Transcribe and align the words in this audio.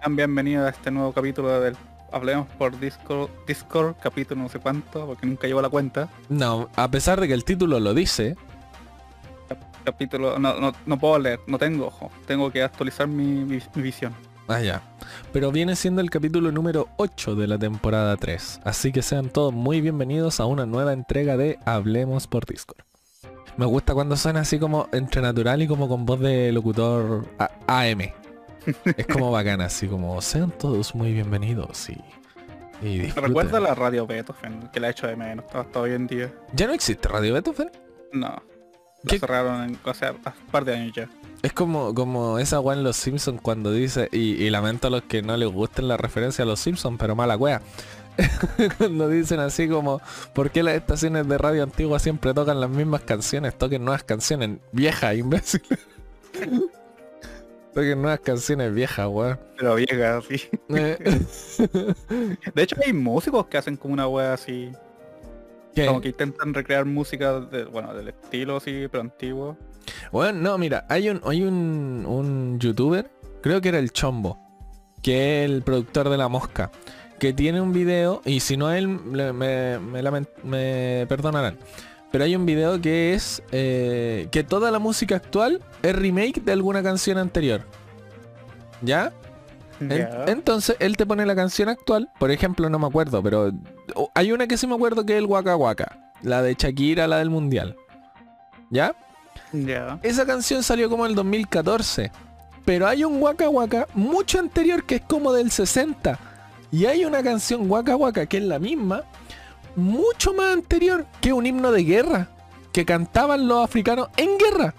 Sean 0.00 0.16
bienvenidos 0.16 0.66
a 0.66 0.70
este 0.70 0.90
nuevo 0.90 1.12
capítulo 1.12 1.60
del 1.60 1.76
Hablemos 2.12 2.48
por 2.58 2.78
Discord, 2.80 3.28
Discord, 3.46 3.94
capítulo 4.02 4.42
no 4.42 4.48
sé 4.48 4.58
cuánto, 4.58 5.06
porque 5.06 5.26
nunca 5.26 5.46
llevo 5.46 5.60
la 5.62 5.68
cuenta. 5.68 6.08
No, 6.28 6.68
a 6.76 6.90
pesar 6.90 7.20
de 7.20 7.28
que 7.28 7.34
el 7.34 7.44
título 7.44 7.78
lo 7.80 7.94
dice, 7.94 8.36
Capítulo, 9.84 10.38
no, 10.38 10.60
no, 10.60 10.72
no 10.84 10.98
puedo 10.98 11.18
leer, 11.18 11.40
no 11.46 11.58
tengo 11.58 11.86
ojo, 11.86 12.10
tengo 12.26 12.50
que 12.52 12.62
actualizar 12.62 13.08
mi, 13.08 13.24
mi- 13.24 13.62
mi 13.74 13.82
visión. 13.82 14.12
ah 14.46 14.60
ya. 14.60 14.82
Pero 15.32 15.50
viene 15.52 15.74
siendo 15.74 16.00
el 16.02 16.10
capítulo 16.10 16.52
número 16.52 16.88
8 16.98 17.34
de 17.34 17.46
la 17.46 17.58
temporada 17.58 18.16
3. 18.16 18.60
Así 18.64 18.92
que 18.92 19.00
sean 19.02 19.30
todos 19.30 19.52
muy 19.54 19.80
bienvenidos 19.80 20.38
a 20.38 20.44
una 20.44 20.66
nueva 20.66 20.92
entrega 20.92 21.36
de 21.38 21.58
Hablemos 21.64 22.26
por 22.26 22.44
Discord. 22.46 22.84
Me 23.56 23.64
gusta 23.66 23.94
cuando 23.94 24.16
suena 24.16 24.40
así 24.40 24.58
como 24.58 24.86
entre 24.92 25.22
natural 25.22 25.62
y 25.62 25.66
como 25.66 25.88
con 25.88 26.04
voz 26.06 26.20
de 26.20 26.52
locutor 26.52 27.26
AM. 27.66 28.00
Es 28.96 29.06
como 29.06 29.30
bacana, 29.30 29.66
así 29.66 29.86
como 29.86 30.20
sean 30.20 30.50
todos 30.50 30.94
muy 30.94 31.12
bienvenidos 31.12 31.88
y... 31.90 31.98
y 32.82 32.98
disfruten". 32.98 33.28
¿Recuerda 33.28 33.60
la 33.60 33.74
radio 33.74 34.06
Beethoven 34.06 34.68
que 34.72 34.80
la 34.80 34.88
he 34.88 34.90
hecho 34.90 35.06
de 35.06 35.16
menos 35.16 35.44
hasta 35.52 35.80
hoy 35.80 35.92
en 35.92 36.06
día? 36.06 36.32
¿Ya 36.54 36.66
no 36.66 36.72
existe 36.72 37.08
Radio 37.08 37.34
Beethoven? 37.34 37.70
No. 38.12 38.42
¿Qué? 39.06 39.18
cerraron 39.18 39.62
en, 39.62 39.78
o 39.82 39.94
sea, 39.94 40.14
hace 40.24 40.40
un 40.40 40.50
par 40.50 40.64
de 40.64 40.74
años 40.74 40.92
ya. 40.94 41.08
Es 41.42 41.54
como, 41.54 41.94
como 41.94 42.38
esa 42.38 42.60
weá 42.60 42.76
en 42.76 42.84
Los 42.84 42.96
Simpsons 42.96 43.40
cuando 43.40 43.72
dice, 43.72 44.08
y, 44.12 44.34
y 44.42 44.50
lamento 44.50 44.88
a 44.88 44.90
los 44.90 45.02
que 45.02 45.22
no 45.22 45.36
les 45.38 45.48
gusten 45.48 45.88
la 45.88 45.96
referencia 45.96 46.42
a 46.42 46.46
Los 46.46 46.60
Simpsons, 46.60 46.98
pero 46.98 47.16
mala 47.16 47.36
wea. 47.36 47.62
cuando 48.78 49.08
dicen 49.08 49.40
así 49.40 49.68
como, 49.68 50.00
¿por 50.34 50.50
qué 50.50 50.62
las 50.62 50.74
estaciones 50.74 51.26
de 51.28 51.38
radio 51.38 51.62
antiguas 51.62 52.02
siempre 52.02 52.34
tocan 52.34 52.60
las 52.60 52.68
mismas 52.68 53.02
canciones? 53.02 53.56
Toquen 53.56 53.84
nuevas 53.84 54.04
canciones 54.04 54.58
viejas, 54.72 55.16
imbécil. 55.16 55.62
toquen 57.74 58.00
nuevas 58.02 58.20
canciones 58.20 58.72
viejas, 58.74 59.08
weón. 59.08 59.38
Pero 59.56 59.74
vieja, 59.76 60.20
sí. 60.28 60.40
Eh, 60.70 60.96
De 62.54 62.62
hecho 62.62 62.76
hay 62.84 62.92
músicos 62.92 63.46
que 63.46 63.58
hacen 63.58 63.76
como 63.76 63.94
una 63.94 64.06
wea 64.08 64.32
así, 64.34 64.70
¿qué? 65.74 65.86
como 65.86 66.00
que 66.00 66.08
intentan 66.08 66.54
recrear 66.54 66.84
música 66.84 67.40
de, 67.40 67.64
bueno, 67.64 67.94
del 67.94 68.08
estilo 68.08 68.56
así, 68.56 68.86
pero 68.90 69.02
antiguo. 69.02 69.56
Bueno, 70.12 70.38
no, 70.40 70.58
mira, 70.58 70.84
hay 70.88 71.08
un, 71.08 71.20
hay 71.24 71.42
un, 71.42 72.04
un 72.06 72.58
youtuber, 72.60 73.10
creo 73.42 73.60
que 73.60 73.68
era 73.70 73.78
el 73.78 73.92
Chombo, 73.92 74.38
que 75.02 75.44
es 75.44 75.50
el 75.50 75.62
productor 75.62 76.08
de 76.10 76.16
La 76.18 76.28
Mosca, 76.28 76.70
que 77.18 77.32
tiene 77.32 77.60
un 77.60 77.72
video, 77.72 78.22
y 78.24 78.40
si 78.40 78.56
no 78.56 78.70
él 78.72 78.88
me, 78.88 79.32
me 79.32 80.02
lamen- 80.02 80.28
me 80.44 81.06
perdonarán, 81.08 81.58
pero 82.10 82.24
hay 82.24 82.34
un 82.36 82.44
video 82.46 82.80
que 82.80 83.14
es 83.14 83.42
eh, 83.52 84.28
que 84.30 84.42
toda 84.44 84.70
la 84.70 84.78
música 84.78 85.16
actual 85.16 85.62
es 85.82 85.94
remake 85.94 86.40
de 86.42 86.52
alguna 86.52 86.82
canción 86.82 87.18
anterior. 87.18 87.62
¿Ya? 88.82 89.12
En- 89.80 89.88
Ya. 89.88 90.24
entonces 90.26 90.76
él 90.78 90.96
te 90.96 91.06
pone 91.06 91.24
la 91.24 91.34
canción 91.34 91.68
actual, 91.68 92.10
por 92.18 92.30
ejemplo, 92.30 92.68
no 92.68 92.78
me 92.78 92.86
acuerdo, 92.86 93.22
pero 93.22 93.50
oh, 93.94 94.10
hay 94.14 94.32
una 94.32 94.46
que 94.46 94.56
sí 94.58 94.66
me 94.66 94.74
acuerdo 94.74 95.06
que 95.06 95.14
es 95.14 95.18
el 95.18 95.26
Waka 95.26 95.56
Waka, 95.56 96.12
la 96.22 96.42
de 96.42 96.54
Shakira, 96.54 97.06
la 97.06 97.18
del 97.18 97.30
Mundial. 97.30 97.76
¿Ya? 98.70 98.94
Ya. 99.52 99.98
Esa 100.02 100.26
canción 100.26 100.62
salió 100.62 100.88
como 100.90 101.04
en 101.06 101.10
el 101.10 101.16
2014. 101.16 102.12
Pero 102.64 102.86
hay 102.86 103.04
un 103.04 103.20
Waka 103.22 103.48
Waka 103.48 103.86
mucho 103.94 104.38
anterior 104.38 104.84
que 104.84 104.96
es 104.96 105.00
como 105.02 105.32
del 105.32 105.50
60. 105.50 106.18
Y 106.70 106.84
hay 106.84 107.04
una 107.04 107.22
canción 107.22 107.68
Waka 107.68 107.96
Waka 107.96 108.26
que 108.26 108.36
es 108.36 108.44
la 108.44 108.58
misma, 108.58 109.02
mucho 109.76 110.32
más 110.34 110.52
anterior 110.52 111.06
que 111.20 111.32
un 111.32 111.46
himno 111.46 111.72
de 111.72 111.84
guerra. 111.84 112.28
Que 112.72 112.84
cantaban 112.84 113.48
los 113.48 113.64
africanos 113.64 114.08
en 114.16 114.38
guerra. 114.38 114.74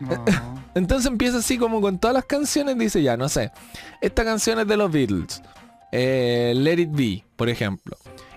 No. 0.00 0.24
Entonces 0.74 1.10
empieza 1.10 1.38
así 1.38 1.58
como 1.58 1.80
con 1.82 1.98
todas 1.98 2.14
las 2.14 2.24
canciones, 2.24 2.78
dice 2.78 3.02
ya, 3.02 3.16
no 3.16 3.28
sé. 3.28 3.52
Esta 4.00 4.24
canción 4.24 4.58
es 4.58 4.66
de 4.66 4.76
los 4.76 4.90
Beatles. 4.90 5.42
eh, 5.92 6.54
Let 6.56 6.80
It 6.80 6.90
Be, 6.92 7.24
por 7.36 7.48
ejemplo. 7.50 7.96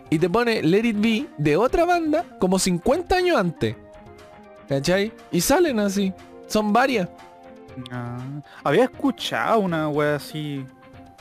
Y 0.10 0.20
te 0.20 0.30
pone 0.30 0.62
Let 0.62 0.86
It 0.86 1.00
Be 1.00 1.26
de 1.38 1.56
otra 1.58 1.86
banda 1.86 2.26
como 2.40 2.60
50 2.60 3.16
años 3.16 3.38
antes. 3.38 3.76
¿Cachai? 4.68 5.14
Y 5.32 5.40
salen 5.42 5.80
así. 5.80 6.12
Son 6.48 6.74
varias. 6.74 7.08
Ah, 7.92 8.18
había 8.64 8.84
escuchado 8.86 9.60
una 9.60 9.88
wea 9.90 10.16
así. 10.16 10.66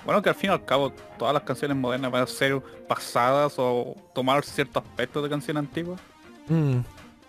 Bueno, 0.04 0.20
que 0.22 0.28
al 0.28 0.34
fin 0.34 0.50
y 0.50 0.52
al 0.52 0.64
cabo 0.64 0.92
todas 1.18 1.32
las 1.32 1.42
canciones 1.44 1.76
modernas 1.76 2.10
van 2.10 2.22
a 2.22 2.26
ser 2.26 2.60
pasadas 2.88 3.54
o 3.58 3.96
tomar 4.14 4.44
ciertos 4.44 4.82
aspectos 4.84 5.22
de 5.22 5.30
canciones 5.30 5.60
antiguas. 5.62 6.00
Mm, 6.48 6.78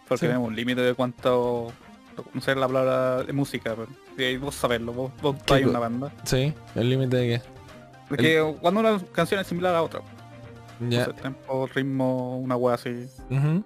Porque 0.07 0.19
Sí. 0.19 0.25
tenemos 0.27 0.47
un 0.49 0.55
límite 0.55 0.81
de 0.81 0.93
cuánto... 0.93 1.71
No 2.33 2.39
sé 2.41 2.53
la 2.55 2.67
palabra 2.67 3.23
de 3.23 3.33
música, 3.33 3.75
pero 3.75 4.29
y 4.31 4.37
vos 4.37 4.55
saberlo, 4.55 4.93
vos, 4.93 5.11
vos 5.21 5.35
¿Qué 5.45 5.55
hay 5.55 5.63
una 5.65 5.79
banda. 5.79 6.11
sí, 6.23 6.53
el 6.75 6.89
límite 6.89 7.17
de 7.17 7.41
Porque 8.07 8.55
cuando 8.61 8.79
una 8.81 8.99
canción 9.11 9.41
es 9.41 9.47
similar 9.47 9.75
a 9.75 9.81
otra, 9.81 9.99
qué. 10.79 10.89
Ya. 10.89 11.05
sé, 11.05 11.13
tempo, 11.13 11.67
ritmo, 11.73 12.37
una 12.37 12.55
wea 12.55 12.75
así. 12.75 13.07
Ujú. 13.29 13.65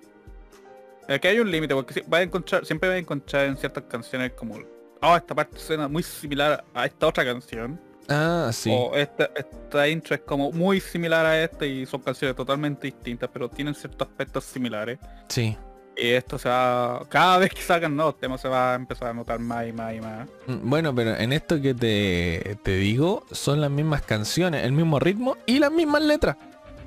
Es 1.07 1.19
que 1.19 1.27
hay 1.27 1.39
un 1.39 1.51
límite, 1.51 1.75
porque 1.75 2.03
vas 2.07 2.21
a 2.21 2.23
encontrar, 2.23 2.65
siempre 2.65 2.89
vas 2.89 2.95
a 2.95 2.99
encontrar 2.99 3.45
en 3.47 3.57
ciertas 3.57 3.83
canciones 3.83 4.31
como, 4.33 4.55
oh, 5.01 5.15
esta 5.15 5.35
parte 5.35 5.59
suena 5.59 5.87
muy 5.87 6.01
similar 6.01 6.63
a 6.73 6.85
esta 6.85 7.05
otra 7.07 7.23
canción. 7.25 7.79
Ah, 8.09 8.49
sí. 8.51 8.71
O 8.73 8.95
esta, 8.95 9.29
esta 9.35 9.87
intro 9.87 10.15
es 10.15 10.21
como 10.21 10.51
muy 10.51 10.79
similar 10.79 11.25
a 11.25 11.43
esta 11.43 11.65
y 11.65 11.85
son 11.85 12.01
canciones 12.01 12.35
totalmente 12.35 12.87
distintas, 12.87 13.29
pero 13.31 13.49
tienen 13.49 13.75
ciertos 13.75 14.07
aspectos 14.07 14.43
similares. 14.45 14.99
Sí. 15.27 15.55
Y 15.95 16.11
esto 16.11 16.39
se 16.39 16.47
va, 16.47 17.05
cada 17.09 17.37
vez 17.39 17.49
que 17.49 17.61
salgan 17.61 17.95
nuevos 17.95 18.17
temas 18.17 18.39
se 18.39 18.47
va 18.47 18.71
a 18.71 18.75
empezar 18.75 19.09
a 19.09 19.13
notar 19.13 19.37
más 19.39 19.67
y 19.67 19.73
más 19.73 19.93
y 19.93 19.99
más. 20.01 20.29
Mm, 20.47 20.69
Bueno, 20.69 20.95
pero 20.95 21.15
en 21.17 21.33
esto 21.33 21.61
que 21.61 21.73
te, 21.73 22.57
te 22.63 22.75
digo, 22.77 23.25
son 23.31 23.59
las 23.59 23.69
mismas 23.69 24.01
canciones, 24.03 24.63
el 24.63 24.71
mismo 24.71 24.99
ritmo 24.99 25.35
y 25.45 25.59
las 25.59 25.71
mismas 25.71 26.01
letras. 26.01 26.37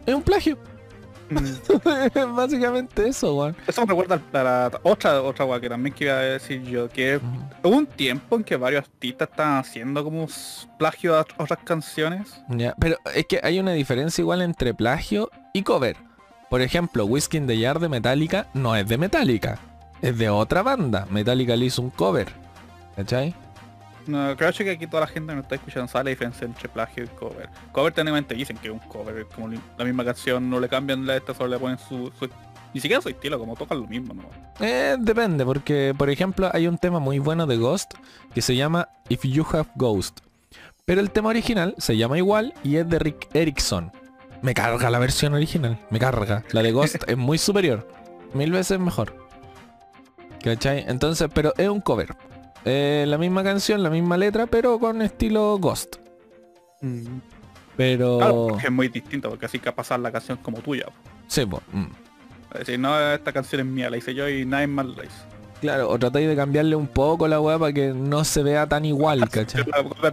Es 0.06 0.14
un 0.14 0.22
plagio. 0.22 0.56
Básicamente 2.34 3.08
eso, 3.08 3.34
weón. 3.34 3.56
Eso 3.66 3.82
me 3.82 3.88
recuerda 3.88 4.20
a 4.32 4.42
la, 4.42 4.80
otra 4.82 5.22
otra 5.22 5.44
guay 5.44 5.60
que 5.60 5.68
también 5.68 5.94
que 5.94 6.04
iba 6.04 6.14
a 6.14 6.20
decir 6.20 6.62
yo, 6.62 6.88
que 6.88 7.20
hubo 7.62 7.76
un 7.76 7.86
tiempo 7.86 8.36
en 8.36 8.44
que 8.44 8.56
varios 8.56 8.84
artistas 8.84 9.28
estaban 9.30 9.58
haciendo 9.58 10.04
como 10.04 10.26
plagio 10.78 11.16
a 11.16 11.20
otras 11.38 11.58
canciones. 11.64 12.42
Ya, 12.48 12.74
pero 12.78 12.96
es 13.14 13.26
que 13.26 13.40
hay 13.42 13.58
una 13.58 13.72
diferencia 13.72 14.22
igual 14.22 14.42
entre 14.42 14.74
plagio 14.74 15.30
y 15.52 15.62
cover. 15.62 15.96
Por 16.50 16.60
ejemplo, 16.60 17.06
Whiskey 17.06 17.38
in 17.38 17.46
the 17.46 17.58
Jar 17.58 17.80
de 17.80 17.88
Metallica 17.88 18.46
no 18.52 18.76
es 18.76 18.86
de 18.86 18.98
Metallica, 18.98 19.58
es 20.02 20.18
de 20.18 20.28
otra 20.28 20.62
banda. 20.62 21.06
Metallica 21.10 21.56
le 21.56 21.66
hizo 21.66 21.80
un 21.80 21.90
cover. 21.90 22.28
¿Cachai? 22.96 23.34
No, 24.06 24.36
creo 24.36 24.52
que 24.52 24.70
aquí 24.70 24.86
toda 24.86 25.02
la 25.02 25.06
gente 25.06 25.28
que 25.30 25.36
nos 25.36 25.44
está 25.44 25.54
escuchando 25.54 25.88
sabe 25.88 26.04
la 26.04 26.10
diferencia 26.10 26.44
entre 26.44 26.68
plagio 26.68 27.04
y 27.04 27.08
cover. 27.08 27.48
Cover 27.72 27.92
técnicamente 27.92 28.34
dicen 28.34 28.56
que 28.58 28.68
es 28.68 28.72
un 28.72 28.80
cover, 28.80 29.16
es 29.18 29.24
como 29.34 29.48
la 29.48 29.84
misma 29.84 30.04
canción, 30.04 30.48
no 30.50 30.58
le 30.60 30.68
cambian 30.68 31.06
la 31.06 31.16
esta, 31.16 31.34
solo 31.34 31.50
le 31.50 31.58
ponen 31.58 31.78
su, 31.78 32.10
su- 32.18 32.28
ni 32.74 32.80
siquiera 32.80 33.02
su 33.02 33.08
estilo, 33.10 33.38
como 33.38 33.54
tocan 33.54 33.80
lo 33.80 33.86
mismo, 33.86 34.14
¿no? 34.14 34.24
Eh, 34.60 34.96
depende, 34.98 35.44
porque 35.44 35.94
por 35.96 36.08
ejemplo 36.10 36.50
hay 36.52 36.66
un 36.66 36.78
tema 36.78 36.98
muy 36.98 37.18
bueno 37.18 37.46
de 37.46 37.56
Ghost 37.58 37.94
que 38.34 38.42
se 38.42 38.56
llama 38.56 38.88
If 39.08 39.22
You 39.24 39.46
Have 39.52 39.68
Ghost. 39.76 40.20
Pero 40.84 41.00
el 41.00 41.10
tema 41.10 41.28
original 41.28 41.74
se 41.78 41.96
llama 41.96 42.18
igual 42.18 42.54
y 42.64 42.76
es 42.76 42.88
de 42.88 42.98
Rick 42.98 43.28
Erickson. 43.34 43.92
Me 44.40 44.54
carga 44.54 44.90
la 44.90 44.98
versión 44.98 45.34
original, 45.34 45.78
me 45.90 46.00
carga. 46.00 46.42
La 46.50 46.62
de 46.62 46.72
Ghost 46.72 46.96
es 47.06 47.16
muy 47.16 47.38
superior, 47.38 47.86
mil 48.34 48.50
veces 48.50 48.80
mejor. 48.80 49.14
¿Cachai? 50.42 50.84
Entonces, 50.88 51.28
pero 51.32 51.52
es 51.56 51.68
un 51.68 51.80
cover. 51.80 52.16
Eh, 52.64 53.04
la 53.08 53.18
misma 53.18 53.42
canción, 53.42 53.82
la 53.82 53.90
misma 53.90 54.16
letra, 54.16 54.46
pero 54.46 54.78
con 54.78 55.02
estilo 55.02 55.58
Ghost. 55.58 55.96
Pero... 57.76 58.18
Claro, 58.18 58.46
porque 58.50 58.66
es 58.66 58.72
muy 58.72 58.88
distinto, 58.88 59.30
porque 59.30 59.46
así 59.46 59.58
que 59.58 59.72
pasar 59.72 60.00
la 60.00 60.12
canción 60.12 60.38
como 60.38 60.58
tuya. 60.58 60.86
po. 60.86 60.92
Sí, 61.26 61.46
po, 61.46 61.62
mm. 61.72 61.86
Es 62.52 62.58
decir, 62.60 62.78
no, 62.78 63.12
esta 63.12 63.32
canción 63.32 63.62
es 63.62 63.66
mía, 63.66 63.88
la 63.88 63.96
hice 63.96 64.14
yo 64.14 64.28
y 64.28 64.44
nadie 64.44 64.66
más 64.66 64.86
la 64.86 65.04
hizo. 65.04 65.24
Claro, 65.62 65.88
o 65.88 65.98
tratáis 65.98 66.28
de 66.28 66.34
cambiarle 66.34 66.74
un 66.74 66.88
poco 66.88 67.28
la 67.28 67.40
weá 67.40 67.56
para 67.56 67.72
que 67.72 67.94
no 67.94 68.24
se 68.24 68.42
vea 68.42 68.68
tan 68.68 68.84
igual, 68.84 69.20
¿cachai? 69.30 69.64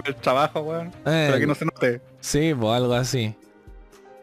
Del 0.05 0.15
trabajo, 0.15 0.61
weón, 0.61 0.91
para 1.03 1.35
Eh, 1.35 1.39
que 1.39 1.47
no 1.47 1.55
se 1.55 1.65
note. 1.65 2.01
Sí, 2.19 2.53
pues 2.53 2.71
algo 2.71 2.93
así. 2.93 3.35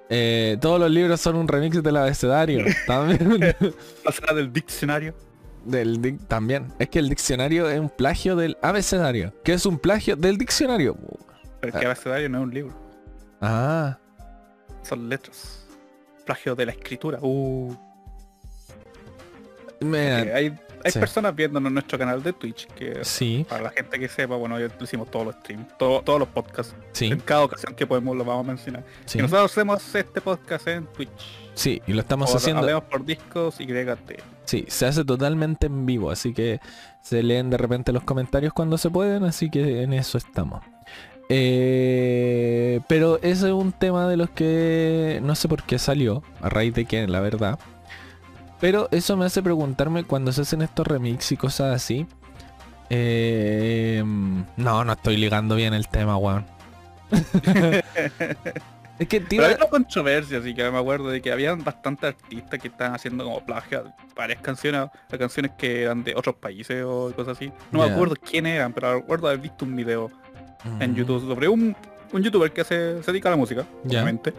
Eh, 0.08 0.56
todos 0.60 0.78
los 0.78 0.90
libros 0.90 1.20
son 1.20 1.36
un 1.36 1.48
remix 1.48 1.82
del 1.82 1.96
abecedario. 1.96 2.64
También. 2.86 3.54
La 4.04 4.12
sala 4.12 4.34
del 4.34 4.52
diccionario. 4.52 5.14
Del 5.66 6.00
dic- 6.00 6.26
también. 6.28 6.72
Es 6.78 6.88
que 6.88 6.98
el 6.98 7.08
diccionario 7.08 7.68
es 7.68 7.78
un 7.80 7.88
plagio 7.90 8.36
del 8.36 8.56
abecedario. 8.62 9.32
Que 9.44 9.52
es 9.54 9.66
un 9.66 9.78
plagio 9.78 10.16
del 10.16 10.38
diccionario. 10.38 10.96
Pero 11.60 11.72
es 11.74 11.80
que 11.80 11.86
abecedario 11.86 12.28
no 12.28 12.38
es 12.38 12.44
un 12.44 12.54
libro, 12.54 12.74
Ah. 13.40 13.98
son 14.82 15.08
letras. 15.08 15.64
Plagio 16.24 16.54
de 16.54 16.66
la 16.66 16.72
escritura. 16.72 17.18
Uh. 17.22 17.74
Mira, 19.80 20.16
hay 20.36 20.58
hay 20.84 20.92
sí. 20.92 20.98
personas 21.00 21.34
viéndonos 21.34 21.68
en 21.68 21.74
nuestro 21.74 21.98
canal 21.98 22.22
de 22.22 22.32
Twitch 22.32 22.66
que 22.68 23.04
sí, 23.04 23.44
para 23.48 23.64
la 23.64 23.70
gente 23.70 23.98
que 23.98 24.08
sepa, 24.08 24.36
bueno, 24.36 24.58
ya 24.60 24.68
hicimos 24.80 25.10
todos 25.10 25.26
los 25.26 25.34
streams, 25.36 25.76
todo- 25.78 26.00
todos 26.02 26.20
los 26.20 26.28
podcasts. 26.28 26.74
sí, 26.92 27.06
En 27.06 27.18
cada 27.20 27.42
ocasión 27.44 27.74
que 27.74 27.86
podemos 27.86 28.16
lo 28.16 28.24
vamos 28.24 28.44
a 28.44 28.48
mencionar. 28.48 28.84
Y 29.12 29.18
nosotros 29.18 29.50
hacemos 29.50 29.94
este 29.94 30.20
podcast 30.20 30.68
en 30.68 30.86
Twitch. 30.86 31.10
Sí, 31.54 31.82
y 31.86 31.92
lo 31.92 32.00
estamos 32.02 32.32
O 32.32 32.36
haciendo. 32.36 32.60
Hablemos 32.60 32.84
por 32.84 33.04
discos 33.04 33.60
y 33.60 33.64
YT. 33.66 34.22
Sí, 34.46 34.64
se 34.68 34.86
hace 34.86 35.04
totalmente 35.04 35.66
en 35.66 35.86
vivo, 35.86 36.10
así 36.10 36.32
que 36.32 36.60
se 37.02 37.22
leen 37.22 37.50
de 37.50 37.58
repente 37.58 37.92
los 37.92 38.04
comentarios 38.04 38.52
cuando 38.52 38.78
se 38.78 38.90
pueden, 38.90 39.24
así 39.24 39.50
que 39.50 39.82
en 39.82 39.92
eso 39.92 40.18
estamos. 40.18 40.62
Eh, 41.28 42.80
pero 42.88 43.18
ese 43.22 43.48
es 43.48 43.52
un 43.52 43.72
tema 43.72 44.08
de 44.08 44.16
los 44.16 44.30
que 44.30 45.20
no 45.24 45.34
sé 45.34 45.48
por 45.48 45.64
qué 45.64 45.78
salió, 45.78 46.22
a 46.40 46.48
raíz 46.48 46.74
de 46.74 46.86
quién, 46.86 47.10
la 47.12 47.20
verdad. 47.20 47.58
Pero 48.60 48.88
eso 48.92 49.16
me 49.16 49.26
hace 49.26 49.42
preguntarme 49.42 50.04
cuando 50.04 50.32
se 50.32 50.42
hacen 50.42 50.62
estos 50.62 50.86
remix 50.86 51.32
y 51.32 51.36
cosas 51.36 51.74
así. 51.74 52.06
eh, 52.90 54.02
no, 54.56 54.84
no 54.84 54.92
estoy 54.92 55.16
ligando 55.16 55.56
bien 55.56 55.74
el 55.74 55.88
tema, 55.88 56.16
weón. 56.16 56.46
es 58.98 59.08
que, 59.08 59.20
tío, 59.20 59.38
Pero 59.38 59.44
había 59.44 59.56
una 59.56 59.68
controversia, 59.68 60.38
así 60.38 60.54
que 60.54 60.70
me 60.70 60.78
acuerdo 60.78 61.08
de 61.08 61.20
que 61.20 61.32
habían 61.32 61.62
bastantes 61.62 62.14
artistas 62.14 62.60
que 62.60 62.68
estaban 62.68 62.94
haciendo 62.94 63.24
como 63.24 63.44
plagio 63.44 63.80
a 63.80 64.14
varias 64.14 64.40
canciones, 64.40 64.88
a 65.10 65.18
canciones 65.18 65.52
que 65.58 65.82
eran 65.82 66.02
de 66.04 66.14
otros 66.14 66.36
países 66.36 66.84
o 66.84 67.12
cosas 67.14 67.36
así. 67.36 67.52
No 67.70 67.80
me 67.80 67.92
acuerdo 67.92 68.14
quién 68.16 68.46
eran, 68.46 68.72
pero 68.72 68.94
recuerdo 68.94 69.28
haber 69.28 69.40
visto 69.40 69.64
un 69.64 69.76
video 69.76 70.10
en 70.80 70.92
Mm, 70.92 70.94
YouTube 70.94 71.26
sobre 71.26 71.48
un, 71.48 71.76
un 72.12 72.22
youtuber 72.22 72.52
que 72.52 72.64
se, 72.64 73.02
se 73.02 73.12
dedica 73.12 73.28
a 73.28 73.32
la 73.32 73.36
música, 73.36 73.66
obviamente, 73.84 74.32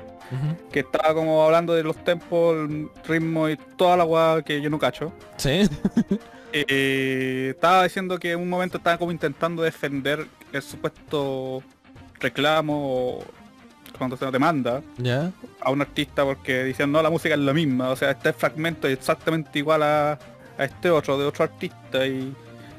que 0.71 0.79
estaba 0.81 1.13
como 1.13 1.43
hablando 1.43 1.73
de 1.73 1.83
los 1.83 2.03
tempos, 2.03 2.55
el 2.55 2.89
ritmo 3.07 3.49
y 3.49 3.57
toda 3.77 3.97
la 3.97 4.03
guada 4.03 4.41
que 4.41 4.61
yo 4.61 4.69
no 4.69 4.79
cacho. 4.79 5.11
Sí. 5.37 5.61
Eh, 6.53 7.51
estaba 7.53 7.83
diciendo 7.83 8.17
que 8.17 8.31
en 8.31 8.39
un 8.39 8.49
momento 8.49 8.77
estaba 8.77 8.97
como 8.97 9.11
intentando 9.11 9.61
defender 9.61 10.25
el 10.53 10.61
supuesto 10.61 11.61
reclamo 12.19 13.17
o 13.17 13.23
cuando 13.97 14.17
se 14.17 14.25
demanda 14.31 14.81
ya. 14.97 15.31
a 15.61 15.71
un 15.71 15.81
artista 15.81 16.23
porque 16.23 16.63
dicen 16.63 16.91
no 16.91 17.01
la 17.01 17.09
música 17.09 17.33
es 17.35 17.39
la 17.39 17.53
misma, 17.53 17.89
o 17.89 17.95
sea 17.95 18.11
este 18.11 18.33
fragmento 18.33 18.87
es 18.87 18.97
exactamente 18.97 19.59
igual 19.59 19.83
a, 19.83 20.19
a 20.57 20.63
este 20.63 20.89
otro 20.89 21.17
de 21.17 21.25
otro 21.25 21.43
artista 21.43 22.05
y, 22.05 22.33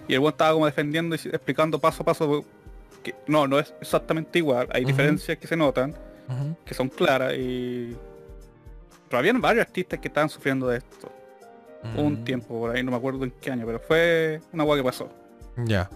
y 0.06 0.14
el 0.14 0.20
buen 0.20 0.32
estaba 0.32 0.52
como 0.52 0.66
defendiendo 0.66 1.16
y 1.16 1.18
explicando 1.18 1.78
paso 1.78 2.02
a 2.02 2.06
paso 2.06 2.44
que 3.02 3.14
no, 3.26 3.46
no 3.46 3.58
es 3.58 3.72
exactamente 3.80 4.38
igual, 4.38 4.68
hay 4.72 4.84
diferencias 4.84 5.38
que 5.38 5.46
se 5.46 5.56
notan, 5.56 5.94
que 6.64 6.74
son 6.74 6.88
claras 6.88 7.34
y 7.34 7.96
pero 9.08 9.18
habían 9.20 9.40
varios 9.40 9.66
artistas 9.66 9.98
que 10.00 10.08
estaban 10.08 10.28
sufriendo 10.28 10.68
de 10.68 10.78
esto. 10.78 11.10
Un 11.96 12.14
Mm, 12.14 12.24
tiempo 12.24 12.58
por 12.58 12.74
ahí, 12.74 12.82
no 12.82 12.90
me 12.90 12.96
acuerdo 12.96 13.24
en 13.24 13.30
qué 13.40 13.52
año, 13.52 13.64
pero 13.64 13.78
fue 13.78 14.40
una 14.52 14.64
agua 14.64 14.76
que 14.76 14.82
pasó. 14.82 15.08
Ya. 15.56 15.88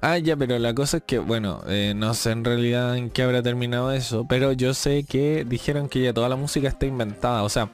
Ah, 0.00 0.18
ya, 0.18 0.36
pero 0.36 0.58
la 0.58 0.74
cosa 0.74 0.98
es 0.98 1.02
que, 1.04 1.18
bueno, 1.18 1.62
eh, 1.68 1.94
no 1.96 2.14
sé 2.14 2.30
en 2.30 2.44
realidad 2.44 2.96
en 2.96 3.10
qué 3.10 3.22
habrá 3.22 3.42
terminado 3.42 3.92
eso, 3.92 4.26
pero 4.28 4.52
yo 4.52 4.74
sé 4.74 5.04
que 5.04 5.44
dijeron 5.48 5.88
que 5.88 6.02
ya 6.02 6.12
toda 6.12 6.28
la 6.28 6.36
música 6.36 6.68
está 6.68 6.86
inventada, 6.86 7.42
o 7.42 7.48
sea, 7.48 7.70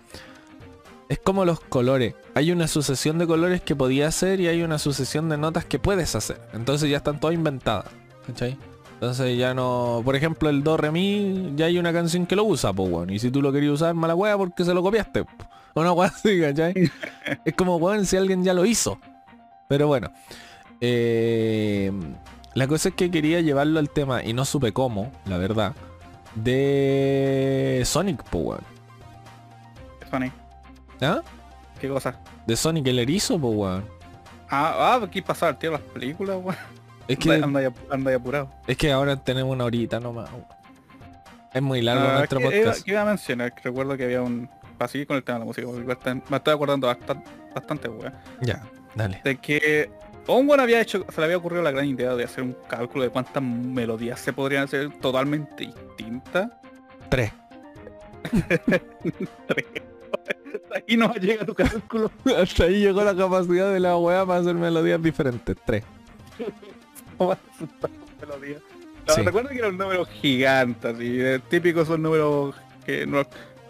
es 1.08 1.18
como 1.18 1.44
los 1.44 1.60
colores. 1.60 2.14
Hay 2.34 2.52
una 2.52 2.68
sucesión 2.68 3.18
de 3.18 3.26
colores 3.26 3.60
que 3.60 3.76
podía 3.76 4.08
hacer 4.08 4.40
y 4.40 4.48
hay 4.48 4.62
una 4.62 4.78
sucesión 4.78 5.28
de 5.28 5.36
notas 5.36 5.64
que 5.64 5.78
puedes 5.78 6.14
hacer. 6.14 6.40
Entonces 6.54 6.88
ya 6.88 6.98
están 6.98 7.20
todas 7.20 7.34
inventadas, 7.34 7.86
¿cachai? 8.26 8.56
Entonces 8.94 9.36
ya 9.36 9.52
no, 9.52 10.00
por 10.04 10.14
ejemplo, 10.14 10.48
el 10.48 10.62
do 10.62 10.76
re 10.76 10.92
mi, 10.92 11.52
ya 11.56 11.66
hay 11.66 11.76
una 11.76 11.92
canción 11.92 12.24
que 12.24 12.36
lo 12.36 12.44
usa, 12.44 12.72
pues 12.72 12.88
bueno, 12.88 13.12
y 13.12 13.18
si 13.18 13.30
tú 13.30 13.42
lo 13.42 13.52
querías 13.52 13.74
usar, 13.74 13.94
mala 13.94 14.14
wea 14.14 14.38
porque 14.38 14.64
se 14.64 14.72
lo 14.72 14.82
copiaste. 14.82 15.24
Una 15.74 15.92
wea 15.92 16.08
así, 16.08 16.40
¿cachai? 16.40 16.72
es 17.44 17.54
como, 17.54 17.76
weón, 17.76 18.06
si 18.06 18.16
alguien 18.16 18.44
ya 18.44 18.54
lo 18.54 18.64
hizo. 18.64 18.98
Pero 19.68 19.88
bueno. 19.88 20.12
Eh, 20.84 21.92
la 22.54 22.66
cosa 22.66 22.90
es 22.90 22.94
que 22.96 23.10
quería 23.10 23.40
llevarlo 23.40 23.78
al 23.78 23.88
tema 23.88 24.22
y 24.22 24.32
no 24.34 24.44
supe 24.44 24.72
cómo, 24.72 25.10
la 25.26 25.38
verdad. 25.38 25.74
De 26.34 27.82
Sonic, 27.86 28.22
po, 28.24 28.38
weón. 28.38 28.60
Sony, 30.10 30.30
¿Ah? 31.00 31.20
¿qué 31.80 31.88
cosa? 31.88 32.18
De 32.46 32.56
Sonic 32.56 32.86
el 32.88 32.98
erizo, 32.98 33.38
po, 33.38 33.48
weón. 33.50 33.84
Ah, 34.50 34.74
ah, 35.00 35.00
aquí 35.04 35.22
pasaba 35.22 35.52
el 35.52 35.58
tío 35.58 35.70
las 35.70 35.80
películas, 35.80 36.36
weón. 36.42 36.56
Es 37.08 37.18
que, 37.18 37.32
Anda, 37.32 37.46
anda, 37.60 37.72
anda 37.90 38.14
apurado. 38.14 38.50
es 38.66 38.76
que 38.76 38.92
ahora 38.92 39.16
tenemos 39.16 39.52
una 39.52 39.64
horita 39.64 39.98
nomás. 40.00 40.30
weón. 40.30 40.44
Es 41.54 41.62
muy 41.62 41.80
largo 41.82 42.04
Ah, 42.08 42.14
nuestro 42.18 42.38
que 42.38 42.44
iba, 42.46 42.54
podcast. 42.66 42.84
que 42.84 42.90
iba 42.90 43.02
a 43.02 43.04
mencionar, 43.04 43.54
que 43.54 43.60
recuerdo 43.62 43.96
que 43.96 44.04
había 44.04 44.22
un... 44.22 44.48
Para 44.78 44.88
seguir 44.90 45.06
con 45.06 45.16
el 45.16 45.22
tema 45.22 45.38
de 45.38 45.40
la 45.40 45.44
música, 45.46 45.68
me 46.28 46.36
estoy 46.36 46.54
acordando 46.54 46.86
bastante, 46.88 47.30
bastante 47.54 47.88
weón. 47.88 48.12
Ya, 48.40 48.62
dale. 48.94 49.20
De 49.22 49.36
que 49.36 49.90
un 50.28 50.48
weón 50.48 50.60
había 50.60 50.80
hecho, 50.80 51.04
se 51.12 51.20
le 51.20 51.24
había 51.24 51.36
ocurrido 51.36 51.62
la 51.62 51.70
gran 51.70 51.86
idea 51.86 52.14
de 52.14 52.24
hacer 52.24 52.44
un 52.44 52.56
cálculo 52.68 53.04
de 53.04 53.10
cuántas 53.10 53.42
melodías 53.42 54.20
se 54.20 54.32
podrían 54.32 54.64
hacer 54.64 54.90
totalmente 55.00 55.66
distintas. 55.66 56.50
Tres. 57.08 57.32
Ahí 60.74 60.96
no 60.96 61.12
llega 61.14 61.44
tu 61.44 61.54
cálculo. 61.54 62.10
Hasta 62.36 62.64
ahí 62.64 62.80
llegó 62.80 63.04
la 63.04 63.14
capacidad 63.14 63.72
de 63.72 63.80
la 63.80 63.96
weá 63.96 64.24
para 64.24 64.40
hacer 64.40 64.54
melodías 64.54 65.02
diferentes. 65.02 65.56
Tres. 65.66 65.84
¿Cómo 67.18 67.36
melodías? 68.20 68.62
No, 69.06 69.14
Sí. 69.14 69.22
Recuerda 69.22 69.50
que 69.50 69.58
era 69.58 69.68
un 69.68 69.76
número 69.78 70.04
gigante, 70.06 70.88
así. 70.88 71.16
de- 71.16 71.40
Típicos 71.40 71.88
son 71.88 72.02
números 72.02 72.54
que 72.86 73.04
no, 73.06 73.20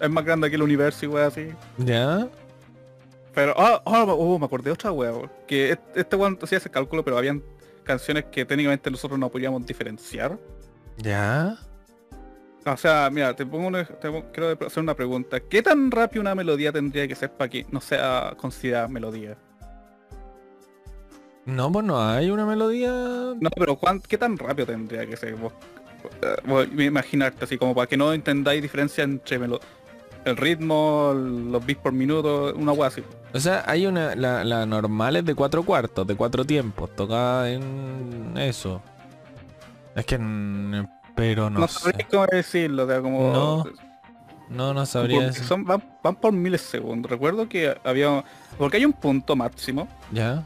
es 0.01 0.11
más 0.11 0.25
grande 0.25 0.49
que 0.51 0.57
el 0.57 0.63
universo 0.63 1.07
y 1.07 1.09
weón 1.09 1.27
así. 1.27 1.49
¿Ya? 1.79 2.29
Pero, 3.35 3.55
ah, 3.57 3.81
oh, 3.85 4.39
me 4.39 4.45
acordé 4.45 4.65
de 4.65 4.73
otra 4.73 4.93
wea. 4.93 5.13
Que 5.47 5.79
este 5.95 6.17
weón 6.17 6.39
hacía 6.43 6.59
ese 6.59 6.71
cálculo, 6.71 7.03
pero 7.05 7.17
habían 7.19 7.43
canciones 7.85 8.25
que 8.27 8.45
técnicamente 8.45 8.91
nosotros 8.91 9.19
no 9.19 9.31
podíamos 9.31 9.65
diferenciar. 9.67 10.39
¿Ya? 10.99 11.57
O 12.65 12.77
sea, 12.77 13.09
mira, 13.11 13.35
te 13.35 13.45
pongo 13.47 13.67
un 13.69 13.75
ej- 13.77 13.99
te 14.01 14.09
pongo- 14.09 14.31
quiero 14.33 14.67
hacer 14.67 14.83
una 14.83 14.95
pregunta. 14.95 15.41
¿Qué 15.41 15.63
tan 15.63 15.91
rápido 15.91 16.21
una 16.21 16.35
melodía 16.35 16.71
tendría 16.73 17.09
que 17.09 17.15
ser 17.15 17.33
para 17.33 17.49
que 17.49 17.67
no 17.71 17.81
sea 17.81 18.35
considerada 18.37 18.87
melodía? 18.89 19.37
No, 21.45 21.73
pues 21.73 21.85
no 21.85 22.01
hay 22.01 22.31
una 22.31 22.47
melodía. 22.47 22.91
No, 22.93 23.51
pero 23.57 23.77
¿cuán- 23.77 24.01
¿qué 24.01 24.17
tan 24.17 24.39
rápido 24.39 24.67
tendría 24.67 25.07
que 25.07 25.17
ser? 25.17 25.35
Vos, 25.35 25.53
eh, 26.23 26.37
vos 26.47 26.69
imaginarte 26.79 27.45
así, 27.45 27.59
como 27.59 27.75
para 27.75 27.89
que 27.89 27.97
no 27.97 28.13
entendáis 28.13 28.63
diferencia 28.63 29.03
entre 29.03 29.39
melo- 29.41 29.61
el 30.25 30.37
ritmo, 30.37 31.13
los 31.17 31.67
beats 31.67 31.81
por 31.83 31.93
minuto, 31.93 32.55
una 32.55 32.71
wea 32.73 32.89
así. 32.89 33.03
O 33.35 33.41
sea, 33.41 33.65
hay 33.67 33.87
una. 33.87 34.15
La, 34.15 34.45
la 34.45 34.67
normal 34.67 35.17
es 35.17 35.25
de 35.25 35.35
cuatro 35.35 35.63
cuartos, 35.63 36.07
de 36.07 36.15
cuatro 36.17 36.45
tiempos. 36.45 36.95
Toca 36.95 37.49
en 37.51 38.35
eso. 38.37 38.83
Es 39.95 40.05
que. 40.07 40.19
Pero 41.15 41.51
no, 41.51 41.61
No, 41.61 41.69
sé. 41.69 41.79
sabría 41.81 42.07
cómo 42.11 42.27
decirlo, 42.31 42.85
o 42.85 42.87
sea, 42.87 43.01
como... 43.03 43.33
No, 43.33 43.65
No, 44.49 44.73
no 44.73 44.87
sabría 44.87 45.17
Porque 45.19 45.27
decir. 45.29 45.45
son, 45.45 45.63
van, 45.65 45.83
van 46.03 46.17
por 46.17 46.33
milisegundos. 46.33 47.11
Recuerdo 47.11 47.49
que 47.51 47.77
había... 47.85 48.25
Porque 48.57 48.79
hay 48.79 48.87
un 48.87 48.95
punto 48.95 49.37
máximo 49.37 49.89
¿Ya? 50.11 50.43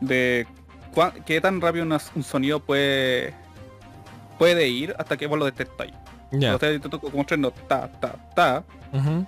de 0.00 0.46
cuán- 0.94 1.12
qué 1.26 1.38
tan 1.42 1.60
rápido 1.60 1.84
una- 1.84 2.00
un 2.14 2.22
sonido 2.22 2.60
puede 2.60 3.34
puede 4.38 4.68
ir 4.68 4.94
hasta 4.98 5.16
que 5.18 5.26
vos 5.26 5.38
lo 5.38 5.44
detectáis. 5.44 5.92
Ya. 6.32 6.56
O 6.56 6.58
sea, 6.58 6.72
yo 6.72 6.80
te 6.80 6.88
toco 6.88 7.10
como 7.10 7.24
notas, 7.36 7.62
ta, 7.68 7.88
ta, 8.00 8.14
ta. 8.34 8.64
Ujú, 8.98 9.26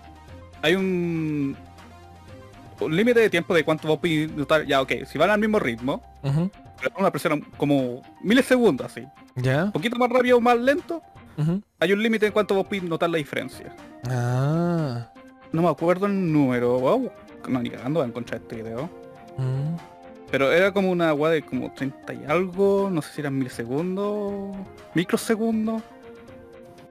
Hay 0.62 0.74
un, 0.74 1.54
un 2.80 2.96
límite 2.96 3.20
de 3.20 3.30
tiempo 3.30 3.54
de 3.54 3.64
cuánto 3.64 3.88
vos 3.88 4.00
notar. 4.34 4.66
Ya, 4.66 4.80
ok, 4.80 4.92
si 5.06 5.18
van 5.18 5.30
al 5.30 5.40
mismo 5.40 5.58
ritmo, 5.58 6.02
ujú, 6.22 6.50
pero 6.80 6.94
una 6.98 7.10
presión 7.10 7.40
como 7.56 8.02
milisegundos 8.22 8.86
así. 8.86 9.06
¿Ya? 9.36 9.64
Un 9.64 9.72
poquito 9.72 9.96
más 9.96 10.10
rápido 10.10 10.36
o 10.38 10.40
más 10.40 10.58
lento, 10.58 11.02
hay 11.78 11.92
un 11.92 12.02
límite 12.02 12.26
en 12.26 12.32
cuánto 12.32 12.54
vos 12.54 12.66
notar 12.82 13.10
la 13.10 13.18
diferencia. 13.18 13.74
Ah. 14.08 15.08
No 15.52 15.62
me 15.62 15.68
acuerdo 15.68 16.06
el 16.06 16.32
número. 16.32 16.78
Wow. 16.78 17.10
No, 17.48 17.62
ni 17.62 17.70
cagando 17.70 18.00
voy 18.00 18.06
a 18.06 18.08
encontrar 18.08 18.40
este 18.40 18.56
video. 18.56 18.90
mm, 19.38 19.76
Pero 20.30 20.52
era 20.52 20.72
como 20.72 20.90
una 20.90 21.08
agua 21.08 21.30
de 21.30 21.42
como 21.42 21.72
30 21.72 22.12
y 22.12 22.24
algo, 22.26 22.90
no 22.92 23.00
sé 23.00 23.12
si 23.14 23.20
eran 23.20 23.38
milisegundos, 23.38 24.56
microsegundos. 24.94 25.82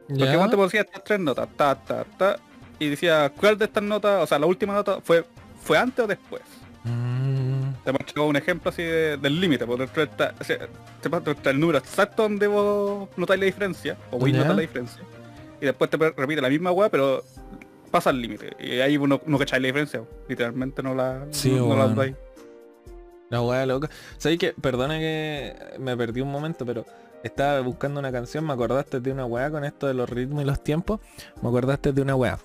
Porque 0.08 0.24
¿Ya? 0.24 0.44
antes 0.44 0.60
decía 0.60 0.82
estas 0.82 1.03
tres 1.03 1.20
notas, 1.20 1.48
ta, 1.58 1.75
ta, 1.75 2.06
ta, 2.17 2.38
y 2.79 2.89
decía 2.89 3.32
cuál 3.38 3.58
de 3.58 3.65
estas 3.65 3.84
notas, 3.84 4.24
o 4.24 4.25
sea, 4.27 4.39
la 4.39 4.46
última 4.46 4.74
nota 4.74 5.00
fue 5.03 5.25
fue 5.68 5.78
antes 5.78 6.04
o 6.04 6.08
después. 6.08 6.42
Mm, 6.84 7.84
Te 7.84 7.92
mostraba 7.92 8.28
un 8.28 8.36
ejemplo 8.36 8.70
así 8.70 8.82
de- 8.84 9.18
del 9.18 9.40
límite, 9.42 9.66
porque 9.66 10.04
está, 10.04 10.34
o 10.40 10.44
sea, 10.44 10.58
te 11.02 11.10
muestra 11.10 11.52
el 11.52 11.60
número 11.60 11.78
exacto 11.78 12.24
donde 12.24 12.48
vos 12.48 13.10
notáis 13.18 13.40
la 13.40 13.46
diferencia, 13.46 13.98
o 14.12 14.18
voy 14.18 14.32
a 14.34 14.38
notar 14.38 14.56
la 14.56 14.62
diferencia, 14.62 15.02
y 15.62 15.66
después 15.66 15.90
te 15.90 15.98
repite 15.98 16.42
la 16.42 16.50
misma 16.50 16.72
weá, 16.72 16.90
pero 16.90 17.24
pasa 17.92 18.10
el 18.10 18.22
límite, 18.22 18.52
y 18.60 18.80
ahí 18.80 18.98
uno 18.98 19.22
no 19.26 19.38
cacháis 19.38 19.62
la 19.62 19.68
diferencia, 19.68 20.02
literalmente 20.28 20.82
no 20.84 20.94
la, 20.96 21.26
Sí, 21.32 21.52
no, 21.52 21.68
no 21.68 21.76
la. 21.96 22.14
La 23.30 23.42
weá 23.42 23.66
loca. 23.66 23.90
¿Sabes 24.18 24.38
que 24.38 24.54
Perdona 24.54 24.98
que 25.00 25.54
me 25.80 25.98
perdí 25.98 26.22
un 26.22 26.32
momento, 26.32 26.66
pero 26.66 26.86
estaba 27.24 27.60
buscando 27.60 28.00
una 28.00 28.12
canción, 28.12 28.46
me 28.46 28.54
acordaste 28.54 29.02
de 29.02 29.12
una 29.12 29.26
weá 29.26 29.52
con 29.52 29.66
esto 29.66 29.86
de 29.88 29.94
los 29.94 30.10
ritmos 30.10 30.44
y 30.44 30.46
los 30.46 30.64
tiempos. 30.64 31.02
Me 31.42 31.50
acordaste 31.50 31.92
de 31.92 32.02
una 32.02 32.16
weá. 32.16 32.38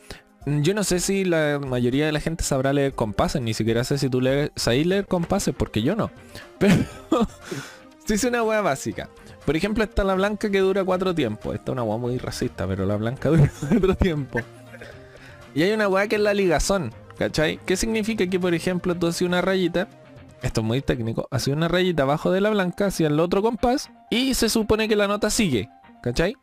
Yo 0.47 0.75
no 0.75 0.83
sé 0.83 0.99
si 0.99 1.25
la 1.25 1.61
mayoría 1.65 2.07
de 2.07 2.13
la 2.13 2.21
gente 2.21 2.43
sabrá 2.43 2.73
leer 2.73 2.95
compases, 2.95 3.41
ni 3.43 3.55
siquiera 3.55 3.85
sé 3.85 3.99
si 3.99 4.09
tú 4.09 4.21
lees, 4.21 4.51
sabes 4.57 4.87
leer 4.87 5.07
compases, 5.07 5.55
porque 5.57 5.83
yo 5.83 5.95
no. 5.95 6.11
Pero 6.59 6.75
sí 8.05 8.15
es 8.15 8.25
una 8.25 8.43
weá 8.43 8.61
básica. 8.61 9.09
Por 9.47 9.57
ejemplo, 9.57 9.85
está 9.85 10.05
la 10.05 10.15
blanca 10.15 10.51
que 10.51 10.59
dura 10.61 10.85
cuatro 10.85 11.15
tiempos. 11.15 11.55
Esta 11.55 11.71
es 11.71 11.73
una 11.73 11.83
weá 11.85 11.99
muy 11.99 12.19
racista, 12.19 12.67
pero 12.67 12.87
la 12.87 12.97
blanca 12.97 13.29
dura 13.31 13.51
cuatro 13.69 13.95
tiempos. 13.97 14.43
Y 15.55 15.63
hay 15.63 15.73
una 15.73 15.89
weá 15.89 16.07
que 16.07 16.17
es 16.17 16.23
la 16.23 16.33
ligazón, 16.35 16.93
¿cachai? 17.19 17.59
¿Qué 17.67 17.77
significa 17.77 18.27
que, 18.27 18.41
por 18.41 18.55
ejemplo, 18.55 18.95
tú 18.97 19.09
haces 19.09 19.23
una 19.23 19.41
rayita 19.41 19.89
esto 20.43 20.61
es 20.61 20.67
muy 20.67 20.83
técnico, 20.83 21.29
hace 21.31 21.53
una 21.53 21.69
rayita 21.69 22.03
abajo 22.03 22.33
de 22.33 22.41
la 22.41 22.51
blanca 22.51 22.87
hacia 22.87 23.07
el 23.07 23.21
otro 23.21 23.43
compás 23.43 23.91
y 24.11 24.35
se 24.35 24.49
supone 24.49 24.89
que 24.89 24.97
la 24.97 25.07
nota 25.07 25.31
sigue. 25.31 25.69
¿Cachai? 26.03 26.35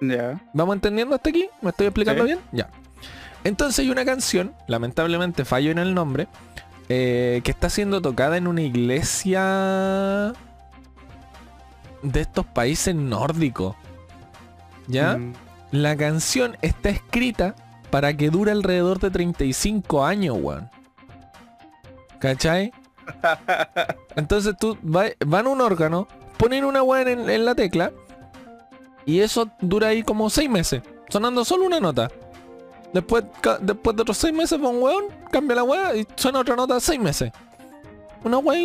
Ya. 0.00 0.40
¿Vamos 0.52 0.76
entendiendo 0.76 1.16
hasta 1.16 1.30
aquí? 1.30 1.48
¿Me 1.60 1.70
estoy 1.70 1.86
explicando 1.88 2.22
Sí. 2.22 2.26
bien? 2.28 2.38
Ya. 2.52 2.70
Entonces 3.44 3.80
hay 3.80 3.90
una 3.90 4.04
canción, 4.04 4.54
lamentablemente 4.66 5.44
fallo 5.44 5.70
en 5.70 5.78
el 5.78 5.94
nombre, 5.94 6.28
eh, 6.88 7.40
que 7.44 7.50
está 7.50 7.68
siendo 7.70 8.00
tocada 8.02 8.36
en 8.36 8.46
una 8.46 8.62
iglesia 8.62 10.32
de 12.02 12.20
estos 12.20 12.46
países 12.46 12.94
nórdicos. 12.94 13.76
¿Ya? 14.86 15.16
Mm. 15.16 15.32
La 15.72 15.96
canción 15.96 16.56
está 16.62 16.90
escrita 16.90 17.54
para 17.90 18.16
que 18.16 18.30
dure 18.30 18.52
alrededor 18.52 18.98
de 19.00 19.10
35 19.10 20.04
años, 20.04 20.36
weón. 20.40 20.70
¿Cachai? 22.18 22.72
Entonces 24.16 24.54
tú 24.58 24.78
va- 24.84 25.10
van 25.26 25.46
a 25.46 25.50
un 25.50 25.60
órgano, 25.60 26.08
ponen 26.36 26.64
una 26.64 26.82
weón 26.82 27.08
en, 27.08 27.30
en 27.30 27.44
la 27.44 27.54
tecla 27.54 27.92
y 29.04 29.20
eso 29.20 29.50
dura 29.60 29.88
ahí 29.88 30.02
como 30.02 30.30
6 30.30 30.48
meses, 30.48 30.82
sonando 31.08 31.44
solo 31.44 31.66
una 31.66 31.80
nota. 31.80 32.10
Después, 32.94 33.24
después 33.60 33.96
de 33.96 34.02
otros 34.02 34.16
6 34.18 34.32
meses 34.32 34.62
va 34.62 34.68
un 34.68 34.80
weón, 34.80 35.04
cambia 35.32 35.56
la 35.56 35.64
weá 35.64 35.96
y 35.96 36.06
suena 36.14 36.38
otra 36.38 36.54
nota 36.54 36.78
6 36.78 37.00
meses. 37.00 37.32
Una 38.22 38.38
weá 38.38 38.56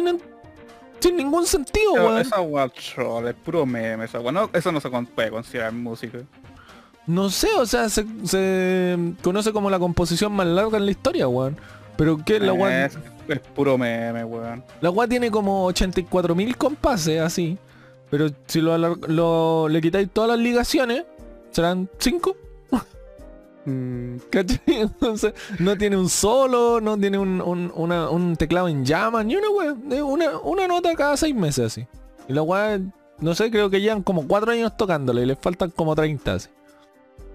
sin 0.99 1.17
ningún 1.17 1.47
sentido, 1.47 1.93
Pero 1.93 2.05
weón. 2.05 2.19
Esa 2.19 2.39
weá 2.39 2.69
troll, 2.69 3.27
es 3.27 3.33
puro 3.33 3.65
meme, 3.65 4.05
esa 4.05 4.19
weá. 4.19 4.31
No, 4.31 4.47
eso 4.53 4.71
no 4.71 4.79
se 4.79 4.89
puede 4.89 5.31
considerar 5.31 5.73
música. 5.73 6.19
No 7.07 7.31
sé, 7.31 7.49
o 7.57 7.65
sea, 7.65 7.89
se, 7.89 8.05
se 8.23 8.95
conoce 9.23 9.51
como 9.51 9.71
la 9.71 9.79
composición 9.79 10.31
más 10.31 10.45
larga 10.45 10.77
en 10.77 10.85
la 10.85 10.91
historia, 10.91 11.27
weón. 11.27 11.57
Pero 11.97 12.23
que 12.23 12.39
la 12.39 12.53
weá... 12.53 12.85
es, 12.85 12.99
es 13.27 13.39
puro 13.39 13.79
meme, 13.79 14.23
weón. 14.23 14.63
La 14.79 14.91
weá 14.91 15.07
tiene 15.07 15.31
como 15.31 15.67
84.000 15.71 16.55
compases 16.55 17.19
así. 17.19 17.57
Pero 18.11 18.29
si 18.45 18.61
lo, 18.61 18.77
lo- 18.77 19.67
le 19.67 19.81
quitáis 19.81 20.07
todas 20.11 20.29
las 20.29 20.39
ligaciones, 20.39 21.03
serán 21.49 21.89
5. 21.97 22.35
Mm, 23.69 24.17
¿Cachai? 24.29 24.59
Entonces, 24.67 25.33
no 25.59 25.77
tiene 25.77 25.97
un 25.97 26.09
solo, 26.09 26.79
no 26.81 26.97
tiene 26.97 27.17
un, 27.17 27.41
un- 27.41 27.71
una- 27.75 28.09
un 28.09 28.35
teclado 28.35 28.67
en 28.67 28.83
llamas, 28.85 29.25
ni 29.25 29.35
una 29.35 29.49
weá. 29.49 30.03
Una, 30.03 30.37
una 30.39 30.67
nota 30.67 30.93
cada 30.95 31.15
6 31.17 31.35
meses 31.35 31.65
así. 31.67 31.87
Y 32.27 32.33
la 32.33 32.41
weá, 32.41 32.79
no 33.19 33.35
sé, 33.35 33.49
creo 33.51 33.69
que 33.69 33.81
llevan 33.81 34.03
como 34.03 34.27
4 34.27 34.51
años 34.51 34.75
tocándole 34.77 35.21
y 35.23 35.25
les 35.25 35.37
faltan 35.39 35.69
como 35.71 35.95
30 35.95 36.33
así. 36.33 36.49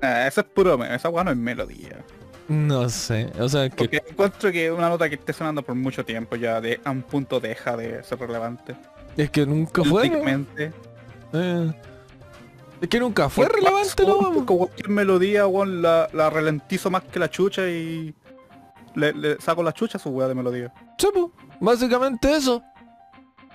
ah, 0.03 0.27
eso 0.27 0.41
es 0.41 0.47
puro 0.47 0.83
esa 0.85 1.09
weá 1.09 1.25
no 1.25 1.31
es 1.31 1.37
melodía. 1.37 2.05
No 2.47 2.89
sé, 2.91 3.31
o 3.41 3.49
sea, 3.49 3.71
que... 3.71 3.77
Porque 3.77 4.03
encuentro 4.07 4.53
que 4.53 4.71
una 4.71 4.91
nota 4.91 5.09
que 5.09 5.15
esté 5.15 5.33
sonando 5.33 5.63
por 5.63 5.75
mucho 5.75 6.05
tiempo 6.05 6.37
ya 6.37 6.61
de, 6.61 6.79
a 6.85 6.91
un 6.91 7.01
punto 7.03 7.41
deja 7.41 7.75
de 7.77 8.03
ser 8.05 8.19
relevante. 8.19 8.77
Es 9.17 9.31
que 9.31 9.47
nunca 9.47 9.83
fue. 9.83 10.11
Eh, 11.33 11.73
es 12.85 12.91
que 12.91 13.01
nunca 13.01 13.29
fue 13.29 13.47
Porque 13.47 13.61
relevante, 13.61 14.07
¿no? 14.07 14.33
porque 14.33 14.57
cualquier 14.57 14.89
melodía, 14.89 15.47
weón, 15.47 15.83
la, 15.83 16.09
la 16.13 16.31
ralentizo 16.31 16.91
más 16.91 17.03
que 17.05 17.19
la 17.19 17.31
chucha 17.31 17.69
y 17.69 18.15
le, 18.95 19.13
le 19.13 19.41
saco 19.41 19.63
la 19.63 19.73
chucha 19.73 19.99
a 19.99 20.01
su 20.01 20.11
weá 20.11 20.29
de 20.29 20.35
melodía. 20.35 20.73
Sí, 20.99 21.09
básicamente 21.61 22.37
eso. 22.37 22.63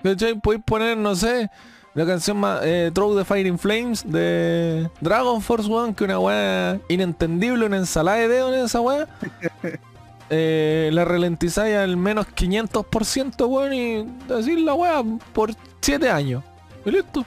¿Cachai? 0.02 0.40
Podéis 0.40 0.64
poner, 0.64 0.96
no 0.96 1.14
sé, 1.14 1.50
la 1.94 2.06
canción 2.06 2.38
más 2.38 2.60
eh, 2.64 2.90
Throw 2.94 3.16
the 3.16 3.24
Fire 3.24 3.46
in 3.46 3.58
Flames 3.58 4.02
de 4.10 4.88
Dragon 5.00 5.40
Force 5.42 5.70
One, 5.70 5.94
que 5.94 6.04
una 6.04 6.18
weá 6.18 6.80
inentendible, 6.88 7.66
una 7.66 7.76
ensalada 7.76 8.18
de 8.18 8.28
dedos 8.28 8.54
en 8.54 8.64
esa 8.64 8.80
weá. 8.80 9.08
Eh, 10.32 10.90
la 10.92 11.04
ralentizáis 11.04 11.74
al 11.74 11.96
menos 11.96 12.24
500%, 12.28 13.48
weón, 13.48 13.72
y 13.72 14.06
decir 14.32 14.60
la 14.60 14.74
weá 14.74 15.02
por 15.32 15.50
7 15.80 16.08
años. 16.08 16.44
Y 16.84 16.92
listo. 16.92 17.24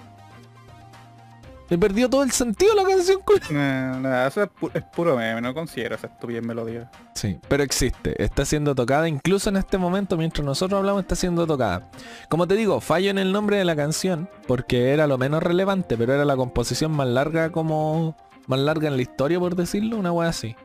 Le 1.73 1.79
perdió 1.79 2.07
todo 2.07 2.21
el 2.21 2.29
sentido 2.29 2.75
la 2.75 2.83
canción. 2.83 3.19
Nah, 3.49 3.97
nah, 3.97 4.27
eso 4.27 4.43
es, 4.43 4.49
pu- 4.49 4.69
es 4.75 4.83
puro 4.95 5.17
meme, 5.17 5.41
no 5.41 5.55
considero 5.55 5.95
esa 5.95 6.05
estupidez 6.05 6.43
melodía. 6.43 6.91
Sí, 7.15 7.39
pero 7.47 7.63
existe, 7.63 8.13
está 8.23 8.45
siendo 8.45 8.75
tocada, 8.75 9.07
incluso 9.07 9.49
en 9.49 9.57
este 9.57 9.79
momento, 9.79 10.15
mientras 10.15 10.45
nosotros 10.45 10.77
hablamos, 10.77 11.01
está 11.01 11.15
siendo 11.15 11.47
tocada. 11.47 11.89
Como 12.29 12.47
te 12.47 12.53
digo, 12.53 12.79
fallo 12.79 13.09
en 13.09 13.17
el 13.17 13.31
nombre 13.31 13.57
de 13.57 13.65
la 13.65 13.75
canción, 13.75 14.29
porque 14.47 14.91
era 14.93 15.07
lo 15.07 15.17
menos 15.17 15.41
relevante, 15.41 15.97
pero 15.97 16.13
era 16.13 16.25
la 16.25 16.35
composición 16.35 16.91
más 16.91 17.07
larga 17.07 17.51
como... 17.51 18.15
más 18.45 18.59
larga 18.59 18.87
en 18.87 18.95
la 18.95 19.01
historia, 19.01 19.39
por 19.39 19.55
decirlo, 19.55 19.97
una 19.97 20.11
wea 20.11 20.29
así. 20.29 20.55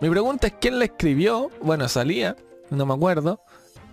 Mi 0.00 0.08
pregunta 0.08 0.46
es 0.46 0.54
quién 0.60 0.78
la 0.78 0.84
escribió, 0.84 1.50
bueno, 1.62 1.88
salía, 1.88 2.36
no 2.70 2.86
me 2.86 2.94
acuerdo, 2.94 3.40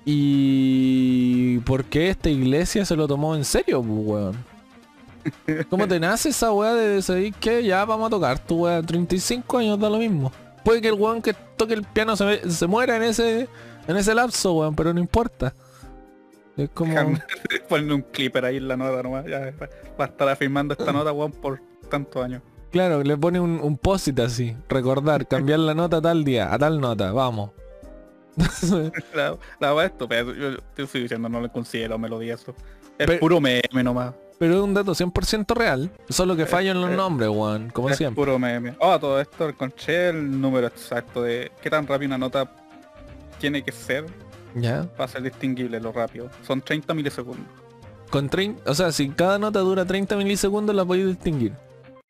y 0.05 1.58
por 1.62 1.86
qué 1.86 2.10
esta 2.12 2.29
iglesia 2.29 2.86
se 2.86 2.96
lo 2.96 3.08
tomó 3.08 3.36
en 3.36 3.46
serio, 3.46 3.82
pues, 3.82 4.00
weón. 4.05 4.52
¿Cómo 5.70 5.88
te 5.88 6.00
nace 6.00 6.30
esa 6.30 6.51
weá 6.51 6.74
de 6.74 6.88
decir 6.96 7.34
que 7.36 7.63
ya 7.63 7.86
vamos 7.86 8.08
a 8.08 8.10
tocar 8.10 8.39
tu 8.39 8.65
weá? 8.65 8.82
35 8.82 9.58
años 9.58 9.80
da 9.80 9.89
lo 9.89 9.98
mismo. 9.98 10.32
Puede 10.63 10.82
que 10.82 10.88
el 10.89 10.94
weón 10.96 11.22
que 11.22 11.34
toque 11.34 11.74
el 11.74 11.84
piano 11.84 12.15
se, 12.15 12.50
se 12.50 12.68
muera 12.68 12.96
en 12.98 13.03
ese 13.03 13.48
en 13.88 13.98
ese 13.98 14.13
lapso, 14.15 14.53
weón, 14.53 14.75
pero 14.75 14.94
no 14.94 15.00
importa. 15.00 15.53
Es 16.56 16.70
como... 16.70 16.94
Ponen 17.70 17.92
un 17.92 18.01
clipper 18.01 18.46
ahí 18.46 18.58
en 18.58 18.68
la 18.68 18.77
nota 18.77 19.03
nomás. 19.03 19.25
Ya, 19.25 19.39
va 20.00 20.06
a 20.06 20.08
estar 20.08 20.30
afirmando 20.30 20.74
esta 20.74 20.92
nota, 20.94 21.12
weón, 21.12 21.32
por 21.32 21.60
tantos 21.89 22.24
años. 22.24 22.42
Claro, 22.72 23.03
le 23.03 23.18
pone 23.18 23.39
un, 23.39 23.60
un 23.62 23.77
post-it 23.77 24.20
así. 24.20 24.56
Recordar, 24.70 25.27
cambiar 25.27 25.60
la 25.60 25.74
nota 25.74 25.98
a 25.98 26.01
tal 26.01 26.24
día, 26.24 26.53
a 26.53 26.58
tal 26.58 26.80
nota, 26.80 27.12
vamos. 27.12 27.51
La, 29.13 29.38
la 29.60 29.75
weá 29.75 29.86
es 29.86 29.92
estúpida. 29.92 30.22
Yo, 30.24 30.34
yo 30.34 30.58
estoy 30.77 31.01
diciendo, 31.03 31.30
no 31.30 31.39
le 31.39 31.50
considero 31.50 32.00
melodía 32.00 32.34
eso. 32.34 32.56
Es 32.98 33.06
Pero- 33.06 33.20
puro 33.20 33.39
meme 33.39 33.84
nomás. 33.84 34.13
Pero 34.43 34.55
es 34.55 34.62
un 34.62 34.73
dato 34.73 34.91
100% 34.93 35.55
real. 35.55 35.89
Solo 36.09 36.35
que 36.35 36.45
fallo 36.45 36.71
en 36.71 36.81
los 36.81 36.89
nombres, 36.91 37.29
weón, 37.29 37.69
como 37.69 37.89
es 37.89 37.95
siempre. 37.95 38.15
puro 38.21 38.38
meme. 38.38 38.73
Oh, 38.79 39.00
todo 39.00 39.21
esto 39.21 39.47
encontré 39.47 40.09
el 40.09 40.41
número 40.41 40.67
exacto 40.67 41.21
de 41.21 41.50
qué 41.62 41.69
tan 41.69 41.88
rápido 41.88 42.07
una 42.09 42.17
nota 42.17 42.51
tiene 43.39 43.63
que 43.63 43.71
ser 43.71 44.05
Ya. 44.53 44.83
para 44.97 45.07
ser 45.07 45.21
distinguible 45.21 45.79
lo 45.79 45.93
rápido. 45.93 46.29
Son 46.45 46.59
30 46.62 46.93
milisegundos. 46.93 47.45
Con 48.09 48.27
30, 48.27 48.69
o 48.69 48.73
sea, 48.73 48.91
si 48.91 49.07
cada 49.12 49.39
nota 49.39 49.59
dura 49.59 49.85
30 49.85 50.17
milisegundos 50.17 50.75
la 50.75 50.83
podéis 50.83 51.07
distinguir. 51.07 51.53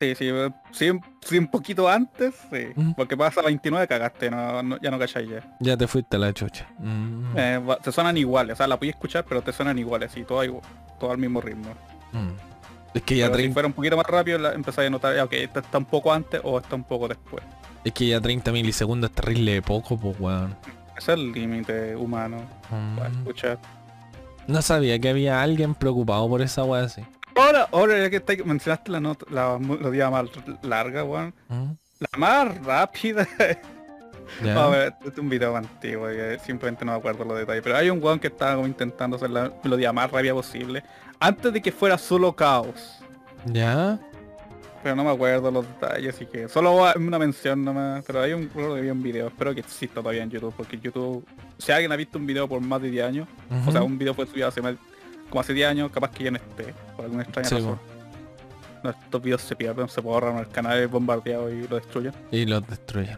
Sí, 0.01 0.15
sí, 0.15 0.27
eh, 0.29 0.49
sí, 0.71 0.89
un- 0.89 1.01
sí, 1.21 1.37
un 1.37 1.51
poquito 1.51 1.87
antes, 1.87 2.33
sí. 2.51 2.69
Porque 2.97 3.15
pasa 3.15 3.41
a 3.41 3.43
29 3.43 3.87
cagaste, 3.87 4.31
no, 4.31 4.63
no- 4.63 4.81
ya 4.81 4.89
no 4.89 4.97
cacháis 4.97 5.29
ya. 5.29 5.55
Ya 5.59 5.77
te 5.77 5.85
fuiste 5.85 6.15
a 6.15 6.19
la 6.19 6.33
chucha. 6.33 6.67
Mm, 6.79 7.37
Eh, 7.37 7.61
te 7.83 7.91
suenan 7.91 8.17
iguales, 8.17 8.53
o 8.53 8.57
sea, 8.57 8.65
la 8.67 8.79
puedes 8.79 8.95
escuchar, 8.95 9.23
pero 9.29 9.43
te 9.43 9.53
suenan 9.53 9.77
iguales, 9.77 10.17
y 10.17 10.23
todo, 10.23 10.43
igual- 10.43 10.63
todo 10.99 11.11
al 11.11 11.19
mismo 11.19 11.39
ritmo. 11.39 11.69
Mm. 12.13 12.31
Es 12.93 13.01
que 13.01 13.17
ya 13.17 13.25
Pero 13.25 13.35
si 13.37 13.41
30, 13.41 13.53
fuera 13.53 13.67
un 13.67 13.73
poquito 13.73 13.97
más 13.97 14.05
rápido, 14.05 14.37
la, 14.37 14.53
empezáis 14.53 14.87
a 14.87 14.89
notar, 14.91 15.15
ya, 15.15 15.23
ok, 15.23 15.33
esta 15.33 15.59
está 15.61 15.77
un 15.79 15.85
poco 15.85 16.13
antes 16.13 16.39
o 16.43 16.59
está 16.59 16.75
un 16.75 16.83
poco 16.83 17.07
después. 17.07 17.43
es 17.83 17.91
que 17.91 18.07
ya 18.07 18.21
30 18.21 18.51
milisegundos 18.51 19.09
es 19.09 19.15
terrible 19.15 19.53
de 19.53 19.61
poco, 19.63 19.97
pues 19.99 20.15
weón. 20.19 20.55
Es 20.97 21.09
el 21.09 21.31
límite 21.31 21.95
humano 21.95 22.37
para 22.95 23.09
Mm. 23.09 23.17
escuchar. 23.17 23.57
No 24.47 24.61
sabía 24.61 24.99
que 24.99 25.09
había 25.09 25.41
alguien 25.41 25.73
preocupado 25.73 26.29
por 26.29 26.41
esa 26.43 26.63
weá 26.65 26.83
así. 26.83 27.01
Ahora, 27.35 27.67
ahora 27.71 27.97
ya 27.97 28.09
que 28.11 28.17
está- 28.17 28.35
mencionaste 28.45 28.91
la 28.91 28.99
nota, 28.99 29.25
la 29.31 29.57
melodía 29.57 30.09
más 30.11 30.27
larga, 30.61 31.03
weón. 31.03 31.33
Mm, 31.49 31.71
La 31.99 32.17
más 32.19 32.57
rápida. 32.63 33.27
ya. 34.43 34.63
A 34.65 34.69
ver, 34.69 34.93
este 34.99 35.09
es 35.09 35.17
un 35.17 35.29
video 35.29 35.55
antiguo, 35.55 36.07
que 36.07 36.37
simplemente 36.45 36.83
no 36.85 36.91
me 36.91 36.97
acuerdo 36.99 37.23
los 37.25 37.37
detalles. 37.37 37.63
Pero 37.63 37.77
hay 37.77 37.89
un 37.89 38.03
weón 38.03 38.19
que 38.19 38.27
estaba 38.27 38.55
como 38.55 38.67
intentando 38.67 39.15
hacer 39.17 39.29
la 39.29 39.51
melodía 39.63 39.91
más 39.93 40.11
rápida 40.11 40.33
posible. 40.33 40.83
Antes 41.23 41.53
de 41.53 41.61
que 41.61 41.71
fuera 41.71 41.97
solo 41.97 42.35
caos. 42.35 42.99
Ya. 43.45 43.97
Pero 44.83 44.93
no 44.93 45.05
me 45.05 45.11
acuerdo 45.11 45.49
los 45.51 45.65
detalles, 45.65 46.15
así 46.15 46.25
que 46.25 46.49
solo 46.49 46.91
una 46.97 47.17
mención 47.17 47.63
nomás. 47.63 48.03
Pero 48.05 48.23
hay 48.23 48.33
un, 48.33 48.51
un 48.53 49.01
video, 49.01 49.27
espero 49.27 49.53
que 49.53 49.61
exista 49.61 50.01
todavía 50.01 50.21
en 50.23 50.29
YouTube, 50.29 50.53
porque 50.57 50.77
YouTube, 50.77 51.25
si 51.57 51.71
alguien 51.71 51.93
ha 51.93 51.95
visto 51.95 52.17
un 52.17 52.25
video 52.25 52.49
por 52.49 52.59
más 52.59 52.81
de 52.81 52.89
10 52.91 53.05
años, 53.05 53.27
o 53.65 53.71
sea, 53.71 53.83
un 53.83 53.97
video 53.97 54.13
fue 54.13 54.27
subido 54.27 54.49
hace 54.49 54.61
más, 54.61 54.75
como 55.29 55.39
hace 55.39 55.53
10 55.53 55.69
años, 55.69 55.91
capaz 55.91 56.11
que 56.11 56.25
ya 56.25 56.31
no 56.31 56.35
esté, 56.35 56.73
por 56.97 57.05
alguna 57.05 57.23
extraña 57.23 57.47
Sí, 57.47 57.55
razón. 57.55 57.79
No, 58.83 58.89
estos 58.89 59.21
videos 59.21 59.41
se 59.43 59.55
pierden, 59.55 59.87
se 59.87 60.01
borran, 60.01 60.39
el 60.39 60.49
canal 60.49 60.77
es 60.77 60.91
bombardeado 60.91 61.49
y 61.49 61.65
lo 61.69 61.77
destruyen. 61.77 62.11
Y 62.31 62.45
los 62.45 62.67
destruyen. 62.67 63.17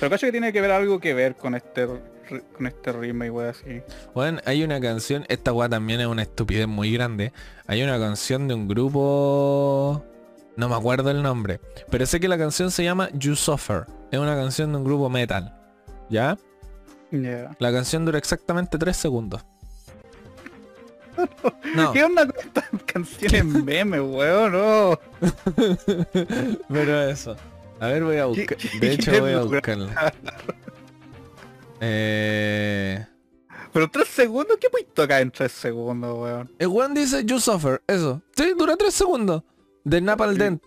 Pero 0.00 0.10
cacho 0.10 0.26
que 0.26 0.32
tiene 0.32 0.52
que 0.52 0.60
ver 0.60 0.72
algo 0.72 0.98
que 0.98 1.14
ver 1.14 1.36
con 1.36 1.54
este 1.54 1.86
con 2.28 2.66
este 2.66 2.92
ritmo 2.92 3.24
y 3.24 3.30
wey 3.30 3.48
así. 3.48 3.82
Bueno, 4.14 4.40
hay 4.44 4.62
una 4.62 4.80
canción, 4.80 5.24
esta 5.28 5.52
weá 5.52 5.68
también 5.68 6.00
es 6.00 6.06
una 6.06 6.22
estupidez 6.22 6.68
muy 6.68 6.92
grande. 6.92 7.32
Hay 7.66 7.82
una 7.82 7.98
canción 7.98 8.48
de 8.48 8.54
un 8.54 8.68
grupo... 8.68 10.04
No 10.56 10.68
me 10.68 10.74
acuerdo 10.74 11.10
el 11.10 11.22
nombre. 11.22 11.60
Pero 11.90 12.04
sé 12.04 12.18
que 12.18 12.26
la 12.26 12.36
canción 12.36 12.70
se 12.70 12.82
llama 12.82 13.08
You 13.12 13.36
Suffer. 13.36 13.86
Es 14.10 14.18
una 14.18 14.34
canción 14.34 14.72
de 14.72 14.78
un 14.78 14.84
grupo 14.84 15.08
metal. 15.08 15.54
¿Ya? 16.10 16.36
Ya. 17.10 17.56
La 17.58 17.72
canción 17.72 18.04
dura 18.04 18.18
exactamente 18.18 18.76
3 18.76 18.96
segundos. 18.96 19.44
No, 21.74 21.92
¿Qué 21.92 22.04
onda 22.04 22.26
con 22.26 22.38
estas 22.38 22.64
canciones 22.86 23.44
meme, 23.64 24.00
weón? 24.00 24.52
No. 24.52 24.98
pero 26.68 27.02
eso. 27.02 27.36
A 27.80 27.88
ver, 27.88 28.04
voy 28.04 28.16
a 28.16 28.26
buscar. 28.26 28.56
De 28.80 28.92
hecho, 28.92 29.20
voy 29.20 29.32
a 29.32 29.42
buscarla. 29.42 30.12
Eh... 31.80 33.04
Pero 33.72 33.90
tres 33.90 34.08
segundos, 34.08 34.56
¿qué 34.60 34.70
puedes 34.70 34.92
tocar 34.92 35.20
en 35.22 35.30
tres 35.30 35.52
segundos, 35.52 36.18
weón? 36.18 36.50
El 36.58 36.68
weón 36.68 36.94
dice 36.94 37.24
You 37.24 37.38
Suffer, 37.38 37.82
eso. 37.86 38.22
Sí, 38.36 38.52
dura 38.56 38.76
3 38.76 38.92
segundos. 38.92 39.42
De 39.84 40.00
Napal 40.00 40.36
Dent. 40.38 40.62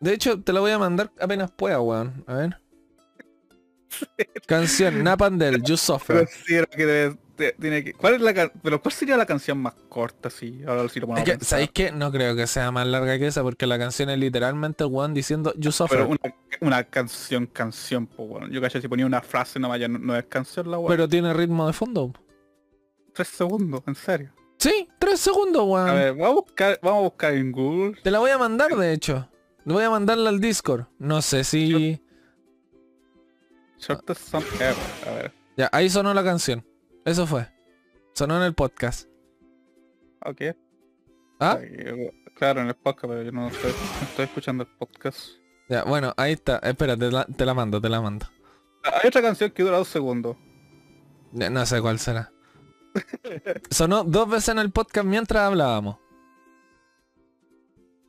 De 0.00 0.14
hecho, 0.14 0.40
te 0.40 0.52
la 0.52 0.60
voy 0.60 0.70
a 0.70 0.78
mandar 0.78 1.10
apenas 1.20 1.50
pueda, 1.50 1.80
weón. 1.80 2.24
A 2.26 2.34
ver. 2.34 2.60
Canción 4.46 5.02
Napal 5.02 5.38
Dent, 5.38 5.66
You 5.66 5.76
Suffer. 5.76 6.24
Considero 6.26 6.66
que 6.68 6.86
debe- 6.86 7.18
tiene 7.58 7.84
que. 7.84 7.92
¿Cuál 7.94 8.14
es 8.14 8.20
la 8.20 8.52
pero 8.62 8.80
cuál 8.80 8.92
sería 8.92 9.16
la 9.16 9.26
canción 9.26 9.58
más 9.58 9.74
corta 9.88 10.30
sí? 10.30 10.62
Ahora 10.66 10.88
sí 10.88 11.00
lo 11.00 11.06
Es 11.06 11.08
ponemos 11.08 11.20
a 11.20 11.38
que. 11.38 11.44
¿sabéis 11.44 11.70
qué? 11.72 11.92
No 11.92 12.10
creo 12.12 12.36
que 12.36 12.46
sea 12.46 12.70
más 12.70 12.86
larga 12.86 13.18
que 13.18 13.26
esa 13.26 13.42
porque 13.42 13.66
la 13.66 13.78
canción 13.78 14.10
es 14.10 14.18
literalmente 14.18 14.84
weón 14.84 15.14
diciendo 15.14 15.52
You 15.56 15.72
Suffer. 15.72 15.98
Pero 16.06 16.18
Pero, 16.22 16.34
una, 16.60 16.68
una 16.76 16.84
canción, 16.84 17.46
canción, 17.46 18.06
pues 18.06 18.28
bueno. 18.28 18.48
Yo 18.48 18.60
caché 18.60 18.80
si 18.80 18.88
ponía 18.88 19.06
una 19.06 19.22
frase 19.22 19.58
nomás 19.58 19.80
ya 19.80 19.88
no, 19.88 19.98
no 19.98 20.16
es 20.16 20.24
canción 20.26 20.70
la 20.70 20.78
weá. 20.78 21.08
tiene 21.08 21.32
ritmo 21.32 21.66
de 21.66 21.72
fondo. 21.72 22.12
Tres 23.12 23.28
segundos, 23.28 23.82
en 23.86 23.94
serio. 23.94 24.32
Sí, 24.58 24.88
tres 24.98 25.20
segundos, 25.20 25.62
A 25.62 25.64
weón. 25.64 25.94
ver, 25.94 26.12
vamos 26.14 26.28
a 26.28 26.34
buscar, 26.34 26.80
vamos 26.82 26.98
a 26.98 27.02
buscar 27.02 27.34
en 27.34 27.52
Google. 27.52 28.00
Te 28.02 28.10
la 28.10 28.18
voy 28.18 28.30
a 28.30 28.38
mandar, 28.38 28.76
de 28.76 28.92
hecho. 28.92 29.28
Voy 29.64 29.84
a 29.84 29.90
mandarla 29.90 30.30
al 30.30 30.40
Discord. 30.40 30.86
No 30.98 31.20
sé 31.22 31.44
si... 31.44 32.00
Shortest 33.78 34.28
song 34.30 34.44
ever. 34.54 34.74
A 35.06 35.10
ver. 35.14 35.32
Ya, 35.56 35.68
ahí 35.72 35.88
sonó 35.90 36.12
la 36.14 36.24
canción. 36.24 36.64
Eso 37.04 37.26
fue. 37.26 37.46
Sonó 38.14 38.36
en 38.36 38.42
el 38.42 38.54
podcast. 38.54 39.08
Ok. 40.24 40.42
¿Ah? 41.40 41.58
Claro, 42.34 42.60
en 42.60 42.68
el 42.68 42.74
podcast, 42.74 43.08
pero 43.08 43.22
yo 43.22 43.32
no 43.32 43.48
estoy, 43.48 43.72
estoy 44.02 44.24
escuchando 44.24 44.64
el 44.64 44.70
podcast. 44.76 45.30
Ya, 45.68 45.84
bueno, 45.84 46.14
ahí 46.16 46.32
está. 46.32 46.58
Espera, 46.58 46.96
te 46.96 47.10
la, 47.10 47.24
te 47.24 47.44
la 47.44 47.54
mando, 47.54 47.80
te 47.80 47.88
la 47.88 48.00
mando. 48.00 48.26
Ah, 48.84 49.00
Hay 49.02 49.08
otra 49.08 49.22
canción 49.22 49.50
que 49.50 49.62
dura 49.62 49.76
dos 49.78 49.88
segundos. 49.88 50.36
No 51.32 51.66
sé 51.66 51.80
cuál 51.80 51.98
será. 51.98 52.32
Sonó 53.70 54.04
dos 54.04 54.28
veces 54.30 54.48
en 54.48 54.58
el 54.58 54.70
podcast 54.72 55.06
mientras 55.06 55.42
hablábamos. 55.42 55.98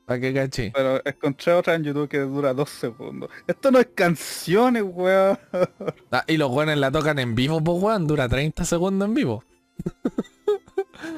¿Para 0.09 0.21
qué 0.21 0.33
caché? 0.33 0.71
Pero 0.73 0.99
encontré 1.05 1.53
otra 1.53 1.75
en 1.75 1.83
YouTube 1.83 2.09
que 2.09 2.17
dura 2.17 2.51
dos 2.51 2.71
segundos. 2.71 3.29
Esto 3.45 3.69
no 3.69 3.77
es 3.77 3.89
canciones, 3.93 4.81
weón. 4.83 5.37
Ah, 6.11 6.23
y 6.25 6.37
los 6.37 6.49
weones 6.49 6.79
la 6.79 6.89
tocan 6.89 7.19
en 7.19 7.35
vivo, 7.35 7.63
pues 7.63 7.79
weón. 7.79 8.07
Dura 8.07 8.27
30 8.27 8.65
segundos 8.65 9.07
en 9.07 9.13
vivo. 9.13 9.43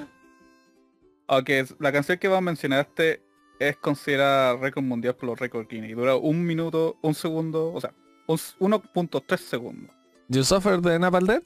Ok, 1.33 1.49
la 1.79 1.93
canción 1.93 2.17
que 2.17 2.27
mencionar 2.41 2.81
este 2.89 3.23
es 3.57 3.77
considerada 3.77 4.57
récord 4.57 4.83
mundial 4.83 5.15
por 5.15 5.29
los 5.29 5.39
récord 5.39 5.65
Guinness. 5.69 5.91
Y 5.91 5.93
dura 5.93 6.17
un 6.17 6.45
minuto, 6.45 6.97
un 7.01 7.13
segundo, 7.15 7.71
o 7.71 7.79
sea, 7.79 7.93
un- 8.27 8.37
1.3 8.59 9.37
segundos. 9.39 9.95
¿You 10.27 10.43
Suffer 10.43 10.81
de 10.81 10.99
Napal 10.99 11.25
Death? 11.27 11.45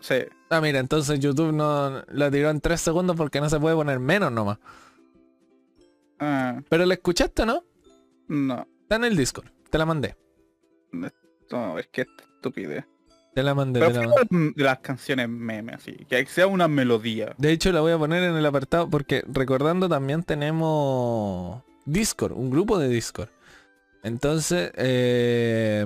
Sí. 0.00 0.14
Ah, 0.48 0.62
mira, 0.62 0.78
entonces 0.78 1.20
YouTube 1.20 1.52
no 1.52 2.02
la 2.08 2.30
tiró 2.30 2.48
en 2.48 2.62
3 2.62 2.80
segundos 2.80 3.14
porque 3.16 3.42
no 3.42 3.50
se 3.50 3.60
puede 3.60 3.76
poner 3.76 3.98
menos 4.00 4.32
nomás. 4.32 4.56
Ah, 6.18 6.60
Pero 6.68 6.86
la 6.86 6.94
escuchaste, 6.94 7.44
¿no? 7.46 7.62
no. 8.28 8.66
Está 8.82 8.96
en 8.96 9.04
el 9.04 9.16
Discord. 9.16 9.46
Te 9.70 9.78
la 9.78 9.86
mandé. 9.86 10.16
No, 11.50 11.78
es 11.78 11.86
que 11.88 12.02
estupidez. 12.02 12.84
Te 13.34 13.42
la 13.42 13.54
mandé, 13.54 13.80
Pero 13.80 13.92
te 13.92 14.00
la 14.00 14.08
mandé. 14.30 14.52
de 14.56 14.64
las 14.64 14.78
canciones 14.78 15.28
meme, 15.28 15.74
así. 15.74 15.92
Que 16.08 16.24
sea 16.26 16.46
una 16.46 16.68
melodía. 16.68 17.34
De 17.36 17.50
hecho, 17.52 17.70
la 17.72 17.80
voy 17.82 17.92
a 17.92 17.98
poner 17.98 18.22
en 18.22 18.34
el 18.36 18.46
apartado 18.46 18.88
porque 18.88 19.22
recordando 19.30 19.88
también 19.88 20.22
tenemos 20.22 21.62
Discord, 21.84 22.32
un 22.32 22.50
grupo 22.50 22.78
de 22.78 22.88
Discord. 22.88 23.28
Entonces, 24.02 24.70
eh, 24.76 25.84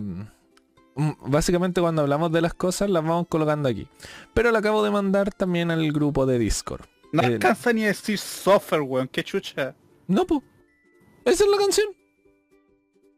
mm, 0.95 1.11
básicamente 1.27 1.81
cuando 1.81 2.03
hablamos 2.03 2.31
de 2.31 2.41
las 2.43 2.55
cosas 2.55 2.89
las 2.89 3.03
vamos 3.03 3.27
colocando 3.29 3.69
aquí. 3.69 3.89
Pero 4.33 4.51
la 4.53 4.61
acabo 4.61 4.85
de 4.85 4.91
mandar 4.91 5.33
también 5.33 5.71
al 5.71 5.91
grupo 5.93 6.27
de 6.27 6.39
Discord. 6.39 6.83
No 7.13 7.23
Eh, 7.23 7.27
alcanza 7.27 7.73
ni 7.73 7.85
a 7.85 7.89
decir 7.89 8.19
software, 8.19 8.83
weón. 8.83 9.09
Qué 9.09 9.25
chucha. 9.25 9.75
No, 10.11 10.27
pues. 10.27 10.43
Esa 11.25 11.45
es 11.45 11.51
la 11.51 11.57
canción. 11.57 11.87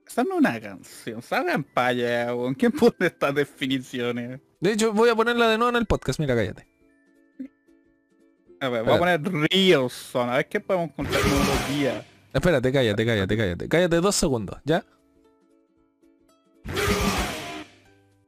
Esa 0.07 0.25
no 0.25 0.35
es 0.35 0.39
una 0.39 0.61
canción. 0.61 1.23
Salgan 1.23 1.67
allá, 1.75 2.35
weón. 2.35 2.55
¿Quién 2.55 2.71
pone 2.73 2.95
estas 3.01 3.35
definiciones? 3.35 4.41
De 4.61 4.73
hecho, 4.73 4.93
voy 4.93 5.09
a 5.09 5.17
ponerla 5.17 5.49
de 5.49 5.57
nuevo 5.57 5.71
en 5.71 5.77
el 5.77 5.87
podcast. 5.87 6.21
Mira, 6.21 6.37
cállate. 6.37 6.69
A 8.61 8.69
ver, 8.69 8.85
voy 8.85 8.95
a 8.95 8.99
poner 8.99 9.21
Real 9.23 9.91
Son. 9.91 10.29
A 10.29 10.37
ver 10.37 10.49
qué 10.49 10.61
podemos 10.61 10.91
encontrar 10.91 11.21
en 11.21 11.31
melodía. 11.31 12.07
Espérate, 12.33 12.71
cállate, 12.71 13.07
cállate, 13.07 13.37
cállate. 13.37 13.69
Cállate 13.69 13.97
dos 13.97 14.15
segundos, 14.15 14.61
¿ya? 14.65 14.85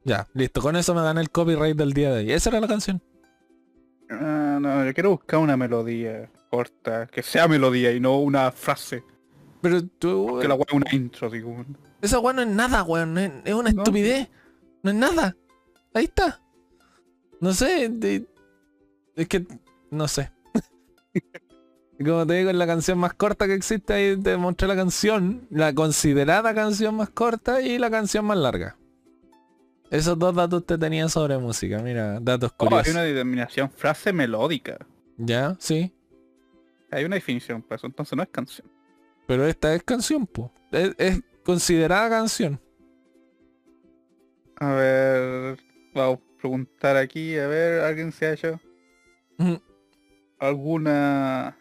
Ya, 0.03 0.27
listo. 0.33 0.59
Con 0.61 0.75
eso 0.75 0.95
me 0.95 1.03
gané 1.03 1.21
el 1.21 1.29
copyright 1.29 1.77
del 1.77 1.93
día 1.93 2.11
de 2.11 2.19
hoy. 2.19 2.31
Esa 2.31 2.49
era 2.49 2.61
la 2.61 2.67
canción. 2.67 3.01
Ah, 4.09 4.57
no, 4.59 4.85
yo 4.85 4.93
quiero 4.93 5.11
buscar 5.11 5.39
una 5.39 5.55
melodía 5.55 6.31
corta. 6.49 7.07
Que 7.07 7.23
sea 7.23 7.47
melodía 7.47 7.91
y 7.91 7.99
no 7.99 8.17
una 8.19 8.51
frase. 8.51 9.03
Pero 9.61 9.83
tú... 9.85 10.39
Que 10.41 10.47
la 10.47 10.55
weá 10.55 10.65
es 10.67 10.73
una 10.73 10.93
intro, 10.93 11.29
como... 11.29 11.65
Esa 12.01 12.19
weá 12.19 12.33
no 12.33 12.41
es 12.41 12.47
nada, 12.47 12.83
weón. 12.83 13.13
no 13.13 13.19
Es, 13.19 13.53
una 13.53 13.71
No. 13.71 13.81
estupidez. 13.83 14.29
No 14.83 14.91
es 14.91 14.95
nada. 14.97 15.35
Ahí 15.93 16.05
está. 16.05 16.41
No 17.39 17.53
sé. 17.53 17.89
de- 17.89 18.27
es 19.15 19.27
que... 19.27 19.45
No 19.89 20.07
sé. 20.07 20.31
Como 22.03 22.27
te 22.27 22.33
digo, 22.33 22.49
es 22.49 22.55
la 22.57 22.67
canción 22.67 22.97
más 22.97 23.13
corta 23.13 23.47
que 23.47 23.53
existe. 23.53 23.93
Ahí 23.93 24.17
te 24.17 24.35
mostré 24.37 24.67
la 24.67 24.75
canción. 24.75 25.47
La 25.49 25.73
considerada 25.73 26.53
canción 26.53 26.95
más 26.95 27.09
corta 27.09 27.61
y 27.61 27.77
la 27.77 27.89
canción 27.89 28.25
más 28.25 28.37
larga. 28.37 28.77
Esos 29.89 30.19
dos 30.19 30.35
datos 30.35 30.65
te 30.65 30.77
tenía 30.77 31.07
sobre 31.07 31.37
música. 31.37 31.79
Mira, 31.79 32.19
datos 32.19 32.51
Oh, 32.57 32.63
hay 32.63 32.67
curiosos. 32.67 32.93
una 32.93 33.03
determinación 33.03 33.69
frase 33.71 34.11
melódica. 34.11 34.77
¿Ya? 35.17 35.55
Sí. 35.59 35.93
Hay 36.95 37.03
una 37.03 37.15
definición 37.15 37.61
para 37.61 37.75
eso, 37.75 37.87
entonces 37.87 38.15
no 38.15 38.23
es 38.23 38.29
canción. 38.29 38.71
Pero 39.27 39.45
esta 39.45 39.75
es 39.75 39.83
canción, 39.83 40.25
po. 40.25 40.51
Es, 40.71 40.95
es 40.97 41.21
considerada 41.43 42.09
canción. 42.09 42.61
A 44.57 44.73
ver, 44.73 45.57
vamos 45.93 46.19
a 46.19 46.37
preguntar 46.39 46.95
aquí, 46.95 47.37
a 47.37 47.47
ver, 47.47 47.81
¿alguien 47.81 48.13
se 48.13 48.27
ha 48.27 48.33
hecho 48.33 48.61
alguna 50.39 51.57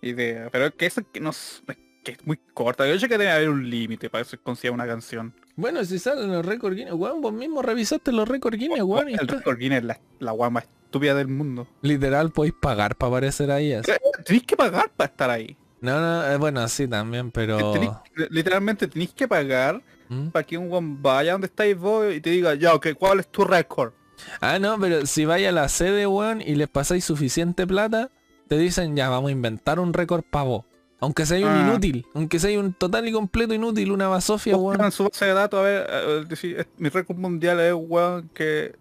idea? 0.00 0.48
Pero 0.50 0.66
es 0.66 0.74
que 0.74 0.86
eso 0.86 1.02
que 1.12 1.20
no 1.20 1.30
es, 1.30 1.62
es 1.68 1.76
que 2.02 2.12
es 2.12 2.26
muy 2.26 2.38
corta. 2.54 2.88
Yo 2.88 2.98
sé 2.98 3.08
que 3.08 3.18
debe 3.18 3.30
haber 3.30 3.50
un 3.50 3.68
límite 3.68 4.08
para 4.08 4.22
eso 4.22 4.30
se 4.30 4.38
considera 4.38 4.72
una 4.72 4.86
canción. 4.86 5.34
Bueno, 5.56 5.84
si 5.84 5.98
salen 5.98 6.32
los 6.32 6.46
récords 6.46 6.76
Guinness, 6.76 6.94
weón, 6.94 7.20
vos 7.20 7.34
mismo 7.34 7.60
revisaste 7.60 8.10
los 8.10 8.26
récords 8.26 8.56
Guinness, 8.56 8.82
weón. 8.82 9.10
el 9.10 9.28
récord 9.28 9.58
Guinness 9.58 9.80
es 9.80 9.84
la, 9.84 10.00
la 10.20 10.50
más 10.50 10.66
estúpida 10.88 11.14
del 11.14 11.28
mundo. 11.28 11.66
Literal 11.82 12.30
podéis 12.32 12.54
pagar 12.60 12.96
para 12.96 13.10
aparecer 13.10 13.50
ahí. 13.50 13.72
así. 13.74 13.92
Tenéis 14.24 14.44
que 14.44 14.56
pagar 14.56 14.90
para 14.96 15.10
estar 15.10 15.30
ahí. 15.30 15.56
No, 15.80 16.00
no, 16.00 16.26
eh, 16.26 16.36
bueno, 16.38 16.66
sí 16.68 16.88
también, 16.88 17.30
pero... 17.30 17.72
Tenéis- 17.74 17.96
literalmente 18.30 18.88
tenéis 18.88 19.12
que 19.12 19.28
pagar 19.28 19.80
¿Mm? 20.08 20.28
para 20.28 20.44
que 20.44 20.58
un 20.58 20.68
guan 20.68 21.00
vaya 21.00 21.32
donde 21.32 21.46
estáis 21.46 21.76
vos 21.78 22.12
y 22.12 22.20
te 22.20 22.30
diga, 22.30 22.54
ya, 22.54 22.74
ok, 22.74 22.88
¿cuál 22.98 23.20
es 23.20 23.28
tu 23.28 23.44
récord? 23.44 23.92
Ah, 24.40 24.58
no, 24.58 24.76
pero 24.80 25.06
si 25.06 25.24
vais 25.24 25.46
a 25.46 25.52
la 25.52 25.68
sede, 25.68 26.06
weón, 26.06 26.40
y 26.40 26.56
les 26.56 26.68
pasáis 26.68 27.04
suficiente 27.04 27.64
plata, 27.66 28.10
te 28.48 28.58
dicen, 28.58 28.96
ya, 28.96 29.08
vamos 29.08 29.28
a 29.28 29.32
inventar 29.32 29.78
un 29.78 29.92
récord 29.92 30.24
para 30.28 30.44
vos. 30.44 30.64
Aunque 31.00 31.26
sea 31.26 31.38
un 31.46 31.52
Ah. 31.52 31.64
inútil, 31.68 32.04
aunque 32.14 32.40
sea 32.40 32.58
un 32.58 32.72
total 32.72 33.06
y 33.06 33.12
completo 33.12 33.54
inútil, 33.54 33.92
una 33.92 34.08
basofia, 34.08 34.56
weón. 34.56 34.90
su 34.90 35.04
base 35.04 35.26
de 35.26 35.32
datos, 35.34 35.60
a 35.60 35.62
ver, 35.62 35.86
eh, 35.88 36.24
es- 36.58 36.66
mi 36.76 36.88
récord 36.88 37.16
mundial 37.18 37.60
es 37.60 37.72
weón 37.76 38.28
que 38.34 38.74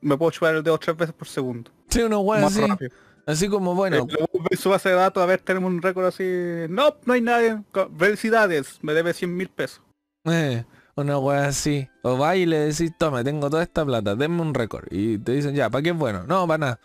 me 0.00 0.16
puedo 0.16 0.30
chupar 0.30 0.54
el 0.56 0.62
dedo 0.62 0.78
tres 0.78 0.96
veces 0.96 1.14
por 1.14 1.28
segundo. 1.28 1.70
Sí, 1.88 2.02
weón 2.02 2.40
más 2.42 2.56
así. 2.56 2.66
rápido. 2.66 2.90
Así 3.24 3.48
como, 3.48 3.74
bueno, 3.74 4.06
Eh, 4.50 4.56
su 4.56 4.70
base 4.70 4.88
de 4.88 4.94
datos, 4.96 5.22
a 5.22 5.26
ver, 5.26 5.40
tenemos 5.40 5.70
un 5.70 5.80
récord 5.80 6.06
así. 6.06 6.24
No, 6.68 6.96
no 7.04 7.12
hay 7.12 7.20
nadie. 7.20 7.62
Felicidades, 7.96 8.78
me 8.82 8.94
debe 8.94 9.14
100 9.14 9.36
mil 9.36 9.48
pesos. 9.48 9.80
Eh, 10.24 10.64
una 10.96 11.18
wea 11.18 11.46
así. 11.46 11.88
O 12.02 12.18
va 12.18 12.34
y 12.36 12.46
le 12.46 12.58
decís, 12.58 12.92
tome, 12.98 13.22
tengo 13.22 13.48
toda 13.48 13.62
esta 13.62 13.84
plata, 13.84 14.16
denme 14.16 14.42
un 14.42 14.54
récord. 14.54 14.86
Y 14.90 15.18
te 15.18 15.32
dicen, 15.32 15.54
ya, 15.54 15.70
¿para 15.70 15.82
qué 15.82 15.90
es 15.90 15.96
bueno? 15.96 16.24
No, 16.26 16.46
para 16.48 16.58
nada. 16.58 16.80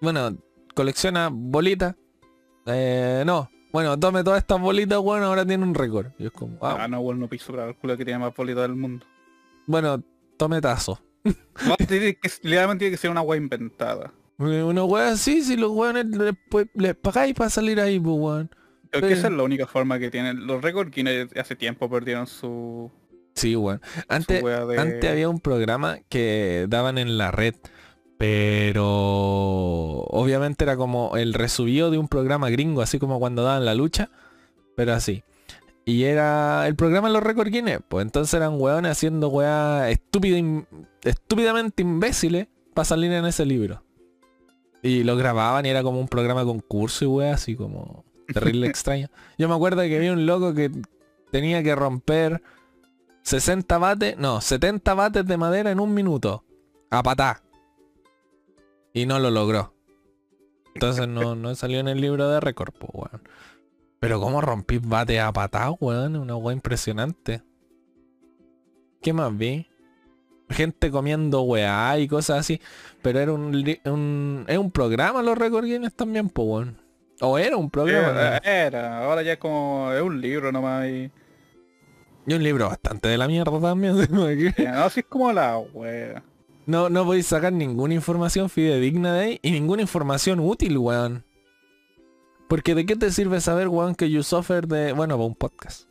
Bueno, 0.00 0.36
colecciona 0.74 1.28
bolitas. 1.30 1.94
Eh, 2.66 3.22
no. 3.26 3.50
Bueno, 3.72 3.98
tome 3.98 4.22
todas 4.24 4.38
estas 4.38 4.60
bolitas, 4.60 4.98
bueno, 5.00 5.26
ahora 5.26 5.44
tiene 5.44 5.64
un 5.64 5.74
récord. 5.74 6.06
Y 6.18 6.26
es 6.26 6.32
como, 6.32 6.56
ah, 6.62 6.78
Ah, 6.80 6.88
no, 6.88 7.02
bueno, 7.02 7.20
no 7.20 7.28
piso 7.28 7.52
para 7.52 7.68
el 7.68 7.76
culo 7.76 7.96
que 7.96 8.04
tiene 8.04 8.20
más 8.20 8.34
bolita 8.34 8.62
del 8.62 8.74
mundo. 8.74 9.04
bueno, 9.66 10.02
tome 10.38 10.60
tazo. 10.60 10.98
No, 11.24 11.76
tiene 11.76 12.16
que, 12.16 12.28
literalmente 12.42 12.84
tiene 12.84 12.90
que 12.92 13.00
ser 13.00 13.10
una 13.10 13.22
wea 13.22 13.40
inventada. 13.40 14.12
Una 14.38 14.84
wea 14.84 15.08
así, 15.10 15.42
si 15.42 15.56
los 15.56 15.70
weones 15.70 16.06
les, 16.06 16.34
les 16.74 16.94
pagáis 16.96 17.34
para 17.34 17.48
salir 17.50 17.80
ahí, 17.80 17.98
pues 18.00 18.16
weón. 18.18 18.48
Creo 18.48 18.90
Pero- 18.90 19.06
que 19.08 19.14
esa 19.14 19.28
es 19.28 19.32
la 19.32 19.42
única 19.42 19.66
forma 19.66 19.98
que 19.98 20.10
tienen. 20.10 20.46
Los 20.46 20.60
récords 20.62 20.90
Guinness 20.90 21.28
hace 21.36 21.56
tiempo 21.56 21.88
perdieron 21.88 22.26
su, 22.26 22.90
Sí, 23.34 23.56
weón. 23.56 23.80
Antes, 24.08 24.42
de... 24.44 24.78
Antes 24.78 25.10
había 25.10 25.28
un 25.28 25.40
programa 25.40 25.98
que 26.08 26.66
daban 26.68 26.98
en 26.98 27.18
la 27.18 27.30
red, 27.30 27.54
pero 28.18 28.86
obviamente 30.08 30.64
era 30.64 30.76
como 30.76 31.16
el 31.16 31.34
resubido 31.34 31.90
de 31.90 31.98
un 31.98 32.08
programa 32.08 32.50
gringo, 32.50 32.82
así 32.82 32.98
como 32.98 33.18
cuando 33.18 33.42
daban 33.44 33.64
la 33.64 33.74
lucha, 33.74 34.10
pero 34.76 34.92
así. 34.92 35.22
Y 35.86 36.04
era 36.04 36.66
el 36.66 36.76
programa 36.76 37.08
de 37.08 37.14
los 37.14 37.22
récords 37.22 37.50
Guinness, 37.50 37.80
pues 37.88 38.04
entonces 38.04 38.32
eran 38.34 38.58
weones 38.60 38.92
haciendo 38.92 39.28
weas 39.28 39.90
estúpido, 39.90 40.38
im- 40.38 40.66
estúpidamente 41.02 41.82
imbéciles 41.82 42.46
para 42.72 42.86
salir 42.86 43.12
en 43.12 43.26
ese 43.26 43.44
libro. 43.44 43.82
Y 44.82 45.02
lo 45.04 45.16
grababan 45.16 45.66
y 45.66 45.68
era 45.68 45.82
como 45.82 46.00
un 46.00 46.08
programa 46.08 46.44
concurso 46.44 47.04
y 47.04 47.08
weas 47.08 47.34
así 47.42 47.54
como 47.54 48.04
terrible 48.32 48.66
extraño. 48.68 49.08
Yo 49.38 49.48
me 49.48 49.54
acuerdo 49.54 49.82
que 49.82 49.96
había 49.96 50.12
un 50.12 50.24
loco 50.26 50.54
que 50.54 50.70
tenía 51.30 51.62
que 51.62 51.74
romper 51.74 52.42
60 53.22 53.76
bates, 53.78 54.16
no, 54.18 54.40
70 54.40 54.94
bates 54.94 55.26
de 55.26 55.36
madera 55.36 55.70
en 55.70 55.80
un 55.80 55.92
minuto. 55.92 56.44
A 56.90 57.02
patá. 57.02 57.42
Y 58.92 59.06
no 59.06 59.18
lo 59.18 59.30
logró. 59.30 59.74
Entonces 60.74 61.08
no, 61.08 61.34
no 61.34 61.54
salió 61.54 61.78
en 61.80 61.88
el 61.88 62.00
libro 62.00 62.28
de 62.28 62.40
récord, 62.40 62.72
pues, 62.78 62.90
weón. 62.94 63.22
Pero 64.04 64.20
cómo 64.20 64.42
rompí 64.42 64.76
bate 64.76 65.18
a 65.18 65.32
patá, 65.32 65.70
weón, 65.80 66.16
una 66.16 66.36
weá 66.36 66.52
impresionante. 66.52 67.40
¿Qué 69.00 69.14
más 69.14 69.34
vi? 69.34 69.66
Gente 70.50 70.90
comiendo 70.90 71.40
weá 71.40 71.98
y 71.98 72.06
cosas 72.06 72.40
así. 72.40 72.60
Pero 73.00 73.18
era 73.18 73.32
un, 73.32 73.46
un 73.86 74.44
es 74.46 74.58
un 74.58 74.70
programa 74.70 75.22
los 75.22 75.38
Record 75.38 75.66
Games 75.66 75.94
también, 75.94 76.28
pues 76.28 76.46
weón. 76.46 76.82
O 77.22 77.38
era 77.38 77.56
un 77.56 77.70
programa. 77.70 78.10
Era, 78.10 78.66
era, 78.66 79.04
ahora 79.06 79.22
ya 79.22 79.32
es 79.32 79.38
como, 79.38 79.90
es 79.94 80.02
un 80.02 80.20
libro 80.20 80.52
nomás 80.52 80.86
y... 80.86 81.10
Y 82.26 82.34
un 82.34 82.42
libro 82.42 82.68
bastante 82.68 83.08
de 83.08 83.16
la 83.16 83.26
mierda 83.26 83.58
también. 83.58 83.96
no, 84.10 84.26
así 84.84 85.00
es 85.00 85.06
como 85.08 85.32
la 85.32 85.56
wea. 85.56 86.22
No, 86.66 86.90
no 86.90 87.06
podéis 87.06 87.28
sacar 87.28 87.54
ninguna 87.54 87.94
información 87.94 88.50
fidedigna 88.50 89.14
de 89.14 89.20
ahí 89.20 89.40
y 89.40 89.50
ninguna 89.50 89.80
información 89.80 90.40
útil, 90.40 90.76
weón. 90.76 91.24
Porque 92.54 92.76
de 92.76 92.86
qué 92.86 92.94
te 92.94 93.10
sirve 93.10 93.40
saber, 93.40 93.66
weón, 93.66 93.96
que 93.96 94.08
you 94.08 94.22
suffer 94.22 94.68
de... 94.68 94.92
Bueno, 94.92 95.16
para 95.16 95.26
un 95.26 95.34
podcast. 95.34 95.88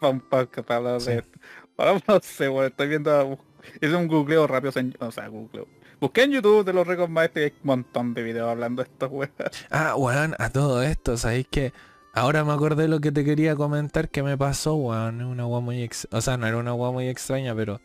para 0.00 0.10
un 0.10 0.20
podcast, 0.20 0.66
para 0.66 0.78
hablar 0.78 1.02
de 1.02 1.16
esto. 1.16 1.38
Para, 1.76 1.92
no 2.08 2.20
sé, 2.22 2.48
weón, 2.48 2.68
estoy 2.68 2.88
viendo... 2.88 3.38
Es 3.82 3.92
un 3.92 4.08
googleo 4.08 4.46
rápido, 4.46 4.72
en, 4.76 4.96
o 5.00 5.12
sea, 5.12 5.28
googleo. 5.28 5.68
Busqué 6.00 6.22
en 6.22 6.30
YouTube 6.30 6.64
de 6.64 6.72
los 6.72 6.86
récords 6.86 7.10
más 7.10 7.28
y 7.34 7.40
hay 7.40 7.50
un 7.50 7.60
montón 7.62 8.14
de 8.14 8.22
videos 8.22 8.48
hablando 8.48 8.82
de 8.82 8.88
esto, 8.88 9.08
weón. 9.08 9.30
Ah, 9.70 9.96
weón, 9.96 10.34
a 10.38 10.48
todo 10.48 10.82
esto, 10.82 11.18
¿sabéis 11.18 11.46
que 11.46 11.74
Ahora 12.14 12.42
me 12.42 12.54
acordé 12.54 12.88
lo 12.88 13.00
que 13.00 13.12
te 13.12 13.22
quería 13.22 13.54
comentar 13.54 14.08
que 14.08 14.22
me 14.22 14.38
pasó, 14.38 14.76
weón. 14.76 15.20
Una 15.20 15.46
weón 15.46 15.64
muy 15.64 15.82
ex... 15.82 16.08
O 16.10 16.22
sea, 16.22 16.38
no 16.38 16.46
era 16.46 16.56
una 16.56 16.72
weón 16.72 16.94
muy 16.94 17.08
extraña, 17.08 17.54
pero... 17.54 17.82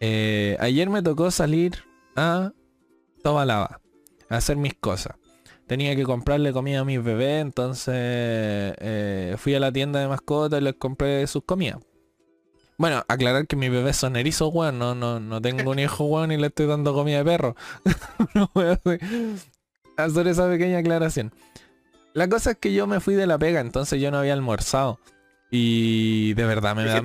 Eh, 0.00 0.58
ayer 0.60 0.90
me 0.90 1.00
tocó 1.00 1.30
salir 1.30 1.84
a 2.16 2.52
Tobalaba. 3.22 3.80
A 4.28 4.36
hacer 4.36 4.58
mis 4.58 4.74
cosas. 4.74 5.14
Tenía 5.70 5.94
que 5.94 6.02
comprarle 6.02 6.52
comida 6.52 6.80
a 6.80 6.84
mis 6.84 7.00
bebés, 7.00 7.42
entonces 7.42 7.94
eh, 7.94 9.36
fui 9.38 9.54
a 9.54 9.60
la 9.60 9.70
tienda 9.70 10.00
de 10.00 10.08
mascotas 10.08 10.60
y 10.60 10.64
les 10.64 10.74
compré 10.74 11.24
sus 11.28 11.44
comidas. 11.44 11.78
Bueno, 12.76 13.04
aclarar 13.06 13.46
que 13.46 13.54
mis 13.54 13.70
bebés 13.70 13.96
son 13.96 14.16
erizos, 14.16 14.50
weón. 14.52 14.80
No, 14.80 14.96
no, 14.96 15.20
no 15.20 15.40
tengo 15.40 15.70
un 15.70 15.78
hijo, 15.78 16.06
weón, 16.06 16.32
y 16.32 16.38
le 16.38 16.48
estoy 16.48 16.66
dando 16.66 16.92
comida 16.92 17.18
de 17.18 17.24
perro. 17.24 17.54
no 18.34 18.50
voy 18.52 18.64
a 19.96 20.04
hacer 20.04 20.26
esa 20.26 20.48
pequeña 20.48 20.78
aclaración. 20.78 21.32
La 22.14 22.28
cosa 22.28 22.50
es 22.50 22.56
que 22.56 22.74
yo 22.74 22.88
me 22.88 22.98
fui 22.98 23.14
de 23.14 23.28
la 23.28 23.38
pega, 23.38 23.60
entonces 23.60 24.00
yo 24.00 24.10
no 24.10 24.18
había 24.18 24.32
almorzado. 24.32 24.98
Y 25.52 26.34
de 26.34 26.46
verdad 26.46 26.74
me 26.74 26.84
da... 26.84 27.00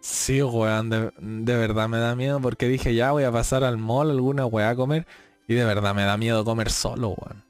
Sí, 0.00 0.42
weón, 0.42 0.88
de, 0.88 1.56
verdad 1.56 1.88
me 1.90 1.98
da 1.98 2.16
miedo 2.16 2.40
porque 2.40 2.68
dije 2.68 2.94
ya 2.94 3.12
voy 3.12 3.24
a 3.24 3.32
pasar 3.32 3.64
al 3.64 3.76
mall 3.76 4.10
alguna 4.10 4.46
weá 4.46 4.70
a 4.70 4.76
comer. 4.76 5.06
Y 5.46 5.54
de 5.54 5.64
verdad 5.64 5.94
me 5.94 6.04
da 6.04 6.16
miedo 6.16 6.44
comer 6.44 6.70
solo, 6.70 7.10
weón. 7.10 7.44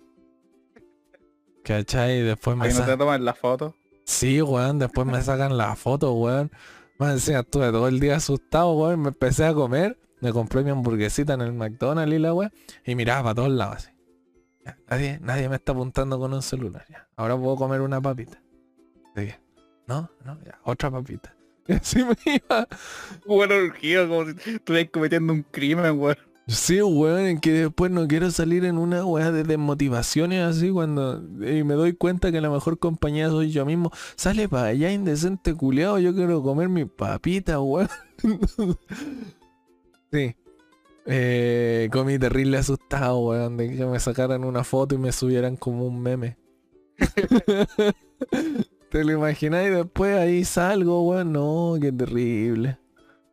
¿Cachai? 1.63 2.19
Y 2.19 2.23
después 2.23 2.57
me... 2.57 2.69
no 2.73 2.85
te 2.85 2.97
toman 2.97 3.25
la 3.25 3.35
foto? 3.35 3.75
Sí, 4.05 4.43
weón, 4.43 4.79
después 4.79 5.07
me 5.07 5.23
sacan 5.23 5.57
la 5.57 5.77
foto, 5.77 6.13
weón. 6.13 6.51
Más 6.99 7.13
encima 7.13 7.41
estuve 7.41 7.71
todo 7.71 7.89
el 7.89 8.01
día 8.01 8.17
asustado, 8.17 8.73
weón. 8.73 9.01
Me 9.01 9.09
empecé 9.09 9.45
a 9.47 9.55
comer. 9.55 9.99
Me 10.21 10.33
compré 10.33 10.63
mi 10.63 10.71
hamburguesita 10.71 11.35
en 11.35 11.43
el 11.43 11.53
McDonald's 11.53 12.15
y 12.15 12.19
la 12.19 12.35
weón. 12.35 12.53
Y 12.85 12.95
miraba 12.95 13.23
para 13.23 13.35
todos 13.35 13.51
lados 13.51 13.77
así 13.77 13.95
nadie, 14.89 15.19
nadie 15.21 15.49
me 15.49 15.57
está 15.57 15.73
apuntando 15.73 16.19
con 16.19 16.33
un 16.33 16.43
celular. 16.43 16.85
Ya. 16.89 17.09
Ahora 17.17 17.37
puedo 17.37 17.57
comer 17.57 17.81
una 17.81 18.01
papita. 18.01 18.41
No, 19.87 20.11
no, 20.25 20.39
ya, 20.45 20.59
otra 20.65 20.91
papita. 20.91 21.35
Y 21.67 21.73
así 21.73 22.05
me 22.05 22.15
iba. 22.27 22.69
Bueno, 23.25 23.55
como 24.07 24.27
si 24.27 24.51
estuvieras 24.51 24.91
cometiendo 24.93 25.33
un 25.33 25.43
crimen, 25.45 25.99
weón. 25.99 26.19
Sí, 26.47 26.83
weón, 26.83 27.21
en 27.21 27.41
que 27.41 27.53
después 27.53 27.91
no 27.91 28.07
quiero 28.07 28.31
salir 28.31 28.67
en 28.67 28.77
una 28.77 29.05
weá 29.07 29.33
de 29.33 29.45
desmotivaciones 29.45 30.43
así 30.43 30.71
cuando 30.71 31.23
y 31.43 31.65
me 31.65 31.73
doy 31.73 31.95
cuenta 31.95 32.31
que 32.31 32.43
la 32.43 32.51
mejor 32.51 32.79
compañía 32.79 33.31
soy 33.31 33.51
yo 33.51 33.65
mismo. 33.65 33.91
Sale 34.17 34.47
para 34.49 34.67
allá 34.67 34.93
indecente 34.93 35.55
culiado, 35.55 35.99
yo 35.99 36.15
quiero 36.15 36.43
comer 36.43 36.69
mi 36.69 36.85
papita, 36.85 37.61
weón. 37.61 37.89
sí. 40.13 40.37
Eh, 41.07 41.89
comí 41.91 42.19
terrible 42.19 42.59
asustado, 42.59 43.19
weón, 43.21 43.57
de 43.57 43.77
que 43.77 43.87
me 43.87 43.99
sacaran 43.99 44.45
una 44.45 44.65
foto 44.65 44.95
y 44.95 44.99
me 44.99 45.13
subieran 45.13 45.57
como 45.57 45.87
un 45.87 46.03
meme. 46.03 46.37
¿Te 48.91 49.03
lo 49.03 49.13
imagináis? 49.13 49.75
Después 49.75 50.19
ahí 50.19 50.45
salgo, 50.45 51.09
weón. 51.09 51.33
No, 51.33 51.77
qué 51.81 51.91
terrible. 51.91 52.79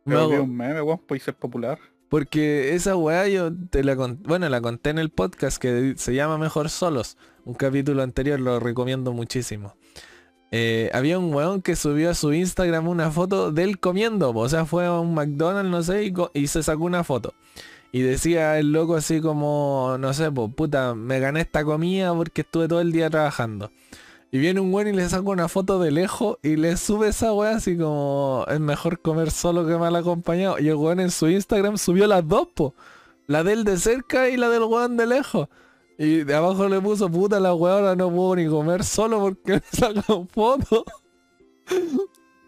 Pero 0.05 0.43
un 0.43 0.55
meme, 0.55 0.81
weón, 0.81 0.99
puede 0.99 1.19
ser 1.19 1.35
popular. 1.35 1.77
Porque 2.11 2.75
esa 2.75 2.97
weá 2.97 3.25
yo 3.29 3.53
te 3.69 3.85
la 3.85 3.95
conté, 3.95 4.27
bueno, 4.27 4.49
la 4.49 4.59
conté 4.59 4.89
en 4.89 4.99
el 4.99 5.11
podcast 5.11 5.57
que 5.57 5.93
se 5.95 6.13
llama 6.13 6.37
Mejor 6.37 6.69
Solos. 6.69 7.15
Un 7.45 7.53
capítulo 7.53 8.03
anterior 8.03 8.37
lo 8.37 8.59
recomiendo 8.59 9.13
muchísimo. 9.13 9.77
Eh, 10.51 10.89
había 10.93 11.17
un 11.17 11.33
weón 11.33 11.61
que 11.61 11.77
subió 11.77 12.09
a 12.09 12.13
su 12.13 12.33
Instagram 12.33 12.89
una 12.89 13.11
foto 13.11 13.53
de 13.53 13.63
él 13.63 13.79
comiendo. 13.79 14.31
O 14.31 14.49
sea, 14.49 14.65
fue 14.65 14.87
a 14.87 14.99
un 14.99 15.13
McDonald's, 15.13 15.71
no 15.71 15.83
sé, 15.83 16.13
y, 16.33 16.47
se 16.47 16.63
sacó 16.63 16.83
una 16.83 17.05
foto. 17.05 17.33
Y 17.93 18.01
decía 18.01 18.59
el 18.59 18.73
loco 18.73 18.97
así 18.97 19.21
como, 19.21 19.95
no 19.97 20.13
sé, 20.13 20.29
pues 20.33 20.53
puta, 20.53 20.93
me 20.93 21.21
gané 21.21 21.39
esta 21.39 21.63
comida 21.63 22.13
porque 22.13 22.41
estuve 22.41 22.67
todo 22.67 22.81
el 22.81 22.91
día 22.91 23.09
trabajando. 23.09 23.71
Y 24.33 24.39
viene 24.39 24.61
un 24.61 24.73
weón 24.73 24.87
y 24.87 24.93
le 24.93 25.09
saca 25.09 25.29
una 25.29 25.49
foto 25.49 25.77
de 25.79 25.91
lejos 25.91 26.37
y 26.41 26.55
le 26.55 26.77
sube 26.77 27.09
esa 27.09 27.33
weá 27.33 27.57
así 27.57 27.75
como, 27.77 28.45
es 28.47 28.61
mejor 28.61 29.01
comer 29.01 29.29
solo 29.29 29.67
que 29.67 29.77
mal 29.77 29.93
acompañado. 29.95 30.57
Y 30.57 30.69
el 30.69 30.75
weón 30.75 31.01
en 31.01 31.11
su 31.11 31.27
Instagram 31.27 31.77
subió 31.77 32.07
las 32.07 32.25
dos, 32.25 32.47
po. 32.55 32.73
La 33.27 33.43
del 33.43 33.65
de 33.65 33.77
cerca 33.77 34.29
y 34.29 34.37
la 34.37 34.47
del 34.47 34.63
weón 34.63 34.95
de 34.95 35.05
lejos. 35.05 35.49
Y 35.97 36.23
de 36.23 36.33
abajo 36.33 36.69
le 36.69 36.79
puso, 36.79 37.11
puta, 37.11 37.41
la 37.41 37.53
weá 37.53 37.73
ahora 37.73 37.95
no 37.97 38.09
puedo 38.09 38.37
ni 38.37 38.47
comer 38.47 38.85
solo 38.85 39.19
porque 39.19 39.53
me 39.53 39.61
sacan 39.71 40.27
fotos. 40.29 40.85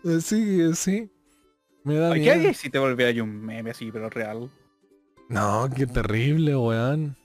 así 0.05 0.57
que 0.57 0.75
sí. 0.75 1.11
Me 1.83 1.95
da. 1.95 2.13
¿Qué 2.13 2.53
si 2.53 2.69
te 2.69 2.79
volviera 2.79 3.21
un 3.21 3.41
meme 3.41 3.71
así, 3.71 3.91
pero 3.91 4.09
real? 4.09 4.49
No, 5.27 5.69
qué 5.75 5.85
terrible, 5.85 6.55
weón. 6.55 7.17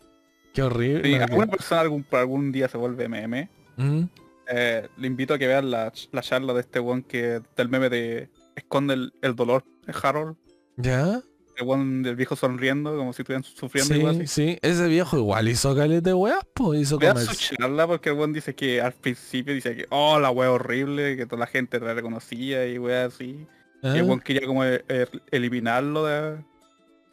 Qué 0.52 0.62
horrible. 0.64 1.04
Si 1.04 1.14
alguna 1.14 1.46
persona 1.46 1.80
algún, 1.82 2.04
algún 2.10 2.50
día 2.50 2.68
se 2.68 2.76
vuelve 2.76 3.08
meme, 3.08 3.48
¿Mm? 3.76 4.02
Eh, 4.48 4.88
le 4.96 5.06
invito 5.06 5.34
a 5.34 5.38
que 5.38 5.46
vean 5.46 5.70
la, 5.70 5.92
charla 5.92 6.52
de 6.54 6.60
este 6.60 6.80
weón 6.80 7.02
que 7.02 7.40
del 7.56 7.68
meme 7.68 7.88
de 7.88 8.30
esconde 8.56 8.94
el, 8.94 9.12
el 9.22 9.36
dolor, 9.36 9.64
de 9.86 9.94
Harold. 10.02 10.36
¿Ya? 10.76 11.22
del 11.66 12.16
viejo 12.16 12.36
sonriendo 12.36 12.96
como 12.96 13.12
si 13.12 13.22
estuvieran 13.22 13.42
sufriendo 13.42 13.94
sí, 13.94 14.00
igual. 14.00 14.28
Sí, 14.28 14.58
ese 14.62 14.86
viejo 14.86 15.18
igual 15.18 15.48
hizo 15.48 15.74
calete 15.74 16.14
weas, 16.14 16.40
pues 16.54 16.82
hizo 16.82 16.98
como 16.98 17.18
su 17.18 17.54
charla 17.56 17.86
porque 17.86 18.10
el 18.10 18.16
buen 18.16 18.32
dice 18.32 18.54
que 18.54 18.80
al 18.80 18.92
principio 18.92 19.54
dice 19.54 19.74
que 19.74 19.86
oh 19.90 20.18
la 20.20 20.30
wea 20.30 20.52
horrible, 20.52 21.16
que 21.16 21.26
toda 21.26 21.40
la 21.40 21.46
gente 21.46 21.80
la 21.80 21.94
reconocía 21.94 22.66
y 22.66 22.78
wea 22.78 23.06
así. 23.06 23.46
Y 23.82 23.88
el 23.88 24.04
buen 24.04 24.20
quería 24.20 24.46
como 24.46 24.64
e, 24.64 24.84
e, 24.88 25.06
eliminarlo 25.30 26.04
de, 26.04 26.38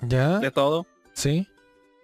¿Ya? 0.01 0.39
de 0.39 0.51
todo. 0.51 0.85
Sí. 1.13 1.47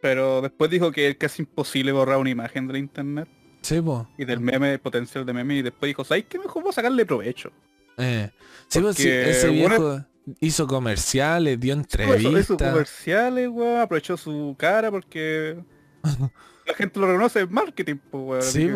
Pero 0.01 0.41
después 0.41 0.69
dijo 0.69 0.91
que 0.91 1.09
es 1.09 1.17
casi 1.17 1.43
imposible 1.43 1.91
borrar 1.91 2.17
una 2.17 2.29
imagen 2.29 2.67
del 2.67 2.77
internet. 2.77 3.27
Sí. 3.61 3.79
Y 4.17 4.25
del 4.25 4.39
meme, 4.39 4.79
potencial 4.79 5.25
de 5.25 5.33
meme. 5.33 5.55
Y 5.55 5.61
después 5.61 5.89
dijo, 5.89 6.03
¿sabes 6.03 6.25
qué 6.27 6.39
mejor 6.39 6.63
voy 6.63 6.71
a 6.71 6.73
sacarle 6.73 7.05
provecho? 7.05 7.51
Eh. 7.97 8.29
Sí, 8.67 8.79
pues, 8.79 8.99
ese 8.99 9.49
viejo 9.49 10.03
hizo 10.39 10.67
comerciales, 10.67 11.59
dio 11.59 11.73
entrevistas. 11.73 12.41
Hizo 12.41 12.57
comerciales, 12.57 13.49
weón, 13.49 13.79
aprovechó 13.79 14.17
su 14.17 14.55
cara 14.57 14.89
porque 14.91 15.57
la 16.65 16.73
gente 16.73 16.99
lo 16.99 17.07
reconoce 17.07 17.41
en 17.41 17.53
marketing, 17.53 17.97
pues, 18.09 18.23
weón. 18.23 18.41
Sí, 18.41 18.69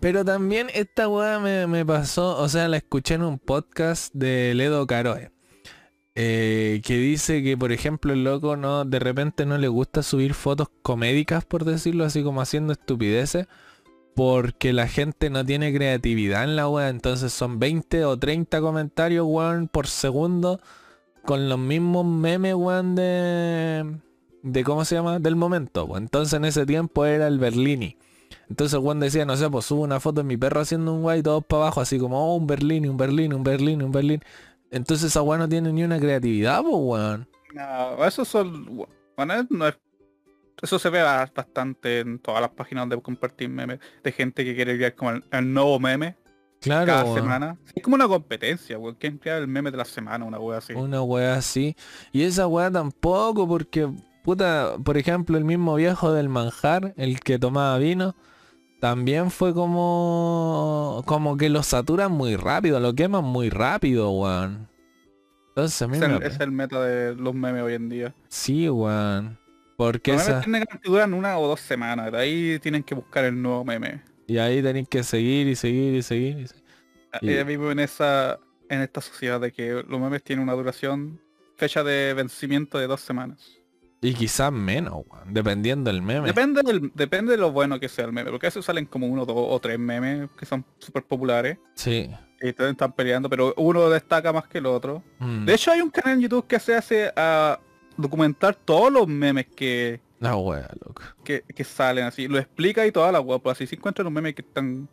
Pero 0.00 0.24
también 0.24 0.68
esta 0.74 1.08
weá 1.08 1.38
me, 1.38 1.84
pasó, 1.84 2.38
o 2.38 2.48
sea, 2.48 2.68
la 2.68 2.78
escuché 2.78 3.14
en 3.14 3.22
un 3.22 3.38
podcast 3.38 4.12
de 4.14 4.54
Ledo 4.54 4.86
Caroe. 4.86 5.30
Eh, 6.14 6.82
que 6.84 6.98
dice 6.98 7.42
que 7.42 7.56
por 7.56 7.72
ejemplo 7.72 8.12
el 8.12 8.22
loco 8.22 8.54
no 8.54 8.84
de 8.84 8.98
repente 8.98 9.46
no 9.46 9.56
le 9.56 9.68
gusta 9.68 10.02
subir 10.02 10.34
fotos 10.34 10.68
comédicas 10.82 11.46
por 11.46 11.64
decirlo 11.64 12.04
así 12.04 12.22
como 12.22 12.42
haciendo 12.42 12.74
estupideces 12.74 13.46
porque 14.14 14.72
la 14.72 14.88
gente 14.88 15.30
no 15.30 15.44
tiene 15.44 15.72
creatividad 15.72 16.44
en 16.44 16.56
la 16.56 16.68
web, 16.68 16.88
entonces 16.88 17.32
son 17.32 17.58
20 17.58 18.04
o 18.04 18.18
30 18.18 18.60
comentarios, 18.60 19.26
weón, 19.26 19.68
por 19.68 19.86
segundo, 19.86 20.60
con 21.24 21.48
los 21.48 21.58
mismos 21.58 22.04
memes, 22.04 22.54
weón, 22.54 22.94
de... 22.94 24.00
de 24.42 24.64
¿cómo 24.64 24.84
se 24.84 24.96
llama? 24.96 25.18
Del 25.18 25.36
momento, 25.36 25.84
weón. 25.84 26.04
Entonces 26.04 26.34
en 26.34 26.44
ese 26.44 26.66
tiempo 26.66 27.06
era 27.06 27.26
el 27.26 27.38
Berlini. 27.38 27.96
Entonces 28.48 28.78
weón 28.78 29.00
decía, 29.00 29.24
no 29.24 29.36
sé, 29.36 29.48
pues 29.48 29.64
subo 29.64 29.82
una 29.82 30.00
foto 30.00 30.20
de 30.20 30.24
mi 30.24 30.36
perro 30.36 30.60
haciendo 30.60 30.92
un 30.92 31.02
guay 31.02 31.22
todos 31.22 31.44
para 31.44 31.62
abajo, 31.62 31.80
así 31.80 31.98
como, 31.98 32.34
oh, 32.34 32.36
un 32.36 32.46
Berlini, 32.46 32.88
un 32.88 32.96
Berlini, 32.96 33.34
un 33.34 33.42
Berlini, 33.42 33.82
un 33.82 33.92
Berlini. 33.92 34.22
Entonces 34.70 35.06
esa 35.08 35.22
weón 35.22 35.40
no 35.40 35.48
tiene 35.48 35.72
ni 35.72 35.84
una 35.84 35.98
creatividad, 35.98 36.62
pues, 36.62 36.74
weón. 36.76 37.28
No, 37.54 38.04
eso 38.04 38.24
son... 38.24 38.86
Bueno, 39.16 39.46
no 39.50 39.68
es 39.68 39.76
eso 40.60 40.78
se 40.78 40.90
ve 40.90 41.02
bastante 41.02 42.00
en 42.00 42.18
todas 42.18 42.40
las 42.40 42.50
páginas 42.50 42.82
donde 42.82 43.02
compartir 43.02 43.48
memes 43.48 43.80
de 44.02 44.12
gente 44.12 44.44
que 44.44 44.54
quiere 44.54 44.76
ver 44.76 44.94
como 44.94 45.12
el, 45.30 45.52
nuevo 45.52 45.78
meme. 45.80 46.16
Claro, 46.60 46.86
cada 46.86 47.14
semana. 47.14 47.58
Es 47.74 47.82
como 47.82 47.96
una 47.96 48.06
competencia, 48.06 48.78
weón. 48.78 48.94
¿Quién 48.94 49.18
crea 49.18 49.38
el 49.38 49.48
meme 49.48 49.72
de 49.72 49.76
la 49.76 49.84
semana? 49.84 50.24
Una 50.24 50.38
wea 50.38 50.58
así. 50.58 50.72
Una 50.74 51.02
weá 51.02 51.34
así. 51.34 51.74
Y 52.12 52.22
esa 52.22 52.46
weá 52.46 52.70
tampoco, 52.70 53.48
porque, 53.48 53.90
puta, 54.22 54.76
por 54.84 54.96
ejemplo, 54.96 55.36
el 55.36 55.44
mismo 55.44 55.74
viejo 55.74 56.12
del 56.12 56.28
manjar, 56.28 56.94
el 56.96 57.18
que 57.18 57.40
tomaba 57.40 57.78
vino, 57.78 58.14
también 58.80 59.32
fue 59.32 59.52
como. 59.52 61.02
como 61.04 61.36
que 61.36 61.48
lo 61.48 61.64
saturan 61.64 62.12
muy 62.12 62.36
rápido, 62.36 62.78
lo 62.78 62.94
queman 62.94 63.24
muy 63.24 63.50
rápido, 63.50 64.10
weón. 64.12 64.68
Entonces 65.48 65.82
a 65.82 65.88
mí 65.88 65.96
Es 65.96 66.08
me... 66.08 66.16
el, 66.16 66.22
es 66.22 66.40
el 66.40 66.52
meta 66.52 66.80
de 66.80 67.16
los 67.16 67.34
memes 67.34 67.62
hoy 67.62 67.74
en 67.74 67.88
día. 67.88 68.14
Sí, 68.28 68.68
weón. 68.68 69.41
Porque 69.90 70.14
esa... 70.14 70.40
tienen 70.40 70.64
duran 70.84 71.14
una 71.14 71.38
o 71.38 71.46
dos 71.48 71.60
semanas. 71.60 72.12
De 72.12 72.18
ahí 72.18 72.58
tienen 72.60 72.82
que 72.82 72.94
buscar 72.94 73.24
el 73.24 73.40
nuevo 73.40 73.64
meme. 73.64 74.02
Y 74.26 74.38
ahí 74.38 74.62
tenéis 74.62 74.88
que 74.88 75.02
seguir 75.02 75.46
y 75.48 75.56
seguir 75.56 75.94
y 75.94 76.02
seguir. 76.02 76.38
y 76.38 76.46
seguir. 76.46 76.64
Y- 77.20 77.30
Ella 77.30 77.44
vive 77.44 77.72
en 77.72 77.78
esa 77.80 78.38
en 78.68 78.80
esta 78.80 79.00
sociedad 79.02 79.38
de 79.40 79.52
que 79.52 79.84
los 79.86 80.00
memes 80.00 80.22
tienen 80.22 80.42
una 80.42 80.54
duración, 80.54 81.20
fecha 81.56 81.82
de 81.84 82.14
vencimiento 82.14 82.78
de 82.78 82.86
dos 82.86 83.02
semanas. 83.02 83.58
Y 84.00 84.14
quizás 84.14 84.50
menos, 84.50 85.04
weón. 85.06 85.32
Dependiendo 85.34 85.90
del 85.92 86.00
meme. 86.00 86.26
Depende 86.26 86.62
del, 86.62 86.90
depende 86.94 87.32
de 87.32 87.38
lo 87.38 87.52
bueno 87.52 87.78
que 87.78 87.88
sea 87.88 88.06
el 88.06 88.12
meme, 88.12 88.30
porque 88.30 88.46
a 88.46 88.48
veces 88.48 88.64
salen 88.64 88.86
como 88.86 89.06
uno, 89.06 89.26
dos 89.26 89.36
o 89.36 89.60
tres 89.60 89.78
memes 89.78 90.28
que 90.38 90.46
son 90.46 90.64
súper 90.78 91.04
populares 91.04 91.58
Sí. 91.74 92.10
y 92.40 92.48
están 92.48 92.92
peleando, 92.92 93.28
pero 93.28 93.52
uno 93.58 93.88
destaca 93.90 94.32
más 94.32 94.48
que 94.48 94.58
el 94.58 94.66
otro. 94.66 95.04
Mm, 95.18 95.44
De 95.44 95.54
hecho 95.54 95.70
hay 95.70 95.82
un 95.82 95.90
canal 95.90 96.14
en 96.16 96.22
YouTube 96.22 96.46
que 96.46 96.58
se 96.58 96.74
hace 96.74 97.12
a 97.14 97.60
documentar 97.96 98.54
todos 98.54 98.92
los 98.92 99.06
memes 99.08 99.46
que, 99.46 100.00
La 100.20 100.36
wea, 100.36 100.68
loco. 100.84 101.02
que, 101.24 101.42
que 101.42 101.64
salen 101.64 102.04
así, 102.04 102.28
lo 102.28 102.38
explica 102.38 102.86
y 102.86 102.92
toda 102.92 103.12
la 103.12 103.20
web, 103.20 103.40
pues 103.42 103.56
así 103.56 103.66
se 103.66 103.76
encuentran 103.76 104.06
un 104.06 104.12
meme 104.14 104.34
que 104.34 104.42
están 104.42 104.88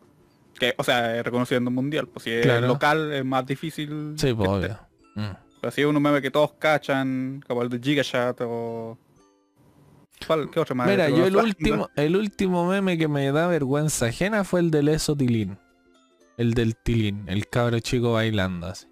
que, 0.60 0.74
o 0.76 0.84
sea, 0.84 1.16
es 1.16 1.24
reconocido 1.24 1.58
en 1.58 1.66
el 1.66 1.72
mundial, 1.72 2.06
pues 2.06 2.24
si 2.24 2.30
es 2.30 2.62
local 2.62 3.12
es 3.12 3.24
más 3.24 3.46
difícil. 3.46 4.14
Sí, 4.16 4.34
pues 4.34 4.48
obvio. 4.48 4.78
Mm. 5.14 5.32
Pero 5.60 5.68
así 5.68 5.80
es 5.80 5.86
un 5.86 6.00
meme 6.00 6.20
que 6.20 6.30
todos 6.30 6.52
cachan, 6.58 7.42
como 7.46 7.62
el 7.62 7.68
de 7.70 7.78
Gigashot 7.78 8.40
o... 8.42 8.98
¿Cuál? 10.26 10.50
¿Qué 10.50 10.60
otro 10.60 10.74
más? 10.74 10.86
Mira, 10.86 11.08
yo 11.08 11.26
el 11.26 11.34
último, 11.36 11.88
el 11.96 12.14
último 12.14 12.68
meme 12.68 12.98
que 12.98 13.08
me 13.08 13.32
da 13.32 13.46
vergüenza 13.46 14.06
ajena 14.06 14.44
fue 14.44 14.60
el 14.60 14.70
del 14.70 14.88
eso 14.88 15.16
tilín. 15.16 15.58
El 16.36 16.52
del 16.52 16.76
tilín, 16.76 17.24
el 17.26 17.48
cabro 17.48 17.80
chico 17.80 18.12
bailando 18.12 18.66
así. 18.66 18.86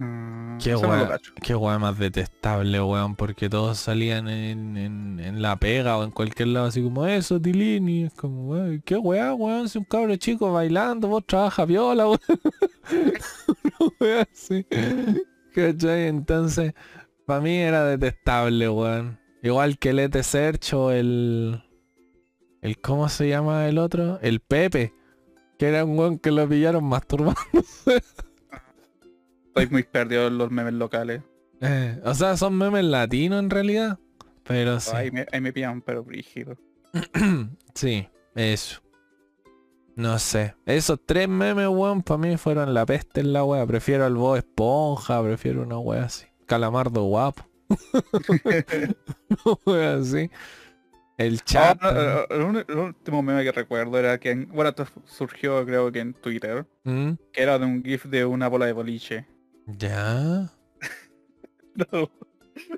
Mm, 0.00 0.56
Qué 0.56 0.74
cacho. 0.80 1.32
qué 1.42 1.54
weá 1.54 1.78
más 1.78 1.98
detestable, 1.98 2.80
weón, 2.80 3.16
porque 3.16 3.50
todos 3.50 3.76
salían 3.76 4.28
en, 4.28 4.78
en, 4.78 5.20
en 5.20 5.42
la 5.42 5.56
pega 5.56 5.98
o 5.98 6.04
en 6.04 6.10
cualquier 6.10 6.48
lado 6.48 6.66
así 6.66 6.82
como 6.82 7.06
eso, 7.06 7.38
tilín, 7.38 7.86
y 7.86 8.04
es 8.04 8.14
como, 8.14 8.48
weón, 8.48 8.80
qué 8.82 8.96
weá, 8.96 9.34
weón, 9.34 9.68
si 9.68 9.76
un 9.76 9.84
cabro 9.84 10.16
chico 10.16 10.50
bailando, 10.54 11.06
vos 11.06 11.22
trabajas 11.26 11.66
viola, 11.68 12.08
weón. 12.08 12.20
Weá 14.00 14.26
así. 14.32 14.64
¿Cachai? 15.54 16.06
Entonces, 16.06 16.72
para 17.26 17.42
mí 17.42 17.58
era 17.58 17.84
detestable, 17.84 18.70
weón. 18.70 19.18
Igual 19.42 19.78
que 19.78 19.90
el 19.90 19.98
ET 19.98 20.16
Search 20.22 20.72
o 20.72 20.92
el... 20.92 21.62
el 22.62 22.80
¿Cómo 22.80 23.10
se 23.10 23.28
llama 23.28 23.68
el 23.68 23.76
otro? 23.76 24.18
El 24.22 24.40
Pepe. 24.40 24.94
Que 25.58 25.66
era 25.68 25.84
un 25.84 25.98
weón 25.98 26.18
que 26.18 26.30
lo 26.30 26.48
pillaron 26.48 26.84
masturbando. 26.84 27.36
Estoy 29.54 29.66
muy 29.68 29.82
perdido 29.82 30.26
en 30.28 30.38
los 30.38 30.50
memes 30.50 30.74
locales. 30.74 31.22
Eh, 31.60 32.00
o 32.04 32.14
sea, 32.14 32.36
son 32.36 32.56
memes 32.56 32.84
latinos 32.84 33.40
en 33.40 33.50
realidad. 33.50 33.98
Pero 34.44 34.80
sí. 34.80 34.90
Ahí, 34.94 35.10
me, 35.10 35.26
ahí 35.32 35.40
me 35.40 35.52
pillan, 35.52 35.82
pero 35.82 36.02
brígido. 36.04 36.56
sí, 37.74 38.08
eso. 38.34 38.80
No 39.96 40.18
sé. 40.18 40.54
Esos 40.66 40.98
tres 41.04 41.28
memes, 41.28 41.68
weón, 41.68 42.02
para 42.02 42.18
mí 42.18 42.36
fueron 42.36 42.72
la 42.72 42.86
peste 42.86 43.20
en 43.20 43.32
la 43.32 43.44
wea. 43.44 43.66
Prefiero 43.66 44.06
al 44.06 44.14
Bob 44.14 44.36
Esponja, 44.36 45.22
prefiero 45.22 45.62
una 45.62 45.78
wea 45.78 46.04
así. 46.04 46.26
Calamardo 46.46 47.02
guapo. 47.04 47.44
una 49.44 49.56
wea 49.66 49.94
así. 49.96 50.30
El 51.18 51.34
Ah, 51.38 51.42
chat. 51.44 51.82
no, 51.82 51.90
eh, 51.90 52.26
el, 52.30 52.40
uni- 52.42 52.64
el 52.66 52.78
último 52.78 53.22
meme 53.22 53.44
que 53.44 53.52
recuerdo 53.52 53.98
era 53.98 54.18
que, 54.18 54.30
en- 54.30 54.48
bueno, 54.48 54.70
esto 54.70 54.86
surgió 55.04 55.64
creo 55.66 55.92
que 55.92 56.00
en 56.00 56.14
Twitter, 56.14 56.66
¿Mm? 56.84 57.10
que 57.32 57.42
era 57.42 57.58
de 57.58 57.66
un 57.66 57.84
GIF 57.84 58.06
de 58.06 58.24
una 58.24 58.48
bola 58.48 58.64
de 58.66 58.72
boliche. 58.72 59.26
Ya. 59.78 60.50
No. 61.74 62.10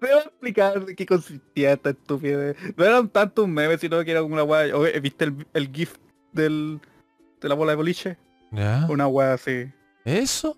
Debo 0.00 0.20
explicar 0.20 0.84
de 0.84 0.94
qué 0.94 1.06
consistía 1.06 1.72
esta 1.72 1.90
estupidez. 1.90 2.56
No 2.76 2.84
eran 2.84 3.08
tanto 3.08 3.44
un 3.44 3.52
meme, 3.52 3.78
sino 3.78 4.04
que 4.04 4.10
era 4.12 4.22
una 4.22 4.44
weá. 4.44 4.76
¿Viste 5.00 5.24
el, 5.24 5.46
el 5.54 5.72
GIF 5.72 5.96
del, 6.32 6.78
de 7.40 7.48
la 7.48 7.54
bola 7.54 7.72
de 7.72 7.76
boliche? 7.76 8.18
Ya. 8.52 8.86
Una 8.88 9.08
weá 9.08 9.32
así. 9.34 9.72
¿Eso? 10.04 10.56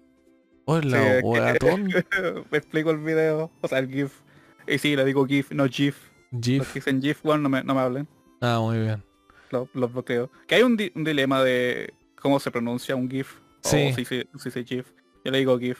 Sí, 0.66 0.88
la 0.88 1.16
es 1.16 1.22
que- 1.22 1.28
wea 1.28 1.54
tonta. 1.56 2.04
Me 2.50 2.58
explico 2.58 2.90
el 2.90 2.98
video, 2.98 3.50
o 3.60 3.68
sea, 3.68 3.78
el 3.78 3.88
GIF. 3.88 4.20
Y 4.66 4.78
sí, 4.78 4.96
le 4.96 5.04
digo 5.04 5.24
GIF, 5.26 5.52
no 5.52 5.66
GIF. 5.68 5.96
Los 6.32 6.40
GIF. 6.42 6.72
que 6.72 6.80
dicen 6.80 7.00
GIF, 7.00 7.22
bueno, 7.22 7.44
no 7.44 7.48
me, 7.48 7.62
no 7.62 7.74
me 7.74 7.80
hablen. 7.80 8.08
Ah, 8.40 8.58
muy 8.60 8.78
bien. 8.78 9.02
Los, 9.50 9.68
los 9.74 9.92
bloqueo. 9.92 10.30
Que 10.48 10.56
hay 10.56 10.62
un, 10.64 10.76
di- 10.76 10.90
un 10.96 11.04
dilema 11.04 11.42
de 11.42 11.94
cómo 12.20 12.40
se 12.40 12.50
pronuncia 12.50 12.96
un 12.96 13.08
GIF. 13.08 13.38
Sí. 13.62 13.88
O 13.90 13.94
si 13.94 14.04
se 14.04 14.26
si 14.38 14.50
se 14.50 14.64
GIF. 14.64 14.86
Yo 15.24 15.30
le 15.32 15.38
digo 15.38 15.58
GIF. 15.58 15.78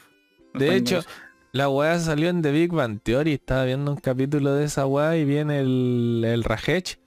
De 0.55 0.77
hecho. 0.77 1.01
La 1.53 1.69
weá 1.69 1.97
salió 2.01 2.31
en 2.31 2.43
The 2.43 2.51
Big 2.51 2.73
Bang 2.73 2.99
Theory, 3.01 3.35
estaba 3.35 3.65
viendo 3.65 3.93
un 3.93 3.97
capítulo 3.99 4.55
de 4.55 4.65
esa 4.65 4.87
weá 4.87 5.17
y 5.17 5.25
viene 5.25 5.61
el, 5.61 6.25
el 6.27 6.43
Rajech 6.43 6.99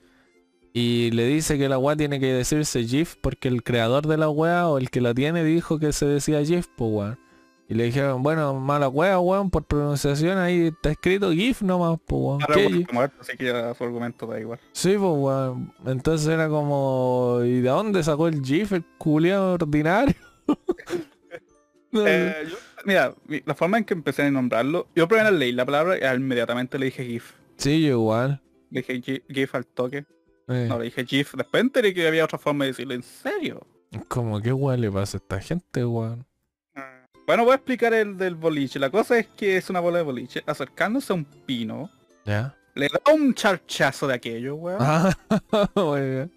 y 0.72 1.10
le 1.10 1.26
dice 1.26 1.58
que 1.58 1.68
la 1.68 1.76
weá 1.76 1.94
tiene 1.96 2.18
que 2.18 2.32
decirse 2.32 2.82
GIF 2.84 3.16
porque 3.20 3.48
el 3.48 3.62
creador 3.62 4.06
de 4.06 4.16
la 4.16 4.30
weá 4.30 4.66
o 4.68 4.78
el 4.78 4.88
que 4.88 5.02
la 5.02 5.12
tiene 5.12 5.44
dijo 5.44 5.78
que 5.78 5.92
se 5.92 6.06
decía 6.06 6.42
GIF, 6.42 6.66
pues 6.78 6.90
weón. 6.90 7.18
Y 7.68 7.74
le 7.74 7.84
dijeron, 7.84 8.22
bueno, 8.22 8.54
mala 8.54 8.88
weá, 8.88 9.18
weón, 9.20 9.50
por 9.50 9.64
pronunciación 9.64 10.38
ahí 10.38 10.68
está 10.68 10.92
escrito 10.92 11.30
GIF 11.30 11.60
nomás, 11.60 11.98
pues 12.06 12.18
weón. 12.22 12.40
Ahora 12.42 12.58
está 12.62 12.92
muerto, 12.94 13.16
así 13.20 13.36
que 13.36 13.44
ya 13.44 13.74
su 13.74 13.84
argumento 13.84 14.26
da 14.26 14.40
igual. 14.40 14.58
Sí, 14.72 14.94
pues 14.96 15.12
weón. 15.14 15.74
Entonces 15.84 16.26
era 16.26 16.48
como, 16.48 17.40
¿y 17.44 17.60
de 17.60 17.68
dónde 17.68 18.02
sacó 18.02 18.28
el 18.28 18.42
GIF, 18.42 18.72
el 18.72 18.84
culiado 18.96 19.52
ordinario? 19.52 20.14
No, 21.90 22.06
Eh, 22.06 22.34
yo- 22.50 22.56
mira, 22.84 23.14
mi- 23.26 23.42
la 23.44 23.54
forma 23.54 23.78
en 23.78 23.84
que 23.84 23.94
empecé 23.94 24.22
a 24.22 24.30
nombrarlo, 24.30 24.88
yo 24.94 25.06
primero 25.08 25.30
leí 25.30 25.52
la 25.52 25.64
palabra 25.64 25.96
y 25.98 26.16
inmediatamente 26.16 26.78
le 26.78 26.86
dije 26.86 27.04
GIF. 27.04 27.32
Sí, 27.56 27.82
yo 27.82 27.88
igual. 27.90 28.40
Le 28.70 28.80
dije 28.82 29.00
gi- 29.00 29.22
GIF 29.32 29.54
al 29.54 29.66
toque. 29.66 30.04
Eh, 30.48 30.66
No, 30.68 30.78
le 30.78 30.86
dije 30.86 31.04
GIF. 31.04 31.34
Después 31.34 31.60
enteré 31.62 31.92
que 31.92 32.06
había 32.06 32.24
otra 32.24 32.38
forma 32.38 32.64
de 32.64 32.70
decirlo. 32.70 32.94
¿En 32.94 33.02
serio? 33.02 33.66
Como, 34.08 34.40
¿qué 34.40 34.52
weá 34.52 34.76
le 34.76 34.90
pasa 34.90 35.16
a 35.16 35.20
esta 35.20 35.40
gente, 35.40 35.84
weón? 35.84 36.26
Bueno, 37.26 37.44
voy 37.44 37.52
a 37.52 37.56
explicar 37.56 37.92
el 37.92 38.16
del 38.16 38.34
boliche. 38.34 38.78
La 38.78 38.88
cosa 38.90 39.18
es 39.18 39.26
que 39.28 39.56
es 39.58 39.68
una 39.68 39.80
bola 39.80 39.98
de 39.98 40.04
boliche 40.04 40.42
acercándose 40.46 41.12
a 41.12 41.16
un 41.16 41.24
pino. 41.24 41.90
¿Ya? 42.24 42.54
Le 42.74 42.88
da 42.88 43.12
un 43.12 43.34
charchazo 43.34 44.06
de 44.06 44.14
aquello, 44.14 44.54
weón. 44.56 44.78
Ah, 44.80 45.14
muy 45.74 46.00
bien. 46.00 46.32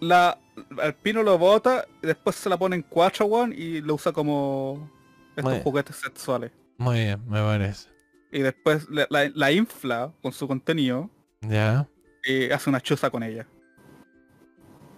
La, 0.00 0.38
el 0.82 0.94
pino 0.94 1.22
lo 1.22 1.38
bota, 1.38 1.86
y 2.02 2.06
después 2.08 2.36
se 2.36 2.48
la 2.48 2.56
pone 2.58 2.76
en 2.76 2.82
cuatro, 2.82 3.26
weón, 3.26 3.54
y 3.56 3.80
lo 3.80 3.94
usa 3.94 4.12
como 4.12 4.90
estos 5.38 5.62
juguetes 5.62 5.96
sexuales. 5.96 6.52
Muy 6.76 6.98
bien, 6.98 7.20
me 7.26 7.40
parece. 7.40 7.88
Y 8.30 8.40
después 8.40 8.86
la, 8.90 9.06
la 9.10 9.52
infla 9.52 10.12
con 10.22 10.32
su 10.32 10.46
contenido 10.46 11.10
Ya. 11.40 11.88
y 12.24 12.50
hace 12.50 12.68
una 12.70 12.80
chuza 12.80 13.10
con 13.10 13.22
ella. 13.22 13.46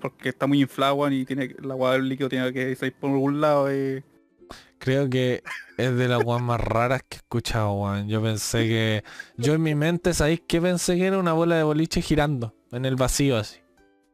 Porque 0.00 0.30
está 0.30 0.46
muy 0.46 0.60
inflada, 0.62 0.94
y 1.12 1.24
tiene 1.24 1.54
la 1.62 1.74
agua 1.74 1.92
del 1.92 2.08
líquido 2.08 2.28
tiene 2.28 2.52
que 2.52 2.74
salir 2.74 2.94
por 2.94 3.10
algún 3.10 3.40
lado 3.40 3.72
y... 3.72 4.02
Creo 4.78 5.10
que 5.10 5.42
es 5.76 5.94
de 5.94 6.08
las 6.08 6.24
weas 6.24 6.40
más 6.42 6.58
raras 6.58 7.02
que 7.06 7.16
he 7.16 7.18
escuchado, 7.18 7.72
weón. 7.74 8.08
Yo 8.08 8.22
pensé 8.22 8.66
que... 8.66 9.04
Yo 9.36 9.52
en 9.54 9.62
mi 9.62 9.74
mente, 9.74 10.14
¿sabéis 10.14 10.42
qué 10.48 10.60
pensé 10.60 10.96
que 10.96 11.06
era 11.06 11.18
una 11.18 11.34
bola 11.34 11.56
de 11.56 11.62
boliche 11.62 12.00
girando 12.00 12.54
en 12.72 12.86
el 12.86 12.96
vacío 12.96 13.36
así? 13.36 13.60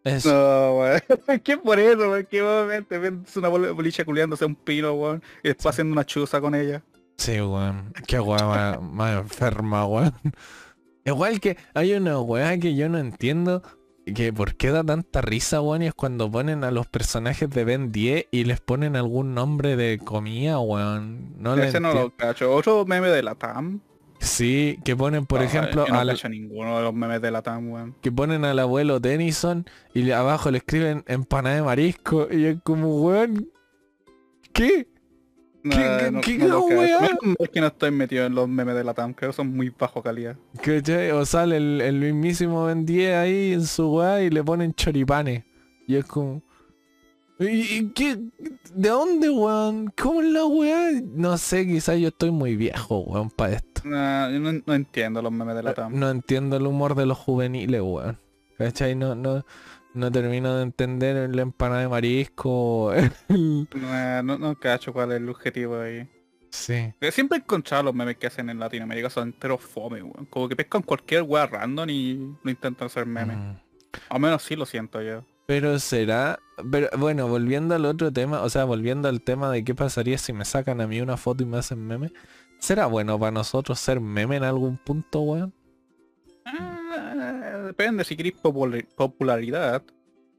Eso. 0.07 0.33
No, 0.33 0.79
weón. 0.79 1.01
¿Qué 1.42 1.59
por 1.59 1.81
eso, 1.81 2.11
weón? 2.11 2.27
¿Qué 2.31 2.40
obviamente 2.40 2.97
ves 2.97 3.37
una 3.37 3.49
boliche 3.49 4.05
culiándose 4.05 4.45
a 4.45 4.47
un 4.47 4.55
pino, 4.55 4.92
weón? 4.92 5.21
Y 5.42 5.49
después 5.49 5.75
haciendo 5.75 5.92
una 5.92 6.07
chuza 6.07 6.40
con 6.40 6.55
ella. 6.55 6.81
Sí, 7.16 7.40
weón. 7.40 7.92
Qué 8.07 8.21
wea 8.21 8.79
más, 8.81 9.19
enferma, 9.19 9.85
weón. 9.85 10.14
Igual 11.05 11.40
que 11.40 11.57
hay 11.75 11.95
una 11.95 12.21
wea 12.21 12.57
que 12.59 12.77
yo 12.77 12.88
no 12.88 12.99
entiendo 12.99 13.62
que 14.14 14.33
por 14.33 14.55
qué 14.55 14.71
da 14.71 14.85
tanta 14.85 15.23
risa, 15.23 15.61
weón, 15.61 15.83
y 15.83 15.87
es 15.88 15.95
cuando 15.95 16.31
ponen 16.31 16.62
a 16.62 16.71
los 16.71 16.87
personajes 16.87 17.51
de 17.51 17.64
Ben 17.64 17.90
10 17.90 18.27
y 18.31 18.45
les 18.45 18.61
ponen 18.61 18.95
algún 18.95 19.35
nombre 19.35 19.75
de 19.75 19.99
comida, 19.99 20.61
weón. 20.61 21.35
No 21.37 21.57
le 21.57 21.66
Ese 21.66 21.81
no 21.81 21.92
lo 21.92 22.14
cacho. 22.14 22.55
Otro 22.55 22.85
meme 22.87 23.09
de 23.09 23.25
la 23.25 23.35
TAM. 23.35 23.81
Sí, 24.18 24.79
que 24.85 24.96
ponen, 24.96 25.26
por 25.26 25.40
No, 25.40 25.46
ejemplo, 25.46 25.87
yo 25.87 25.92
no 25.92 25.98
al, 26.00 26.09
cacho 26.09 26.29
ninguno 26.29 26.76
de 26.79 26.83
los 26.85 26.94
memes 26.94 27.20
de 27.22 27.31
la 27.31 27.42
TAM, 27.42 27.70
weón. 27.70 27.94
que 28.00 28.11
ponen 28.11 28.44
al 28.44 28.59
abuelo 28.59 29.00
Tennyson 29.00 29.66
y 29.94 30.11
abajo 30.11 30.50
le 30.50 30.59
escriben 30.59 31.05
empanada 31.07 31.57
de 31.57 31.62
marisco 31.62 32.26
y 32.31 32.44
es 32.46 32.57
como, 32.62 33.02
weón, 33.02 33.48
¿qué? 34.52 34.88
No, 35.62 35.70
¿Qué- 35.76 36.11
no- 36.12 36.20
qué- 36.20 36.38
no 36.38 36.66
qué 36.66 36.76
mal 36.76 37.50
que 37.52 37.61
no 37.61 37.66
estoy 37.66 37.90
metido 37.90 38.24
en 38.26 38.35
los 38.35 38.48
memes 38.48 38.74
de 38.76 38.85
la 38.85 38.94
TAM, 38.94 39.12
creo 39.14 39.31
que 39.31 39.37
son 39.37 39.55
muy 39.55 39.70
bajo 39.70 40.02
calidad. 40.02 40.37
¿Cachai? 40.62 41.11
O 41.11 41.24
sale 41.26 41.57
el, 41.57 41.81
el 41.81 42.00
mismísimo 42.00 42.64
Ben 42.66 42.87
10 42.87 43.14
ahí 43.16 43.52
en 43.52 43.66
su 43.66 43.92
weá 43.92 44.22
y 44.22 44.31
le 44.31 44.42
ponen 44.44 44.72
choripanes. 44.74 45.44
Y 45.88 45.96
es 45.96 46.05
como, 46.05 46.42
¿Y, 47.38 47.44
y 47.79 47.90
qué? 47.94 48.16
¿De 48.74 48.88
dónde, 48.88 49.29
weón? 49.29 49.92
¿Cómo 50.00 50.22
es 50.22 50.29
la 50.29 50.46
weá? 50.46 50.90
No 51.14 51.37
sé, 51.37 51.66
quizás 51.66 51.98
yo 51.98 52.09
estoy 52.09 52.31
muy 52.31 52.57
viejo, 52.57 53.00
weón, 53.00 53.29
para 53.31 53.57
yo 53.90 54.38
no, 54.40 54.62
no 54.64 54.75
entiendo 54.75 55.22
los 55.22 55.33
memes 55.33 55.57
de 55.57 55.62
la 55.62 55.75
TAM. 55.75 55.99
No 55.99 56.11
entiendo 56.11 56.57
el 56.57 56.66
humor 56.66 56.94
de 56.94 57.07
los 57.07 57.18
juveniles, 57.18 57.81
weón. 57.81 58.18
¿Cachai? 58.59 58.94
No, 58.94 59.14
no, 59.14 59.44
no 59.94 60.11
termino 60.12 60.57
de 60.57 60.62
entender 60.62 61.16
el 61.16 61.38
empanada 61.38 61.83
de 61.83 61.88
marisco. 61.88 62.92
el- 63.29 63.68
Nah, 63.75 64.22
no, 64.22 64.38
no 64.38 64.55
cacho 64.57 64.92
cuál 64.92 65.12
es 65.12 65.18
el 65.18 65.29
objetivo 65.29 65.81
ahí. 65.81 66.09
Sí. 66.51 66.92
Pero 66.99 67.12
Siempre 67.12 67.38
he 67.38 67.40
encontrado 67.40 67.83
los 67.83 67.94
memes 67.94 68.16
que 68.16 68.27
hacen 68.29 68.49
en 68.49 68.59
Latinoamérica 68.59 69.11
son 69.11 69.29
enteros 69.29 69.61
fome, 69.61 70.03
weón. 70.03 70.27
Como 70.27 70.49
que 70.49 70.57
pescan 70.57 70.83
cualquier 70.83 71.22
weá 71.22 71.46
random 71.46 71.90
y 71.90 72.14
lo 72.42 72.51
intentan 72.51 72.87
hacer 72.87 73.05
memes. 73.07 73.37
Mm. 73.37 73.53
Al 74.11 74.20
menos 74.20 74.42
sí 74.42 74.57
lo 74.57 74.66
siento 74.66 75.03
yo. 75.03 75.25
Pero 75.46 75.79
será, 75.79 76.40
pero 76.72 76.88
bueno, 76.99 77.29
volviendo 77.29 77.75
al 77.77 77.85
otro 77.85 78.12
tema, 78.12 78.42
o 78.42 78.51
sea, 78.51 78.64
volviendo 78.64 79.09
al 79.09 79.20
tema 79.22 79.51
de 79.51 79.62
qué 79.62 79.75
pasaría 79.77 80.18
si 80.18 80.33
me 80.33 80.44
sacan 80.44 80.81
a 80.81 80.88
mí 80.88 81.01
una 81.01 81.16
foto 81.16 81.44
y 81.44 81.46
me 81.46 81.59
hacen 81.59 81.87
meme, 81.87 82.12
¿será 82.59 82.87
bueno 82.87 83.19
para 83.19 83.33
nosotros 83.33 83.79
ser 83.79 84.01
meme 84.01 84.37
en 84.37 84.45
algún 84.45 84.77
punto, 84.77 85.21
weón? 85.21 85.53
Ah, 86.45 87.62
depende 87.66 88.05
si 88.05 88.16
queréis 88.16 88.37
popula- 88.37 88.87
popularidad. 88.97 89.83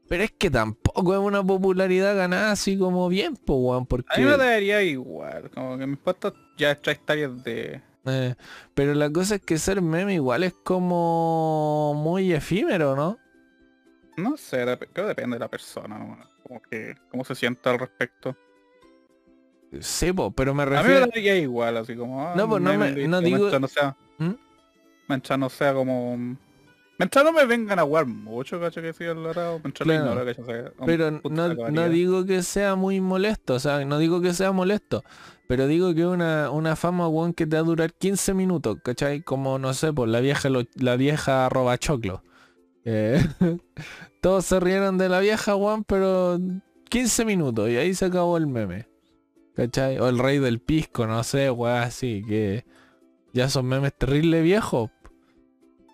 Pero 0.08 0.22
es 0.22 0.32
que 0.32 0.50
tampoco 0.50 1.12
es 1.12 1.20
una 1.20 1.44
popularidad 1.44 2.16
ganada 2.16 2.52
así 2.52 2.78
como 2.78 3.08
bien, 3.08 3.36
po, 3.36 3.56
weón, 3.56 3.84
porque... 3.84 4.08
A 4.14 4.18
mí 4.18 4.24
me 4.24 4.36
daría 4.38 4.82
igual. 4.82 5.50
Como 5.50 5.76
que 5.76 5.86
mis 5.86 5.98
fotos 5.98 6.32
ya 6.56 6.70
hectáreas 6.70 7.44
de... 7.44 7.82
eh, 8.06 8.34
pero 8.74 8.94
la 8.94 9.10
cosa 9.10 9.34
es 9.34 9.42
que 9.42 9.58
ser 9.58 9.82
meme 9.82 10.14
igual 10.14 10.44
es 10.44 10.54
como 10.64 11.92
muy 11.94 12.32
efímero, 12.32 12.96
¿no? 12.96 13.18
No 14.16 14.36
sé, 14.38 14.64
creo 14.64 14.78
que 14.94 15.02
depende 15.02 15.36
de 15.36 15.40
la 15.40 15.48
persona, 15.48 15.98
¿no? 15.98 16.18
Como 16.42 16.62
que... 16.62 16.94
Cómo 17.10 17.22
se 17.24 17.34
sienta 17.34 17.70
al 17.70 17.78
respecto. 17.78 18.34
Sí, 19.80 20.12
po, 20.12 20.30
pero 20.30 20.54
me 20.54 20.62
A 20.62 20.66
mí 20.66 20.72
me 20.72 20.78
refiero... 20.82 21.06
daría 21.06 21.36
igual, 21.36 21.76
así 21.76 21.94
como... 21.94 22.26
ah, 22.26 22.34
No, 22.36 22.48
pues, 22.48 22.62
no 22.62 22.72
me- 22.78 23.06
no 23.08 23.20
digo- 23.20 23.36
Mientras 23.38 23.60
no 23.60 23.68
sea... 23.68 23.96
¿Mm? 24.18 24.32
Mientras 25.08 25.38
no 25.38 25.48
sea 25.50 25.74
como... 25.74 26.16
Mientras 26.98 27.24
no 27.24 27.32
me 27.32 27.44
vengan 27.46 27.78
a 27.78 27.82
jugar 27.82 28.06
mucho, 28.06 28.58
cacho 28.58 28.82
que 28.82 28.92
siga 28.92 29.12
el 29.12 29.22
lado, 29.22 29.60
mientras 29.62 29.86
Claro. 29.86 30.04
lo 30.04 30.10
ignoro, 30.10 30.26
cacho, 30.26 30.42
o 30.42 30.44
sea, 30.46 30.72
un 30.78 30.86
Pero 30.86 31.10
no, 31.30 31.70
no 31.70 31.88
digo 31.88 32.24
que 32.26 32.42
sea 32.42 32.74
muy 32.74 33.00
molesto, 33.00 33.54
o 33.54 33.58
sea, 33.60 33.84
no 33.84 33.98
digo 33.98 34.20
que 34.20 34.34
sea 34.34 34.50
molesto, 34.50 35.04
pero 35.46 35.68
digo 35.68 35.94
que 35.94 36.04
una, 36.06 36.50
una 36.50 36.74
fama, 36.74 37.06
weón, 37.06 37.34
que 37.34 37.46
te 37.46 37.54
va 37.54 37.62
a 37.62 37.64
durar 37.64 37.92
15 37.94 38.34
minutos, 38.34 38.78
¿cachai? 38.82 39.22
Como, 39.22 39.60
no 39.60 39.74
sé, 39.74 39.92
pues 39.92 40.10
la 40.10 40.18
vieja, 40.18 40.48
lo- 40.48 40.64
la 40.74 40.96
vieja 40.96 41.46
arroba 41.46 41.78
choclo. 41.78 42.24
Eh, 42.84 43.24
todos 44.20 44.44
se 44.46 44.58
rieron 44.58 44.98
de 44.98 45.08
la 45.08 45.20
vieja, 45.20 45.54
weón, 45.54 45.84
pero 45.84 46.40
15 46.90 47.24
minutos 47.24 47.68
y 47.70 47.76
ahí 47.76 47.94
se 47.94 48.06
acabó 48.06 48.36
el 48.38 48.48
meme. 48.48 48.87
¿Cachai? 49.58 49.98
O 49.98 50.08
el 50.08 50.18
rey 50.20 50.38
del 50.38 50.60
pisco, 50.60 51.06
no 51.08 51.24
sé, 51.24 51.50
weón, 51.50 51.78
así, 51.78 52.22
que 52.24 52.64
ya 53.32 53.48
son 53.48 53.66
memes 53.66 53.92
terrible 53.92 54.40
viejos. 54.40 54.88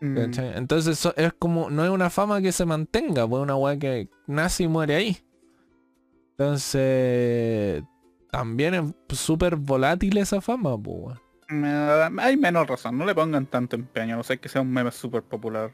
Mm. 0.03 0.16
¿cachai? 0.16 0.53
Entonces 0.59 0.98
so- 0.98 1.14
es 1.16 1.33
como, 1.33 1.70
no 1.70 1.83
es 1.83 1.90
una 1.90 2.11
fama 2.11 2.42
que 2.42 2.53
se 2.53 2.66
mantenga, 2.66 3.27
pues 3.27 3.42
una 3.42 3.57
weá 3.57 3.79
que 3.79 4.11
nace 4.27 4.64
y 4.64 4.68
muere 4.68 4.96
ahí. 4.96 5.16
Entonces, 6.37 7.83
también 8.31 8.74
es 8.74 9.18
súper 9.18 9.57
volátil 9.57 10.18
esa 10.18 10.40
fama, 10.40 10.77
pues. 10.77 11.16
Me 11.48 11.68
da- 11.72 12.11
hay 12.18 12.37
menos 12.37 12.66
razón, 12.66 12.98
no 12.98 13.07
le 13.07 13.14
pongan 13.14 13.46
tanto 13.46 13.77
empeño, 13.77 14.16
no 14.16 14.22
sé 14.24 14.38
que 14.38 14.48
sea 14.48 14.61
un 14.61 14.70
meme 14.72 14.90
súper 14.90 15.22
popular. 15.22 15.72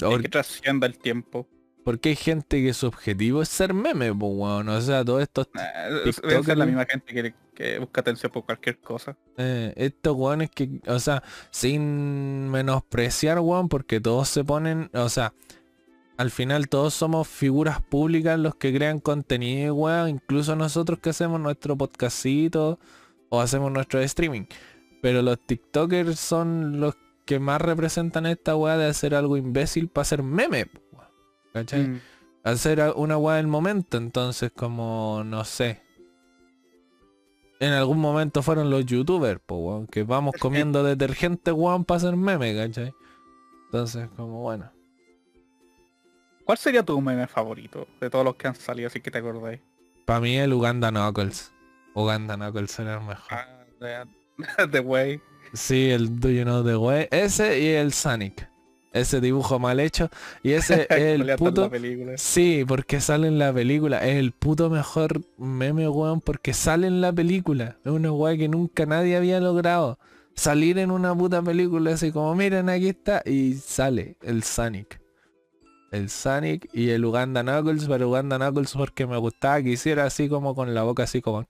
Porque, 0.00 0.22
que 0.22 0.28
trascienda 0.28 0.86
el 0.86 0.98
tiempo. 0.98 1.46
Porque 1.86 2.08
hay 2.08 2.16
gente 2.16 2.60
que 2.64 2.74
su 2.74 2.88
objetivo 2.88 3.42
es 3.42 3.48
ser 3.48 3.72
meme, 3.72 4.12
pues, 4.12 4.32
weón. 4.34 4.68
O 4.68 4.80
sea, 4.80 5.04
todos 5.04 5.22
estos, 5.22 5.46
Eh, 5.54 6.12
Debe 6.20 6.42
ser 6.42 6.58
la 6.58 6.66
misma 6.66 6.84
gente 6.84 7.14
que, 7.14 7.32
que 7.54 7.78
busca 7.78 8.00
atención 8.00 8.32
por 8.32 8.44
cualquier 8.44 8.78
cosa. 8.78 9.16
eh, 9.36 9.72
estos 9.76 10.16
weones 10.16 10.50
que, 10.50 10.80
o 10.88 10.98
sea, 10.98 11.22
sin 11.52 12.48
menospreciar, 12.50 13.38
weón, 13.38 13.68
porque 13.68 14.00
todos 14.00 14.28
se 14.28 14.42
ponen, 14.42 14.90
o 14.94 15.08
sea, 15.08 15.32
al 16.16 16.32
final 16.32 16.68
todos 16.68 16.92
somos 16.92 17.28
figuras 17.28 17.80
públicas 17.82 18.36
los 18.36 18.56
que 18.56 18.74
crean 18.74 18.98
contenido, 18.98 19.72
weón, 19.76 20.08
incluso 20.08 20.56
nosotros 20.56 20.98
que 20.98 21.10
hacemos 21.10 21.40
nuestro 21.40 21.76
podcastito 21.76 22.80
o 23.28 23.40
hacemos 23.40 23.70
nuestro 23.70 24.00
streaming. 24.00 24.46
Pero 25.02 25.22
los 25.22 25.38
TikTokers 25.38 26.18
son 26.18 26.80
los 26.80 26.96
que 27.26 27.38
más 27.38 27.60
representan 27.60 28.26
esta 28.26 28.56
weá 28.56 28.76
de 28.76 28.86
hacer 28.86 29.14
algo 29.14 29.36
imbécil 29.36 29.88
para 29.88 30.02
hacer 30.02 30.24
meme. 30.24 30.66
¿Cachai? 31.56 31.86
Mm. 31.88 32.00
hacer 32.44 32.92
una 32.96 33.16
weá 33.16 33.36
del 33.36 33.46
momento, 33.46 33.96
entonces 33.96 34.52
como, 34.54 35.22
no 35.24 35.44
sé. 35.44 35.82
En 37.58 37.72
algún 37.72 37.98
momento 37.98 38.42
fueron 38.42 38.68
los 38.68 38.84
youtubers, 38.84 39.40
po, 39.44 39.56
weón, 39.56 39.86
que 39.86 40.02
vamos 40.02 40.34
comiendo 40.38 40.84
detergente, 40.84 41.52
weón, 41.52 41.84
para 41.84 41.96
hacer 41.96 42.16
meme, 42.16 42.54
¿cachai? 42.54 42.92
Entonces, 43.66 44.08
como 44.16 44.42
bueno. 44.42 44.70
¿Cuál 46.44 46.58
sería 46.58 46.82
tu 46.82 47.00
meme 47.00 47.26
favorito 47.26 47.88
de 48.00 48.10
todos 48.10 48.24
los 48.24 48.36
que 48.36 48.48
han 48.48 48.54
salido, 48.54 48.88
así 48.88 49.00
que 49.00 49.10
te 49.10 49.18
acordáis? 49.18 49.60
Para 50.04 50.20
mí 50.20 50.36
el 50.36 50.52
Uganda 50.52 50.90
Knuckles. 50.90 51.52
Uganda 51.94 52.36
Knuckles 52.36 52.78
era 52.78 52.98
el 52.98 53.00
mejor. 53.00 53.24
Ah, 53.30 53.64
de, 53.80 54.66
de 54.68 54.80
wey. 54.80 55.20
Sí, 55.54 55.90
el 55.90 56.20
Do 56.20 56.28
You 56.28 56.42
Know 56.42 56.62
The 56.62 56.76
Way. 56.76 57.08
Ese 57.10 57.58
y 57.58 57.68
el 57.68 57.92
Sonic. 57.92 58.48
Ese 59.00 59.20
dibujo 59.20 59.58
mal 59.58 59.80
hecho. 59.80 60.08
Y 60.42 60.52
ese 60.52 60.86
es 60.90 61.20
el 61.20 61.36
puto... 61.36 61.70
Sí, 62.16 62.64
porque 62.66 63.00
sale 63.00 63.28
en 63.28 63.38
la 63.38 63.52
película. 63.52 64.04
Es 64.04 64.16
el 64.16 64.32
puto 64.32 64.70
mejor 64.70 65.20
meme, 65.36 65.88
weón, 65.88 66.20
porque 66.20 66.54
sale 66.54 66.86
en 66.86 67.00
la 67.00 67.12
película. 67.12 67.76
Es 67.84 67.92
una 67.92 68.12
weá 68.12 68.36
que 68.36 68.48
nunca 68.48 68.86
nadie 68.86 69.16
había 69.16 69.40
logrado. 69.40 69.98
Salir 70.34 70.78
en 70.78 70.90
una 70.90 71.14
puta 71.14 71.42
película 71.42 71.92
así 71.92 72.12
como, 72.12 72.34
miren, 72.34 72.68
aquí 72.68 72.88
está. 72.88 73.22
Y 73.24 73.54
sale 73.54 74.16
el 74.22 74.42
Sonic. 74.42 75.00
El 75.92 76.10
Sonic 76.10 76.68
y 76.72 76.90
el 76.90 77.04
Uganda 77.04 77.42
Knuckles, 77.42 77.86
pero 77.86 78.08
Uganda 78.08 78.38
Knuckles 78.38 78.72
porque 78.72 79.06
me 79.06 79.16
gustaba 79.18 79.62
que 79.62 79.70
hiciera 79.70 80.04
así 80.04 80.28
como 80.28 80.54
con 80.54 80.74
la 80.74 80.82
boca 80.82 81.04
así 81.04 81.20
como... 81.20 81.46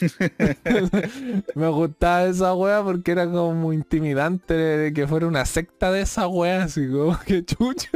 me 1.54 1.68
gustaba 1.68 2.24
esa 2.24 2.54
wea 2.54 2.82
porque 2.82 3.12
era 3.12 3.30
como 3.30 3.72
intimidante 3.72 4.54
de 4.54 4.92
que 4.92 5.06
fuera 5.06 5.26
una 5.26 5.44
secta 5.44 5.90
de 5.92 6.02
esa 6.02 6.28
wea, 6.28 6.64
así 6.64 6.88
como 6.90 7.18
que 7.20 7.44
chucha. 7.44 7.90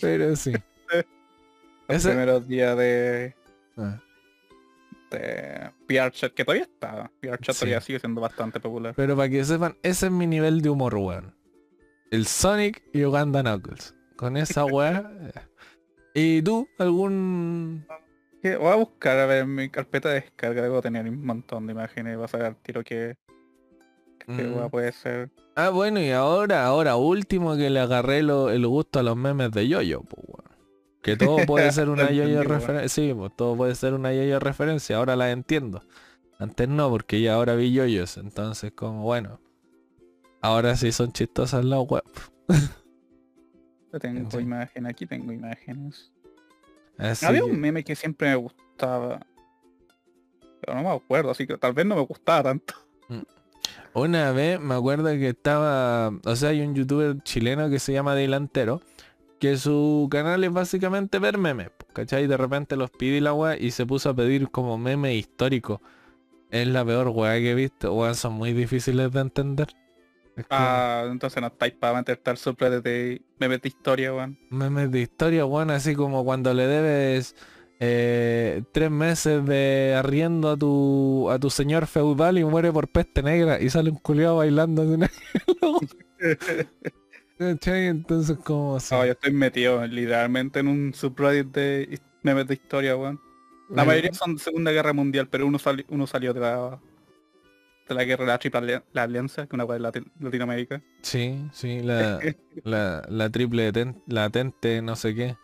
Pero 0.00 0.36
sí. 0.36 0.52
Los 0.52 1.96
Ese- 1.98 2.08
primeros 2.10 2.46
días 2.46 2.76
de, 2.76 3.34
Ah, 3.76 4.00
de 5.10 5.70
VRChat, 5.88 6.34
que 6.34 6.44
todavía 6.44 6.64
está. 6.64 7.10
VRChat 7.22 7.54
Sí. 7.54 7.60
todavía 7.60 7.80
sigue 7.80 7.98
siendo 8.00 8.20
bastante 8.20 8.60
popular. 8.60 8.92
Pero 8.96 9.16
para 9.16 9.28
que 9.28 9.44
sepan, 9.44 9.76
ese 9.82 10.06
es 10.06 10.12
mi 10.12 10.26
nivel 10.26 10.60
de 10.60 10.70
humor, 10.70 10.94
weón. 10.96 11.34
El 12.10 12.26
Sonic 12.26 12.82
y 12.92 13.04
Uganda 13.04 13.42
Knuckles. 13.42 13.94
Con 14.16 14.36
esa 14.36 14.64
wea. 14.66 15.10
eh. 15.34 15.40
¿Y 16.14 16.42
tú? 16.42 16.68
¿Algún...? 16.78 17.86
Voy 18.42 18.72
a 18.72 18.76
buscar 18.76 19.18
a 19.18 19.26
ver 19.26 19.42
en 19.42 19.54
mi 19.54 19.68
carpeta 19.68 20.08
de 20.10 20.16
descarga, 20.20 20.62
debo 20.62 20.80
tener 20.80 21.08
un 21.08 21.24
montón 21.24 21.66
de 21.66 21.72
imágenes, 21.72 22.16
vas 22.16 22.32
a 22.34 22.38
ver 22.38 22.46
al 22.46 22.56
tiro 22.56 22.84
que, 22.84 23.16
que 24.36 24.42
Mm. 24.46 24.56
wea 24.56 24.68
puede 24.68 24.92
ser. 24.92 25.30
Ah, 25.56 25.70
bueno, 25.70 26.00
y 26.00 26.10
ahora, 26.10 26.64
ahora 26.66 26.94
último 26.96 27.56
que 27.56 27.68
le 27.68 27.80
agarré 27.80 28.22
lo- 28.22 28.50
el 28.50 28.64
gusto 28.66 29.00
a 29.00 29.02
los 29.02 29.16
memes 29.16 29.50
de 29.50 29.66
yoyo, 29.66 30.02
pues 30.02 30.22
weón. 30.28 30.58
Que 31.02 31.16
todo 31.16 31.36
puede 31.46 31.72
ser 31.72 31.88
una 31.88 32.10
yoyo 32.12 32.42
referencia. 32.44 32.88
Sí, 32.88 33.12
pues 33.12 33.34
todo 33.36 33.56
puede 33.56 33.74
ser 33.74 33.94
una 33.94 34.12
yoyo 34.12 34.38
referencia, 34.38 34.96
ahora 34.98 35.16
la 35.16 35.30
entiendo. 35.32 35.82
Antes 36.38 36.68
no, 36.68 36.88
porque 36.90 37.20
ya 37.20 37.34
ahora 37.34 37.56
vi 37.56 37.72
yoyos, 37.72 38.16
entonces 38.18 38.70
como 38.72 39.02
bueno. 39.02 39.40
Ahora 40.40 40.76
sí 40.76 40.92
son 40.92 41.10
chistosas 41.12 41.64
las 41.64 41.80
web. 41.80 42.04
Yo 43.92 43.98
tengo 43.98 44.30
Sí. 44.30 44.38
imágenes, 44.38 44.90
aquí 44.92 45.06
tengo 45.06 45.32
imágenes. 45.32 46.12
Así 46.98 47.24
Había 47.24 47.44
un 47.44 47.58
meme 47.58 47.84
que 47.84 47.94
siempre 47.96 48.28
me 48.28 48.36
gustaba. 48.36 49.20
Pero 50.60 50.74
no 50.74 50.82
me 50.82 50.90
acuerdo, 50.90 51.30
así 51.30 51.46
que 51.46 51.56
tal 51.56 51.72
vez 51.72 51.86
no 51.86 51.94
me 51.94 52.02
gustaba 52.02 52.42
tanto. 52.42 52.74
Una 53.94 54.32
vez 54.32 54.60
me 54.60 54.74
acuerdo 54.74 55.08
que 55.10 55.30
estaba, 55.30 56.12
o 56.24 56.36
sea, 56.36 56.50
hay 56.50 56.60
un 56.60 56.74
youtuber 56.74 57.22
chileno 57.22 57.70
que 57.70 57.78
se 57.78 57.92
llama 57.92 58.14
Delantero, 58.14 58.82
que 59.38 59.56
su 59.56 60.08
canal 60.10 60.44
es 60.44 60.52
básicamente 60.52 61.18
ver 61.18 61.38
memes, 61.38 61.70
¿cachai? 61.92 62.26
De 62.26 62.36
repente 62.36 62.76
los 62.76 62.90
pide 62.90 63.20
la 63.20 63.32
weá 63.32 63.56
y 63.56 63.70
se 63.70 63.86
puso 63.86 64.10
a 64.10 64.14
pedir 64.14 64.50
como 64.50 64.78
meme 64.78 65.14
histórico. 65.14 65.80
Es 66.50 66.66
la 66.66 66.84
peor 66.84 67.08
weá 67.08 67.34
que 67.38 67.52
he 67.52 67.54
visto, 67.54 67.94
weón, 67.94 68.14
son 68.14 68.34
muy 68.34 68.52
difíciles 68.52 69.10
de 69.12 69.20
entender. 69.20 69.68
Ah, 70.50 71.06
entonces 71.10 71.40
no 71.40 71.48
estáis 71.48 71.72
para 71.74 71.94
meterte 71.98 72.30
al 72.30 72.38
subreddit 72.38 72.82
de 72.84 73.22
memes 73.38 73.62
de 73.62 73.68
historia, 73.68 74.14
weón. 74.14 74.38
memes 74.50 74.90
de 74.90 75.00
historia, 75.00 75.44
weón, 75.46 75.70
así 75.70 75.94
como 75.94 76.24
cuando 76.24 76.52
le 76.54 76.66
debes 76.66 77.34
eh, 77.80 78.62
tres 78.72 78.90
meses 78.90 79.44
de 79.46 79.94
arriendo 79.96 80.50
a 80.50 80.56
tu 80.56 81.30
a 81.30 81.38
tu 81.38 81.48
señor 81.50 81.86
feudal 81.86 82.38
y 82.38 82.44
muere 82.44 82.72
por 82.72 82.88
peste 82.88 83.22
negra 83.22 83.60
y 83.60 83.70
sale 83.70 83.90
un 83.90 83.98
culiado 83.98 84.36
bailando 84.38 84.84
de. 84.84 85.08
Entonces 87.38 88.36
como 88.44 88.76
así. 88.76 88.94
No, 88.94 89.04
yo 89.06 89.12
estoy 89.12 89.32
metido 89.32 89.86
literalmente 89.86 90.60
en 90.60 90.68
un 90.68 90.92
subreddit 90.94 91.46
de 91.54 92.00
memes 92.22 92.46
de 92.48 92.54
historia, 92.54 92.96
weón. 92.96 93.20
La 93.70 93.84
mayoría 93.84 94.12
son 94.14 94.34
de 94.36 94.42
Segunda 94.42 94.72
Guerra 94.72 94.94
Mundial, 94.94 95.28
pero 95.30 95.46
uno, 95.46 95.58
sali- 95.58 95.84
uno 95.90 96.06
salió 96.06 96.32
de 96.32 96.40
la, 96.40 96.80
de 97.88 97.94
la 97.94 98.04
guerra 98.04 98.24
de 98.24 98.28
la 98.32 98.38
Triple 98.38 98.82
la 98.92 99.02
Alianza, 99.02 99.46
que 99.46 99.56
una 99.56 99.64
de 99.66 99.80
Lati- 99.80 100.12
Latinoamérica. 100.20 100.82
Sí, 101.02 101.48
sí, 101.52 101.80
la, 101.80 102.20
la, 102.64 103.02
la 103.08 103.30
triple 103.30 103.72
ten- 103.72 104.02
latente, 104.06 104.82
no 104.82 104.94
sé 104.96 105.14
qué. 105.14 105.36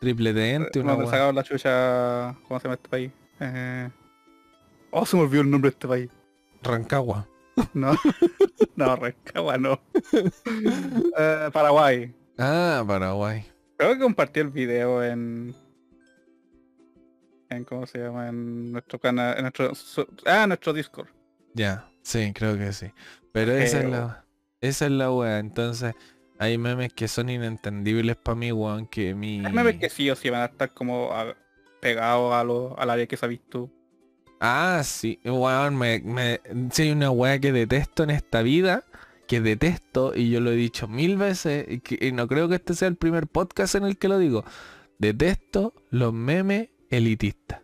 Triple 0.00 0.34
tente, 0.34 0.80
una 0.80 0.94
Cuando 0.94 1.10
sacaron 1.10 1.34
la 1.34 1.42
chucha... 1.44 2.36
¿Cómo 2.46 2.60
se 2.60 2.64
llama 2.64 2.74
este 2.74 2.88
país? 2.88 3.12
Eh... 3.40 3.88
Oh, 4.90 5.06
se 5.06 5.16
me 5.16 5.22
olvidó 5.22 5.42
el 5.42 5.50
nombre 5.50 5.70
de 5.70 5.74
este 5.74 5.88
país. 5.88 6.10
Rancagua. 6.62 7.28
No, 7.72 7.92
no, 8.76 8.96
Rancagua 8.96 9.56
no. 9.58 9.80
Eh, 11.16 11.50
Paraguay. 11.52 12.12
Ah, 12.36 12.82
Paraguay. 12.86 13.44
Creo 13.76 13.94
que 13.94 14.00
compartí 14.00 14.40
el 14.40 14.48
video 14.50 15.02
en... 15.04 15.54
En 17.50 17.64
cómo 17.64 17.86
se 17.86 17.98
llama, 17.98 18.28
en 18.28 18.72
nuestro 18.72 18.98
canal, 18.98 19.36
en 19.36 19.42
nuestro, 19.42 19.74
su- 19.74 20.06
ah, 20.26 20.46
nuestro 20.46 20.72
Discord. 20.72 21.08
Ya, 21.54 21.88
sí, 22.02 22.32
creo 22.34 22.58
que 22.58 22.72
sí. 22.72 22.86
Pero 23.32 23.52
esa 23.52 23.78
es 23.80 23.84
la, 23.86 24.24
esa 24.60 24.84
es 24.86 24.90
la 24.92 25.10
wea. 25.12 25.38
Entonces, 25.38 25.94
hay 26.38 26.58
memes 26.58 26.92
que 26.92 27.08
son 27.08 27.28
inentendibles 27.30 28.16
para 28.16 28.36
mí, 28.36 28.52
weón, 28.52 28.86
que 28.86 29.14
mi... 29.14 29.44
Hay 29.44 29.52
memes 29.52 29.76
que 29.76 29.88
sí 29.88 30.10
o 30.10 30.16
sí 30.16 30.30
van 30.30 30.42
a 30.42 30.46
estar 30.46 30.72
como 30.74 31.10
pegados 31.80 32.34
a 32.34 32.44
lo, 32.44 32.78
al 32.78 32.90
área 32.90 33.06
que 33.06 33.16
sabes 33.16 33.40
tú. 33.48 33.70
Ah, 34.40 34.82
sí, 34.84 35.20
weón, 35.24 35.76
me, 35.76 36.00
me, 36.00 36.40
si 36.70 36.82
hay 36.82 36.90
una 36.92 37.10
weá 37.10 37.38
que 37.38 37.52
detesto 37.52 38.02
en 38.02 38.10
esta 38.10 38.42
vida, 38.42 38.84
que 39.26 39.40
detesto, 39.40 40.12
y 40.14 40.30
yo 40.30 40.40
lo 40.40 40.50
he 40.50 40.56
dicho 40.56 40.86
mil 40.88 41.16
veces, 41.16 41.66
y, 41.68 41.80
que- 41.80 42.06
y 42.06 42.12
no 42.12 42.26
creo 42.28 42.48
que 42.48 42.56
este 42.56 42.74
sea 42.74 42.88
el 42.88 42.96
primer 42.96 43.26
podcast 43.26 43.74
en 43.76 43.84
el 43.84 43.96
que 43.96 44.08
lo 44.08 44.18
digo, 44.18 44.44
detesto 44.98 45.72
los 45.90 46.12
memes 46.12 46.68
elitistas. 46.90 47.60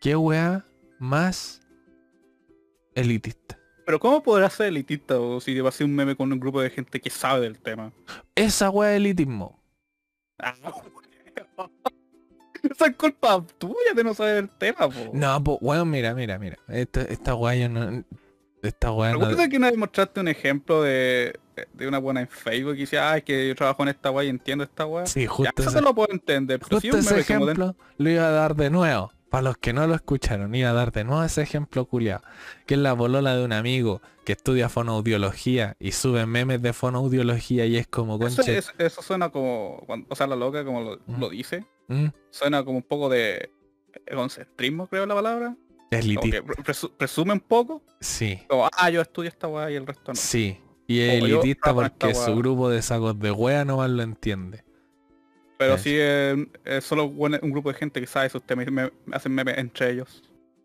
¿Qué 0.00 0.16
weá 0.16 0.66
más 0.98 1.60
elitista? 2.96 3.58
Pero 3.84 4.00
¿cómo 4.00 4.22
podrás 4.22 4.52
ser 4.54 4.66
elitista 4.66 5.20
o 5.20 5.40
si 5.40 5.58
va 5.60 5.68
a 5.68 5.72
ser 5.72 5.84
un 5.86 5.94
meme 5.94 6.16
con 6.16 6.32
un 6.32 6.40
grupo 6.40 6.60
de 6.60 6.70
gente 6.70 7.00
que 7.00 7.08
sabe 7.10 7.40
del 7.42 7.58
tema? 7.60 7.92
Esa 8.34 8.68
weá 8.70 8.92
es 8.92 8.96
elitismo. 8.96 9.62
Ah, 10.38 10.54
Esa 12.70 12.86
es 12.86 12.96
culpa 12.96 13.44
tuya 13.58 13.94
de 13.94 14.02
no 14.02 14.12
saber 14.12 14.36
el 14.38 14.48
tema, 14.50 14.88
po. 14.88 15.10
No, 15.12 15.42
pues, 15.44 15.58
weón, 15.60 15.88
mira, 15.90 16.14
mira, 16.14 16.36
mira. 16.38 16.56
Esta, 16.68 17.02
esta 17.02 17.34
weá 17.34 17.54
yo 17.54 17.68
no... 17.68 18.04
Esta 18.62 18.90
weá 18.92 19.12
no... 19.12 19.20
Recuerda 19.20 19.48
que 19.48 19.56
una 19.56 19.68
vez 19.70 19.78
mostraste 19.78 20.18
un 20.20 20.26
ejemplo 20.28 20.82
de, 20.82 21.38
de 21.74 21.86
una 21.86 21.98
buena 21.98 22.20
en 22.22 22.28
Facebook 22.28 22.74
y 22.74 22.80
decía, 22.80 23.12
ah, 23.12 23.18
es 23.18 23.24
que 23.24 23.46
yo 23.48 23.54
trabajo 23.54 23.84
en 23.84 23.90
esta 23.90 24.10
weá 24.10 24.24
y 24.24 24.30
entiendo 24.30 24.64
esta 24.64 24.84
weá. 24.84 25.06
Sí, 25.06 25.22
Ya, 25.22 25.28
justo 25.28 25.52
eso 25.62 25.70
ese- 25.70 25.78
te 25.78 25.84
lo 25.84 25.94
puedo 25.94 26.12
entender. 26.12 26.58
Pero 26.58 26.80
si 26.80 26.90
Justo 26.90 26.96
un 26.96 27.04
ese 27.04 27.14
meme 27.14 27.24
como 27.40 27.50
ejemplo 27.50 27.76
lo 27.98 28.10
iba 28.10 28.26
a 28.26 28.30
dar 28.30 28.56
de 28.56 28.70
nuevo. 28.70 29.12
Para 29.30 29.42
los 29.42 29.56
que 29.58 29.72
no 29.72 29.86
lo 29.86 29.94
escucharon, 29.94 30.54
iba 30.54 30.70
a 30.70 30.72
dar 30.72 30.92
de 30.92 31.04
nuevo 31.04 31.22
ese 31.24 31.42
ejemplo 31.42 31.84
culiado. 31.86 32.22
Que 32.64 32.74
es 32.74 32.80
la 32.80 32.92
bolola 32.92 33.36
de 33.36 33.44
un 33.44 33.52
amigo 33.52 34.00
que 34.24 34.32
estudia 34.32 34.68
fonoaudiología 34.68 35.76
y 35.80 35.92
sube 35.92 36.26
memes 36.26 36.62
de 36.62 36.72
fonoaudiología 36.72 37.66
y 37.66 37.76
es 37.76 37.86
como 37.88 38.18
conche. 38.18 38.56
es- 38.58 38.72
eso 38.78 39.02
suena 39.02 39.30
como, 39.30 39.82
cuando- 39.86 40.06
o 40.10 40.14
sea, 40.14 40.26
la 40.26 40.36
loca 40.36 40.64
como 40.64 40.80
lo, 40.80 40.96
Mm. 41.06 41.20
lo 41.20 41.28
dice, 41.28 41.64
¿Mm? 41.88 42.06
suena 42.30 42.64
como 42.64 42.78
un 42.78 42.84
poco 42.84 43.08
de 43.08 43.50
egocentrismo, 44.06 44.86
creo 44.86 45.06
la 45.06 45.14
palabra. 45.14 45.56
Es 45.90 46.00
elitista. 46.04 46.38
presu- 46.42 46.90
presume 46.96 47.32
un 47.32 47.40
poco. 47.40 47.82
Sí, 48.00 48.40
Como, 48.48 48.68
ah, 48.76 48.90
yo 48.90 49.00
estudio 49.00 49.28
esta 49.28 49.46
weá 49.48 49.70
y 49.70 49.76
el 49.76 49.86
resto 49.86 50.12
no. 50.12 50.14
sí. 50.16 50.60
Y 50.88 51.00
es 51.00 51.20
elitista 51.22 51.74
porque 51.74 52.14
su 52.14 52.36
grupo 52.36 52.68
de 52.70 52.80
sacos 52.80 53.18
de 53.18 53.32
wea 53.32 53.64
nomás 53.64 53.90
lo 53.90 54.02
entiende. 54.02 54.62
Pero 55.58 55.78
sí 55.78 55.94
es, 55.96 56.36
es 56.64 56.84
solo 56.84 57.04
un, 57.06 57.38
un 57.40 57.50
grupo 57.50 57.72
de 57.72 57.78
gente 57.78 58.00
que 58.00 58.06
sabe 58.06 58.26
esos 58.26 58.42
temas 58.42 58.66
y 58.66 58.70
me, 58.70 58.90
me 59.06 59.16
hacen 59.16 59.32
memes 59.32 59.56
entre 59.58 59.90
ellos. 59.92 60.22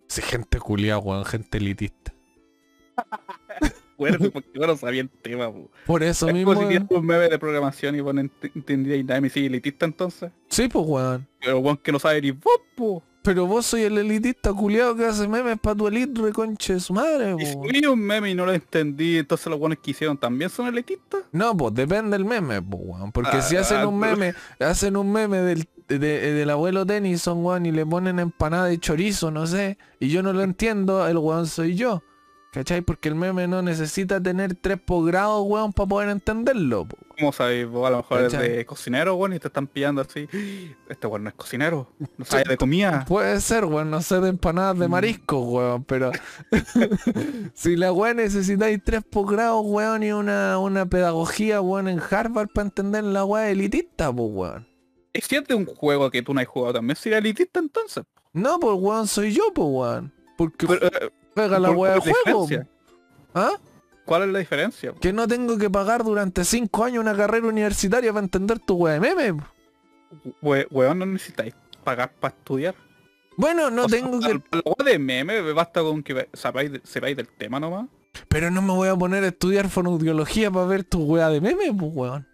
Sí, 0.07 0.21
gente 0.21 0.59
culiada, 0.59 0.99
weón, 0.99 1.25
gente 1.25 1.57
elitista. 1.57 2.13
Bueno, 3.97 4.17
porque 4.31 4.49
yo 4.55 4.65
no 4.65 4.75
sabía 4.75 5.01
el 5.01 5.09
tema, 5.11 5.51
po. 5.53 5.69
Por 5.85 6.01
eso 6.01 6.27
Es 6.27 6.33
mismo. 6.33 6.55
como 6.55 6.67
si 6.67 6.77
un 6.89 7.05
meme 7.05 7.29
de 7.29 7.37
programación 7.37 7.95
y 7.95 8.01
ponen 8.01 8.31
entendía 8.55 8.95
y 8.95 9.03
nada 9.03 9.19
y 9.19 9.21
me 9.21 9.29
sigue 9.29 9.45
elitista 9.45 9.85
entonces. 9.85 10.31
Sí, 10.49 10.67
pues 10.67 10.83
weón. 10.87 11.27
Pero 11.39 11.59
weón 11.59 11.77
que 11.77 11.91
no 11.91 11.99
sabe 11.99 12.19
ni 12.19 12.31
vos, 12.31 12.59
po. 12.75 13.03
Pero 13.23 13.45
vos 13.45 13.67
soy 13.67 13.83
el 13.83 13.97
elitista 13.99 14.51
culiado 14.51 14.95
que 14.95 15.05
hace 15.05 15.27
memes 15.27 15.59
para 15.59 15.75
tu 15.75 15.87
elite, 15.87 16.19
reconche 16.21 16.73
de 16.73 16.79
su 16.79 16.91
madre, 16.93 17.35
Y 17.39 17.45
si 17.45 17.53
po. 17.55 17.61
vi 17.61 17.85
un 17.85 17.99
meme 17.99 18.31
y 18.31 18.35
no 18.35 18.45
lo 18.47 18.53
entendí, 18.53 19.17
entonces 19.19 19.45
los 19.47 19.59
buenos 19.59 19.77
que 19.79 19.91
hicieron 19.91 20.17
también 20.17 20.49
son 20.49 20.67
elitistas. 20.67 21.21
No, 21.31 21.55
pues 21.55 21.73
depende 21.75 22.17
del 22.17 22.25
meme, 22.25 22.57
weón. 22.59 23.11
Porque 23.11 23.37
Ah, 23.37 23.41
si 23.41 23.55
hacen 23.57 23.77
ah, 23.81 23.87
un 23.87 23.99
pero- 23.99 24.17
meme, 24.17 24.33
hacen 24.59 24.97
un 24.97 25.11
meme 25.11 25.37
del, 25.37 25.67
de- 25.87 25.99
del 26.33 26.49
abuelo 26.49 26.83
Tennyson, 26.85 27.45
weón, 27.45 27.65
y 27.67 27.71
le 27.71 27.85
ponen 27.85 28.17
empanada 28.17 28.65
de 28.65 28.79
chorizo, 28.79 29.29
no 29.29 29.45
sé, 29.45 29.77
y 29.99 30.07
yo 30.09 30.23
no 30.23 30.33
lo 30.33 30.41
entiendo, 30.41 31.05
el 31.07 31.17
weón 31.19 31.45
soy 31.45 31.75
yo. 31.75 32.01
¿Cachai? 32.51 32.81
Porque 32.81 33.07
el 33.07 33.15
meme 33.15 33.47
no 33.47 33.61
necesita 33.61 34.21
tener 34.21 34.55
tres 34.55 34.77
posgrados, 34.79 35.41
weón, 35.47 35.71
para 35.71 35.87
poder 35.87 36.09
entenderlo, 36.09 36.85
po. 36.85 36.97
¿Cómo 37.17 37.31
sabéis 37.31 37.65
vos? 37.65 37.87
A 37.87 37.91
lo 37.91 37.97
mejor 37.97 38.23
es 38.25 38.33
¿Cachai? 38.33 38.49
de 38.49 38.65
cocinero, 38.65 39.15
weón, 39.15 39.33
y 39.33 39.39
te 39.39 39.47
están 39.47 39.67
pillando 39.67 40.01
así. 40.01 40.27
Este 40.89 41.07
weón 41.07 41.23
no 41.23 41.29
es 41.29 41.35
cocinero, 41.35 41.87
no 42.17 42.25
sabe 42.25 42.43
de 42.43 42.57
comida. 42.57 43.05
Puede 43.07 43.39
ser, 43.39 43.63
weón, 43.63 43.89
no 43.89 44.01
sé 44.01 44.19
de 44.19 44.27
empanadas 44.29 44.77
de 44.77 44.87
Mm. 44.89 44.91
marisco, 44.91 45.39
weón, 45.39 45.83
pero 45.85 46.11
si 47.53 47.75
la 47.75 47.91
weón 47.93 48.17
necesitáis 48.17 48.79
tres 48.83 49.01
posgrados, 49.09 49.61
weón, 49.65 50.03
y 50.03 50.11
una, 50.11 50.57
una 50.59 50.85
pedagogía, 50.85 51.61
weón, 51.61 51.87
en 51.87 52.01
Harvard 52.09 52.49
para 52.53 52.67
entender 52.67 53.03
la 53.05 53.23
weá 53.25 53.49
elitista, 53.49 54.11
pues, 54.13 54.29
weón. 54.29 54.67
Si 55.13 55.35
es 55.35 55.47
de 55.47 55.55
un 55.55 55.65
juego 55.65 56.09
que 56.11 56.21
tú 56.21 56.33
no 56.33 56.39
has 56.41 56.47
jugado 56.47 56.73
también, 56.75 56.95
sería 56.95 57.17
elitista 57.19 57.59
entonces. 57.59 58.03
No, 58.33 58.59
pues 58.59 58.75
weón, 58.79 59.07
soy 59.07 59.31
yo, 59.33 59.43
pues 59.53 59.67
weón. 59.69 60.13
Porque 60.37 60.67
Pero, 60.67 60.87
eh, 60.87 61.11
juega 61.33 61.59
la 61.59 61.67
¿cuál- 61.69 61.77
weá 61.77 61.93
de 61.99 62.13
juego. 62.23 62.47
¿Ah? 63.33 63.51
¿Cuál 64.05 64.23
es 64.23 64.29
la 64.29 64.39
diferencia? 64.39 64.93
Que 64.99 65.13
no 65.13 65.27
tengo 65.27 65.57
que 65.57 65.69
pagar 65.69 66.03
durante 66.03 66.43
cinco 66.43 66.83
años 66.83 67.01
una 67.01 67.15
carrera 67.15 67.47
universitaria 67.47 68.11
para 68.11 68.23
entender 68.25 68.59
tu 68.59 68.75
weá 68.75 68.93
de 68.95 68.99
meme. 68.99 69.41
We- 70.41 70.67
weón, 70.71 70.99
no 70.99 71.05
necesitáis 71.05 71.53
pagar 71.83 72.11
para 72.19 72.35
estudiar. 72.35 72.75
Bueno, 73.37 73.69
no 73.71 73.85
O 73.85 73.89
sea, 73.89 73.99
tengo 73.99 74.19
que... 74.19 74.33
La 74.51 74.61
weá 74.65 74.91
de 74.91 74.99
meme, 74.99 75.53
basta 75.53 75.81
con 75.81 76.03
que 76.03 76.27
sepáis, 76.33 76.71
de- 76.73 76.81
sepáis 76.83 77.15
del 77.15 77.27
tema 77.29 77.59
nomás. 77.59 77.87
Pero 78.27 78.51
no 78.51 78.61
me 78.61 78.73
voy 78.73 78.89
a 78.89 78.95
poner 78.95 79.23
a 79.23 79.27
estudiar 79.27 79.69
fonoaudiología 79.69 80.51
para 80.51 80.65
ver 80.65 80.83
tu 80.83 81.03
weá 81.03 81.29
de 81.29 81.39
meme, 81.39 81.71
pues 81.73 81.91
weón. 81.95 82.27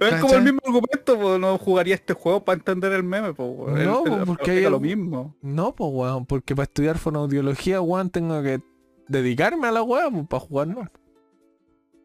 Es 0.00 0.20
como 0.20 0.34
el 0.34 0.42
mismo 0.42 0.60
argumento, 0.64 1.18
pues 1.18 1.40
no 1.40 1.58
jugaría 1.58 1.94
este 1.94 2.12
juego 2.14 2.44
para 2.44 2.58
entender 2.58 2.92
el 2.92 3.02
meme, 3.02 3.32
pues 3.34 3.48
weón. 3.52 3.84
No, 3.84 4.04
El- 4.06 4.12
el- 4.20 4.26
porque 4.26 4.50
hay 4.50 4.62
lo 4.64 4.80
mismo. 4.80 5.34
No, 5.42 5.74
pues 5.74 5.90
weón, 5.92 6.26
porque 6.26 6.54
para 6.54 6.64
estudiar 6.64 6.98
fonoaudiología, 6.98 7.80
weón, 7.80 8.10
tengo 8.10 8.42
que 8.42 8.60
dedicarme 9.08 9.68
a 9.68 9.72
la 9.72 9.82
weá, 9.82 10.10
pues 10.10 10.26
para 10.28 10.40
jugar 10.40 10.66
no. 10.68 10.86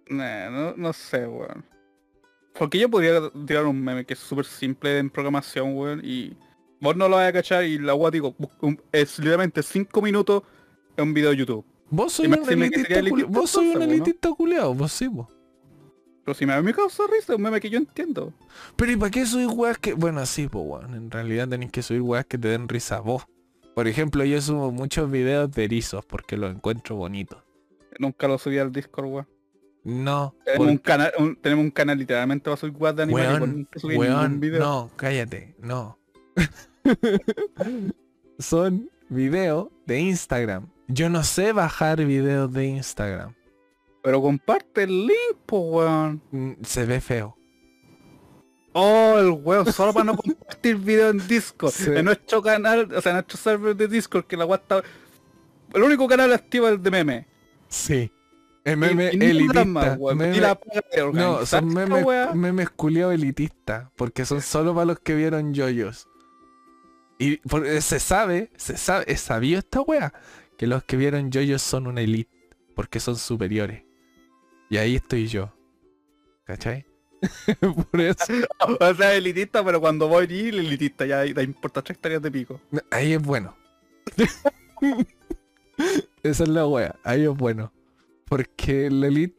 Nah, 0.09 0.49
no, 0.49 0.73
no 0.75 0.93
sé, 0.93 1.27
weón. 1.27 1.65
Porque 2.57 2.79
yo 2.79 2.89
podría 2.89 3.21
tirar 3.45 3.65
un 3.65 3.81
meme 3.81 4.05
que 4.05 4.13
es 4.13 4.19
súper 4.19 4.45
simple 4.45 4.97
en 4.99 5.09
programación, 5.09 5.75
weón, 5.75 6.01
y 6.03 6.35
vos 6.81 6.95
no 6.95 7.07
lo 7.07 7.15
vas 7.15 7.29
a 7.29 7.33
cachar 7.33 7.63
y 7.63 7.77
la 7.79 7.93
weá 7.95 8.11
digo, 8.11 8.35
es 8.91 9.17
literalmente 9.19 9.63
5 9.63 10.01
minutos 10.01 10.43
en 10.97 11.03
un 11.07 11.13
video 11.13 11.31
de 11.31 11.37
YouTube. 11.37 11.65
Vos 11.89 12.13
soy 12.13 12.27
un 12.27 12.33
elitista, 12.49 13.01
vos 13.27 13.49
soy 13.49 13.69
un 13.69 13.81
elitista 13.81 14.29
culiado, 14.33 14.73
vos 14.73 14.91
sí, 14.91 15.07
vos. 15.07 15.27
Pero 16.23 16.35
si 16.35 16.45
me, 16.45 16.53
a 16.53 16.61
me 16.61 16.73
causa 16.73 17.03
risa, 17.11 17.35
un 17.35 17.41
meme 17.41 17.59
que 17.59 17.69
yo 17.69 17.77
entiendo. 17.79 18.33
Pero 18.75 18.91
¿y 18.91 18.95
para 18.95 19.11
qué 19.11 19.25
subir 19.25 19.47
weas 19.47 19.77
que.? 19.77 19.93
Bueno, 19.93 20.25
sí, 20.25 20.47
pues 20.47 20.63
weón. 20.67 20.93
En 20.93 21.11
realidad 21.11 21.47
tenéis 21.49 21.71
que 21.71 21.81
subir 21.81 22.01
weas 22.01 22.25
que 22.25 22.37
te 22.37 22.47
den 22.49 22.69
risa 22.69 22.97
a 22.97 23.01
vos. 23.01 23.23
Por 23.73 23.87
ejemplo, 23.87 24.23
yo 24.23 24.39
subo 24.41 24.71
muchos 24.71 25.09
videos 25.09 25.51
de 25.51 25.63
erizos 25.63 26.05
porque 26.05 26.37
los 26.37 26.53
encuentro 26.53 26.95
bonitos. 26.95 27.39
Nunca 27.99 28.27
lo 28.27 28.37
subí 28.37 28.57
al 28.59 28.71
Discord, 28.71 29.05
weón. 29.05 29.27
No, 29.83 30.35
Tenemos 30.45 30.65
por- 30.65 30.71
un 30.71 30.77
canal, 30.77 31.11
un- 31.17 31.35
tenemos 31.37 31.65
un 31.65 31.71
canal 31.71 31.97
literalmente 31.97 32.43
para 32.43 32.57
subir 32.57 32.75
weas 32.77 32.95
de 32.95 33.03
anime 33.03 33.21
y 33.21 33.25
Weón, 33.25 33.67
weón, 33.97 34.39
video. 34.39 34.59
no, 34.59 34.91
cállate, 34.95 35.55
no. 35.59 35.97
Son 38.39 38.89
videos 39.09 39.69
de 39.85 39.99
Instagram. 40.01 40.67
Yo 40.87 41.09
no 41.09 41.23
sé 41.23 41.51
bajar 41.51 42.03
videos 42.05 42.51
de 42.53 42.65
Instagram. 42.67 43.33
Pero 44.03 44.21
comparte 44.21 44.83
el 44.83 45.07
link, 45.07 45.37
po, 45.45 45.59
weón. 45.59 46.21
Mm, 46.31 46.51
Se 46.63 46.85
ve 46.85 46.99
feo. 47.01 47.37
Oh, 48.73 49.17
el 49.19 49.29
weón, 49.31 49.71
solo 49.71 49.93
para 49.93 50.05
no 50.05 50.15
compartir 50.17 50.77
video 50.77 51.09
en 51.09 51.25
Discord. 51.27 51.71
Sí. 51.71 51.91
En 51.93 52.05
nuestro 52.05 52.41
canal, 52.41 52.91
o 52.93 53.01
sea, 53.01 53.11
en 53.11 53.15
nuestro 53.17 53.37
server 53.37 53.75
de 53.75 53.87
Discord, 53.87 54.25
que 54.25 54.37
la 54.37 54.45
está... 54.55 54.81
El 55.73 55.83
único 55.83 56.07
canal 56.07 56.33
activo 56.33 56.67
es 56.67 56.73
el 56.73 56.81
de 56.83 56.91
meme. 56.91 57.27
Sí. 57.67 58.11
El 58.63 58.77
meme 58.77 59.09
Y- 59.13 59.17
y 59.23 59.29
elitista. 59.29 59.65
más, 59.65 59.97
weón. 59.97 60.17
meme- 60.17 60.31
Ni 60.31 60.39
la 60.39 60.59
No, 61.13 61.45
son 61.45 61.67
memes, 61.73 62.05
memes 62.35 62.69
culiados 62.69 63.13
elitistas, 63.13 63.89
porque 63.95 64.25
son 64.25 64.41
solo 64.41 64.73
para 64.73 64.85
los 64.85 64.99
que 64.99 65.15
vieron 65.15 65.53
yoyos. 65.53 66.07
Y 67.19 67.37
por- 67.37 67.65
eh, 67.65 67.81
se 67.81 67.99
sabe, 67.99 68.51
se 68.57 68.77
sabe, 68.77 69.05
es 69.07 69.21
sabido 69.21 69.59
esta 69.59 69.81
wea, 69.81 70.13
que 70.57 70.65
los 70.67 70.83
que 70.83 70.97
vieron 70.97 71.31
yoyos 71.31 71.61
son 71.61 71.87
una 71.87 72.01
elite, 72.01 72.31
porque 72.75 72.99
son 72.99 73.15
superiores. 73.15 73.83
Y 74.71 74.77
ahí 74.77 74.95
estoy 74.95 75.27
yo. 75.27 75.53
¿Cachai? 76.45 76.85
Por 77.91 77.99
eso. 77.99 78.23
O 78.79 78.93
sea, 78.95 79.13
elitista, 79.13 79.65
pero 79.65 79.81
cuando 79.81 80.07
voy 80.07 80.25
a 80.25 80.33
ir, 80.33 80.55
elitista, 80.55 81.05
ya 81.05 81.25
te 81.25 81.43
importa 81.43 81.81
tres 81.81 81.99
tareas 81.99 82.21
de 82.21 82.31
pico. 82.31 82.61
Ahí 82.89 83.11
es 83.11 83.21
bueno. 83.21 83.53
Esa 86.23 86.43
es 86.43 86.49
la 86.49 86.65
wea. 86.65 86.95
Ahí 87.03 87.23
es 87.23 87.35
bueno. 87.35 87.73
Porque 88.29 88.89
la 88.89 89.07
elite 89.07 89.35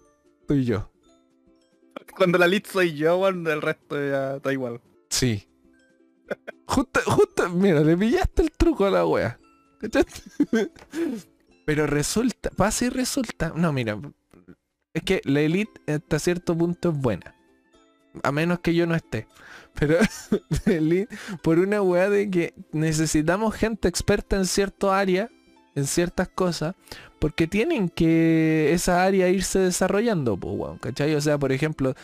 soy 0.47 0.67
yo. 0.67 0.93
Cuando 2.15 2.37
la 2.37 2.45
elite 2.45 2.69
soy 2.69 2.95
yo, 2.95 3.17
weón, 3.17 3.47
el 3.47 3.63
resto 3.63 3.97
ya 3.97 4.37
está 4.37 4.53
igual. 4.53 4.83
Sí. 5.09 5.49
Justo, 6.67 7.01
justo, 7.07 7.49
mira, 7.49 7.81
le 7.81 7.97
pillaste 7.97 8.43
el 8.43 8.51
truco 8.51 8.85
a 8.85 8.91
la 8.91 9.07
wea. 9.07 9.41
Pero 11.65 11.87
resulta, 11.87 12.51
pasa 12.51 12.85
y 12.85 12.89
resulta. 12.91 13.55
No, 13.57 13.73
mira. 13.73 13.99
Es 14.95 15.03
que 15.03 15.23
la 15.25 15.41
elite 15.41 15.81
hasta 15.87 16.19
cierto 16.19 16.57
punto 16.57 16.91
es 16.91 16.99
buena. 16.99 17.35
A 18.23 18.31
menos 18.31 18.61
que 18.61 18.75
yo 18.75 18.87
no 18.87 18.95
esté. 18.95 19.27
Pero 19.75 19.97
elite, 20.67 21.15
por 21.43 21.59
una 21.59 21.81
weá 21.81 22.11
de 22.11 22.31
que 22.31 22.55
necesitamos 22.73 23.55
gente 23.55 23.89
experta 23.89 24.37
en 24.37 24.45
cierto 24.45 24.93
área, 24.93 25.31
en 25.75 25.87
ciertas 25.87 26.29
cosas, 26.29 26.75
porque 27.19 27.47
tienen 27.47 27.89
que 27.89 28.73
esa 28.73 29.03
área 29.03 29.29
irse 29.29 29.61
desarrollando, 29.61 30.37
pues, 30.37 30.55
weón, 30.59 30.79
¿cachai? 30.79 31.15
O 31.15 31.21
sea, 31.21 31.39
por 31.39 31.53
ejemplo, 31.53 31.95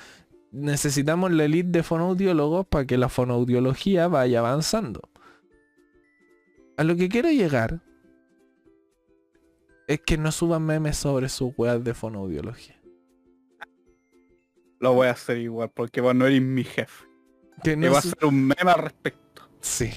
necesitamos 0.50 1.30
la 1.32 1.44
elite 1.44 1.68
de 1.70 1.82
fonoaudiólogos 1.82 2.66
para 2.66 2.86
que 2.86 2.96
la 2.96 3.10
fonoaudiología 3.10 4.08
vaya 4.08 4.38
avanzando. 4.38 5.02
A 6.78 6.84
lo 6.84 6.96
que 6.96 7.08
quiero 7.08 7.30
llegar 7.30 7.82
es 9.88 10.00
que 10.00 10.16
no 10.16 10.32
suban 10.32 10.64
memes 10.64 10.96
sobre 10.96 11.28
sus 11.28 11.52
weas 11.56 11.82
de 11.82 11.92
fonoaudiología. 11.92 12.77
Lo 14.80 14.94
voy 14.94 15.08
a 15.08 15.12
hacer 15.12 15.38
igual, 15.38 15.70
porque 15.74 16.00
vos 16.00 16.14
no 16.14 16.26
eres 16.26 16.42
mi 16.42 16.64
jefe. 16.64 17.06
Que 17.62 17.76
no 17.76 17.88
voy 17.88 17.96
a 17.96 17.98
hacer 17.98 18.24
un 18.24 18.46
meme 18.46 18.70
al 18.70 18.82
respecto. 18.82 19.42
Sí. 19.60 19.90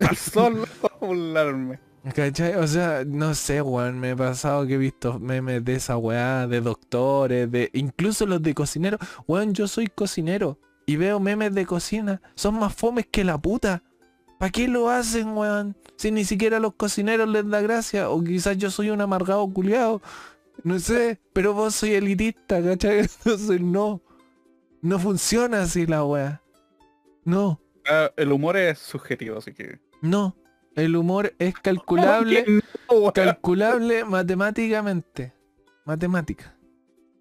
Solo 0.16 0.64
burlarme. 1.00 1.78
¿Cachai? 2.14 2.56
O 2.56 2.66
sea, 2.66 3.04
no 3.06 3.34
sé, 3.34 3.62
weón, 3.62 4.00
me 4.00 4.10
he 4.10 4.16
pasado 4.16 4.66
que 4.66 4.74
he 4.74 4.78
visto 4.78 5.20
memes 5.20 5.64
de 5.64 5.76
esa 5.76 5.96
weá, 5.96 6.48
de 6.48 6.60
doctores, 6.60 7.48
de 7.50 7.70
incluso 7.74 8.26
los 8.26 8.42
de 8.42 8.54
cocineros. 8.54 8.98
Weón, 9.28 9.54
yo 9.54 9.68
soy 9.68 9.86
cocinero 9.86 10.58
y 10.84 10.96
veo 10.96 11.20
memes 11.20 11.54
de 11.54 11.64
cocina. 11.64 12.20
Son 12.34 12.58
más 12.58 12.74
fomes 12.74 13.06
que 13.08 13.22
la 13.22 13.38
puta. 13.38 13.84
¿Para 14.38 14.50
qué 14.50 14.66
lo 14.66 14.90
hacen, 14.90 15.36
weón? 15.36 15.76
Si 15.96 16.10
ni 16.10 16.24
siquiera 16.24 16.56
a 16.56 16.60
los 16.60 16.74
cocineros 16.74 17.28
les 17.28 17.48
da 17.48 17.60
gracia. 17.60 18.10
O 18.10 18.22
quizás 18.24 18.58
yo 18.58 18.70
soy 18.70 18.90
un 18.90 19.00
amargado 19.00 19.48
culiado. 19.48 20.02
No 20.64 20.80
sé, 20.80 21.20
pero 21.32 21.54
vos 21.54 21.76
soy 21.76 21.94
elitista, 21.94 22.60
¿cachai? 22.60 22.98
Entonces 23.24 23.60
no. 23.60 24.02
No 24.82 24.98
funciona 24.98 25.62
así 25.62 25.86
la 25.86 26.04
weá. 26.04 26.42
No, 27.24 27.60
Ah, 27.88 28.12
el 28.16 28.30
humor 28.30 28.56
es 28.56 28.78
subjetivo, 28.78 29.38
así 29.38 29.52
que... 29.54 29.80
no. 30.02 30.36
El 30.74 30.96
humor 30.96 31.34
es 31.38 31.54
calculable. 31.54 32.44
Calculable 33.14 34.04
matemáticamente. 34.06 35.34
Matemática. 35.84 36.56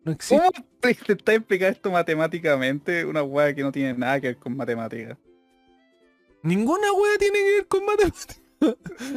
No 0.06 0.14
existe. 0.14 0.38
¿Cómo 0.38 0.66
te 0.80 0.92
intentas 0.92 1.36
explicar 1.36 1.72
esto 1.74 1.92
matemáticamente? 1.92 3.04
Una 3.06 3.24
weá 3.24 3.54
que 3.54 3.62
no 3.64 3.72
tiene 3.74 3.94
nada 3.94 4.22
que 4.22 4.28
ver 4.28 4.38
con 4.38 4.56
matemáticas. 4.56 5.18
Ninguna 6.44 6.94
wea 6.94 7.18
tiene 7.20 7.40
que 7.40 7.52
ver 7.56 7.68
con 7.68 7.86
matemática. 7.86 8.36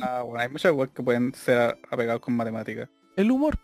Ah, 0.03 0.23
bueno, 0.23 0.41
hay 0.41 0.49
muchas 0.49 0.73
weas 0.73 0.91
que 0.93 1.03
pueden 1.03 1.33
ser 1.35 1.59
a- 1.59 1.79
apegadas 1.91 2.21
con 2.21 2.35
matemáticas. 2.35 2.89
El 3.17 3.31
humor. 3.31 3.57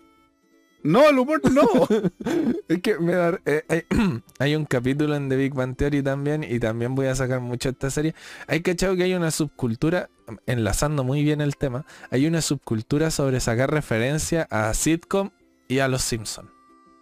No, 0.82 1.08
el 1.08 1.18
humor 1.18 1.40
no. 1.50 1.62
Es 2.68 2.80
que 2.80 2.98
me 2.98 3.12
da... 3.12 3.38
eh, 3.44 3.64
hay, 3.68 3.84
hay 4.38 4.56
un 4.56 4.64
capítulo 4.64 5.14
en 5.14 5.28
The 5.28 5.36
Big 5.36 5.54
Bang 5.54 5.76
Theory 5.76 6.02
también 6.02 6.44
y 6.44 6.58
también 6.58 6.94
voy 6.94 7.06
a 7.06 7.14
sacar 7.14 7.40
mucho 7.40 7.68
esta 7.68 7.90
serie. 7.90 8.14
Hay 8.46 8.62
cachado 8.62 8.96
que 8.96 9.02
hay 9.04 9.14
una 9.14 9.30
subcultura, 9.30 10.08
enlazando 10.46 11.04
muy 11.04 11.22
bien 11.22 11.40
el 11.40 11.56
tema, 11.56 11.84
hay 12.10 12.26
una 12.26 12.40
subcultura 12.40 13.10
sobre 13.10 13.40
sacar 13.40 13.70
referencia 13.70 14.46
a 14.50 14.72
sitcom 14.72 15.30
y 15.68 15.80
a 15.80 15.88
los 15.88 16.02
Simpsons. 16.02 16.50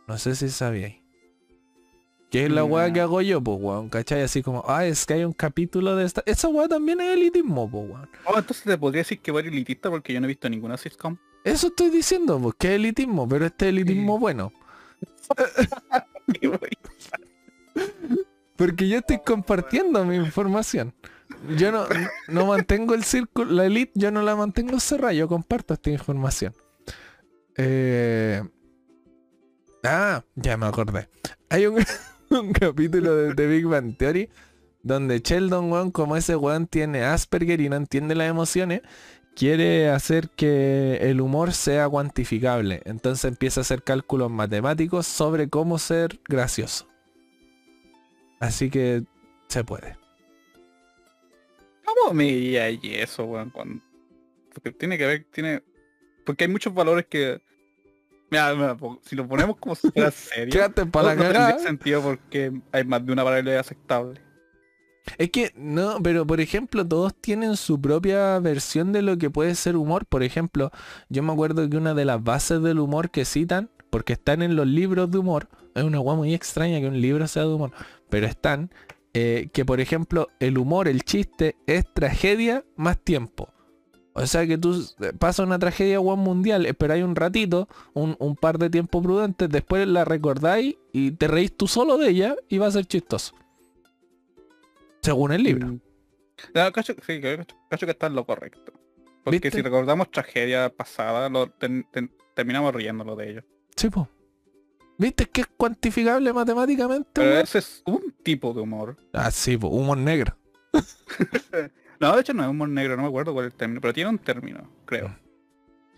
No 0.07 0.19
sé 0.19 0.35
si 0.35 0.49
sabíais. 0.49 0.97
Que 2.31 2.45
es 2.45 2.51
la 2.51 2.63
weá 2.63 2.93
que 2.93 3.01
hago 3.01 3.23
yo, 3.23 3.41
pues 3.43 3.59
weón, 3.59 3.89
¿cachai? 3.89 4.21
Así 4.23 4.43
como, 4.43 4.63
ah, 4.69 4.85
es 4.85 5.07
que 5.07 5.15
hay 5.15 5.25
un 5.25 5.33
capítulo 5.33 5.97
de 5.97 6.05
esta... 6.05 6.23
Esa 6.27 6.49
weá 6.49 6.69
también 6.69 7.01
es 7.01 7.17
elitismo, 7.17 7.71
pues 7.71 7.91
weón. 7.91 8.11
Oh, 8.27 8.39
entonces 8.39 8.65
te 8.65 8.77
podría 8.77 9.01
decir 9.01 9.21
que 9.21 9.31
voy 9.31 9.47
elitista 9.47 9.89
porque 9.89 10.13
yo 10.13 10.21
no 10.21 10.27
he 10.27 10.29
visto 10.29 10.49
ninguna 10.51 10.77
sitcom. 10.77 11.17
Eso 11.45 11.69
estoy 11.69 11.91
diciendo, 11.91 12.39
pues 12.41 12.55
que 12.59 12.75
elitismo, 12.75 13.29
pero 13.29 13.47
este 13.47 13.69
elitismo 13.71 14.17
Sí. 14.17 14.21
bueno. 14.21 14.53
Porque 18.57 18.89
yo 18.89 18.99
estoy 18.99 19.21
compartiendo 19.25 20.05
mi 20.05 20.17
información. 20.17 20.93
Yo 21.57 21.71
no, 21.71 21.87
no 22.29 22.47
mantengo 22.47 22.95
el 22.95 23.05
círculo, 23.05 23.53
la 23.53 23.67
elite, 23.67 23.93
yo 23.95 24.11
no 24.11 24.23
la 24.23 24.35
mantengo 24.35 24.81
cerrada, 24.81 25.13
yo 25.13 25.29
comparto 25.29 25.75
esta 25.75 25.91
información. 25.91 26.55
Eh, 27.57 28.43
Ah, 29.85 30.25
ya 30.35 30.57
me 30.57 30.67
acordé. 30.67 31.09
Hay 31.51 31.67
un, 31.67 31.85
un 32.31 32.53
capítulo 32.53 33.15
de 33.15 33.35
The 33.35 33.47
Big 33.47 33.65
Bang 33.67 33.97
Theory 33.97 34.29
donde 34.83 35.21
Sheldon, 35.21 35.71
weón, 35.71 35.91
como 35.91 36.17
ese 36.17 36.35
weón 36.37 36.67
tiene 36.67 37.05
Asperger 37.05 37.61
y 37.61 37.69
no 37.69 37.77
entiende 37.77 38.15
las 38.15 38.29
emociones, 38.29 38.83
quiere 39.39 39.89
hacer 39.89 40.31
que 40.31 40.97
el 41.01 41.21
humor 41.21 41.53
sea 41.53 41.89
cuantificable. 41.89 42.83
Entonces 42.85 43.25
empieza 43.25 43.61
a 43.61 43.63
hacer 43.63 43.85
cálculos 43.85 44.31
matemáticos 44.31 45.07
sobre 45.07 45.49
cómo 45.49 45.79
ser 45.79 46.19
gracioso. 46.29 46.89
Así 48.41 48.69
que 48.69 49.05
se 49.47 49.63
puede. 49.63 49.97
¿Cómo 51.85 52.15
me 52.15 52.25
diría 52.25 52.69
eso, 52.69 53.25
weón? 53.25 53.51
Cuando... 53.51 53.81
Porque 54.53 54.73
tiene 54.73 54.99
que 54.99 55.07
ver, 55.07 55.27
tiene... 55.31 55.63
Porque 56.27 56.45
hay 56.45 56.51
muchos 56.51 56.75
valores 56.75 57.07
que... 57.07 57.41
Mira, 58.31 58.55
mira, 58.55 58.77
po- 58.77 59.01
si 59.05 59.15
lo 59.15 59.27
ponemos 59.27 59.57
como 59.57 59.75
si 59.77 59.89
fuera 59.91 60.11
serio, 60.11 60.53
Quédate 60.53 60.85
para 60.85 61.15
la 61.15 61.33
no, 61.33 61.51
no 61.55 61.59
sentido 61.61 62.03
porque 62.03 62.53
hay 62.73 62.85
más 62.85 63.07
de 63.07 63.13
una 63.13 63.23
variable 63.23 63.57
aceptable. 63.57 64.21
Es 65.17 65.31
que 65.31 65.53
no, 65.57 66.03
pero 66.03 66.27
por 66.27 66.41
ejemplo, 66.41 66.87
todos 66.87 67.15
tienen 67.15 67.57
su 67.57 67.81
propia 67.81 68.39
versión 68.41 68.93
de 68.93 69.03
lo 69.03 69.17
que 69.19 69.31
puede 69.31 69.55
ser 69.55 69.77
humor. 69.77 70.07
Por 70.07 70.23
ejemplo, 70.23 70.71
yo 71.09 71.23
me 71.23 71.33
acuerdo 71.33 71.69
que 71.69 71.77
una 71.77 71.95
de 71.95 72.05
las 72.05 72.23
bases 72.23 72.63
del 72.63 72.79
humor 72.79 73.11
que 73.11 73.25
citan, 73.25 73.71
porque 73.91 74.15
están 74.15 74.43
en 74.43 74.57
los 74.57 74.67
libros 74.67 75.11
de 75.11 75.19
humor, 75.19 75.49
es 75.75 75.85
una 75.85 75.99
guay 75.99 76.17
muy 76.17 76.35
extraña 76.35 76.81
que 76.81 76.89
un 76.89 77.01
libro 77.01 77.27
sea 77.27 77.43
de 77.43 77.55
humor, 77.55 77.73
pero 78.11 78.27
están, 78.27 78.71
eh, 79.15 79.49
que 79.53 79.65
por 79.65 79.81
ejemplo, 79.81 80.29
el 80.41 80.59
humor, 80.59 80.89
el 80.89 81.05
chiste, 81.05 81.57
es 81.67 81.85
tragedia 81.95 82.65
más 82.77 82.99
tiempo. 82.99 83.49
O 84.15 84.27
sea 84.27 84.47
que 84.47 84.59
tú 84.59 84.85
eh, 85.01 85.13
pasas 85.17 85.47
una 85.47 85.59
tragedia 85.59 85.99
guay 85.99 86.17
mundial, 86.17 86.67
esperáis 86.67 87.05
un 87.05 87.15
ratito, 87.15 87.69
un, 87.95 88.17
un 88.19 88.35
par 88.35 88.59
de 88.59 88.69
tiempo 88.69 89.01
prudentes, 89.01 89.49
después 89.49 89.87
la 89.87 90.05
recordáis 90.05 90.77
y 90.93 91.13
te 91.13 91.29
reís 91.29 91.57
tú 91.57 91.69
solo 91.69 91.99
de 91.99 92.11
ella 92.11 92.37
y 92.49 92.59
va 92.59 92.67
a 92.67 92.73
ser 92.73 92.87
chistoso. 92.87 93.35
Según 95.09 95.33
el 95.33 95.43
libro. 95.43 95.67
Mm. 95.69 95.81
No, 96.55 96.73
cacho, 96.73 96.95
sí, 97.07 97.21
cacho, 97.21 97.87
que 97.87 97.91
está 97.93 98.07
en 98.07 98.15
lo 98.15 98.25
correcto. 98.27 98.73
Porque 99.25 99.37
¿Viste? 99.41 99.51
si 99.51 99.63
recordamos 99.63 100.11
tragedia 100.11 100.69
pasada, 100.75 101.29
lo 101.29 101.51
ten- 101.51 101.87
ten- 101.91 102.13
terminamos 102.35 102.75
riéndolo 102.75 103.17
de 103.17 103.31
ello. 103.31 103.43
Sí, 103.77 103.89
po. 103.91 104.09
¿Viste 104.99 105.27
que 105.27 105.43
es 105.43 105.47
cuantificable 105.47 106.33
matemáticamente? 106.33 107.09
Pero 107.15 107.39
ese 107.39 107.59
es 107.59 107.83
un 107.87 108.13
tipo 108.23 108.53
de 108.53 108.61
humor. 108.61 108.97
Ah, 109.13 109.31
sí, 109.31 109.57
po, 109.57 109.69
humor 109.69 109.99
negro. 109.99 110.37
No, 112.01 112.15
de 112.15 112.21
hecho 112.21 112.33
no 112.33 112.45
es 112.45 112.49
humor 112.49 112.69
negro, 112.69 112.95
no 112.97 113.03
me 113.03 113.09
acuerdo 113.09 113.33
cuál 113.33 113.47
es 113.47 113.53
el 113.53 113.59
término, 113.59 113.81
pero 113.81 113.93
tiene 113.93 114.11
un 114.11 114.19
término, 114.19 114.71
creo. 114.85 115.17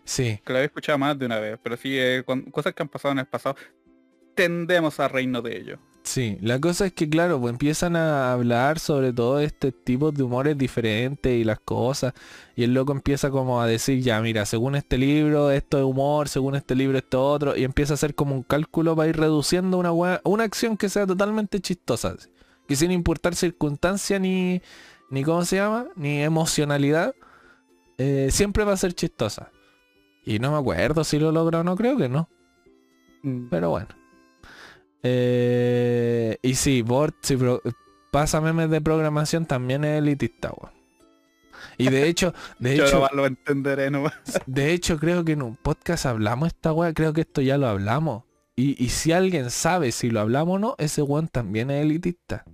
Sí, 0.04 0.40
Que 0.46 0.52
lo 0.54 0.58
había 0.58 0.66
escuchado 0.66 0.96
más 0.96 1.18
de 1.18 1.26
una 1.26 1.38
vez, 1.38 1.58
pero 1.62 1.76
sí, 1.76 1.90
eh, 1.98 2.22
con 2.24 2.40
cosas 2.50 2.72
que 2.72 2.82
han 2.82 2.88
pasado 2.88 3.12
en 3.12 3.18
el 3.18 3.26
pasado, 3.26 3.56
tendemos 4.34 4.98
a 4.98 5.08
reírnos 5.08 5.44
de 5.44 5.58
ello. 5.58 5.78
Sí. 6.02 6.38
La 6.40 6.60
cosa 6.60 6.86
es 6.86 6.92
que, 6.92 7.08
claro, 7.08 7.40
pues 7.40 7.52
empiezan 7.52 7.96
a 7.96 8.32
hablar 8.32 8.78
sobre 8.78 9.12
todo 9.12 9.40
este 9.40 9.72
tipo 9.72 10.12
de 10.12 10.22
humores 10.22 10.56
diferentes 10.56 11.32
y 11.32 11.44
las 11.44 11.60
cosas. 11.60 12.14
Y 12.56 12.64
el 12.64 12.74
loco 12.74 12.92
empieza 12.92 13.30
como 13.30 13.60
a 13.60 13.66
decir, 13.66 14.02
ya, 14.02 14.20
mira, 14.20 14.46
según 14.46 14.76
este 14.76 14.98
libro, 14.98 15.50
esto 15.50 15.78
es 15.78 15.84
humor, 15.84 16.28
según 16.28 16.54
este 16.54 16.74
libro, 16.74 16.98
esto 16.98 17.24
otro. 17.24 17.56
Y 17.56 17.64
empieza 17.64 17.92
a 17.92 17.96
hacer 17.96 18.14
como 18.14 18.34
un 18.34 18.42
cálculo 18.42 18.96
para 18.96 19.08
ir 19.08 19.16
reduciendo 19.16 19.78
una, 19.78 19.92
una 19.92 20.44
acción 20.44 20.76
que 20.76 20.88
sea 20.88 21.06
totalmente 21.06 21.60
chistosa. 21.60 22.16
Que 22.66 22.76
sin 22.76 22.90
importar 22.90 23.34
circunstancia 23.34 24.18
ni, 24.18 24.62
ni 25.10 25.24
cómo 25.24 25.44
se 25.44 25.56
llama, 25.56 25.88
ni 25.96 26.22
emocionalidad, 26.22 27.14
eh, 27.98 28.28
siempre 28.30 28.64
va 28.64 28.72
a 28.72 28.76
ser 28.76 28.94
chistosa. 28.94 29.50
Y 30.24 30.38
no 30.38 30.52
me 30.52 30.58
acuerdo 30.58 31.04
si 31.04 31.18
lo 31.18 31.32
logra 31.32 31.60
o 31.60 31.64
no, 31.64 31.76
creo 31.76 31.96
que 31.96 32.08
no. 32.08 32.28
Pero 33.50 33.70
bueno. 33.70 33.99
Eh, 35.02 36.36
y 36.42 36.54
sí, 36.54 36.82
Bort, 36.82 37.16
si 37.22 37.36
pro- 37.36 37.62
pasa 38.10 38.40
memes 38.40 38.70
de 38.70 38.80
programación, 38.80 39.46
también 39.46 39.84
es 39.84 39.98
elitista, 39.98 40.52
weón. 40.56 40.74
Y 41.78 41.88
de 41.88 42.08
hecho, 42.08 42.34
de 42.58 42.76
Yo 42.76 42.84
hecho, 42.86 43.08
lo 43.12 43.26
entenderé 43.26 43.90
nomás. 43.90 44.14
de 44.46 44.72
hecho 44.72 44.98
creo 44.98 45.24
que 45.24 45.32
en 45.32 45.42
un 45.42 45.56
podcast 45.56 46.06
hablamos 46.06 46.48
esta 46.48 46.72
weá, 46.72 46.92
creo 46.92 47.12
que 47.12 47.22
esto 47.22 47.40
ya 47.40 47.56
lo 47.58 47.68
hablamos. 47.68 48.24
Y, 48.56 48.82
y 48.82 48.90
si 48.90 49.12
alguien 49.12 49.50
sabe 49.50 49.90
si 49.92 50.10
lo 50.10 50.20
hablamos 50.20 50.56
o 50.56 50.58
no, 50.58 50.74
ese 50.78 51.02
weón 51.02 51.28
también 51.28 51.70
es 51.70 51.82
elitista. 51.82 52.44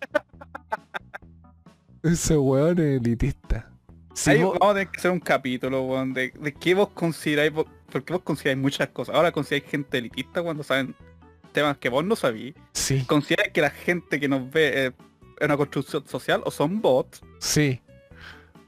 ese 2.02 2.36
weón 2.36 2.78
es 2.78 3.00
elitista. 3.00 3.70
Si 4.14 4.30
Ahí 4.30 4.42
vos- 4.42 4.56
vamos 4.58 4.72
a 4.72 4.74
tener 4.78 4.88
que 4.92 4.98
hacer 4.98 5.10
un 5.10 5.20
capítulo, 5.20 5.82
weón, 5.82 6.12
de, 6.14 6.32
de 6.38 6.54
qué 6.54 6.74
vos 6.74 6.90
consideráis, 6.90 7.52
porque 7.90 8.12
vos 8.12 8.22
consideráis 8.22 8.62
muchas 8.62 8.88
cosas. 8.88 9.14
Ahora 9.14 9.32
consideráis 9.32 9.70
gente 9.70 9.98
elitista 9.98 10.42
cuando 10.42 10.62
saben 10.62 10.94
temas 11.58 11.76
que 11.78 11.88
vos 11.88 12.04
no 12.04 12.14
sabís. 12.16 12.54
Sí, 12.72 13.04
¿Consideráis 13.06 13.52
que 13.52 13.60
la 13.60 13.70
gente 13.70 14.18
que 14.20 14.28
nos 14.28 14.50
ve 14.50 14.86
eh, 14.86 14.92
es 15.38 15.44
una 15.44 15.56
construcción 15.56 16.06
social 16.06 16.42
o 16.44 16.50
son 16.50 16.80
bots? 16.80 17.20
sí. 17.40 17.80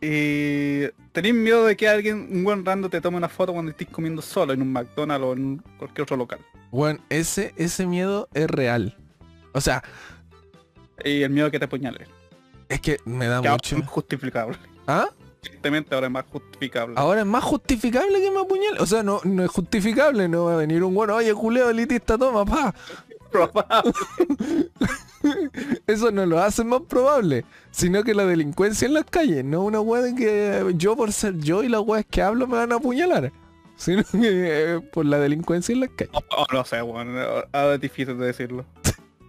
Y 0.02 0.88
tenéis 1.12 1.34
miedo 1.34 1.66
de 1.66 1.76
que 1.76 1.86
alguien, 1.86 2.26
un 2.32 2.42
buen 2.42 2.64
random 2.64 2.90
te 2.90 3.02
tome 3.02 3.18
una 3.18 3.28
foto 3.28 3.52
cuando 3.52 3.70
estés 3.70 3.86
comiendo 3.88 4.22
solo 4.22 4.54
en 4.54 4.62
un 4.62 4.72
McDonald's 4.72 5.26
o 5.26 5.32
en 5.34 5.58
cualquier 5.78 6.04
otro 6.04 6.16
local. 6.16 6.38
Bueno, 6.70 7.00
ese, 7.10 7.52
ese 7.56 7.84
miedo 7.84 8.26
es 8.32 8.48
real. 8.48 8.96
O 9.52 9.60
sea, 9.60 9.82
Y 11.04 11.22
el 11.22 11.28
miedo 11.30 11.50
que 11.50 11.58
te 11.58 11.66
apuñalen. 11.66 12.08
es 12.70 12.80
que 12.80 12.96
me 13.04 13.26
da 13.26 13.42
Que 13.42 13.50
mucho. 13.50 13.76
es 13.76 13.86
justificable. 13.86 14.56
¿Ah? 14.86 15.08
Tristemente 15.40 15.94
ahora 15.94 16.08
es 16.08 16.12
más 16.12 16.24
justificable. 16.30 16.94
Ahora 16.98 17.20
es 17.20 17.26
más 17.26 17.44
justificable 17.44 18.20
que 18.20 18.30
me 18.30 18.40
apuñale. 18.40 18.78
O 18.80 18.86
sea, 18.86 19.02
no, 19.02 19.20
no 19.24 19.44
es 19.44 19.50
justificable, 19.50 20.28
no 20.28 20.44
va 20.44 20.54
a 20.54 20.56
venir 20.56 20.84
un 20.84 20.94
bueno, 20.94 21.16
oye, 21.16 21.32
culeo 21.34 21.70
elitista, 21.70 22.18
toma, 22.18 22.44
pa. 22.44 22.74
Probable. 23.30 23.92
Eso 25.86 26.10
no 26.10 26.26
lo 26.26 26.40
hace 26.40 26.64
más 26.64 26.82
probable, 26.82 27.44
sino 27.70 28.02
que 28.02 28.14
la 28.14 28.24
delincuencia 28.24 28.86
en 28.86 28.94
las 28.94 29.04
calles, 29.04 29.44
no 29.44 29.62
una 29.62 29.80
weá 29.80 30.02
de 30.02 30.14
que 30.14 30.74
yo 30.76 30.96
por 30.96 31.12
ser 31.12 31.38
yo 31.38 31.62
y 31.62 31.68
las 31.68 31.82
weas 31.82 32.06
que 32.10 32.22
hablo 32.22 32.46
me 32.46 32.56
van 32.56 32.72
a 32.72 32.76
apuñalar, 32.76 33.32
sino 33.76 34.02
que 34.04 34.18
eh, 34.22 34.80
por 34.92 35.06
la 35.06 35.18
delincuencia 35.18 35.72
en 35.72 35.80
las 35.80 35.90
calles. 35.90 36.14
Oh, 36.36 36.46
no 36.52 36.64
sé, 36.64 36.82
weón. 36.82 37.16
Ahora 37.52 37.74
es 37.74 37.80
difícil 37.80 38.18
de 38.18 38.26
decirlo. 38.26 38.64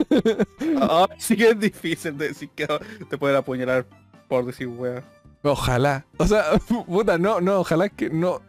Ahora 0.81 1.15
sí 1.17 1.35
que 1.35 1.49
es 1.49 1.59
difícil 1.59 2.17
de 2.17 2.29
decir 2.29 2.49
que 2.55 2.67
te 3.09 3.17
pueden 3.17 3.37
apuñalar 3.37 3.85
por 4.27 4.45
decir 4.45 4.67
wea. 4.67 5.03
Ojalá, 5.43 6.05
o 6.17 6.27
sea, 6.27 6.45
puta, 6.87 7.17
no, 7.17 7.41
no, 7.41 7.59
ojalá 7.59 7.89
que 7.89 8.09
no, 8.09 8.41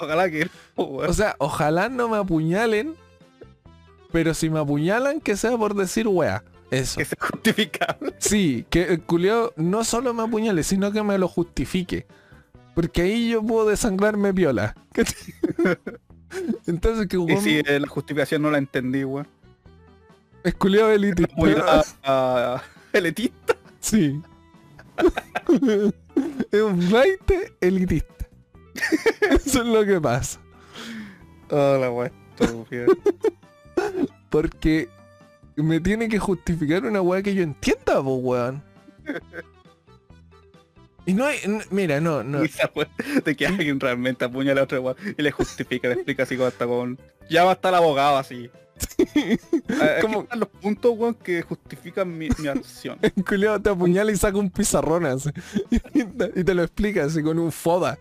Ojalá 0.00 0.30
que 0.30 0.48
no, 0.76 0.84
o 0.84 1.12
sea, 1.12 1.34
ojalá 1.38 1.88
no 1.88 2.08
me 2.08 2.16
apuñalen, 2.16 2.94
pero 4.12 4.32
si 4.32 4.48
me 4.48 4.60
apuñalan 4.60 5.20
que 5.20 5.36
sea 5.36 5.56
por 5.56 5.74
decir 5.74 6.06
wea. 6.08 6.44
Eso. 6.70 6.98
que 6.98 7.04
sea 7.04 7.18
justificable. 7.20 8.14
Sí, 8.18 8.66
que 8.70 8.84
el 8.84 9.02
culiao 9.02 9.52
no 9.56 9.84
solo 9.84 10.12
me 10.14 10.22
apuñale, 10.22 10.62
sino 10.62 10.92
que 10.92 11.02
me 11.02 11.18
lo 11.18 11.26
justifique. 11.26 12.06
Porque 12.74 13.02
ahí 13.02 13.30
yo 13.30 13.42
puedo 13.42 13.68
desangrarme. 13.68 14.32
¿cachai? 14.92 15.34
Entonces 16.66 17.08
que 17.08 17.16
Y 17.16 17.36
si 17.38 17.58
eh, 17.58 17.80
la 17.80 17.88
justificación 17.88 18.42
no 18.42 18.50
la 18.50 18.58
entendí, 18.58 19.02
weón. 19.02 19.26
es 20.44 20.54
culiao 20.54 20.90
elitista. 20.90 21.32
Apoyar 21.32 21.84
a, 22.04 22.54
a 22.54 22.62
elitista. 22.92 23.56
Sí. 23.80 24.20
es 26.50 26.62
un 26.62 26.82
flight 26.82 27.32
elitista. 27.60 28.28
Eso 29.30 29.62
es 29.62 29.68
lo 29.68 29.84
que 29.84 30.00
pasa. 30.00 30.40
Oh, 31.50 31.78
la 31.80 31.90
wea 31.90 32.12
estúpida. 32.38 32.86
Porque 34.30 34.88
me 35.56 35.80
tiene 35.80 36.08
que 36.08 36.18
justificar 36.18 36.84
una 36.84 37.00
weá 37.00 37.22
que 37.22 37.34
yo 37.34 37.42
entienda, 37.42 38.02
po, 38.02 38.16
weón. 38.16 38.62
Y 41.06 41.14
no 41.14 41.24
hay... 41.24 41.38
Mira, 41.70 42.00
no, 42.00 42.22
no. 42.22 42.40
De 43.24 43.34
que 43.34 43.46
alguien 43.46 43.80
realmente 43.80 44.26
apuñala 44.26 44.60
a 44.60 44.64
otro 44.64 44.82
weón 44.82 44.96
y 45.16 45.22
le 45.22 45.32
justifica, 45.32 45.88
le 45.88 45.94
explica 45.94 46.24
así 46.24 46.36
como 46.36 46.48
hasta 46.48 46.66
con. 46.66 46.98
Ya 47.30 47.44
va 47.44 47.52
a 47.52 47.54
estar 47.54 47.72
el 47.72 47.78
abogado 47.78 48.18
así. 48.18 48.50
Eh, 49.68 49.98
Como- 50.00 50.26
los 50.34 50.48
puntos, 50.48 50.92
weón, 50.96 51.14
que 51.14 51.42
justifican 51.42 52.16
mi, 52.16 52.28
mi 52.38 52.48
acción. 52.48 52.98
El 53.02 53.12
te 53.62 53.68
apuñala 53.70 54.10
y 54.12 54.16
saca 54.16 54.38
un 54.38 54.50
pizarrón 54.50 55.06
así. 55.06 55.30
Y 55.94 56.42
te, 56.44 56.54
lo 56.54 56.62
explica 56.62 57.04
así 57.04 57.22
con 57.22 57.38
un 57.38 57.52
foda. 57.52 57.98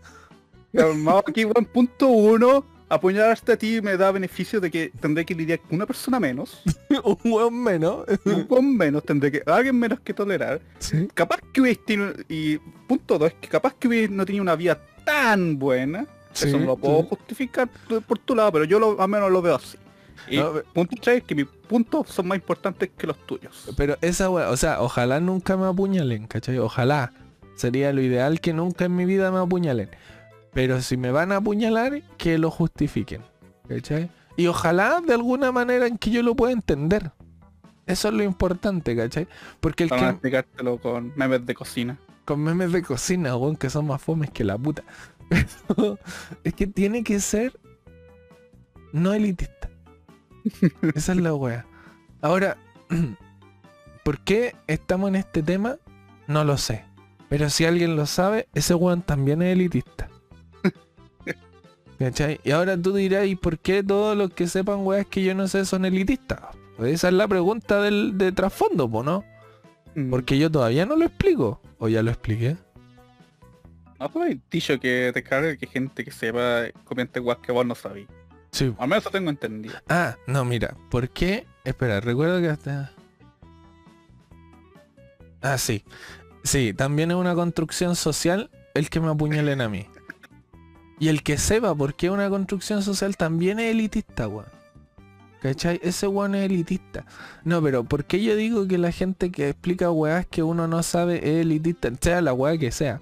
Hermano, 0.73 1.23
aquí, 1.27 1.45
weón, 1.45 1.65
punto 1.65 2.07
uno. 2.07 2.65
Apuñalarte 2.89 3.51
a 3.51 3.57
ti 3.57 3.81
me 3.81 3.97
da 3.97 4.11
beneficio 4.11 4.61
de 4.61 4.71
que 4.71 4.93
tendré 5.01 5.25
que 5.25 5.35
lidiar 5.35 5.59
con 5.59 5.75
una 5.75 5.85
persona 5.85 6.21
menos. 6.21 6.61
un 7.03 7.17
weón 7.25 7.61
menos. 7.61 8.05
un 8.23 8.43
con 8.45 8.77
menos, 8.77 9.03
tendré 9.03 9.29
que. 9.31 9.43
Alguien 9.45 9.77
menos 9.77 9.99
que 9.99 10.13
tolerar. 10.13 10.61
Sí. 10.79 11.07
Capaz 11.13 11.39
que 11.51 11.59
hubiese 11.61 11.81
tenido. 11.85 12.13
Y 12.29 12.57
punto 12.87 13.17
dos, 13.19 13.33
que 13.41 13.49
capaz 13.49 13.73
que 13.75 13.89
hubiese 13.89 14.13
no 14.13 14.25
tenido 14.25 14.41
una 14.41 14.55
vida 14.55 14.79
tan 15.03 15.59
buena. 15.59 16.05
Sí, 16.31 16.47
Eso 16.47 16.59
no 16.59 16.65
lo 16.65 16.77
puedo 16.77 17.01
sí. 17.01 17.07
justificar 17.09 17.67
por- 17.89 18.01
por 18.03 18.19
tu 18.19 18.35
lado, 18.35 18.51
pero 18.53 18.63
yo 18.63 18.79
lo, 18.79 19.01
al 19.01 19.09
menos 19.09 19.31
lo 19.31 19.41
veo 19.41 19.55
así. 19.55 19.77
Y 20.29 20.37
No, 20.37 20.53
punto 20.73 20.95
tres, 21.01 21.23
que 21.23 21.35
mis 21.35 21.45
puntos 21.45 22.09
son 22.09 22.27
más 22.27 22.37
importantes 22.37 22.89
que 22.97 23.07
los 23.07 23.17
tuyos. 23.25 23.69
Pero 23.77 23.97
esa 24.01 24.29
weá, 24.29 24.49
o 24.49 24.57
sea, 24.57 24.81
ojalá 24.81 25.19
nunca 25.19 25.57
me 25.57 25.67
apuñalen, 25.67 26.27
¿cachai? 26.27 26.57
Ojalá. 26.59 27.11
Sería 27.55 27.91
lo 27.91 28.01
ideal 28.01 28.39
que 28.39 28.53
nunca 28.53 28.85
en 28.85 28.95
mi 28.95 29.05
vida 29.05 29.31
me 29.31 29.39
apuñalen. 29.39 29.89
Pero 30.53 30.81
si 30.81 30.95
me 30.97 31.11
van 31.11 31.31
a 31.31 31.37
apuñalar, 31.37 32.03
que 32.17 32.37
lo 32.37 32.51
justifiquen. 32.51 33.21
¿Cachai? 33.67 34.09
Y 34.35 34.47
ojalá 34.47 35.01
de 35.05 35.13
alguna 35.15 35.51
manera 35.51 35.87
en 35.87 35.97
que 35.97 36.11
yo 36.11 36.21
lo 36.21 36.35
pueda 36.35 36.53
entender. 36.53 37.11
Eso 37.87 38.09
es 38.09 38.13
lo 38.13 38.23
importante, 38.23 38.95
¿cachai? 38.95 39.27
Porque 39.59 39.83
el 39.83 39.89
Vamos 39.89 40.03
a 40.03 40.07
que 40.07 40.11
explicártelo 40.13 40.77
con 40.77 41.13
memes 41.15 41.45
de 41.45 41.55
cocina. 41.55 41.97
con 42.25 42.41
memes 42.43 42.71
de 42.71 42.83
cocina, 42.83 43.35
weón, 43.35 43.55
que 43.55 43.69
son 43.69 43.87
más 43.87 44.01
fomes 44.01 44.29
que 44.29 44.43
la 44.43 44.57
puta. 44.57 44.83
Es 46.43 46.53
que 46.53 46.67
tiene 46.67 47.03
que 47.03 47.19
ser 47.19 47.57
no 48.93 49.13
elitista. 49.13 49.69
Esa 50.95 51.11
es 51.11 51.17
la 51.17 51.33
wea. 51.33 51.65
Ahora, 52.21 52.57
¿por 54.03 54.19
qué 54.19 54.55
estamos 54.67 55.09
en 55.09 55.15
este 55.15 55.43
tema? 55.43 55.77
No 56.27 56.43
lo 56.43 56.57
sé. 56.57 56.85
Pero 57.29 57.49
si 57.49 57.65
alguien 57.65 57.95
lo 57.95 58.05
sabe, 58.05 58.47
ese 58.53 58.73
weón 58.73 59.01
también 59.01 59.41
es 59.41 59.53
elitista. 59.53 60.09
¿Cachai? 61.99 62.39
Y 62.43 62.51
ahora 62.51 62.77
tú 62.77 62.93
dirás, 62.93 63.27
¿y 63.27 63.35
por 63.35 63.59
qué 63.59 63.83
todos 63.83 64.17
los 64.17 64.33
que 64.33 64.47
sepan 64.47 64.85
weas 64.85 65.05
que 65.07 65.23
yo 65.23 65.35
no 65.35 65.47
sé 65.47 65.65
son 65.65 65.85
elitistas? 65.85 66.41
Pues 66.77 66.93
esa 66.93 67.07
es 67.09 67.13
la 67.15 67.27
pregunta 67.27 67.81
del, 67.81 68.17
de 68.17 68.31
trasfondo, 68.31 68.89
po, 68.89 69.03
¿no? 69.03 69.25
Mm. 69.95 70.09
Porque 70.09 70.37
yo 70.37 70.51
todavía 70.51 70.85
no 70.85 70.95
lo 70.95 71.05
explico. 71.05 71.61
¿O 71.79 71.87
ya 71.87 72.01
lo 72.01 72.11
expliqué? 72.11 72.57
No, 73.99 74.09
pues 74.09 74.37
dicho 74.49 74.79
que 74.79 75.11
te 75.13 75.23
carga 75.23 75.57
que 75.57 75.67
gente 75.67 76.03
que 76.03 76.11
sepa 76.11 76.65
comente 76.83 77.19
guas 77.19 77.39
que 77.39 77.51
vos 77.51 77.65
no 77.65 77.75
sabís. 77.75 78.07
Sí. 78.57 78.73
Al 78.79 78.87
menos 78.87 79.03
eso 79.03 79.11
tengo 79.11 79.29
entendido. 79.29 79.75
Ah, 79.87 80.17
no, 80.25 80.43
mira, 80.43 80.75
¿por 80.89 81.09
qué? 81.09 81.45
Espera, 81.63 81.99
recuerdo 81.99 82.41
que 82.41 82.49
hasta... 82.49 82.91
Ah, 85.43 85.59
sí. 85.59 85.83
Sí, 86.43 86.73
también 86.73 87.11
es 87.11 87.17
una 87.17 87.35
construcción 87.35 87.95
social 87.95 88.49
el 88.73 88.89
que 88.89 88.99
me 88.99 89.09
apuñalen 89.11 89.61
a 89.61 89.69
mí. 89.69 89.85
Y 90.99 91.09
el 91.09 91.21
que 91.21 91.37
sepa 91.37 91.75
por 91.75 91.93
qué 91.93 92.07
es 92.07 92.11
una 92.11 92.31
construcción 92.31 92.81
social 92.81 93.15
también 93.15 93.59
es 93.59 93.71
elitista, 93.71 94.27
weón. 94.27 94.47
¿Cachai? 95.39 95.79
Ese 95.83 96.07
weón 96.07 96.33
es 96.33 96.45
elitista. 96.49 97.05
No, 97.43 97.61
pero 97.61 97.83
¿por 97.83 98.05
qué 98.05 98.23
yo 98.23 98.35
digo 98.35 98.67
que 98.67 98.79
la 98.79 98.91
gente 98.91 99.31
que 99.31 99.49
explica 99.49 99.91
weás 99.91 100.25
que 100.25 100.41
uno 100.41 100.67
no 100.67 100.81
sabe 100.81 101.17
es 101.17 101.41
elitista? 101.41 101.91
Sea 102.01 102.21
la 102.21 102.33
weá 102.33 102.57
que 102.57 102.71
sea. 102.71 103.01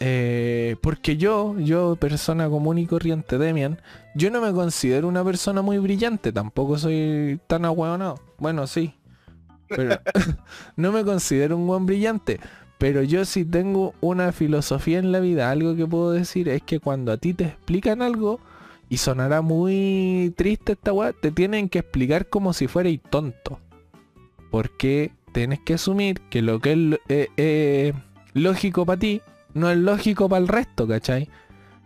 Eh, 0.00 0.76
porque 0.80 1.18
yo, 1.18 1.58
yo, 1.58 1.96
persona 1.96 2.48
común 2.48 2.78
y 2.78 2.86
corriente, 2.86 3.36
Demian, 3.36 3.80
yo 4.14 4.30
no 4.30 4.40
me 4.40 4.52
considero 4.52 5.06
una 5.06 5.22
persona 5.22 5.60
muy 5.60 5.78
brillante, 5.78 6.32
tampoco 6.32 6.78
soy 6.78 7.38
tan 7.46 7.64
ahueonado. 7.66 8.18
Bueno, 8.38 8.66
sí. 8.66 8.94
Pero 9.68 10.00
no 10.76 10.90
me 10.90 11.04
considero 11.04 11.56
un 11.56 11.66
buen 11.66 11.86
brillante. 11.86 12.40
Pero 12.78 13.02
yo 13.02 13.26
sí 13.26 13.44
tengo 13.44 13.94
una 14.00 14.32
filosofía 14.32 14.98
en 14.98 15.12
la 15.12 15.20
vida. 15.20 15.50
Algo 15.50 15.76
que 15.76 15.86
puedo 15.86 16.12
decir 16.12 16.48
es 16.48 16.62
que 16.62 16.80
cuando 16.80 17.12
a 17.12 17.18
ti 17.18 17.34
te 17.34 17.44
explican 17.44 18.00
algo, 18.00 18.40
y 18.90 18.96
sonará 18.96 19.40
muy 19.40 20.34
triste 20.36 20.72
esta 20.72 20.92
weá, 20.92 21.12
te 21.12 21.30
tienen 21.30 21.68
que 21.68 21.78
explicar 21.78 22.28
como 22.28 22.52
si 22.52 22.66
fuerais 22.66 23.00
tonto. 23.08 23.60
Porque 24.50 25.12
tienes 25.32 25.60
que 25.60 25.74
asumir 25.74 26.20
que 26.22 26.42
lo 26.42 26.58
que 26.58 26.72
es 26.72 27.00
eh, 27.08 27.28
eh, 27.36 27.92
lógico 28.34 28.84
para 28.84 28.98
ti, 28.98 29.22
no 29.54 29.70
es 29.70 29.78
lógico 29.78 30.28
para 30.28 30.42
el 30.42 30.48
resto, 30.48 30.86
¿cachai? 30.86 31.28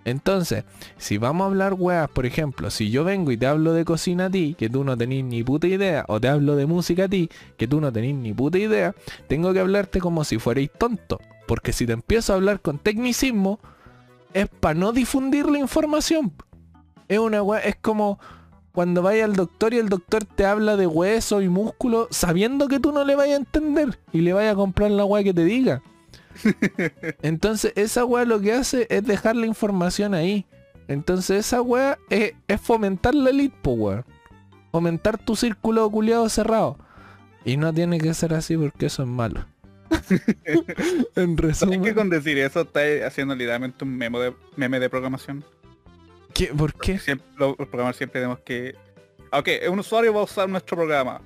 Entonces, 0.05 0.65
si 0.99 1.17
vamos 1.17 1.45
a 1.45 1.49
hablar 1.49 1.75
weas, 1.75 2.11
por 2.11 2.27
ejemplo, 2.27 2.71
si 2.71 2.91
yo 2.91 3.05
vengo 3.05 3.33
y 3.33 3.39
te 3.39 3.47
hablo 3.47 3.73
de 3.73 3.85
cocina 3.85 4.27
a 4.27 4.31
ti, 4.31 4.55
que 4.59 4.69
tú 4.69 4.85
no 4.85 4.97
tenés 4.97 5.25
ni 5.25 5.43
puta 5.43 5.67
idea, 5.67 6.05
o 6.09 6.21
te 6.21 6.29
hablo 6.29 6.57
de 6.57 6.67
música 6.67 7.05
a 7.05 7.09
ti, 7.09 7.31
que 7.57 7.67
tú 7.67 7.81
no 7.81 7.91
tenés 7.93 8.15
ni 8.15 8.33
puta 8.35 8.59
idea, 8.59 8.95
tengo 9.29 9.53
que 9.53 9.61
hablarte 9.61 10.01
como 10.01 10.25
si 10.25 10.39
fuerais 10.39 10.71
tonto. 10.79 11.21
Porque 11.47 11.73
si 11.73 11.87
te 11.87 11.93
empiezo 11.93 12.33
a 12.33 12.37
hablar 12.37 12.61
con 12.61 12.79
tecnicismo, 12.79 13.61
es 14.35 14.49
para 14.49 14.79
no 14.79 14.93
difundir 14.93 15.47
la 15.49 15.59
información. 15.59 16.33
Es 17.09 17.19
una 17.19 17.43
wea, 17.43 17.61
es 17.61 17.77
como 17.77 18.19
cuando 18.73 19.03
vaya 19.03 19.25
al 19.25 19.37
doctor 19.37 19.73
y 19.73 19.79
el 19.79 19.89
doctor 19.89 20.25
te 20.25 20.45
habla 20.45 20.77
de 20.77 20.87
hueso 20.87 21.41
y 21.41 21.49
músculo, 21.49 22.09
sabiendo 22.11 22.69
que 22.69 22.81
tú 22.81 22.93
no 22.93 23.05
le 23.05 23.15
vayas 23.15 23.35
a 23.35 23.41
entender 23.41 23.99
y 24.13 24.21
le 24.21 24.33
vayas 24.33 24.53
a 24.53 24.57
comprar 24.57 24.91
la 24.91 25.05
wea 25.05 25.23
que 25.25 25.33
te 25.33 25.45
diga. 25.45 25.83
Entonces 27.23 27.73
esa 27.77 28.05
weá 28.05 28.25
lo 28.25 28.41
que 28.41 28.53
hace 28.53 28.87
es 28.91 29.05
dejar 29.05 29.37
la 29.37 29.47
información 29.47 30.15
ahí. 30.15 30.47
Entonces 30.89 31.47
esa 31.47 31.63
weá 31.63 31.99
es, 32.11 32.33
es 32.49 32.61
fomentar 32.61 33.15
la 33.15 33.31
elite, 33.31 33.57
po, 33.63 33.73
weón. 33.73 34.05
fomentar 34.73 35.19
tu 35.19 35.37
círculo 35.37 35.89
culiado 35.91 36.29
cerrado. 36.29 36.79
Y 37.45 37.57
no 37.57 37.73
tiene 37.73 37.99
que 37.99 38.15
ser 38.15 38.35
así 38.35 38.57
porque 38.57 38.87
eso 38.87 39.03
es 39.03 39.09
malo. 39.09 39.47
en 40.45 41.37
¿Sabes 41.37 41.37
resumen. 41.37 41.83
que 41.83 41.95
con 41.95 42.11
decir 42.11 42.39
eso 42.39 42.63
estáis 42.63 43.03
haciendo 43.03 43.35
literalmente 43.35 43.85
un 43.85 43.97
memo 43.97 44.19
de, 44.21 44.35
meme 44.57 44.81
de 44.81 44.91
programación? 44.91 45.45
¿qué- 46.33 46.49
¿Por 46.49 46.75
qué? 46.75 46.99
Siempre, 46.99 47.27
los 47.39 47.51
los 47.51 47.69
programadores 47.69 47.97
siempre 47.97 48.21
tenemos 48.21 48.41
que... 48.41 48.75
Ok, 49.33 49.49
un 49.71 49.79
usuario 49.79 50.13
va 50.15 50.21
a 50.21 50.25
usar 50.25 50.49
nuestro 50.49 50.77
programa. 50.77 51.21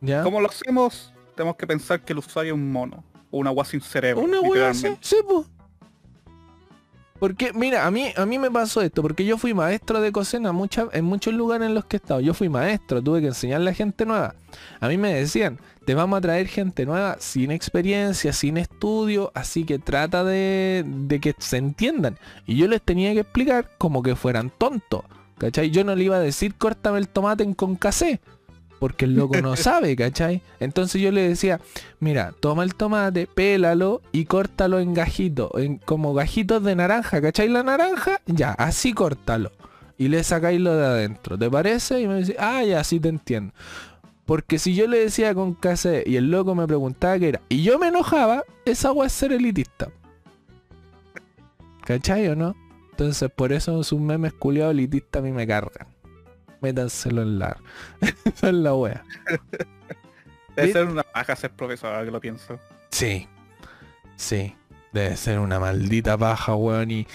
¿Ya? 0.00 0.22
¿Cómo 0.22 0.40
lo 0.40 0.48
hacemos? 0.48 1.12
Tenemos 1.36 1.56
que 1.56 1.66
pensar 1.66 2.00
que 2.04 2.12
el 2.12 2.18
usuario 2.18 2.54
es 2.54 2.58
un 2.60 2.70
mono. 2.72 3.04
Una 3.30 3.50
agua 3.50 3.64
sin 3.64 3.80
cerebro. 3.80 4.22
Una 4.24 4.40
literalmente. 4.40 4.98
sí, 5.00 5.16
po. 5.26 5.44
Porque, 7.18 7.52
mira, 7.52 7.86
a 7.86 7.90
mí, 7.90 8.06
a 8.16 8.24
mí 8.24 8.38
me 8.38 8.50
pasó 8.50 8.80
esto, 8.80 9.02
porque 9.02 9.26
yo 9.26 9.36
fui 9.36 9.52
maestro 9.52 10.00
de 10.00 10.10
cocina 10.10 10.52
mucha- 10.52 10.88
en 10.92 11.04
muchos 11.04 11.34
lugares 11.34 11.68
en 11.68 11.74
los 11.74 11.84
que 11.84 11.96
he 11.96 11.98
estado. 11.98 12.20
Yo 12.20 12.32
fui 12.32 12.48
maestro, 12.48 13.02
tuve 13.02 13.20
que 13.20 13.26
enseñarle 13.26 13.70
a 13.70 13.74
gente 13.74 14.06
nueva. 14.06 14.34
A 14.80 14.88
mí 14.88 14.96
me 14.96 15.12
decían, 15.12 15.58
te 15.84 15.94
vamos 15.94 16.16
a 16.16 16.20
traer 16.22 16.46
gente 16.48 16.86
nueva 16.86 17.16
sin 17.18 17.50
experiencia, 17.50 18.32
sin 18.32 18.56
estudio, 18.56 19.32
así 19.34 19.64
que 19.64 19.78
trata 19.78 20.24
de, 20.24 20.82
de 20.86 21.20
que 21.20 21.34
se 21.38 21.58
entiendan. 21.58 22.18
Y 22.46 22.56
yo 22.56 22.66
les 22.68 22.80
tenía 22.80 23.12
que 23.12 23.20
explicar 23.20 23.70
como 23.76 24.02
que 24.02 24.16
fueran 24.16 24.50
tontos. 24.56 25.02
¿Cachai? 25.36 25.70
Yo 25.70 25.84
no 25.84 25.94
le 25.94 26.04
iba 26.04 26.16
a 26.16 26.20
decir 26.20 26.54
córtame 26.54 26.98
el 26.98 27.08
tomate 27.08 27.42
en 27.44 27.52
concasé. 27.52 28.20
Porque 28.80 29.04
el 29.04 29.14
loco 29.14 29.40
no 29.42 29.56
sabe, 29.56 29.94
¿cachai? 29.94 30.40
Entonces 30.58 31.00
yo 31.02 31.12
le 31.12 31.28
decía, 31.28 31.60
mira, 32.00 32.32
toma 32.40 32.64
el 32.64 32.74
tomate, 32.74 33.26
pélalo 33.26 34.00
y 34.10 34.24
córtalo 34.24 34.80
en 34.80 34.94
gajitos, 34.94 35.50
en, 35.56 35.76
como 35.76 36.14
gajitos 36.14 36.64
de 36.64 36.74
naranja, 36.74 37.20
¿cachai? 37.20 37.48
La 37.48 37.62
naranja, 37.62 38.22
ya, 38.24 38.52
así 38.52 38.94
córtalo. 38.94 39.52
Y 39.98 40.08
le 40.08 40.24
sacáis 40.24 40.58
lo 40.62 40.74
de 40.74 40.86
adentro, 40.86 41.38
¿te 41.38 41.50
parece? 41.50 42.00
Y 42.00 42.08
me 42.08 42.16
dice, 42.16 42.34
ah, 42.38 42.64
ya, 42.64 42.82
sí 42.82 42.98
te 42.98 43.10
entiendo. 43.10 43.52
Porque 44.24 44.58
si 44.58 44.74
yo 44.74 44.86
le 44.86 44.98
decía 45.00 45.34
con 45.34 45.52
casé 45.52 46.02
y 46.06 46.16
el 46.16 46.30
loco 46.30 46.54
me 46.54 46.66
preguntaba 46.66 47.18
qué 47.18 47.28
era, 47.28 47.42
y 47.50 47.62
yo 47.62 47.78
me 47.78 47.88
enojaba, 47.88 48.44
esa 48.64 48.88
agua 48.88 49.06
es 49.06 49.12
ser 49.12 49.32
elitista. 49.32 49.90
¿Cachai 51.84 52.28
o 52.28 52.36
no? 52.36 52.56
Entonces 52.92 53.30
por 53.30 53.52
eso 53.52 53.82
sus 53.82 54.00
memes 54.00 54.32
culiados 54.32 54.72
elitistas 54.72 55.20
a 55.20 55.22
mí 55.22 55.32
me 55.32 55.46
cargan. 55.46 55.86
Métanselo 56.60 57.22
en 57.22 57.38
la... 57.38 57.56
Esa 58.24 58.48
es 58.48 58.54
la 58.54 58.74
wea. 58.74 59.02
Debe 60.56 60.72
ser 60.72 60.86
una 60.86 61.02
paja 61.02 61.36
ser 61.36 61.50
profesor, 61.52 61.92
ahora 61.92 62.04
que 62.04 62.10
lo 62.10 62.20
pienso. 62.20 62.58
Sí. 62.90 63.28
Sí. 64.16 64.54
Debe 64.92 65.16
ser 65.16 65.38
una 65.38 65.58
maldita 65.60 66.18
paja, 66.18 66.54
weón. 66.54 66.90
Y, 66.90 67.06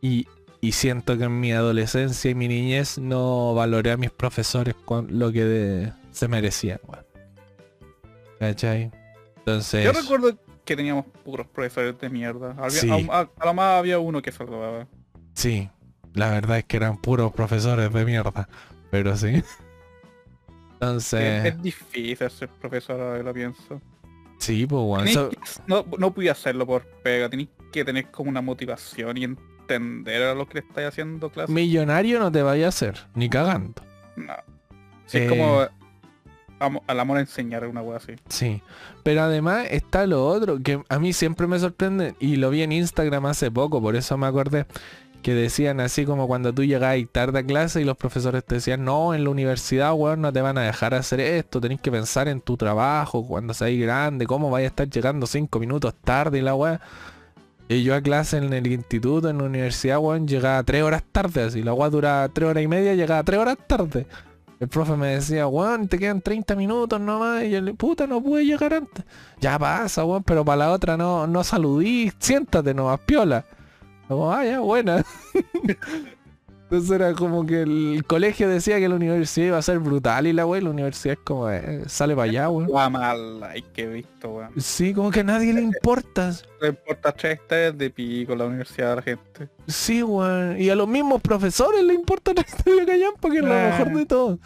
y, 0.00 0.26
y 0.60 0.72
siento 0.72 1.18
que 1.18 1.24
en 1.24 1.40
mi 1.40 1.52
adolescencia 1.52 2.30
y 2.30 2.34
mi 2.34 2.48
niñez 2.48 2.98
no 2.98 3.54
valoré 3.54 3.90
a 3.90 3.96
mis 3.96 4.10
profesores 4.10 4.74
con 4.84 5.18
lo 5.18 5.32
que 5.32 5.44
de- 5.44 5.92
se 6.12 6.28
merecían, 6.28 6.78
weón. 6.86 7.04
¿Cachai? 8.38 8.90
Entonces... 9.38 9.84
Yo 9.84 9.92
recuerdo 9.92 10.38
que 10.64 10.76
teníamos 10.76 11.04
puros 11.24 11.46
profesores 11.48 11.98
de 11.98 12.08
mierda. 12.08 12.52
Había- 12.58 12.70
Sí. 12.70 12.88
a, 12.90 13.18
a- 13.20 13.30
a 13.38 13.44
lo 13.46 13.54
más 13.54 13.78
había 13.78 13.98
uno 13.98 14.22
que 14.22 14.32
salvaba. 14.32 14.86
Sí. 15.34 15.68
La 16.14 16.30
verdad 16.30 16.58
es 16.58 16.64
que 16.64 16.76
eran 16.76 16.96
puros 16.96 17.32
profesores 17.32 17.92
de 17.92 18.04
mierda. 18.04 18.48
Pero 18.94 19.16
sí. 19.16 19.42
Entonces... 20.74 21.46
Es 21.46 21.60
difícil 21.62 22.30
ser 22.30 22.48
profesor 22.48 23.00
ahora 23.00 23.18
que 23.18 23.24
lo 23.24 23.34
pienso. 23.34 23.80
Sí, 24.38 24.66
pues, 24.66 25.12
So- 25.12 25.30
que- 25.30 25.38
no, 25.66 25.84
no 25.98 26.12
podía 26.14 26.30
hacerlo 26.30 26.64
por 26.64 26.84
pega, 27.02 27.28
tenéis 27.28 27.48
que 27.72 27.84
tener 27.84 28.12
como 28.12 28.30
una 28.30 28.40
motivación 28.40 29.16
y 29.16 29.24
entender 29.24 30.22
a 30.22 30.34
lo 30.36 30.46
que 30.46 30.54
le 30.54 30.60
estáis 30.60 30.86
haciendo 30.86 31.28
clase. 31.28 31.52
millonario 31.52 32.20
no 32.20 32.30
te 32.30 32.42
vaya 32.42 32.66
a 32.66 32.68
hacer. 32.68 33.00
Ni 33.16 33.28
cagando. 33.28 33.82
No. 34.14 34.34
Sí, 35.06 35.18
Eh. 35.18 35.24
es 35.24 35.28
como 35.28 35.62
amo- 36.60 36.82
al 36.86 37.00
amor 37.00 37.16
a 37.16 37.20
enseñar 37.20 37.66
una 37.66 37.82
wea 37.82 37.96
así. 37.96 38.12
Sí, 38.28 38.62
pero 39.02 39.22
además 39.22 39.66
está 39.70 40.06
lo 40.06 40.24
otro 40.24 40.60
que 40.62 40.80
a 40.88 40.98
mí 41.00 41.12
siempre 41.12 41.48
me 41.48 41.58
sorprende 41.58 42.14
y 42.20 42.36
lo 42.36 42.50
vi 42.50 42.62
en 42.62 42.70
Instagram 42.70 43.26
hace 43.26 43.50
poco, 43.50 43.82
por 43.82 43.96
eso 43.96 44.16
me 44.16 44.26
acordé 44.28 44.66
que 45.24 45.34
decían 45.34 45.80
así 45.80 46.04
como 46.04 46.28
cuando 46.28 46.52
tú 46.52 46.64
llegabas 46.64 46.98
tarde 47.10 47.38
a 47.38 47.42
clase 47.42 47.80
y 47.80 47.84
los 47.84 47.96
profesores 47.96 48.44
te 48.44 48.56
decían, 48.56 48.84
no, 48.84 49.14
en 49.14 49.24
la 49.24 49.30
universidad, 49.30 49.94
weón, 49.94 50.20
no 50.20 50.30
te 50.30 50.42
van 50.42 50.58
a 50.58 50.60
dejar 50.60 50.92
hacer 50.92 51.18
esto, 51.18 51.62
tenés 51.62 51.80
que 51.80 51.90
pensar 51.90 52.28
en 52.28 52.42
tu 52.42 52.58
trabajo, 52.58 53.26
cuando 53.26 53.54
seas 53.54 53.80
grande, 53.80 54.26
cómo 54.26 54.50
vaya 54.50 54.66
a 54.66 54.68
estar 54.68 54.86
llegando 54.86 55.26
cinco 55.26 55.58
minutos 55.58 55.94
tarde 56.04 56.40
y 56.40 56.42
la 56.42 56.54
weá. 56.54 56.78
Y 57.68 57.82
yo 57.84 57.94
a 57.94 58.02
clase 58.02 58.36
en 58.36 58.52
el 58.52 58.66
instituto, 58.66 59.30
en 59.30 59.38
la 59.38 59.44
universidad, 59.44 59.98
weón, 59.98 60.28
llegaba 60.28 60.62
tres 60.62 60.82
horas 60.82 61.02
tarde, 61.10 61.44
así, 61.44 61.62
la 61.62 61.72
weá 61.72 61.88
duraba 61.88 62.28
tres 62.28 62.50
horas 62.50 62.62
y 62.62 62.68
media, 62.68 62.94
llegaba 62.94 63.22
tres 63.22 63.40
horas 63.40 63.56
tarde. 63.66 64.06
El 64.60 64.68
profe 64.68 64.94
me 64.94 65.06
decía, 65.06 65.46
weón, 65.46 65.88
te 65.88 65.98
quedan 65.98 66.20
30 66.20 66.54
minutos 66.54 67.00
nomás. 67.00 67.44
Y 67.44 67.50
yo 67.50 67.60
le, 67.62 67.72
puta, 67.72 68.06
no 68.06 68.22
pude 68.22 68.44
llegar 68.44 68.74
antes. 68.74 69.04
Ya 69.40 69.58
pasa, 69.58 70.04
weón, 70.04 70.22
pero 70.22 70.44
para 70.44 70.56
la 70.56 70.72
otra 70.72 70.98
no, 70.98 71.26
no 71.26 71.42
saludí, 71.42 72.12
siéntate 72.18 72.74
nomás, 72.74 73.00
piola. 73.00 73.44
Como, 74.08 74.32
ah, 74.32 74.44
ya, 74.44 74.60
buena. 74.60 75.04
Entonces 76.64 76.90
era 76.90 77.12
como 77.12 77.44
que 77.44 77.62
el 77.62 78.04
colegio 78.06 78.48
decía 78.48 78.78
que 78.78 78.88
la 78.88 78.94
universidad 78.94 79.46
iba 79.46 79.58
a 79.58 79.62
ser 79.62 79.78
brutal 79.78 80.26
y 80.26 80.32
la 80.32 80.46
weón, 80.46 80.64
la 80.64 80.70
universidad 80.70 81.12
es 81.12 81.20
como, 81.22 81.50
eh, 81.50 81.82
sale 81.86 82.16
para 82.16 82.30
allá, 82.30 82.48
weón. 82.48 82.68
Wea 82.70 82.88
mal, 82.88 83.42
hay 83.44 83.62
que 83.62 83.86
visto, 83.86 84.30
weón. 84.30 84.50
Sí, 84.58 84.94
como 84.94 85.10
que 85.10 85.20
a 85.20 85.24
nadie 85.24 85.52
le 85.52 85.60
importa. 85.60 86.32
No 86.60 86.68
importa 86.68 87.12
tres 87.12 87.34
hectáreas 87.34 87.76
de 87.76 87.90
pico 87.90 88.34
la 88.34 88.46
universidad 88.46 88.90
de 88.90 88.96
la 88.96 89.02
gente. 89.02 89.48
Sí, 89.68 90.02
weón. 90.02 90.58
Y 90.58 90.70
a 90.70 90.74
los 90.74 90.88
mismos 90.88 91.20
profesores 91.20 91.84
le 91.84 91.94
importa 91.94 92.32
la 92.34 92.40
historia 92.40 92.86
que 92.86 93.04
porque 93.20 93.38
es 93.38 93.44
lo 93.44 93.54
mejor 93.54 93.92
de 93.92 94.06
todo. 94.06 94.38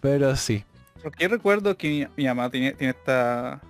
Pero 0.00 0.36
sí. 0.36 0.62
Porque 1.02 1.24
yo 1.24 1.30
recuerdo 1.30 1.76
que 1.76 1.88
mi, 1.88 2.06
mi 2.22 2.28
mamá 2.28 2.50
tiene, 2.50 2.72
tiene 2.72 2.90
esta... 2.96 3.60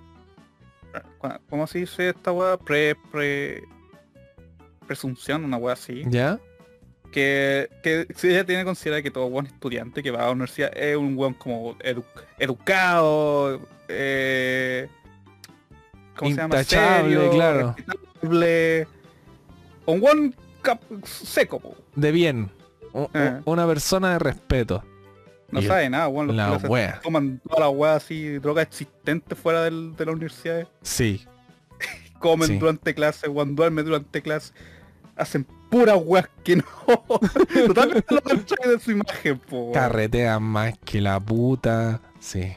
¿Cómo 1.49 1.65
se 1.67 1.79
dice 1.79 2.09
esta 2.09 2.31
weá? 2.31 2.57
Pre, 2.57 2.95
pre... 3.11 3.63
Presunción, 4.87 5.43
una 5.45 5.57
weá 5.57 5.73
así. 5.73 6.03
¿Ya? 6.07 6.39
que, 7.11 7.69
que 7.83 8.05
si 8.15 8.27
ella 8.27 8.45
tiene 8.45 8.61
que 8.61 8.65
considerar 8.65 9.01
que 9.01 9.09
todo 9.11 9.29
buen 9.29 9.45
estudiante 9.45 10.03
que 10.03 10.11
va 10.11 10.23
a 10.23 10.25
la 10.25 10.31
universidad 10.31 10.77
es 10.77 10.97
un 10.97 11.15
buen 11.15 11.33
como 11.35 11.77
edu- 11.79 12.03
educado, 12.37 13.61
eh, 13.87 14.89
¿cómo 16.17 16.31
se 16.31 16.37
llama? 16.37 16.55
Intachable, 16.59 17.15
Serio, 17.15 17.31
claro. 17.31 17.75
un 19.85 19.99
buen 20.01 20.35
cap- 20.61 20.81
seco, 21.05 21.59
po. 21.59 21.75
De 21.95 22.11
bien. 22.11 22.51
Eh. 23.13 23.41
Una 23.45 23.65
persona 23.67 24.13
de 24.13 24.19
respeto. 24.19 24.83
no 25.49 25.59
Y 25.61 25.63
el- 25.63 25.69
sabe 25.69 25.89
nada, 25.89 26.09
los 26.09 26.35
la 26.35 26.57
wea. 26.57 26.99
toman 27.01 27.39
todas 27.47 27.59
las 27.69 27.69
weas 27.73 28.03
así, 28.03 28.37
drogas 28.39 28.67
existentes 28.67 29.37
fuera 29.39 29.63
del- 29.63 29.95
de 29.95 30.05
las 30.05 30.13
universidades, 30.13 30.67
Sí. 30.81 31.25
comen 32.19 32.49
Sí. 32.49 32.57
durante 32.57 32.93
clase, 32.93 33.29
weón, 33.29 33.55
duermen 33.55 33.85
durante 33.85 34.21
clase, 34.21 34.51
hacen 35.17 35.45
puras 35.69 35.99
weas 36.03 36.29
que 36.43 36.57
no, 36.57 36.63
totalmente 37.67 38.15
lo 38.15 38.21
contrario 38.21 38.71
de 38.71 38.79
su 38.79 38.91
imagen, 38.91 39.39
po. 39.39 39.71
Carretean 39.73 40.43
más 40.43 40.77
que 40.79 41.01
la 41.01 41.19
puta. 41.19 42.01
Sí. 42.19 42.55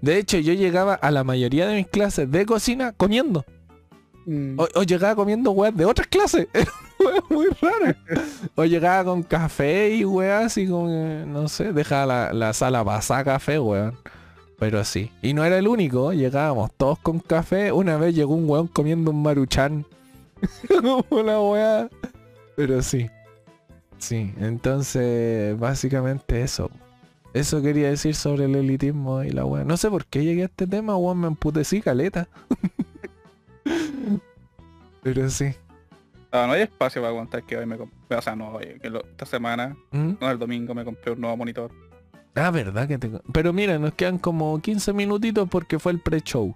De 0.00 0.18
hecho, 0.18 0.38
yo 0.38 0.52
llegaba 0.54 0.94
a 0.94 1.10
la 1.10 1.24
mayoría 1.24 1.66
de 1.66 1.76
mis 1.76 1.88
clases 1.88 2.30
de 2.30 2.46
cocina 2.46 2.92
comiendo. 2.92 3.44
Mm. 4.26 4.58
O, 4.58 4.68
o 4.74 4.82
llegaba 4.82 5.14
comiendo 5.14 5.50
weas 5.50 5.76
de 5.76 5.84
otras 5.84 6.08
clases. 6.08 6.48
Era 6.54 7.22
muy 7.28 7.46
rara. 7.60 7.96
O 8.54 8.64
llegaba 8.64 9.04
con 9.04 9.22
café 9.22 9.94
y 9.94 10.04
weas 10.04 10.46
así 10.46 10.66
como 10.66 10.88
que, 10.88 11.24
no 11.26 11.48
sé, 11.48 11.72
dejaba 11.72 12.06
la, 12.06 12.32
la 12.32 12.52
sala 12.52 12.84
pasada 12.84 13.24
café, 13.24 13.58
weón. 13.58 13.96
Pero 14.58 14.84
sí. 14.84 15.10
Y 15.22 15.32
no 15.32 15.42
era 15.44 15.56
el 15.56 15.66
único, 15.66 16.12
llegábamos 16.12 16.70
todos 16.76 16.98
con 16.98 17.18
café. 17.20 17.72
Una 17.72 17.96
vez 17.96 18.14
llegó 18.14 18.34
un 18.34 18.48
weón 18.48 18.66
comiendo 18.66 19.10
un 19.10 19.22
maruchan. 19.22 19.86
como 20.82 21.22
la 21.22 21.40
wea. 21.40 21.88
Pero 22.56 22.82
sí. 22.82 23.08
Sí, 23.98 24.32
entonces 24.38 25.58
básicamente 25.58 26.42
eso. 26.42 26.70
Eso 27.32 27.62
quería 27.62 27.90
decir 27.90 28.14
sobre 28.14 28.46
el 28.46 28.56
elitismo 28.56 29.22
y 29.22 29.30
la 29.30 29.44
wea. 29.44 29.64
No 29.64 29.76
sé 29.76 29.88
por 29.90 30.04
qué 30.06 30.24
llegué 30.24 30.42
a 30.42 30.46
este 30.46 30.66
tema, 30.66 30.96
weón, 30.96 31.20
me 31.20 31.26
emputecí 31.28 31.80
caleta. 31.80 32.28
Pero 35.02 35.30
sí. 35.30 35.54
No, 36.32 36.46
no 36.46 36.52
hay 36.52 36.62
espacio 36.62 37.00
para 37.02 37.10
aguantar 37.10 37.42
que 37.44 37.56
hoy 37.56 37.66
me 37.66 37.76
compré. 37.76 38.16
O 38.16 38.22
sea, 38.22 38.36
no, 38.36 38.50
hoy, 38.52 38.78
que 38.80 38.90
lo- 38.90 39.04
esta 39.04 39.26
semana, 39.26 39.76
¿Mm? 39.90 40.12
no, 40.20 40.30
el 40.30 40.38
domingo 40.38 40.74
me 40.74 40.84
compré 40.84 41.12
un 41.12 41.20
nuevo 41.20 41.36
monitor. 41.36 41.70
Ah, 42.34 42.50
verdad 42.50 42.86
que 42.86 42.98
te... 42.98 43.10
Pero 43.32 43.52
mira, 43.52 43.78
nos 43.78 43.94
quedan 43.94 44.18
como 44.18 44.60
15 44.60 44.92
minutitos 44.92 45.48
porque 45.48 45.78
fue 45.78 45.92
el 45.92 46.00
pre-show. 46.00 46.54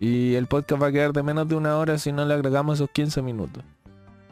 Y 0.00 0.34
el 0.34 0.46
podcast 0.46 0.82
va 0.82 0.88
a 0.88 0.92
quedar 0.92 1.12
de 1.12 1.22
menos 1.22 1.48
de 1.48 1.56
una 1.56 1.76
hora 1.76 1.98
si 1.98 2.12
no 2.12 2.24
le 2.24 2.34
agregamos 2.34 2.78
esos 2.78 2.90
15 2.90 3.22
minutos. 3.22 3.64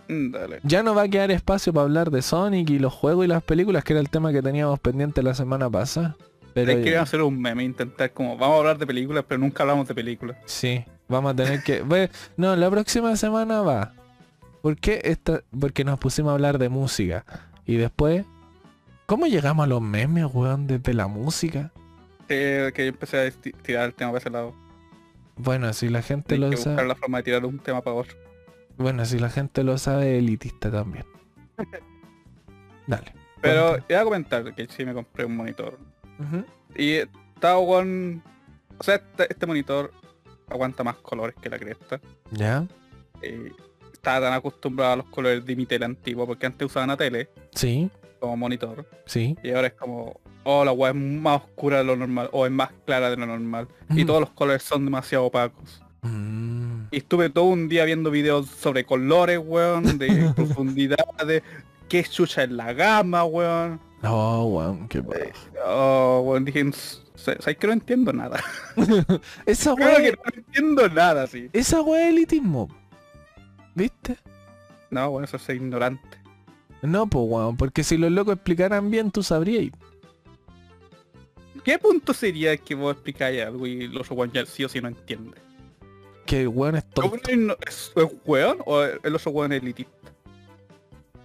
Mm, 0.09 0.31
Dale. 0.31 0.61
Ya 0.63 0.83
no 0.83 0.95
va 0.95 1.03
a 1.03 1.09
quedar 1.09 1.31
espacio 1.31 1.73
para 1.73 1.85
hablar 1.85 2.11
de 2.11 2.23
Sonic 2.23 2.71
y 2.71 2.79
los 2.79 2.93
juegos 2.93 3.25
y 3.25 3.29
las 3.29 3.43
películas, 3.43 3.83
que 3.83 3.93
era 3.93 4.01
el 4.01 4.09
tema 4.09 4.33
que 4.33 4.43
teníamos 4.43 4.79
pendiente 4.79 5.23
la 5.23 5.35
semana 5.35 5.69
pasada. 5.69 6.17
Pero 6.55 6.71
Hay 6.71 6.83
que 6.83 6.97
hacer 6.97 7.21
un 7.21 7.41
meme, 7.41 7.65
intentar 7.65 8.13
como, 8.13 8.37
vamos 8.37 8.57
a 8.57 8.59
hablar 8.61 8.79
de 8.79 8.87
películas, 8.87 9.25
pero 9.29 9.39
nunca 9.39 9.63
hablamos 9.63 9.89
de 9.89 9.95
películas. 9.95 10.37
Sí, 10.47 10.85
vamos 11.09 11.33
a 11.33 11.37
tener 11.37 11.63
que... 11.63 11.83
No, 12.37 12.57
la 12.57 12.71
próxima 12.71 13.15
semana 13.17 13.61
va. 13.61 13.93
¿Por 14.63 14.77
qué 14.77 15.01
esta? 15.05 15.43
Porque 15.59 15.85
nos 15.85 15.99
pusimos 15.99 16.31
a 16.31 16.35
hablar 16.35 16.59
de 16.59 16.69
música. 16.69 17.25
Y 17.67 17.77
después 17.77 18.25
¿Cómo 19.07 19.27
llegamos 19.29 19.65
a 19.65 19.69
los 19.69 19.81
memes, 19.81 20.27
weón, 20.33 20.67
desde 20.67 20.93
la 20.93 21.07
música? 21.07 21.71
Que, 22.27 22.73
que 22.75 22.87
yo 22.87 22.89
empecé 22.89 23.29
a 23.29 23.31
tirar 23.63 23.87
el 23.87 23.95
tema 23.95 24.11
para 24.11 24.19
ese 24.19 24.31
lado. 24.31 24.53
Bueno, 25.37 25.73
si 25.73 25.89
la 25.89 26.03
gente 26.03 26.35
Hay 26.35 26.41
lo 26.41 26.51
que 26.51 26.57
sabe. 26.57 26.87
la 26.87 26.95
forma 26.95 27.19
de 27.19 27.25
tirar 27.25 27.45
un 27.45 27.59
tema 27.59 27.81
para 27.83 27.97
otro. 27.97 28.17
Bueno, 28.77 29.05
si 29.05 29.19
la 29.19 29.31
gente 29.31 29.63
lo 29.65 29.79
sabe, 29.79 30.19
elitista 30.19 30.71
también. 30.71 31.05
Dale. 32.87 33.13
Pero 33.41 33.69
Cuenta. 33.71 33.87
iba 33.93 34.01
a 34.01 34.05
comentar 34.05 34.55
que 34.55 34.67
sí 34.67 34.85
me 34.85 34.95
compré 34.95 35.25
un 35.25 35.37
monitor. 35.37 35.79
Ujú. 36.19 36.45
Y 36.77 36.93
estaba 36.95 37.65
con... 37.65 38.23
O 38.79 38.83
sea, 38.83 38.97
este, 38.97 39.27
este 39.31 39.47
monitor 39.47 39.93
aguanta 40.49 40.85
más 40.85 40.97
colores 40.97 41.35
que 41.41 41.49
la 41.51 41.59
cresta. 41.59 42.01
¿Ya? 42.31 42.67
Y 43.23 43.53
estaba 43.93 44.27
tan 44.27 44.33
acostumbrado 44.35 44.93
a 44.93 44.97
los 44.97 45.07
colores 45.07 45.45
de 45.45 45.57
mi 45.57 45.67
tele 45.67 45.85
antigua, 45.85 46.27
porque 46.27 46.47
antes 46.47 46.67
usaba 46.67 46.85
una 46.85 46.97
tele 46.97 47.29
Sí, 47.55 47.91
como 48.21 48.37
monitor. 48.37 48.87
sí. 49.07 49.37
Y 49.43 49.51
ahora 49.51 49.69
es 49.69 49.75
como, 49.75 50.21
oh, 50.45 50.65
la 50.65 50.73
weá 50.73 50.91
es 50.91 50.97
más 50.97 51.43
oscura 51.43 51.79
de 51.79 51.85
lo 51.85 51.97
normal, 51.97 52.29
o 52.33 52.47
es 52.47 52.53
más 52.53 52.71
clara 52.85 53.11
de 53.11 53.17
lo 53.17 53.27
normal. 53.27 53.69
Y 53.91 54.05
todos 54.05 54.21
los 54.21 54.31
colores 54.31 54.63
son 54.63 54.85
demasiado 54.85 55.25
opacos. 55.27 55.83
Mm. 56.03 56.85
Y 56.91 56.99
estuve 56.99 57.31
todo 57.31 57.45
un 57.47 57.69
día 57.69 57.85
viendo 57.85 58.11
videos 58.11 58.47
sobre 58.49 58.85
colores, 58.85 59.41
weón, 59.45 59.99
de 59.99 60.33
profundidades, 60.37 61.43
qué 61.89 62.05
chucha 62.05 62.45
es 62.45 62.51
la 62.51 62.73
gama, 62.73 63.25
weón. 63.25 63.81
Oh, 64.05 64.45
weón, 64.47 64.89
qué 64.89 65.03
pa- 65.03 65.15
Oh, 65.67 66.23
weón, 66.25 66.45
dije, 66.45 66.65
¿sabes 67.17 67.57
que 67.57 67.67
no 67.67 67.73
entiendo 67.73 68.13
nada? 68.13 68.39
Esa 69.47 69.75
Creo 69.77 69.97
que 69.97 70.13
no 70.13 70.33
entiendo 70.37 70.89
nada, 70.89 71.27
sí. 71.27 71.49
esa 71.53 71.81
weá 71.83 72.05
es 72.09 72.11
elitismo. 72.15 72.69
¿Viste? 73.75 74.17
No, 74.91 75.11
bueno, 75.11 75.25
eso 75.25 75.37
es 75.37 75.49
ignorante. 75.51 76.19
No, 76.83 77.07
pues 77.07 77.25
weón, 77.29 77.57
porque 77.57 77.83
si 77.83 77.97
los 77.97 78.11
locos 78.11 78.35
explicaran 78.35 78.91
bien, 78.91 79.11
tú 79.11 79.23
sabrías. 79.23 79.73
¿Qué 81.65 81.79
punto 81.79 82.15
sería 82.15 82.57
que 82.57 82.75
vos 82.75 82.93
explicáis 82.93 83.43
algo 83.43 83.67
y 83.67 83.89
los 83.89 84.09
weón 84.11 84.31
ya 84.31 84.47
sí 84.47 84.65
o 84.65 84.69
sí 84.69 84.81
no 84.81 84.89
entiende? 84.89 85.37
Que 86.25 86.43
el 86.43 86.49
weón 86.49 86.77
es 86.77 86.85
¿El 86.85 86.91
tonto. 86.91 87.59
¿Es, 87.67 87.93
es 87.95 88.07
weón 88.25 88.59
o 88.67 88.83
el 88.83 89.15
otro 89.15 89.31
weón 89.33 89.53
es 89.53 89.63
elitista? 89.63 89.93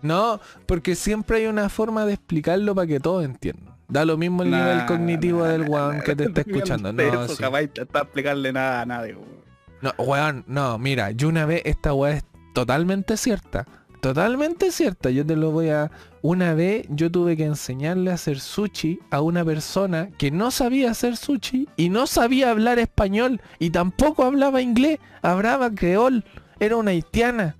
No, 0.01 0.39
porque 0.65 0.95
siempre 0.95 1.37
hay 1.37 1.45
una 1.45 1.69
forma 1.69 2.05
de 2.05 2.13
explicarlo 2.13 2.73
para 2.73 2.87
que 2.87 2.99
todos 2.99 3.23
entiendan. 3.23 3.75
Da 3.87 4.05
lo 4.05 4.17
mismo 4.17 4.41
el 4.41 4.51
nivel 4.51 4.85
cognitivo 4.85 5.41
nah, 5.41 5.49
del 5.49 5.69
weón 5.69 5.97
nah, 5.97 6.03
que 6.03 6.15
te 6.15 6.23
está 6.23 6.41
escuchando. 6.41 6.91
No, 6.93 7.03
eso, 7.03 7.35
sí. 7.35 7.43
Intentar 7.43 8.03
explicarle 8.03 8.53
nada 8.53 8.81
a 8.81 8.85
nadie, 8.85 9.13
weón. 9.13 9.41
No, 9.81 9.93
weón, 9.97 10.43
no, 10.47 10.77
mira, 10.77 11.11
yo 11.11 11.27
una 11.27 11.45
vez 11.45 11.61
esta 11.65 11.93
weá 11.93 12.13
es 12.13 12.23
totalmente 12.53 13.17
cierta. 13.17 13.67
Totalmente 14.01 14.71
cierta. 14.71 15.11
Yo 15.11 15.23
te 15.23 15.35
lo 15.35 15.51
voy 15.51 15.69
a. 15.69 15.91
Una 16.23 16.55
vez 16.55 16.87
yo 16.89 17.11
tuve 17.11 17.37
que 17.37 17.45
enseñarle 17.45 18.09
a 18.09 18.15
hacer 18.15 18.39
sushi 18.39 18.99
a 19.11 19.21
una 19.21 19.45
persona 19.45 20.09
que 20.17 20.31
no 20.31 20.49
sabía 20.49 20.91
hacer 20.91 21.17
sushi 21.17 21.67
y 21.77 21.89
no 21.89 22.07
sabía 22.07 22.49
hablar 22.49 22.79
español 22.79 23.41
y 23.59 23.69
tampoco 23.69 24.23
hablaba 24.23 24.61
inglés, 24.61 24.99
hablaba 25.21 25.71
creol, 25.71 26.23
era 26.59 26.77
una 26.77 26.91
haitiana. 26.91 27.55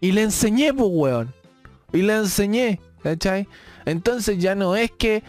Y 0.00 0.12
le 0.12 0.22
enseñé, 0.22 0.74
pues 0.74 0.90
weón. 0.92 1.34
Y 1.92 2.02
le 2.02 2.16
enseñé, 2.16 2.80
¿cachai? 3.02 3.48
Entonces 3.84 4.38
ya 4.38 4.56
no 4.56 4.74
es 4.76 4.90
que 4.90 5.22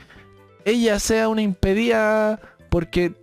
ella 0.66 1.00
sea 1.00 1.30
una 1.30 1.44
impedida 1.44 2.40
porque 2.70 3.14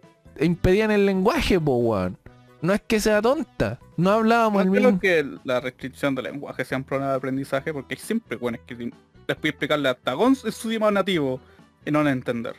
impedían 0.40 0.92
el 0.92 1.06
lenguaje, 1.06 1.58
pues 1.58 1.78
weón. 1.80 2.18
No 2.62 2.72
es 2.72 2.80
que 2.82 3.00
sea 3.00 3.20
tonta. 3.20 3.80
No 3.96 4.10
hablábamos 4.10 4.62
el 4.62 4.70
mismo. 4.70 5.00
que 5.00 5.26
la 5.44 5.60
restricción 5.60 6.14
del 6.14 6.24
lenguaje 6.26 6.64
sea 6.64 6.78
un 6.78 6.84
problema 6.84 7.12
de 7.12 7.16
aprendizaje 7.16 7.72
porque 7.72 7.94
hay 7.94 8.00
siempre 8.00 8.36
weones 8.36 8.60
que 8.66 8.74
les 8.74 8.92
puede 9.36 9.48
explicarle 9.50 9.88
hasta 9.88 10.12
Gonz 10.12 10.44
en 10.44 10.52
su 10.52 10.68
idioma 10.68 10.90
nativo 10.90 11.40
y 11.84 11.90
no 11.90 12.00
van 12.00 12.08
a 12.08 12.12
entender. 12.12 12.54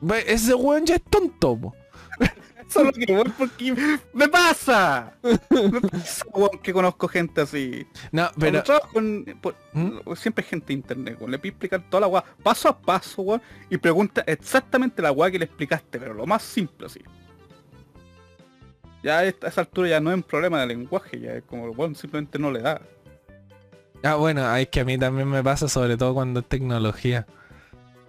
Ve, 0.00 0.24
Ese 0.26 0.54
weón 0.54 0.84
ya 0.86 0.96
es 0.96 1.02
tonto, 1.02 1.56
po. 1.56 1.76
Eso 2.68 2.80
es 2.80 2.86
lo 2.86 2.92
que 2.92 3.12
voy 3.14 3.32
porque 3.36 4.00
me 4.14 4.28
pasa. 4.28 5.12
Me 5.22 5.80
pasa, 5.90 6.24
weón, 6.32 6.58
que 6.62 6.72
conozco 6.72 7.06
gente 7.08 7.42
así. 7.42 7.86
No, 8.10 8.30
Pero 8.38 8.62
con, 8.92 9.24
por- 9.42 9.54
¿Mm? 9.74 9.98
siempre 10.16 10.42
hay 10.44 10.48
gente 10.50 10.66
de 10.68 10.72
internet, 10.72 11.16
weón. 11.20 11.30
Le 11.30 11.38
puedes 11.38 11.52
explicar 11.52 11.82
toda 11.90 12.00
la 12.00 12.06
weá 12.08 12.24
paso 12.42 12.68
a 12.70 12.78
paso, 12.78 13.20
weón, 13.22 13.42
y 13.68 13.76
pregunta 13.76 14.24
exactamente 14.26 15.02
la 15.02 15.12
weá 15.12 15.30
que 15.30 15.38
le 15.38 15.44
explicaste, 15.44 15.98
pero 15.98 16.14
lo 16.14 16.24
más 16.26 16.42
simple 16.42 16.86
así. 16.86 17.00
Ya 19.02 19.18
a 19.18 19.24
esa 19.24 19.60
altura 19.62 19.88
ya 19.88 20.00
no 20.00 20.10
es 20.10 20.16
un 20.16 20.22
problema 20.22 20.60
de 20.60 20.68
lenguaje, 20.68 21.20
ya 21.20 21.32
es 21.32 21.42
como, 21.42 21.70
weón, 21.70 21.94
simplemente 21.94 22.38
no 22.38 22.50
le 22.50 22.60
da. 22.60 22.80
Ah, 24.04 24.14
bueno, 24.16 24.54
es 24.56 24.68
que 24.68 24.80
a 24.80 24.84
mí 24.84 24.98
también 24.98 25.28
me 25.28 25.42
pasa, 25.42 25.68
sobre 25.68 25.96
todo 25.96 26.14
cuando 26.14 26.40
es 26.40 26.46
tecnología. 26.46 27.26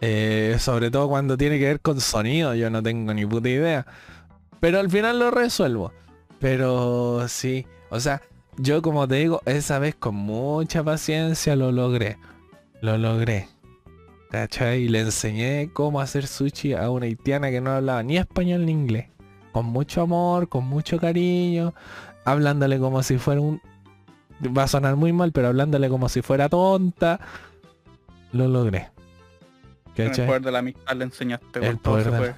Eh, 0.01 0.57
sobre 0.59 0.91
todo 0.91 1.07
cuando 1.07 1.37
tiene 1.37 1.57
que 1.59 1.65
ver 1.65 1.79
con 1.79 2.01
sonido, 2.01 2.53
yo 2.55 2.69
no 2.69 2.83
tengo 2.83 3.13
ni 3.13 3.25
puta 3.25 3.49
idea. 3.49 3.85
Pero 4.59 4.79
al 4.79 4.89
final 4.89 5.19
lo 5.19 5.31
resuelvo. 5.31 5.93
Pero 6.39 7.27
sí, 7.27 7.65
o 7.89 7.99
sea, 7.99 8.21
yo 8.57 8.81
como 8.81 9.07
te 9.07 9.15
digo, 9.15 9.41
esa 9.45 9.79
vez 9.79 9.95
con 9.95 10.15
mucha 10.15 10.83
paciencia 10.83 11.55
lo 11.55 11.71
logré. 11.71 12.17
Lo 12.81 12.97
logré. 12.97 13.47
¿Cachai? 14.29 14.81
Y 14.81 14.87
le 14.89 15.01
enseñé 15.01 15.69
cómo 15.71 16.01
hacer 16.01 16.27
sushi 16.27 16.73
a 16.73 16.89
una 16.89 17.05
haitiana 17.05 17.49
que 17.51 17.61
no 17.61 17.71
hablaba 17.71 18.03
ni 18.03 18.17
español 18.17 18.65
ni 18.65 18.71
inglés. 18.71 19.12
Con 19.53 19.67
mucho 19.67 20.01
amor, 20.01 20.49
con 20.49 20.65
mucho 20.65 20.99
cariño, 20.99 21.73
hablándole 22.25 22.79
como 22.79 23.01
si 23.03 23.17
fuera 23.17 23.39
un... 23.39 23.61
Va 24.45 24.63
a 24.63 24.67
sonar 24.67 24.97
muy 24.97 25.13
mal, 25.13 25.31
pero 25.31 25.47
hablándole 25.47 25.87
como 25.87 26.09
si 26.09 26.21
fuera 26.21 26.49
tonta. 26.49 27.21
Lo 28.33 28.49
logré. 28.49 28.91
El 29.95 30.11
poder 30.11 30.41
de 30.41 30.51
la 30.51 30.59
amistad 30.59 30.95
le 30.95 31.03
enseñaste, 31.05 31.65
El 31.65 31.77
poder 31.77 32.11
de. 32.11 32.35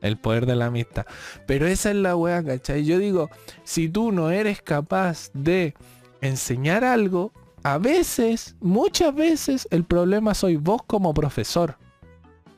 El 0.00 0.16
poder 0.18 0.46
de 0.46 0.56
la 0.56 0.66
amistad. 0.66 1.06
Pero 1.46 1.66
esa 1.66 1.90
es 1.90 1.96
la 1.96 2.16
wea, 2.16 2.42
¿cachai? 2.44 2.84
Yo 2.84 2.98
digo, 2.98 3.30
si 3.64 3.88
tú 3.88 4.12
no 4.12 4.30
eres 4.30 4.62
capaz 4.62 5.30
de 5.32 5.74
enseñar 6.20 6.84
algo, 6.84 7.32
a 7.62 7.78
veces, 7.78 8.56
muchas 8.60 9.14
veces, 9.14 9.68
el 9.70 9.84
problema 9.84 10.34
soy 10.34 10.56
vos 10.56 10.82
como 10.86 11.14
profesor. 11.14 11.76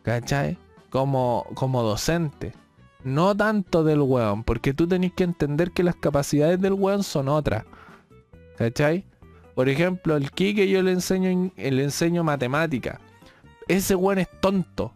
¿Cachai? 0.02 0.58
Como, 0.90 1.46
como 1.54 1.82
docente. 1.82 2.52
No 3.04 3.34
tanto 3.36 3.82
del 3.84 4.00
weón, 4.00 4.44
porque 4.44 4.74
tú 4.74 4.86
tenés 4.86 5.12
que 5.12 5.24
entender 5.24 5.70
que 5.72 5.82
las 5.82 5.96
capacidades 5.96 6.60
del 6.60 6.74
weón 6.74 7.02
son 7.02 7.28
otras. 7.28 7.64
¿Cachai? 8.58 9.04
Por 9.54 9.68
ejemplo, 9.68 10.16
el 10.16 10.30
Kike 10.30 10.68
yo 10.68 10.82
le 10.82 10.92
enseño, 10.92 11.30
in- 11.30 11.52
le 11.56 11.82
enseño 11.82 12.22
matemática. 12.24 13.00
Ese 13.68 13.94
weón 13.94 14.18
es 14.18 14.28
tonto. 14.40 14.92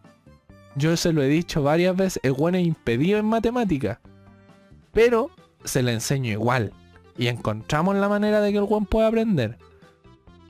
Yo 0.75 0.95
se 0.97 1.13
lo 1.13 1.23
he 1.23 1.27
dicho 1.27 1.63
varias 1.63 1.95
veces, 1.95 2.19
el 2.23 2.33
weón 2.33 2.55
es 2.55 2.67
impedido 2.67 3.17
en 3.17 3.25
matemática. 3.25 3.99
Pero 4.91 5.29
se 5.63 5.81
le 5.81 5.93
enseño 5.93 6.31
igual. 6.31 6.73
Y 7.17 7.27
encontramos 7.27 7.95
la 7.95 8.09
manera 8.09 8.41
de 8.41 8.51
que 8.51 8.57
el 8.57 8.63
weón 8.65 8.85
pueda 8.85 9.07
aprender. 9.07 9.57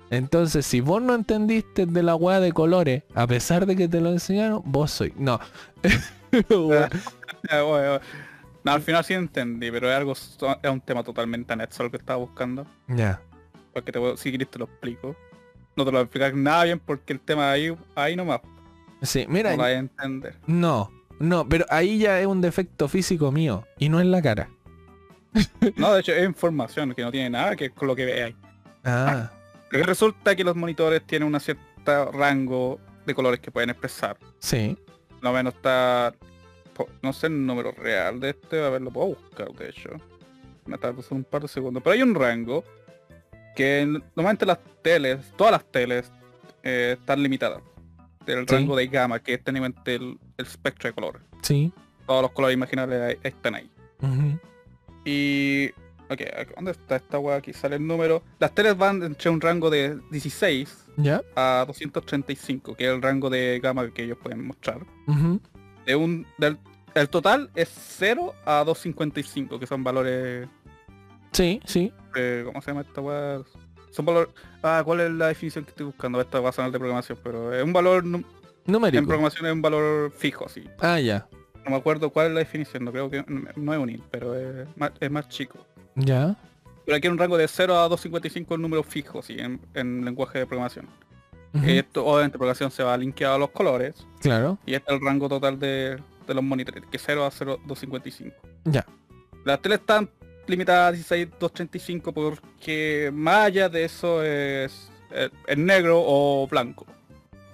Entonces, 0.10 0.66
si 0.66 0.82
vos 0.82 1.02
no 1.02 1.16
entendiste 1.16 1.86
de 1.86 2.04
la 2.04 2.16
weá 2.16 2.40
de 2.40 2.52
colores, 2.52 3.04
a 3.16 3.26
pesar 3.28 3.66
de 3.66 3.76
que 3.76 3.88
te 3.88 4.02
lo 4.02 4.12
enseñaron, 4.12 4.62
vos 4.66 4.92
soy. 4.92 5.14
No. 5.18 5.40
Ah. 7.52 8.00
No, 8.64 8.72
al 8.72 8.82
final 8.82 9.04
sí 9.06 9.14
entendí, 9.14 9.70
pero 9.70 9.92
es 9.92 9.96
algo 9.96 10.14
es 10.14 10.38
un 10.72 10.82
tema 10.82 11.04
totalmente 11.04 11.54
anexo 11.54 11.84
al 11.84 11.92
que 11.92 11.98
estaba 11.98 12.18
buscando. 12.18 12.66
ya. 12.88 13.22
Porque 13.74 13.92
te 13.92 14.00
puedo- 14.00 14.18
si 14.18 14.30
quieres 14.30 14.50
te 14.50 14.58
lo 14.58 14.66
explico. 14.66 15.16
No 15.76 15.84
te 15.84 15.92
lo 15.92 15.98
voy 15.98 16.00
a 16.00 16.04
explicar 16.04 16.34
nada 16.34 16.64
bien 16.64 16.80
porque 16.80 17.14
el 17.14 17.20
tema 17.20 17.52
ahí, 17.52 17.76
ahí 17.94 18.16
nomás. 18.16 18.40
Sí, 19.04 19.26
No 19.28 19.34
mira, 19.34 19.52
lo 19.52 19.58
vas 19.58 19.68
a 19.68 19.72
entender. 19.74 20.36
no, 20.48 20.90
no, 21.20 21.48
pero 21.48 21.66
ahí 21.70 22.00
ya 22.00 22.20
es 22.20 22.26
un 22.26 22.42
defecto 22.42 22.88
físico 22.88 23.32
mío 23.32 23.68
y 23.78 23.90
no 23.90 24.00
en 24.00 24.10
la 24.12 24.22
cara. 24.22 24.50
No, 25.76 25.94
de 25.94 26.00
hecho 26.00 26.14
es 26.14 26.26
información 26.26 26.94
que 26.96 27.02
no 27.04 27.12
tiene 27.12 27.30
nada 27.30 27.56
que 27.56 27.70
con 27.70 27.88
lo 27.88 27.96
que 27.96 28.06
veáis. 28.06 28.36
Ah, 28.84 29.30
Porque 29.70 29.84
resulta 29.84 30.36
que 30.36 30.44
los 30.44 30.56
monitores 30.56 31.04
tienen 31.06 31.32
un 31.34 31.40
cierto 31.40 32.12
rango 32.14 32.80
de 33.06 33.14
colores 33.14 33.40
que 33.42 33.52
pueden 33.52 33.70
expresar. 33.70 34.18
sí. 34.40 34.78
Lo 35.22 35.34
menos 35.34 35.56
está... 35.56 36.14
No 37.02 37.14
sé 37.14 37.28
el 37.28 37.46
número 37.46 37.72
real 37.72 38.20
de 38.20 38.32
este, 38.32 38.64
a 38.64 38.70
ver, 38.70 38.82
lo 38.82 38.92
puedo 38.92 39.08
buscar, 39.08 39.52
de 39.54 39.70
hecho. 39.70 39.90
Me 40.66 40.78
tarda 40.78 41.02
un 41.12 41.24
par 41.24 41.42
de 41.44 41.48
segundos. 41.48 41.82
Pero 41.84 41.94
hay 41.94 42.02
un 42.02 42.16
rango 42.16 42.64
que 43.56 43.86
normalmente 44.16 44.46
las 44.46 44.60
teles, 44.82 45.20
todas 45.38 45.52
las 45.54 45.72
teles, 45.72 46.12
eh, 46.64 46.98
están 47.00 47.22
limitadas. 47.24 47.62
Del 48.26 48.40
Sí. 48.50 48.56
rango 48.56 48.76
de 48.76 48.88
gama, 48.88 49.20
que 49.20 49.36
es 49.36 49.44
técnicamente 49.44 49.96
el, 49.96 50.18
el 50.38 50.46
espectro 50.46 50.90
de 50.90 50.94
colores. 50.94 51.22
Sí. 51.44 51.72
Todos 52.08 52.24
los 52.24 52.32
colores 52.32 52.56
imaginables 52.56 53.18
están 53.24 53.56
ahí. 53.56 53.70
Y... 55.06 55.70
Ok, 56.08 56.22
¿dónde 56.56 56.72
está 56.72 56.98
esta 56.98 57.18
weá? 57.18 57.38
Aquí 57.38 57.52
sale 57.52 57.78
el 57.78 57.88
número. 57.88 58.22
Las 58.38 58.54
teles 58.54 58.78
van 58.78 59.02
entre 59.02 59.30
un 59.32 59.42
rango 59.42 59.72
de 59.72 60.00
16 60.12 60.86
Ya. 60.98 61.22
a 61.36 61.64
235, 61.68 62.76
que 62.76 62.86
es 62.86 62.92
el 62.92 63.02
rango 63.02 63.30
de 63.32 63.60
gama 63.60 63.90
que 63.92 64.04
ellos 64.04 64.18
pueden 64.22 64.46
mostrar. 64.46 64.82
ujú, 65.08 65.40
De 65.86 65.96
un, 65.96 66.26
del, 66.38 66.58
el 66.94 67.10
total 67.10 67.50
es 67.56 67.70
0 67.98 68.34
a 68.46 68.64
255, 68.64 69.60
que 69.60 69.68
son 69.68 69.84
valores, 69.84 70.48
Sí, 71.32 71.60
sí. 71.66 71.92
eh, 72.16 72.44
¿cómo 72.46 72.62
se 72.62 72.72
llama 72.72 72.82
esta 72.82 73.02
weá? 73.02 73.42
Son 73.92 74.06
valor... 74.06 74.30
Ah, 74.64 74.82
¿cuál 74.84 75.02
es 75.02 75.12
la 75.12 75.28
definición 75.28 75.64
que 75.64 75.70
estoy 75.72 75.86
buscando? 75.86 76.20
Esto 76.20 76.42
va 76.42 76.50
a 76.50 76.54
sonar 76.54 76.72
de 76.72 76.80
programación, 76.80 77.18
pero 77.24 77.54
es 77.54 77.64
un 77.64 77.72
valor... 77.74 78.04
nu- 78.04 78.24
En 78.66 78.72
Numérico. 78.74 79.06
programación 79.06 79.46
es 79.46 79.54
un 79.54 79.62
valor 79.62 80.12
fijo, 80.12 80.50
sí. 80.50 80.64
Ah, 80.80 81.00
ya. 81.00 81.28
No 81.64 81.72
me 81.72 81.78
acuerdo 81.78 82.10
cuál 82.10 82.28
es 82.28 82.34
la 82.34 82.40
definición, 82.40 82.84
no 82.86 82.92
creo 82.92 83.10
que... 83.10 83.24
No 83.56 83.74
es 83.74 83.80
un 83.80 83.90
int, 83.90 84.04
pero 84.12 84.36
es 84.36 84.68
más, 84.76 84.92
es 85.00 85.12
más 85.12 85.30
chico. 85.30 85.60
Ya. 85.96 86.36
Pero 86.86 86.98
aquí 86.98 87.08
en 87.08 87.14
un 87.14 87.20
rango 87.20 87.38
de 87.38 87.48
0 87.48 87.78
a 87.78 87.88
255 87.88 88.54
es 88.54 88.56
un 88.56 88.62
número 88.62 88.84
fijo, 88.84 89.22
sí, 89.22 89.36
en, 89.40 89.60
en 89.74 90.04
lenguaje 90.06 90.40
de 90.40 90.46
programación. 90.46 90.88
Ujú, 91.56 91.66
Esto, 91.70 92.06
obviamente, 92.06 92.38
programación 92.38 92.70
se 92.72 92.84
va 92.84 92.98
linkeado 92.98 93.36
a 93.36 93.38
los 93.40 93.50
colores. 93.52 94.06
Claro. 94.20 94.58
Y 94.66 94.74
este 94.74 94.92
es 94.94 95.00
el 95.00 95.06
rango 95.06 95.30
total 95.30 95.60
de, 95.60 95.98
de 96.28 96.34
los 96.34 96.44
monitores, 96.44 96.84
que 96.90 96.98
es 96.98 97.04
0 97.06 97.26
a 97.26 97.32
0, 97.32 97.60
255. 97.66 98.36
Ya. 98.66 98.86
Las 99.46 99.62
teles 99.62 99.80
están 99.80 100.10
limitadas 100.48 100.90
a 100.90 100.92
16, 100.92 101.28
235 101.40 102.12
porque 102.14 103.10
más 103.14 103.46
allá 103.46 103.70
de 103.70 103.84
eso 103.86 104.24
es, 104.24 104.92
es, 105.12 105.30
es 105.48 105.58
negro 105.58 106.02
o 106.06 106.48
blanco. 106.48 106.86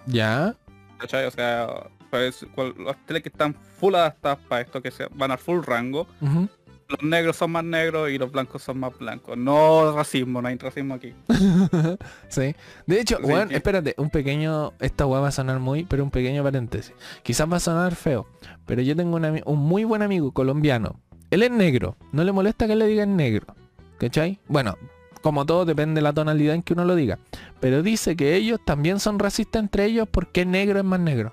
Ya. 0.05 0.55
¿Cachai? 0.97 1.25
O 1.25 1.31
sea, 1.31 1.67
pues, 2.09 2.45
cual- 2.55 2.75
las 2.79 2.97
teles 3.05 3.23
que 3.23 3.29
están 3.29 3.53
full 3.53 3.95
adaptadas 3.95 4.39
para 4.47 4.61
esto, 4.61 4.81
que 4.81 4.91
se 4.91 5.07
van 5.11 5.31
al 5.31 5.37
full 5.37 5.61
rango. 5.63 6.07
Los 6.91 7.01
negros 7.03 7.35
son 7.37 7.51
más 7.51 7.63
negros 7.63 8.09
y 8.09 8.17
los 8.17 8.31
blancos 8.31 8.61
son 8.63 8.79
más 8.79 8.97
blancos. 8.97 9.37
No 9.37 9.91
racismo, 9.95 10.41
no 10.41 10.47
hay 10.47 10.57
racismo 10.57 10.93
aquí. 10.95 11.13
sí. 12.29 12.55
De 12.85 12.99
hecho, 13.01 13.17
Sí, 13.23 13.25
sí. 13.49 13.55
espérate, 13.55 13.95
un 13.97 14.09
pequeño, 14.09 14.73
esta 14.79 15.05
weá 15.05 15.19
va 15.21 15.29
a 15.29 15.31
sonar 15.31 15.59
muy, 15.59 15.83
pero 15.85 16.03
un 16.03 16.11
pequeño 16.11 16.43
paréntesis. 16.43 16.93
Quizás 17.23 17.51
va 17.51 17.57
a 17.57 17.61
sonar 17.61 17.95
feo, 17.95 18.27
pero 18.65 18.81
yo 18.81 18.95
tengo 18.95 19.17
un 19.45 19.59
muy 19.59 19.83
buen 19.83 20.01
amigo 20.01 20.31
colombiano. 20.31 20.99
Él 21.29 21.43
es 21.43 21.51
negro, 21.51 21.95
no 22.11 22.23
le 22.23 22.31
molesta 22.31 22.67
que 22.67 22.75
le 22.75 22.85
digan 22.87 23.15
negro. 23.15 23.55
¿Cachai? 23.97 24.39
Bueno, 24.47 24.77
como 25.21 25.45
todo 25.45 25.63
depende 25.65 25.99
de 25.99 26.01
la 26.01 26.11
tonalidad 26.13 26.55
en 26.55 26.63
que 26.63 26.73
uno 26.73 26.85
lo 26.85 26.95
diga. 26.95 27.19
Pero 27.59 27.83
dice 27.83 28.15
que 28.15 28.35
ellos 28.35 28.59
también 28.65 28.99
son 28.99 29.19
racistas 29.19 29.61
entre 29.61 29.85
ellos 29.85 30.07
porque 30.11 30.45
negro 30.45 30.79
es 30.79 30.85
más 30.85 30.99
negro. 30.99 31.31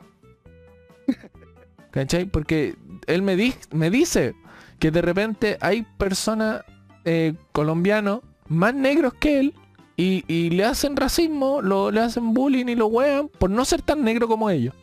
¿Cachai? 1.90 2.26
Porque 2.26 2.76
él 3.06 3.22
me, 3.22 3.36
di- 3.36 3.54
me 3.72 3.90
dice 3.90 4.34
que 4.78 4.90
de 4.90 5.02
repente 5.02 5.58
hay 5.60 5.82
personas 5.96 6.64
eh, 7.04 7.34
colombianos 7.52 8.20
más 8.48 8.74
negros 8.74 9.14
que 9.14 9.40
él 9.40 9.54
y, 9.96 10.24
y 10.28 10.50
le 10.50 10.64
hacen 10.64 10.96
racismo, 10.96 11.60
lo, 11.60 11.90
le 11.90 12.00
hacen 12.00 12.32
bullying 12.32 12.66
y 12.66 12.76
lo 12.76 12.86
wean 12.86 13.28
por 13.28 13.50
no 13.50 13.64
ser 13.64 13.82
tan 13.82 14.04
negro 14.04 14.28
como 14.28 14.48
ellos. 14.48 14.74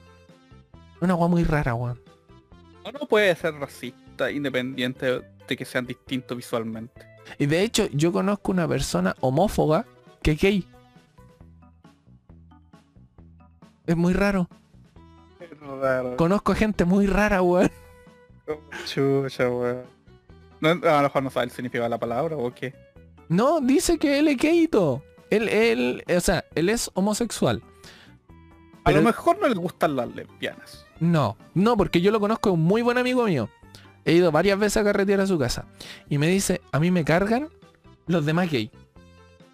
Una 1.02 1.16
weá 1.16 1.28
muy 1.28 1.44
rara, 1.44 1.74
weón. 1.76 2.00
Uno 2.86 3.00
puede 3.08 3.36
ser 3.36 3.54
racista 3.56 4.30
independiente 4.30 5.22
de 5.48 5.58
que 5.58 5.66
sean 5.66 5.86
distintos 5.86 6.36
visualmente. 6.38 7.06
Y 7.40 7.46
de 7.46 7.62
hecho, 7.62 7.88
yo 7.92 8.12
conozco 8.12 8.52
una 8.52 8.68
persona 8.68 9.16
homófoba 9.22 9.86
que 10.22 10.32
es 10.32 10.42
gay. 10.42 10.68
Es 13.86 13.96
muy 13.96 14.14
raro. 14.14 14.50
Es 15.40 15.60
raro. 15.60 16.18
Conozco 16.18 16.54
gente 16.54 16.86
muy 16.86 17.08
rara, 17.08 17.42
weón. 17.42 17.72
Chucha, 18.86 19.50
weón. 19.50 19.84
No, 20.62 20.70
a 20.70 20.98
lo 20.98 21.04
mejor 21.04 21.24
no 21.24 21.30
sabe 21.30 21.46
el 21.46 21.52
significado 21.52 21.86
de 21.86 21.90
la 21.90 22.00
palabra 22.00 22.38
o 22.38 22.54
qué. 22.54 22.74
No, 23.28 23.60
dice 23.62 23.98
que 23.98 24.20
él 24.20 24.28
es 24.28 24.38
gay 24.38 24.64
y 24.64 24.68
todo. 24.68 25.04
Él, 25.30 25.50
él, 25.50 26.04
o 26.08 26.20
sea, 26.20 26.46
él 26.56 26.70
es 26.70 26.90
homosexual. 26.94 27.62
A 28.84 28.92
lo 28.92 29.02
mejor 29.02 29.40
no 29.42 29.48
le 29.48 29.56
gustan 29.56 29.96
las 29.96 30.14
lesbianas. 30.16 30.86
No, 31.00 31.38
no, 31.56 31.76
porque 31.76 32.02
yo 32.02 32.12
lo 32.12 32.20
conozco, 32.20 32.50
es 32.50 32.54
un 32.54 32.62
muy 32.62 32.84
buen 32.84 33.00
amigo 33.00 33.26
mío. 33.26 33.50
He 34.06 34.14
ido 34.14 34.32
varias 34.32 34.60
veces 34.60 34.78
a 34.78 34.84
carretear 34.84 35.20
a 35.22 35.28
su 35.28 35.40
casa. 35.40 35.66
Y 36.08 36.20
me 36.20 36.28
dice, 36.28 36.62
a 36.72 36.80
mí 36.80 36.92
me 36.92 37.04
cargan 37.04 37.50
los 38.06 38.26
demás 38.26 38.52
gay. 38.52 38.70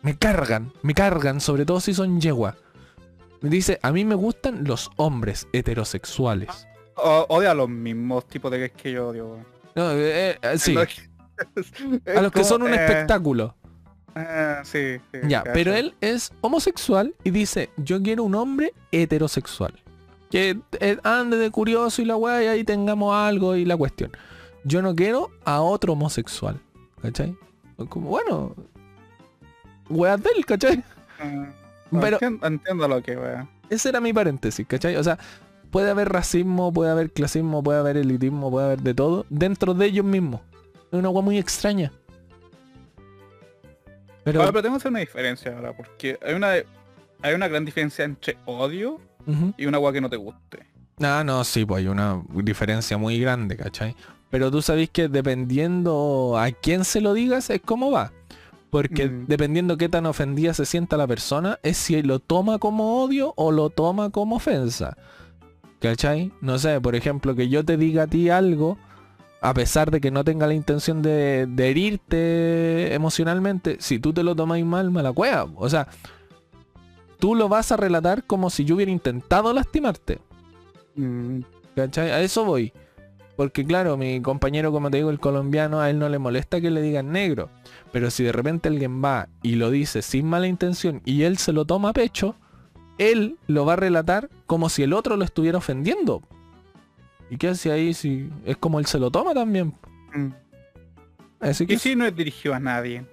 Me 0.01 0.17
cargan, 0.17 0.73
me 0.81 0.93
cargan, 0.93 1.39
sobre 1.39 1.65
todo 1.65 1.79
si 1.79 1.93
son 1.93 2.19
yegua. 2.19 2.57
Me 3.39 3.49
dice, 3.49 3.79
a 3.81 3.91
mí 3.93 4.03
me 4.03 4.15
gustan 4.15 4.65
los 4.65 4.91
hombres 4.97 5.47
heterosexuales. 5.53 6.67
O- 6.95 7.25
odia 7.29 7.51
a 7.51 7.53
los 7.55 7.69
mismos 7.69 8.27
tipos 8.27 8.51
de 8.51 8.59
gays 8.59 8.71
que 8.73 8.91
yo 8.91 9.09
odio. 9.09 9.37
No, 9.75 9.91
eh, 9.93 10.37
eh, 10.41 10.57
sí, 10.57 10.75
a 10.77 12.21
los 12.21 12.31
que 12.31 12.43
son 12.43 12.61
un 12.63 12.73
eh, 12.73 12.75
espectáculo. 12.75 13.55
eh, 14.15 14.57
sí, 14.63 14.97
sí, 15.11 15.19
Ya, 15.27 15.39
cacho. 15.43 15.53
pero 15.53 15.73
él 15.73 15.95
es 16.01 16.31
homosexual 16.41 17.15
y 17.23 17.31
dice, 17.31 17.69
yo 17.77 18.01
quiero 18.01 18.23
un 18.23 18.35
hombre 18.35 18.73
heterosexual. 18.91 19.73
Que 20.29 20.57
ande 21.03 21.37
de 21.37 21.51
curioso 21.51 22.01
y 22.01 22.05
la 22.05 22.15
weá 22.15 22.43
y 22.43 22.47
ahí 22.47 22.63
tengamos 22.63 23.13
algo 23.15 23.55
y 23.55 23.65
la 23.65 23.75
cuestión. 23.75 24.11
Yo 24.63 24.81
no 24.81 24.95
quiero 24.95 25.29
a 25.43 25.61
otro 25.61 25.93
homosexual. 25.93 26.59
¿Cachai? 27.01 27.35
Como, 27.89 28.09
bueno, 28.09 28.55
weá 29.89 30.17
de 30.17 30.29
él, 30.37 30.45
¿cachai? 30.45 30.83
Eh, 31.19 31.47
Pero- 31.99 32.17
entiendo, 32.17 32.47
entiendo 32.47 32.87
lo 32.87 33.01
que 33.01 33.17
weón. 33.17 33.49
Ese 33.69 33.89
era 33.89 33.99
mi 33.99 34.13
paréntesis, 34.13 34.65
¿cachai? 34.67 34.95
O 34.97 35.03
sea, 35.03 35.17
puede 35.71 35.89
haber 35.89 36.09
racismo, 36.09 36.71
puede 36.71 36.91
haber 36.91 37.11
clasismo, 37.11 37.63
puede 37.63 37.79
haber 37.79 37.97
elitismo, 37.97 38.51
puede 38.51 38.65
haber 38.67 38.81
de 38.81 38.93
todo 38.93 39.25
dentro 39.29 39.73
de 39.73 39.85
ellos 39.87 40.05
mismos. 40.05 40.41
Es 40.91 40.99
una 40.99 41.09
weá 41.09 41.23
muy 41.23 41.37
extraña. 41.37 41.91
Pero... 44.23 44.39
Ahora, 44.41 44.51
pero 44.51 44.61
tengo 44.63 44.75
que 44.75 44.81
hacer 44.81 44.91
una 44.91 44.99
diferencia 44.99 45.55
ahora, 45.55 45.75
porque 45.75 46.19
hay 46.25 46.33
una 46.35 46.51
hay 47.23 47.33
una 47.35 47.47
gran 47.47 47.65
diferencia 47.65 48.03
entre 48.05 48.37
odio 48.45 48.99
y 49.57 49.65
una 49.67 49.77
agua 49.77 49.93
que 49.93 50.01
no 50.01 50.09
te 50.09 50.17
guste. 50.17 50.65
Ah, 50.99 51.23
no, 51.23 51.43
sí, 51.43 51.65
pues 51.65 51.79
hay 51.83 51.87
una 51.87 52.21
diferencia 52.33 52.97
muy 52.97 53.19
grande, 53.19 53.55
¿cachai? 53.55 53.95
Pero 54.31 54.49
tú 54.49 54.61
sabés 54.61 54.89
que 54.89 55.07
dependiendo 55.07 56.37
a 56.37 56.51
quién 56.51 56.83
se 56.83 57.01
lo 57.01 57.13
digas 57.13 57.49
es 57.51 57.61
cómo 57.63 57.91
va. 57.91 58.11
Porque 58.71 59.07
Mm. 59.07 59.25
dependiendo 59.27 59.77
qué 59.77 59.89
tan 59.89 60.05
ofendida 60.05 60.53
se 60.53 60.65
sienta 60.65 60.97
la 60.97 61.05
persona, 61.05 61.59
es 61.61 61.77
si 61.77 62.01
lo 62.01 62.19
toma 62.19 62.57
como 62.57 63.03
odio 63.03 63.33
o 63.35 63.51
lo 63.51 63.69
toma 63.69 64.09
como 64.09 64.37
ofensa. 64.37 64.97
¿Cachai? 65.81 66.31
No 66.41 66.59
sé, 66.59 66.79
por 66.79 66.95
ejemplo, 66.95 67.35
que 67.35 67.49
yo 67.49 67.65
te 67.65 67.75
diga 67.75 68.03
a 68.03 68.07
ti 68.07 68.29
algo, 68.29 68.77
a 69.41 69.53
pesar 69.55 69.89
de 69.89 69.99
que 69.99 70.11
no 70.11 70.23
tenga 70.23 70.45
la 70.45 70.53
intención 70.53 71.01
de, 71.01 71.47
de 71.49 71.69
herirte 71.69 72.93
emocionalmente, 72.93 73.77
si 73.79 73.97
tú 73.97 74.13
te 74.13 74.21
lo 74.21 74.35
tomáis 74.35 74.63
mal, 74.63 74.91
mala 74.91 75.11
cueva. 75.11 75.47
O 75.55 75.67
sea, 75.67 75.87
tú 77.17 77.33
lo 77.33 77.49
vas 77.49 77.71
a 77.71 77.77
relatar 77.77 78.23
como 78.25 78.51
si 78.51 78.63
yo 78.63 78.75
hubiera 78.75 78.91
intentado 78.91 79.51
lastimarte. 79.53 80.19
Mm, 80.95 81.39
¿Cachai? 81.75 82.11
A 82.11 82.21
eso 82.21 82.45
voy. 82.45 82.71
Porque 83.35 83.65
claro, 83.65 83.97
mi 83.97 84.21
compañero, 84.21 84.71
como 84.71 84.91
te 84.91 84.97
digo, 84.97 85.09
el 85.09 85.19
colombiano, 85.19 85.79
a 85.81 85.89
él 85.89 85.97
no 85.97 86.09
le 86.09 86.19
molesta 86.19 86.61
que 86.61 86.69
le 86.69 86.83
digan 86.83 87.11
negro. 87.11 87.49
Pero 87.91 88.11
si 88.11 88.23
de 88.23 88.31
repente 88.31 88.69
alguien 88.69 89.03
va 89.03 89.29
y 89.41 89.55
lo 89.55 89.71
dice 89.71 90.03
sin 90.03 90.27
mala 90.27 90.45
intención 90.45 91.01
y 91.05 91.23
él 91.23 91.39
se 91.39 91.53
lo 91.53 91.65
toma 91.65 91.89
a 91.89 91.93
pecho, 91.93 92.35
él 93.09 93.37
lo 93.47 93.65
va 93.65 93.73
a 93.73 93.75
relatar 93.77 94.29
como 94.45 94.69
si 94.69 94.83
el 94.83 94.93
otro 94.93 95.15
lo 95.17 95.23
estuviera 95.25 95.57
ofendiendo. 95.57 96.21
¿Y 97.29 97.37
qué 97.37 97.47
hace 97.49 97.71
ahí 97.71 97.93
si 97.93 98.29
es 98.45 98.57
como 98.57 98.79
él 98.79 98.85
se 98.85 98.99
lo 98.99 99.09
toma 99.11 99.33
también? 99.33 99.73
mm. 100.13 100.27
Así 101.39 101.65
que, 101.65 101.73
Y 101.73 101.79
si 101.79 101.95
no 101.95 102.05
es 102.05 102.15
dirigido 102.15 102.53
a 102.53 102.59
nadie. 102.59 103.03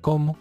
¿cómo? 0.00 0.36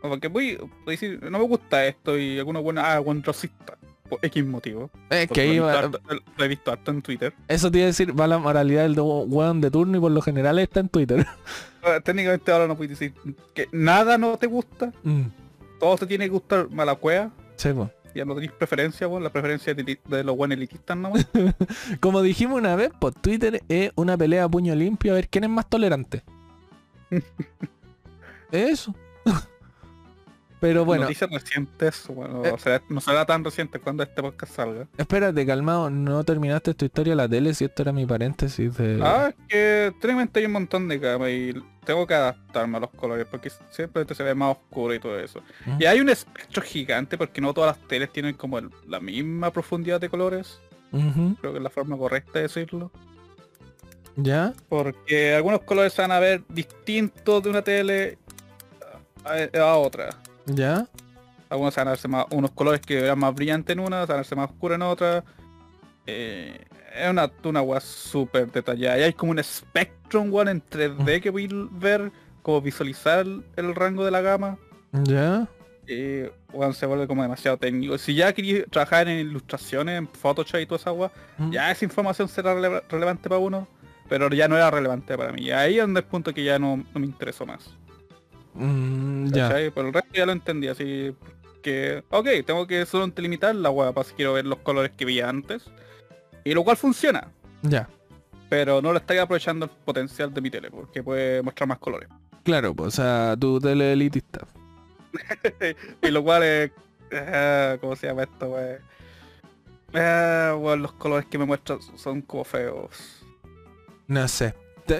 Porque 0.00 0.28
voy, 0.28 0.58
a 0.86 0.90
decir, 0.90 1.20
no 1.22 1.38
me 1.38 1.44
gusta 1.44 1.86
esto 1.86 2.18
y 2.18 2.38
algunos 2.38 2.62
buenos, 2.62 2.84
ah, 2.84 2.98
buen 2.98 3.22
racista. 3.22 3.76
Por 4.08 4.18
X 4.24 4.44
motivo. 4.44 4.90
Es 5.08 5.28
que 5.28 5.40
ahí 5.40 5.56
lo, 5.56 5.70
he 5.70 5.72
va- 5.74 5.82
visto 5.82 6.00
harto, 6.08 6.24
lo 6.36 6.44
he 6.44 6.48
visto 6.48 6.70
harto 6.72 6.90
en 6.90 7.02
Twitter. 7.02 7.32
eso 7.48 7.70
te 7.70 7.78
iba 7.78 7.84
a 7.84 7.86
decir, 7.86 8.18
va 8.18 8.26
la 8.26 8.38
moralidad 8.38 8.82
del 8.82 9.00
weón 9.00 9.60
de 9.60 9.70
turno 9.70 9.96
y 9.96 10.00
por 10.00 10.10
lo 10.10 10.20
general 10.20 10.58
está 10.58 10.80
en 10.80 10.88
Twitter. 10.88 11.26
Ah, 11.84 11.98
Técnicamente 11.98 12.52
ahora 12.52 12.68
no 12.68 12.76
puedes 12.76 12.96
decir 12.96 13.12
que 13.54 13.66
nada 13.72 14.16
no 14.16 14.36
te 14.38 14.46
gusta. 14.46 14.92
Mm, 15.02 15.22
Todo 15.82 15.96
te 15.96 16.06
tiene 16.06 16.26
que 16.26 16.30
gustar 16.30 16.70
mala 16.70 16.94
cueva. 16.94 17.32
sí, 17.56 17.72
po. 17.72 17.90
Ya 18.14 18.24
no 18.24 18.34
tenéis 18.34 18.52
preferencia, 18.52 19.08
weón. 19.08 19.24
La 19.24 19.32
preferencia 19.32 19.74
de, 19.74 19.98
de 20.06 20.22
los 20.22 20.36
buenos 20.36 20.56
elitistas 20.56 20.96
nomás. 20.96 21.26
Como 22.00 22.22
dijimos 22.22 22.58
una 22.58 22.76
vez, 22.76 22.92
por 23.00 23.14
Twitter 23.14 23.62
es 23.68 23.90
una 23.96 24.16
pelea 24.16 24.44
a 24.44 24.48
puño 24.48 24.76
limpio 24.76 25.10
a 25.10 25.14
ver 25.16 25.28
quién 25.28 25.42
es 25.42 25.50
más 25.50 25.68
tolerante. 25.68 26.22
Eso. 28.52 28.94
Pero 30.62 30.84
bueno, 30.84 31.02
Noticias 31.02 31.28
recientes, 31.28 32.04
bueno, 32.08 32.44
Eh. 32.44 32.52
o 32.52 32.56
sea, 32.58 32.80
no 32.88 33.00
será 33.00 33.26
tan 33.26 33.42
reciente 33.44 33.80
cuando 33.80 34.04
este 34.04 34.22
podcast 34.22 34.54
salga. 34.54 34.86
espérate, 34.96 35.44
calmado, 35.44 35.90
no 35.90 36.22
terminaste 36.22 36.72
tu 36.74 36.84
historia 36.84 37.10
de 37.12 37.16
la 37.16 37.28
tele 37.28 37.52
si 37.52 37.64
esto 37.64 37.82
era 37.82 37.92
mi 37.92 38.06
paréntesis 38.06 38.76
de... 38.76 39.00
Ah, 39.02 39.30
es 39.30 39.34
que 39.48 39.92
técnicamente 40.00 40.38
hay 40.38 40.46
un 40.46 40.52
montón 40.52 40.86
de 40.86 41.00
camas 41.00 41.30
y 41.30 41.52
tengo 41.84 42.06
que 42.06 42.14
adaptarme 42.14 42.76
a 42.76 42.80
los 42.80 42.90
colores 42.90 43.26
porque 43.28 43.50
siempre 43.70 44.04
se 44.14 44.22
ve 44.22 44.36
más 44.36 44.56
oscuro 44.56 44.94
y 44.94 45.00
todo 45.00 45.18
eso. 45.18 45.42
Y 45.80 45.84
hay 45.84 45.98
un 46.00 46.08
espectro 46.08 46.62
gigante 46.62 47.18
porque 47.18 47.40
no 47.40 47.52
todas 47.52 47.76
las 47.76 47.88
teles 47.88 48.12
tienen 48.12 48.34
como 48.36 48.58
el- 48.58 48.70
la 48.86 49.00
misma 49.00 49.50
profundidad 49.52 50.00
de 50.00 50.08
colores. 50.08 50.60
Creo 50.92 51.50
que 51.52 51.56
es 51.58 51.62
la 51.62 51.70
forma 51.70 51.98
correcta 51.98 52.34
de 52.38 52.42
decirlo. 52.42 52.92
¿Ya? 54.14 54.52
Porque 54.68 55.34
algunos 55.34 55.62
colores 55.62 55.96
van 55.96 56.12
a 56.12 56.20
ver 56.20 56.42
distintos 56.48 57.42
de 57.42 57.50
una 57.50 57.62
tele 57.62 58.18
a, 59.24 59.58
a 59.60 59.76
otra. 59.76 60.10
¿Ya? 60.46 60.86
Algunos 61.48 61.74
van 61.76 61.88
a 61.88 61.90
verse 61.90 62.08
más, 62.08 62.26
unos 62.30 62.50
colores 62.52 62.80
que 62.80 62.98
eran 62.98 63.18
más 63.18 63.34
brillantes 63.34 63.74
en 63.74 63.80
una, 63.80 64.02
se 64.02 64.06
van 64.06 64.10
a 64.12 64.16
verse 64.16 64.34
más 64.36 64.50
oscuros 64.50 64.76
en 64.76 64.82
otra. 64.82 65.24
Eh, 66.06 66.64
es 66.96 67.10
una, 67.10 67.30
una 67.44 67.62
weá 67.62 67.80
súper 67.80 68.50
detallada. 68.50 68.98
Y 68.98 69.02
hay 69.02 69.12
como 69.12 69.32
un 69.32 69.42
spectrum, 69.42 70.32
weón, 70.32 70.48
en 70.48 70.62
3D 70.62 71.20
que 71.20 71.30
voy 71.30 71.44
a 71.50 71.78
ver, 71.78 72.10
como 72.42 72.60
visualizar 72.60 73.20
el, 73.20 73.44
el 73.56 73.74
rango 73.74 74.04
de 74.04 74.10
la 74.10 74.20
gama. 74.20 74.58
Ya. 74.92 75.46
Bueno, 76.52 76.72
se 76.72 76.86
vuelve 76.86 77.06
como 77.06 77.22
demasiado 77.22 77.56
técnico. 77.58 77.98
Si 77.98 78.14
ya 78.14 78.32
quería 78.32 78.64
trabajar 78.66 79.08
en 79.08 79.18
ilustraciones, 79.18 79.98
en 79.98 80.08
Photoshop 80.08 80.60
y 80.60 80.66
toda 80.66 80.76
esa 80.80 80.90
agua, 80.90 81.12
Mm. 81.38 81.50
ya 81.50 81.70
esa 81.70 81.84
información 81.84 82.28
será 82.28 82.54
rele- 82.54 82.82
relevante 82.88 83.28
para 83.28 83.38
uno, 83.38 83.66
pero 84.08 84.28
ya 84.30 84.48
no 84.48 84.56
era 84.56 84.70
relevante 84.70 85.16
para 85.18 85.32
mí. 85.32 85.42
Y 85.42 85.50
ahí 85.50 85.76
es 85.76 85.82
donde 85.82 86.00
el 86.00 86.06
punto 86.06 86.32
que 86.32 86.44
ya 86.44 86.58
no, 86.58 86.76
no 86.76 87.00
me 87.00 87.06
interesó 87.06 87.44
más. 87.46 87.70
Mm, 88.54 89.28
ya. 89.32 89.48
Pero 89.48 89.88
el 89.88 89.92
resto 89.94 90.10
ya 90.12 90.26
lo 90.26 90.32
entendí, 90.32 90.68
así 90.68 91.14
que, 91.62 92.02
ok, 92.10 92.26
tengo 92.44 92.66
que 92.66 92.84
solamente 92.86 93.22
limitar 93.22 93.54
la 93.54 93.72
para 93.72 94.04
si 94.04 94.14
quiero 94.14 94.32
ver 94.34 94.44
los 94.46 94.58
colores 94.58 94.92
que 94.96 95.04
veía 95.04 95.28
antes. 95.28 95.64
Y 96.44 96.54
lo 96.54 96.64
cual 96.64 96.76
funciona, 96.76 97.28
Ya. 97.62 97.88
pero 98.48 98.82
no 98.82 98.90
lo 98.92 98.98
estoy 98.98 99.18
aprovechando 99.18 99.66
el 99.66 99.70
potencial 99.70 100.34
de 100.34 100.40
mi 100.40 100.50
tele, 100.50 100.70
porque 100.70 101.02
puede 101.02 101.40
mostrar 101.42 101.68
más 101.68 101.78
colores. 101.78 102.08
Claro, 102.42 102.74
pues, 102.74 102.88
o 102.88 103.02
sea, 103.02 103.36
tu 103.38 103.60
tele 103.60 103.92
elitista. 103.92 104.46
y 106.02 106.10
lo 106.10 106.24
cual 106.24 106.42
es... 106.42 106.70
eh, 107.12 107.78
¿Cómo 107.80 107.94
se 107.94 108.08
llama 108.08 108.24
esto, 108.24 108.48
wey? 108.48 108.76
Eh, 109.94 110.54
bueno, 110.58 110.82
los 110.82 110.92
colores 110.94 111.26
que 111.26 111.38
me 111.38 111.44
muestran 111.44 111.78
son 111.96 112.22
como 112.22 112.44
feos. 112.44 113.24
No 114.08 114.26
sé. 114.26 114.54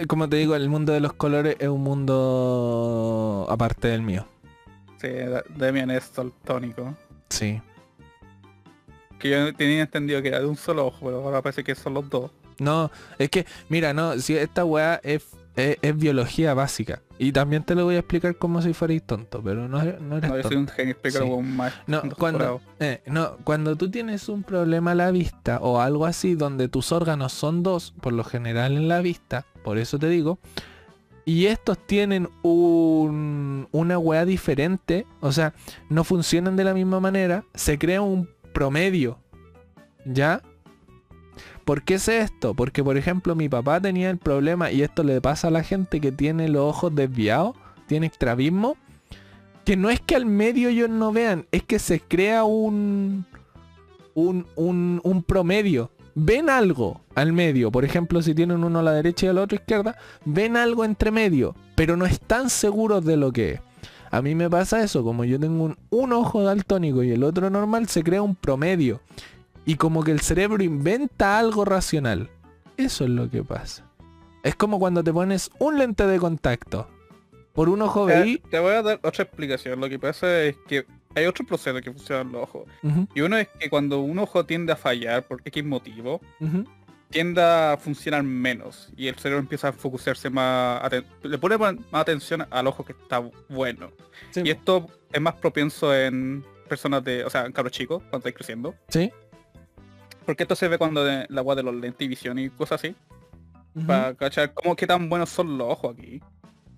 Como 0.08 0.28
te 0.28 0.36
digo, 0.36 0.54
el 0.54 0.68
mundo 0.68 0.92
de 0.92 1.00
los 1.00 1.12
colores 1.12 1.56
es 1.58 1.68
un 1.68 1.82
mundo 1.82 3.46
aparte 3.50 3.88
del 3.88 4.02
mío. 4.02 4.26
Sí, 5.00 5.08
Demian 5.56 5.90
es 5.90 6.14
daltónico. 6.14 6.94
Sí. 7.28 7.60
Que 9.18 9.30
yo 9.30 9.54
tenía 9.54 9.82
entendido 9.82 10.22
que 10.22 10.28
era 10.28 10.40
de 10.40 10.46
un 10.46 10.56
solo 10.56 10.86
ojo, 10.86 11.06
pero 11.06 11.24
ahora 11.24 11.42
parece 11.42 11.64
que 11.64 11.74
son 11.74 11.94
los 11.94 12.08
dos. 12.08 12.30
No, 12.58 12.90
es 13.18 13.30
que, 13.30 13.46
mira, 13.68 13.92
no, 13.92 14.18
si 14.18 14.36
esta 14.36 14.64
weá 14.64 15.00
es, 15.02 15.26
es, 15.56 15.76
es 15.82 15.96
biología 15.96 16.54
básica. 16.54 17.02
Y 17.18 17.30
también 17.32 17.62
te 17.62 17.74
lo 17.74 17.84
voy 17.84 17.94
a 17.94 17.98
explicar 18.00 18.36
como 18.36 18.60
si 18.62 18.72
fuerais 18.72 19.02
tonto, 19.04 19.40
pero 19.42 19.68
no, 19.68 19.80
eres- 19.80 20.00
no 20.00 20.16
eres 20.16 20.30
No, 20.30 20.36
yo 20.38 20.42
soy 20.48 20.56
un 20.56 20.66
genio, 20.68 20.92
explícalo 20.92 21.26
Sí. 21.36 21.42
maestro. 21.42 21.82
No, 21.86 22.02
cuando, 22.16 22.60
eh, 22.80 23.02
no, 23.06 23.36
cuando 23.44 23.76
tú 23.76 23.90
tienes 23.90 24.28
un 24.28 24.42
problema 24.42 24.90
a 24.92 24.94
la 24.96 25.10
vista 25.12 25.58
o 25.60 25.80
algo 25.80 26.06
así 26.06 26.34
donde 26.34 26.68
tus 26.68 26.90
órganos 26.90 27.32
son 27.32 27.62
dos, 27.62 27.94
por 28.00 28.12
lo 28.12 28.24
general 28.24 28.72
en 28.76 28.88
la 28.88 29.00
vista, 29.00 29.46
por 29.62 29.78
eso 29.78 29.98
te 29.98 30.08
digo, 30.08 30.38
y 31.24 31.46
estos 31.46 31.78
tienen 31.86 32.28
un, 32.42 33.68
una 33.70 33.98
weá 33.98 34.24
diferente, 34.24 35.06
o 35.20 35.30
sea, 35.30 35.54
no 35.88 36.02
funcionan 36.02 36.56
de 36.56 36.64
la 36.64 36.74
misma 36.74 36.98
manera, 36.98 37.44
se 37.54 37.78
crea 37.78 38.02
un 38.02 38.28
promedio, 38.52 39.18
¿ya? 40.04 40.42
¿Por 41.64 41.82
qué 41.82 41.98
sé 41.98 42.20
esto? 42.20 42.54
Porque 42.54 42.82
por 42.82 42.96
ejemplo 42.96 43.34
mi 43.34 43.48
papá 43.48 43.80
tenía 43.80 44.10
el 44.10 44.18
problema, 44.18 44.70
y 44.70 44.82
esto 44.82 45.04
le 45.04 45.20
pasa 45.20 45.48
a 45.48 45.50
la 45.52 45.62
gente 45.62 46.00
que 46.00 46.12
tiene 46.12 46.48
los 46.48 46.62
ojos 46.62 46.94
desviados, 46.94 47.56
tiene 47.86 48.06
extravismo, 48.06 48.76
que 49.64 49.76
no 49.76 49.90
es 49.90 50.00
que 50.00 50.16
al 50.16 50.26
medio 50.26 50.68
ellos 50.68 50.90
no 50.90 51.12
vean, 51.12 51.46
es 51.52 51.62
que 51.62 51.78
se 51.78 52.00
crea 52.00 52.44
un, 52.44 53.26
un, 54.14 54.46
un, 54.56 55.22
promedio. 55.22 55.90
Ven 56.14 56.50
algo 56.50 57.00
al 57.14 57.32
medio, 57.32 57.70
por 57.70 57.84
ejemplo, 57.84 58.20
si 58.20 58.34
tienen 58.34 58.64
uno 58.64 58.80
a 58.80 58.82
la 58.82 58.92
derecha 58.92 59.26
y 59.26 59.28
el 59.30 59.38
otro 59.38 59.56
a 59.56 59.58
la 59.58 59.62
izquierda, 59.62 59.96
ven 60.24 60.56
algo 60.56 60.84
entre 60.84 61.10
medio, 61.10 61.54
pero 61.74 61.96
no 61.96 62.04
están 62.04 62.50
seguros 62.50 63.04
de 63.04 63.16
lo 63.16 63.32
que 63.32 63.52
es. 63.52 63.60
A 64.10 64.20
mí 64.20 64.34
me 64.34 64.50
pasa 64.50 64.82
eso, 64.82 65.02
como 65.02 65.24
yo 65.24 65.40
tengo 65.40 65.64
un, 65.64 65.78
un 65.88 66.12
ojo 66.12 66.42
daltónico 66.42 67.02
y 67.02 67.12
el 67.12 67.22
otro 67.24 67.48
normal, 67.48 67.88
se 67.88 68.02
crea 68.02 68.20
un 68.20 68.34
promedio. 68.34 69.00
Y 69.64 69.76
como 69.76 70.02
que 70.02 70.10
el 70.10 70.20
cerebro 70.20 70.62
inventa 70.62 71.38
algo 71.38 71.64
racional. 71.64 72.30
Eso 72.76 73.04
es 73.04 73.10
lo 73.10 73.30
que 73.30 73.42
pasa. 73.44 73.84
Es 74.42 74.56
como 74.56 74.78
cuando 74.78 75.04
te 75.04 75.12
pones 75.12 75.50
un 75.58 75.78
lente 75.78 76.06
de 76.06 76.18
contacto. 76.18 76.88
Por 77.52 77.68
un 77.68 77.82
ojo 77.82 78.08
Eh, 78.10 78.20
veí. 78.20 78.38
te 78.50 78.58
voy 78.58 78.72
a 78.72 78.82
dar 78.82 79.00
otra 79.02 79.24
explicación. 79.24 79.78
Lo 79.80 79.88
que 79.88 79.98
pasa 79.98 80.42
es 80.42 80.56
que 80.66 80.84
hay 81.14 81.26
otro 81.26 81.44
proceso 81.46 81.80
que 81.80 81.92
funciona 81.92 82.22
en 82.22 82.32
los 82.32 82.42
ojos. 82.42 82.64
Y 83.14 83.20
uno 83.20 83.36
es 83.36 83.48
que 83.60 83.68
cuando 83.70 84.00
un 84.00 84.18
ojo 84.18 84.44
tiende 84.44 84.72
a 84.72 84.76
fallar 84.76 85.24
por 85.28 85.42
X 85.44 85.62
motivo, 85.64 86.20
ujú. 86.40 86.64
tiende 87.10 87.42
a 87.42 87.76
funcionar 87.78 88.22
menos. 88.24 88.90
Y 88.96 89.06
el 89.06 89.16
cerebro 89.16 89.40
empieza 89.40 89.68
a 89.68 89.72
focusarse 89.72 90.28
más... 90.30 90.82
le 91.22 91.38
pone 91.38 91.58
más 91.58 91.76
atención 91.92 92.46
al 92.50 92.66
ojo 92.66 92.84
que 92.84 92.92
está 92.92 93.22
bueno. 93.50 93.92
Y 94.34 94.50
esto 94.50 94.86
es 95.12 95.20
más 95.20 95.34
propenso 95.34 95.94
en 95.94 96.42
personas 96.68 97.04
de... 97.04 97.22
O 97.24 97.30
sea, 97.30 97.44
en 97.44 97.52
cabros 97.52 97.72
chicos, 97.72 97.98
cuando 98.04 98.18
estáis 98.18 98.34
creciendo. 98.34 98.74
Sí. 98.88 99.12
Porque 100.24 100.42
esto 100.44 100.54
se 100.56 100.68
ve 100.68 100.78
cuando 100.78 101.04
de, 101.04 101.26
la 101.28 101.40
agua 101.40 101.54
de 101.54 101.62
los 101.62 101.74
lentes 101.74 102.04
y 102.04 102.08
visión 102.08 102.38
y 102.38 102.48
cosas 102.50 102.80
así. 102.80 102.94
Para 103.86 104.14
cachar 104.14 104.52
cómo 104.52 104.76
qué 104.76 104.86
tan 104.86 105.08
buenos 105.08 105.30
son 105.30 105.56
los 105.58 105.68
ojos 105.70 105.94
aquí. 105.98 106.20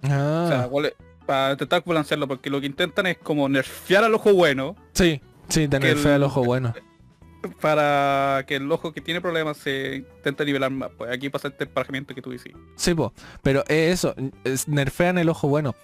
O 0.02 0.06
sea, 0.06 0.62
Ah, 0.62 0.68
cuál 0.70 0.94
para 1.26 1.52
intentar 1.52 1.82
balancearlo, 1.84 2.28
porque 2.28 2.50
lo 2.50 2.60
que 2.60 2.66
intentan 2.66 3.06
es 3.06 3.16
como 3.18 3.48
nerfear 3.48 4.04
al 4.04 4.14
ojo 4.14 4.34
bueno 4.34 4.76
sí, 4.92 5.22
sí, 5.48 5.66
tener 5.68 5.94
que 5.94 6.00
fe 6.02 6.10
al 6.10 6.16
el- 6.16 6.22
ojo 6.24 6.44
bueno. 6.44 6.74
para 7.60 8.44
que 8.46 8.56
el 8.56 8.70
ojo 8.70 8.92
que 8.92 9.00
tiene 9.00 9.20
problemas 9.20 9.56
se 9.56 9.96
intente 9.96 10.44
nivelar 10.44 10.70
más. 10.70 10.90
Pues 10.96 11.10
aquí 11.12 11.28
pasa 11.30 11.48
este 11.48 11.64
emparejamiento 11.64 12.14
que 12.14 12.22
tú 12.22 12.30
dices. 12.30 12.52
Sí, 12.76 12.94
po. 12.94 13.12
Pero 13.42 13.62
es 13.68 13.94
eso, 13.94 14.14
es 14.44 14.68
nerfean 14.68 15.18
el 15.18 15.28
ojo 15.28 15.48
bueno. 15.48 15.74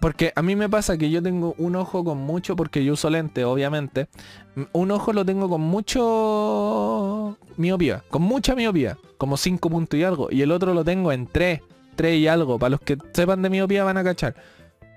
Porque 0.00 0.32
a 0.36 0.42
mí 0.42 0.54
me 0.54 0.68
pasa 0.68 0.98
que 0.98 1.10
yo 1.10 1.22
tengo 1.22 1.54
un 1.56 1.76
ojo 1.76 2.04
con 2.04 2.18
mucho, 2.18 2.56
porque 2.56 2.84
yo 2.84 2.92
uso 2.92 3.08
lente, 3.08 3.44
obviamente. 3.44 4.08
m- 4.56 4.66
Un 4.72 4.90
ojo 4.90 5.12
lo 5.14 5.24
tengo 5.24 5.48
con 5.48 5.62
mucho 5.62 7.38
miopía, 7.56 8.02
con 8.10 8.22
mucha 8.22 8.54
miopía, 8.54 8.98
como 9.18 9.36
5 9.36 9.70
puntos 9.70 9.98
y 9.98 10.02
algo. 10.04 10.28
Y 10.30 10.42
el 10.42 10.50
otro 10.52 10.74
lo 10.74 10.84
tengo 10.84 11.10
en 11.12 11.26
3, 11.26 11.60
3 11.96 12.18
y 12.18 12.28
algo. 12.28 12.58
Para 12.58 12.70
los 12.70 12.80
que 12.80 12.98
sepan 13.12 13.42
de 13.42 13.50
miopía 13.50 13.84
van 13.84 13.96
a 13.96 14.04
cachar. 14.04 14.34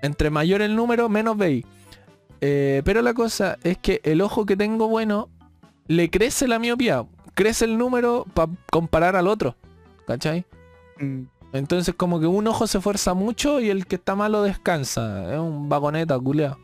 Entre 0.02 0.30
mayor 0.30 0.62
el 0.62 0.76
número, 0.76 1.08
menos 1.08 1.36
veis. 1.36 1.64
Eh, 2.40 2.82
pero 2.84 3.02
la 3.02 3.14
cosa 3.14 3.58
es 3.64 3.78
que 3.78 4.00
el 4.04 4.20
ojo 4.20 4.46
que 4.46 4.56
tengo 4.56 4.88
bueno, 4.88 5.28
le 5.86 6.10
crece 6.10 6.46
la 6.46 6.58
miopía. 6.58 7.04
Crece 7.34 7.64
el 7.64 7.78
número 7.78 8.26
para 8.34 8.52
comparar 8.70 9.16
al 9.16 9.26
otro. 9.26 9.56
¿Cachai? 10.06 10.44
Mm. 11.00 11.22
Entonces 11.52 11.94
como 11.94 12.20
que 12.20 12.26
un 12.26 12.46
ojo 12.46 12.66
se 12.66 12.78
esfuerza 12.78 13.14
mucho 13.14 13.60
y 13.60 13.70
el 13.70 13.86
que 13.86 13.96
está 13.96 14.14
malo 14.14 14.42
descansa. 14.42 15.32
Es 15.32 15.38
un 15.38 15.68
vagoneta, 15.68 16.18
culeado. 16.18 16.58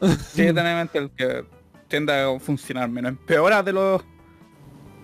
Sí, 0.32 0.42
generalmente 0.42 0.98
el 0.98 1.10
que 1.10 1.44
tiende 1.88 2.12
a 2.12 2.38
funcionar 2.38 2.88
menos. 2.88 3.10
Empeora 3.10 3.62
de 3.62 3.72
los... 3.72 4.02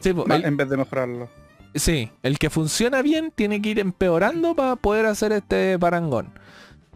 Sí, 0.00 0.10
el, 0.10 0.44
en 0.44 0.56
vez 0.56 0.68
de 0.68 0.76
mejorarlo. 0.76 1.28
sí, 1.74 2.10
el 2.22 2.38
que 2.38 2.50
funciona 2.50 3.00
bien 3.02 3.32
tiene 3.34 3.62
que 3.62 3.70
ir 3.70 3.78
empeorando 3.78 4.54
para 4.54 4.76
poder 4.76 5.06
hacer 5.06 5.32
este 5.32 5.78
parangón. 5.78 6.32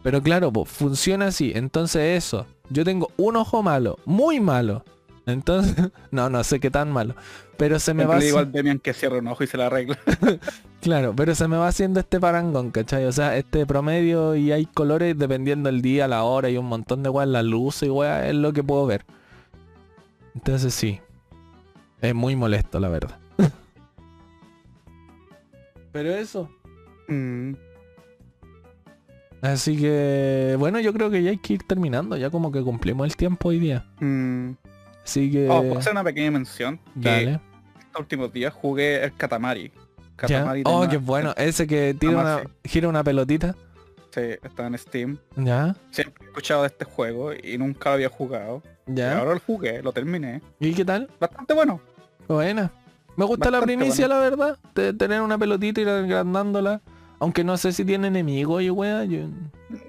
Pero 0.03 0.21
claro, 0.21 0.51
pues 0.51 0.69
funciona 0.69 1.27
así. 1.27 1.51
Entonces 1.55 2.23
eso. 2.23 2.45
Yo 2.69 2.83
tengo 2.83 3.11
un 3.17 3.37
ojo 3.37 3.63
malo, 3.63 3.97
muy 4.05 4.39
malo. 4.39 4.83
Entonces, 5.25 5.75
no, 6.11 6.29
no 6.29 6.43
sé 6.43 6.59
qué 6.59 6.71
tan 6.71 6.91
malo. 6.91 7.15
Pero 7.57 7.79
se 7.79 7.93
me 7.93 8.03
Siempre 8.03 8.15
va 8.15 8.19
le 8.19 8.25
digo 8.25 8.37
al 8.39 8.51
Demian 8.51 8.79
que 8.79 8.93
cierre 8.93 9.19
un 9.19 9.27
ojo 9.27 9.43
y 9.43 9.47
se 9.47 9.57
la 9.57 9.67
arregla. 9.67 9.97
Claro, 10.81 11.13
pero 11.15 11.33
se 11.33 11.47
me 11.47 11.57
va 11.57 11.67
haciendo 11.67 11.99
este 11.99 12.19
parangón, 12.19 12.71
¿cachai? 12.71 13.05
O 13.05 13.11
sea, 13.11 13.35
este 13.35 13.65
promedio 13.65 14.35
y 14.35 14.51
hay 14.51 14.65
colores 14.65 15.17
dependiendo 15.17 15.69
el 15.69 15.81
día, 15.81 16.07
la 16.07 16.23
hora 16.23 16.49
y 16.49 16.57
un 16.57 16.67
montón 16.67 17.03
de 17.03 17.09
weas, 17.09 17.27
la 17.27 17.43
luz 17.43 17.81
y 17.83 17.89
weas, 17.89 18.27
es 18.27 18.35
lo 18.35 18.53
que 18.53 18.63
puedo 18.63 18.85
ver. 18.85 19.03
Entonces 20.35 20.73
sí. 20.73 21.01
Es 22.01 22.13
muy 22.13 22.35
molesto, 22.35 22.79
la 22.79 22.89
verdad. 22.89 23.17
pero 25.91 26.13
eso. 26.13 26.49
Mm. 27.07 27.53
Así 29.41 29.77
que, 29.77 30.55
bueno, 30.59 30.79
yo 30.79 30.93
creo 30.93 31.09
que 31.09 31.23
ya 31.23 31.31
hay 31.31 31.37
que 31.37 31.53
ir 31.53 31.63
terminando, 31.63 32.17
ya 32.17 32.29
como 32.29 32.51
que 32.51 32.61
cumplimos 32.61 33.07
el 33.07 33.15
tiempo 33.15 33.49
hoy 33.49 33.59
día. 33.59 33.85
Mm. 33.99 34.51
Así 35.03 35.31
que... 35.31 35.49
Oh, 35.49 35.61
puedo 35.61 35.79
hacer 35.79 35.93
una 35.93 36.03
pequeña 36.03 36.31
mención. 36.31 36.79
Que 37.01 37.09
dale. 37.09 37.39
estos 37.79 38.01
últimos 38.01 38.31
días 38.31 38.53
jugué 38.53 39.03
el 39.03 39.13
Katamari. 39.15 39.71
Oh, 40.65 40.87
qué 40.89 40.97
bueno. 40.97 41.33
Ese 41.37 41.67
que 41.67 41.93
tira 41.93 42.17
una, 42.17 42.41
gira 42.63 42.87
una 42.89 43.03
pelotita. 43.03 43.55
Sí, 44.13 44.21
está 44.41 44.65
en 44.67 44.77
Steam. 44.77 45.17
Ya, 45.35 45.75
Siempre 45.91 46.23
he 46.25 46.27
escuchado 46.29 46.61
de 46.61 46.67
este 46.67 46.85
juego 46.85 47.33
y 47.33 47.57
nunca 47.57 47.89
lo 47.89 47.95
había 47.95 48.09
jugado. 48.09 48.63
Y 48.87 48.95
ya. 48.95 49.19
ahora 49.19 49.35
lo 49.35 49.39
jugué, 49.39 49.81
lo 49.83 49.91
terminé. 49.91 50.41
¿Y 50.59 50.73
qué 50.73 50.83
tal? 50.83 51.09
Bastante 51.19 51.53
bueno. 51.53 51.79
Buena. 52.27 52.71
Me 53.15 53.25
gusta 53.25 53.51
la 53.51 53.61
primicia, 53.61 54.07
la 54.07 54.17
verdad. 54.19 54.57
De 54.73 54.93
tener 54.93 55.21
una 55.21 55.37
pelotita 55.37 55.81
y 55.81 55.83
ir 55.83 55.89
agrandándola. 55.89 56.81
Aunque 57.19 57.43
no 57.43 57.57
sé 57.57 57.71
si 57.71 57.83
tiene 57.83 58.07
enemigos 58.07 58.61
y 58.63 58.69
wea. 58.69 59.03
yo- 59.05 59.27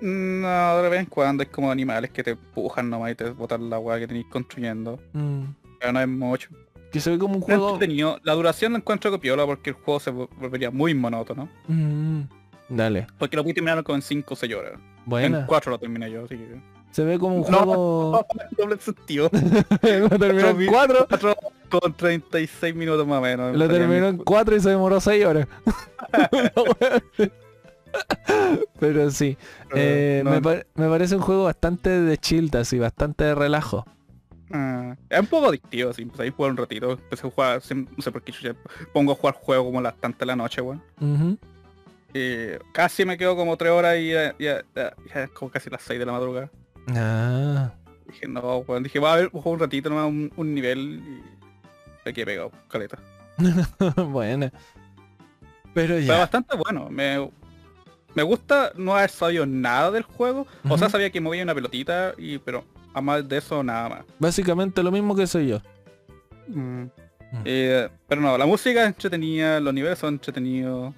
No, 0.01 0.83
de 0.83 0.89
vez 0.89 1.01
en 1.01 1.07
cuando 1.07 1.43
es 1.43 1.49
como 1.51 1.71
animales 1.71 2.11
que 2.11 2.23
te 2.23 2.31
empujan 2.33 2.89
nomás 2.91 3.13
y 3.13 3.15
te 3.15 3.31
botan 3.31 3.69
la 3.71 3.79
weá 3.79 3.99
que 3.99 4.07
tenéis 4.09 4.27
construyendo. 4.31 4.99
mm, 5.13 5.43
Pero 5.81 5.93
no 5.93 6.01
es 6.01 6.09
mucho. 6.09 6.49
Que 6.93 7.01
se 7.01 7.11
ve 7.11 7.19
como 7.19 7.37
un 7.37 7.41
juego. 7.43 7.75
entretenido. 7.75 8.19
La 8.25 8.33
duración 8.35 8.73
la 8.73 8.79
encuentro 8.79 9.11
copiola 9.11 9.45
porque 9.47 9.71
el 9.71 9.77
juego 9.77 10.01
se 10.01 10.13
vol- 10.13 10.29
volvería 10.39 10.71
muy 10.71 10.95
monótono. 10.95 11.49
Mm, 11.67 12.23
dale. 12.71 13.07
Porque 13.19 13.37
lo 13.37 13.43
voy 13.43 13.53
a 13.53 13.55
terminar 13.55 13.83
como 13.85 13.97
en 13.97 14.03
5 14.03 14.35
o 14.35 14.37
6 14.37 14.55
horas. 14.55 14.73
En 14.75 14.81
Buena. 15.07 15.47
4 15.47 15.71
lo 15.73 15.79
terminé 15.79 16.11
yo, 16.11 16.25
así 16.25 16.37
que... 16.37 16.61
Se 16.91 17.05
ve 17.05 17.19
como 17.19 17.37
un 17.37 17.51
No. 17.51 17.59
juego. 17.59 18.27
Doble 18.57 18.79
sentido. 18.79 19.31
lo 19.83 20.19
terminó 20.19 20.49
en 20.49 20.67
4. 20.67 21.07
4 21.09 21.37
con 21.69 21.93
36 21.95 22.75
minutos 22.75 23.07
más 23.07 23.19
o 23.19 23.21
menos. 23.23 23.55
Lo 23.57 23.69
terminó 23.69 24.09
en 24.09 24.17
4 24.17 24.57
y 24.57 24.61
se 24.61 24.71
demoró 24.71 24.99
6 25.01 25.25
horas. 25.27 25.47
Pero 28.81 29.11
sí. 29.11 29.37
eh, 29.75 30.23
no- 30.25 30.31
me, 30.31 30.41
par- 30.43 30.67
me 30.75 30.89
parece 30.89 31.17
un 31.17 31.23
juego 31.23 31.45
bastante 31.45 31.91
de 31.91 32.17
chill, 32.19 32.51
así, 32.57 32.79
bastante 32.79 33.25
de 33.25 33.35
relajo. 33.35 33.85
Ah, 34.53 34.97
es 35.11 35.21
un 35.21 35.27
poco 35.27 35.49
adictivo, 35.49 35.93
sí. 35.93 36.03
Empecé 36.03 36.29
a 36.29 36.31
jugar 36.33 36.51
un 36.53 36.57
ratito. 36.57 36.93
Empecé 36.93 37.27
a 37.27 37.31
jugar, 37.31 37.63
no 37.97 38.03
sé 38.03 38.11
por 38.13 38.23
qué 38.23 38.33
chucha, 38.33 38.55
pongo 38.93 39.13
a 39.13 39.15
jugar 39.15 39.35
juego 39.35 39.65
como 39.65 39.81
las 39.81 39.97
tantas 39.97 40.21
de 40.21 40.27
la 40.27 40.37
noche, 40.37 40.61
weón. 40.61 40.83
Y 42.15 42.49
casi 42.73 43.05
me 43.05 43.19
quedo 43.19 43.37
como 43.37 43.57
tres 43.57 43.71
horas 43.73 43.97
y 43.99 44.11
ya, 44.11 44.35
ya- 44.39 44.65
ya- 44.75 44.95
ya 45.15 45.23
es 45.25 45.31
como 45.31 45.51
casi 45.51 45.69
las 45.69 45.83
6 45.83 45.99
de 45.99 46.07
la 46.07 46.13
madrugada. 46.13 46.51
Ah, 46.95 47.73
Dije, 48.07 48.27
no, 48.27 48.59
weón. 48.67 48.83
Dije, 48.83 48.99
va 48.99 49.13
a 49.13 49.17
ver, 49.17 49.29
juego 49.31 49.51
un 49.51 49.59
ratito 49.61 49.91
nomás 49.91 50.07
un, 50.07 50.33
un 50.37 50.55
nivel 50.55 51.03
y 51.05 51.23
me 52.07 52.13
quedé 52.15 52.25
pegado, 52.25 52.51
caleta. 52.69 52.99
bueno. 54.09 54.51
Pero 55.75 55.95
Pero 55.95 55.99
ya. 56.01 56.19
bastante 56.19 56.57
bueno. 56.57 56.89
Me, 56.91 57.31
me 58.15 58.23
gusta 58.23 58.73
no 58.77 58.97
haber 58.97 59.11
sabido 59.11 59.45
nada 59.45 59.91
del 59.91 60.03
juego. 60.05 60.47
O 60.69 60.79
sea, 60.79 60.89
sabía 60.89 61.11
que 61.11 61.21
movía 61.21 61.43
una 61.43 61.55
pelotita, 61.55 62.15
y 62.17 62.39
pero 62.39 62.65
a 62.95 63.01
más 63.01 63.29
de 63.29 63.39
eso, 63.39 63.63
nada 63.63 63.89
más. 63.89 64.05
Básicamente 64.19 64.83
lo 64.83 64.91
mismo 64.91 65.15
que 65.15 65.27
soy 65.27 65.49
yo. 65.49 65.61
Eh, 67.45 67.89
pero 68.09 68.21
no, 68.21 68.39
la 68.39 68.47
música 68.47 68.83
es 68.83 68.89
entretenida, 68.89 69.61
los 69.61 69.75
niveles 69.75 69.99
son 69.99 70.15
entretenidos. 70.15 70.95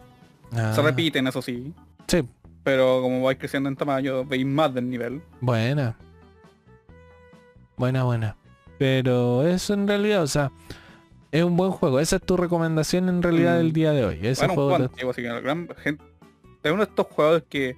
Se 0.53 0.61
Ah, 0.61 0.75
repiten, 0.83 1.27
eso 1.27 1.43
sí. 1.43 1.73
Sí, 2.07 2.23
Pero 2.63 3.01
como 3.03 3.23
vais 3.23 3.39
creciendo 3.39 3.69
en 3.69 3.77
tamaño, 3.77 4.25
veis 4.25 4.45
más 4.47 4.73
del 4.75 4.89
nivel. 4.89 5.23
buena. 5.41 5.97
Buena, 7.77 8.05
buena. 8.05 8.37
Pero 8.79 9.47
eso 9.47 9.75
en 9.75 9.89
realidad, 9.89 10.23
o 10.23 10.27
sea, 10.27 10.51
es 11.33 11.43
un 11.45 11.57
buen 11.57 11.71
juego. 11.71 12.01
Esa 12.01 12.17
es 12.17 12.23
tu 12.23 12.37
recomendación 12.37 13.09
en 13.09 13.23
realidad 13.23 13.55
Mm. 13.55 13.59
del 13.59 13.73
día 13.73 13.93
de 13.93 14.05
hoy. 14.05 14.19
Ese 14.23 14.47
Bueno, 14.47 14.63
un 14.63 14.69
juego 14.95 15.13
te- 15.15 15.23
que 15.23 15.29
la 15.29 15.41
gran 15.41 15.69
gente... 15.83 16.05
Es 16.63 16.71
uno 16.73 16.85
de 16.85 16.91
estos 16.91 17.07
juegos 17.07 17.43
que 17.49 17.77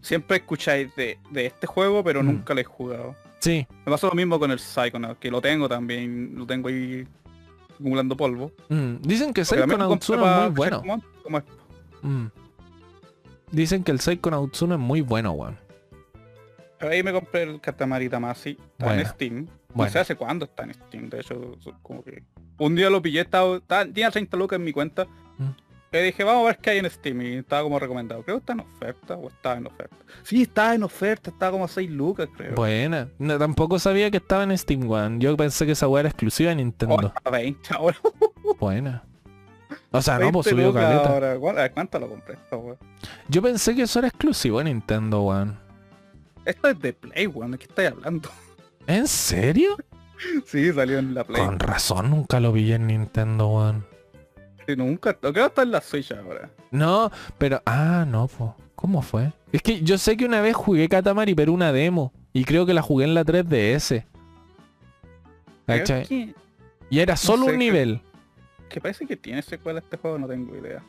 siempre 0.00 0.36
escucháis 0.38 0.94
de, 0.94 1.18
de 1.30 1.46
este 1.46 1.66
juego, 1.66 2.04
pero 2.04 2.22
Mm. 2.22 2.26
nunca 2.26 2.54
lo 2.54 2.60
he 2.60 2.64
jugado. 2.64 3.16
Sí, 3.40 3.66
Me 3.86 3.92
pasó 3.92 4.08
lo 4.08 4.14
mismo 4.14 4.38
con 4.38 4.50
el 4.50 4.58
Psychonaut, 4.58 5.18
que 5.18 5.30
lo 5.30 5.40
tengo 5.40 5.68
también, 5.68 6.34
lo 6.36 6.46
tengo 6.46 6.68
ahí 6.68 7.06
acumulando 7.74 8.16
polvo. 8.16 8.52
Mm, 8.68 8.96
Dicen 9.00 9.32
que 9.32 9.42
Porque 9.44 9.60
también 9.60 9.78
lo 9.80 9.86
Psychonauts 9.96 10.06
compré 10.06 10.16
1 10.22 10.26
es 10.26 10.38
pa- 10.38 10.46
muy 10.46 10.54
bueno. 10.56 10.80
como- 10.80 11.02
como 11.22 11.38
es- 11.38 11.44
Mm. 12.02 12.26
Dicen 13.52 13.82
que 13.82 13.92
el 13.92 14.00
Psychonauts 14.00 14.62
1 14.62 14.74
es 14.74 14.80
muy 14.80 15.00
bueno, 15.00 15.32
weón. 15.32 15.58
Pero 16.78 16.92
ahí 16.92 17.02
me 17.02 17.12
compré 17.12 17.42
el 17.44 17.60
Katamari 17.60 18.08
Damacy, 18.08 18.50
está 18.50 18.84
Bueno, 18.86 19.00
en 19.00 19.06
Steam. 19.08 19.34
bueno. 19.74 19.84
No 19.88 19.90
sé 19.90 19.98
hace 19.98 20.14
cuándo 20.16 20.44
está 20.44 20.64
en 20.64 20.74
Steam, 20.74 21.08
de 21.10 21.20
hecho, 21.20 21.56
como 21.82 22.02
que... 22.04 22.22
Un 22.58 22.74
día 22.74 22.90
lo 22.90 23.00
pillé, 23.02 23.20
estaba, 23.20 23.56
estaba- 23.56 23.84
tenía 23.86 24.10
30 24.10 24.36
lucas 24.36 24.58
en 24.58 24.64
mi 24.64 24.72
cuenta. 24.72 25.06
Mm. 25.38 25.48
Y 25.92 25.98
dije, 25.98 26.22
vamos 26.22 26.42
a 26.44 26.46
ver 26.46 26.58
qué 26.58 26.70
hay 26.70 26.78
en 26.78 26.88
Steam. 26.88 27.20
Y 27.22 27.34
estaba 27.38 27.62
como 27.64 27.78
recomendado. 27.78 28.22
Creo 28.22 28.36
que 28.36 28.40
está 28.40 28.52
en 28.52 28.60
oferta 28.60 29.14
o 29.16 29.28
estaba 29.28 29.56
en 29.56 29.66
oferta. 29.66 29.96
Sí, 30.22 30.42
estaba 30.42 30.74
en 30.74 30.82
oferta, 30.84 31.30
estaba 31.30 31.52
como 31.52 31.64
a 31.64 31.68
6 31.68 31.90
lucas, 31.90 32.28
creo. 32.36 32.54
Buena. 32.54 33.08
No, 33.18 33.38
tampoco 33.38 33.78
sabía 33.78 34.10
que 34.10 34.18
estaba 34.18 34.44
en 34.44 34.56
Steam, 34.56 34.88
weón. 34.88 35.20
Yo 35.20 35.36
pensé 35.36 35.66
que 35.66 35.72
esa 35.72 35.88
weá 35.88 36.00
era 36.00 36.08
exclusiva 36.10 36.50
de 36.50 36.54
Oh, 36.54 36.58
Nintendo. 36.58 37.06
está 37.08 37.20
a 37.24 37.30
20 37.30 37.74
ahora. 37.74 37.96
Buena. 38.60 39.02
O 39.90 40.00
sea, 40.00 40.14
no, 40.14 40.20
20 40.20 40.32
pues 40.34 40.46
subió 40.46 40.72
caleta. 40.72 41.08
ahora. 41.08 41.36
¿Cuánto, 41.38 41.58
a 41.58 41.62
ver, 41.62 41.72
¿Cuánto 41.72 41.98
lo 41.98 42.08
compré 42.08 42.34
esto, 42.34 42.58
weón? 42.58 42.78
Yo 43.28 43.42
pensé 43.42 43.74
que 43.74 43.82
eso 43.82 43.98
era 43.98 44.08
exclusivo 44.08 44.58
de 44.58 44.64
Nintendo, 44.64 45.22
weón. 45.22 45.58
Esto 46.44 46.68
es 46.68 46.78
de 46.80 46.92
Play, 46.92 47.26
weón. 47.26 47.50
¿De 47.50 47.58
qué 47.58 47.64
estáis 47.64 47.90
hablando? 47.90 48.30
¿En 48.86 49.08
serio? 49.08 49.76
sí, 50.46 50.72
salió 50.72 51.00
en 51.00 51.14
la 51.14 51.24
Play. 51.24 51.44
Con 51.44 51.58
razón 51.58 52.10
nunca 52.10 52.38
lo 52.38 52.52
vi 52.52 52.72
en 52.72 52.86
Nintendo, 52.86 53.48
weón. 53.48 53.89
Sí, 54.72 54.76
nunca. 54.76 55.14
Creo 55.14 55.46
está 55.46 55.62
en 55.62 55.70
la 55.72 55.80
Switch 55.80 56.12
ahora. 56.12 56.50
No, 56.70 57.10
pero... 57.38 57.62
Ah, 57.66 58.04
no, 58.08 58.26
po. 58.28 58.56
¿Cómo 58.74 59.02
fue? 59.02 59.32
Es 59.52 59.62
que 59.62 59.82
yo 59.82 59.98
sé 59.98 60.16
que 60.16 60.24
una 60.24 60.40
vez 60.40 60.54
jugué 60.56 60.88
Katamari, 60.88 61.34
pero 61.34 61.52
una 61.52 61.72
demo. 61.72 62.12
Y 62.32 62.44
creo 62.44 62.64
que 62.66 62.74
la 62.74 62.82
jugué 62.82 63.04
en 63.04 63.14
la 63.14 63.24
3DS. 63.24 64.04
Creo 65.66 65.78
¿Cachai? 65.78 66.06
que, 66.06 66.34
Y 66.88 66.98
era 67.00 67.16
solo 67.16 67.44
sé, 67.46 67.52
un 67.52 67.58
nivel. 67.58 68.00
que 68.68 68.80
parece 68.80 69.06
que 69.06 69.16
tiene 69.16 69.42
secuela 69.42 69.80
este 69.80 69.96
juego, 69.96 70.18
no 70.18 70.26
tengo 70.26 70.56
idea. 70.56 70.82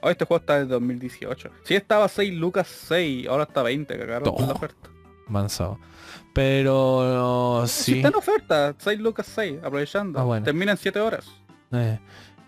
Oh, 0.00 0.10
este 0.10 0.24
juego 0.24 0.40
está 0.40 0.58
de 0.58 0.66
2018. 0.66 1.50
Sí 1.64 1.74
estaba 1.74 2.08
6 2.08 2.34
lucas 2.34 2.66
6, 2.68 3.26
ahora 3.28 3.44
está 3.44 3.62
20, 3.62 3.98
cagaron 3.98 4.34
con 4.34 4.46
la 4.46 4.52
Oh, 4.52 4.56
oferta. 4.56 4.90
Manzado. 5.28 5.78
Pero... 6.34 7.64
Sí. 7.66 7.82
Sí. 7.84 7.96
está 7.96 8.08
en 8.08 8.14
oferta, 8.16 8.74
6 8.78 9.00
lucas 9.00 9.26
6, 9.34 9.58
aprovechando. 9.62 10.18
Ah, 10.18 10.24
bueno. 10.24 10.44
Termina 10.44 10.72
en 10.72 10.78
7 10.78 11.00
horas. 11.00 11.26
Eh, 11.72 11.98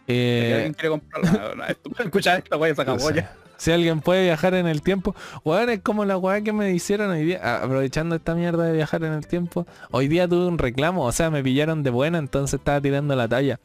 Si 0.07 0.13
eh, 0.13 0.53
alguien 0.55 0.75
quiere 0.75 0.89
comprarla, 0.91 1.67
esta 1.69 1.91
se 2.75 2.83
acabó 2.83 3.11
ya. 3.11 3.33
Si 3.59 3.73
alguien 3.73 4.01
puede 4.03 4.25
viajar 4.25 4.53
en 4.53 4.67
el 4.67 4.83
tiempo, 4.83 5.15
weón, 5.43 5.71
es 5.71 5.81
como 5.81 6.05
la 6.05 6.19
weá 6.19 6.43
que 6.43 6.53
me 6.53 6.73
hicieron 6.73 7.09
hoy 7.11 7.25
día, 7.25 7.41
a- 7.43 7.63
aprovechando 7.65 8.15
esta 8.15 8.35
mierda 8.35 8.65
de 8.65 8.75
viajar 8.75 9.03
en 9.03 9.15
el 9.15 9.27
tiempo, 9.27 9.67
hoy 9.91 10.09
día 10.09 10.29
tuve 10.29 10.47
un 10.47 10.59
reclamo, 10.59 11.03
o 11.07 11.11
sea, 11.11 11.31
me 11.31 11.43
pillaron 11.43 11.83
de 11.83 11.89
buena, 11.89 12.19
entonces 12.19 12.61
estaba 12.61 12.83
tirando 12.83 13.17
la 13.17 13.27
talla. 13.27 13.59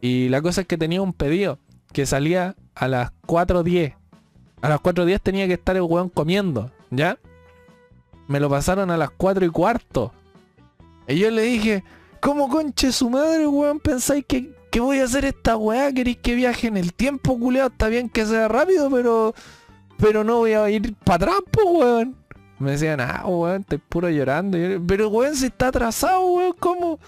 Y 0.00 0.30
la 0.30 0.40
cosa 0.40 0.62
es 0.62 0.66
que 0.66 0.78
tenía 0.78 1.02
un 1.02 1.12
pedido 1.12 1.58
que 1.92 2.06
salía 2.06 2.56
a 2.74 2.88
las 2.88 3.12
4.10. 3.26 3.94
A 4.62 4.68
las 4.70 4.80
4.10 4.80 5.20
tenía 5.20 5.46
que 5.46 5.52
estar 5.54 5.76
el 5.76 5.82
weón 5.82 6.08
comiendo, 6.08 6.72
¿ya? 6.90 7.18
Me 8.28 8.40
lo 8.40 8.48
pasaron 8.48 8.90
a 8.90 8.96
las 8.96 9.10
4 9.10 9.44
y 9.44 9.50
cuarto. 9.50 10.14
Y 11.06 11.18
yo 11.18 11.30
le 11.30 11.42
dije, 11.42 11.84
¿cómo 12.20 12.48
conche 12.48 12.90
su 12.92 13.10
madre, 13.10 13.46
weón? 13.46 13.78
¿Pensáis 13.78 14.24
que, 14.26 14.54
que 14.72 14.80
voy 14.80 14.98
a 14.98 15.04
hacer 15.04 15.24
esta 15.26 15.56
weá? 15.56 15.92
¿Queréis 15.92 16.16
que 16.16 16.34
viaje 16.34 16.66
en 16.66 16.76
el 16.78 16.92
tiempo, 16.94 17.38
culeado? 17.38 17.68
Está 17.68 17.88
bien 17.88 18.08
que 18.08 18.26
sea 18.26 18.48
rápido, 18.48 18.90
pero... 18.90 19.34
Pero 19.98 20.24
no 20.24 20.38
voy 20.38 20.54
a 20.54 20.68
ir 20.70 20.96
para 21.04 21.26
atrás, 21.26 21.36
po, 21.52 21.62
weón. 21.78 22.16
Me 22.58 22.72
decían, 22.72 23.00
ah, 23.00 23.22
weón, 23.26 23.60
estoy 23.60 23.78
puro 23.78 24.08
llorando. 24.10 24.58
Pero 24.88 25.08
weón, 25.10 25.36
si 25.36 25.46
está 25.46 25.68
atrasado, 25.68 26.26
weón, 26.32 26.54
¿cómo? 26.58 26.98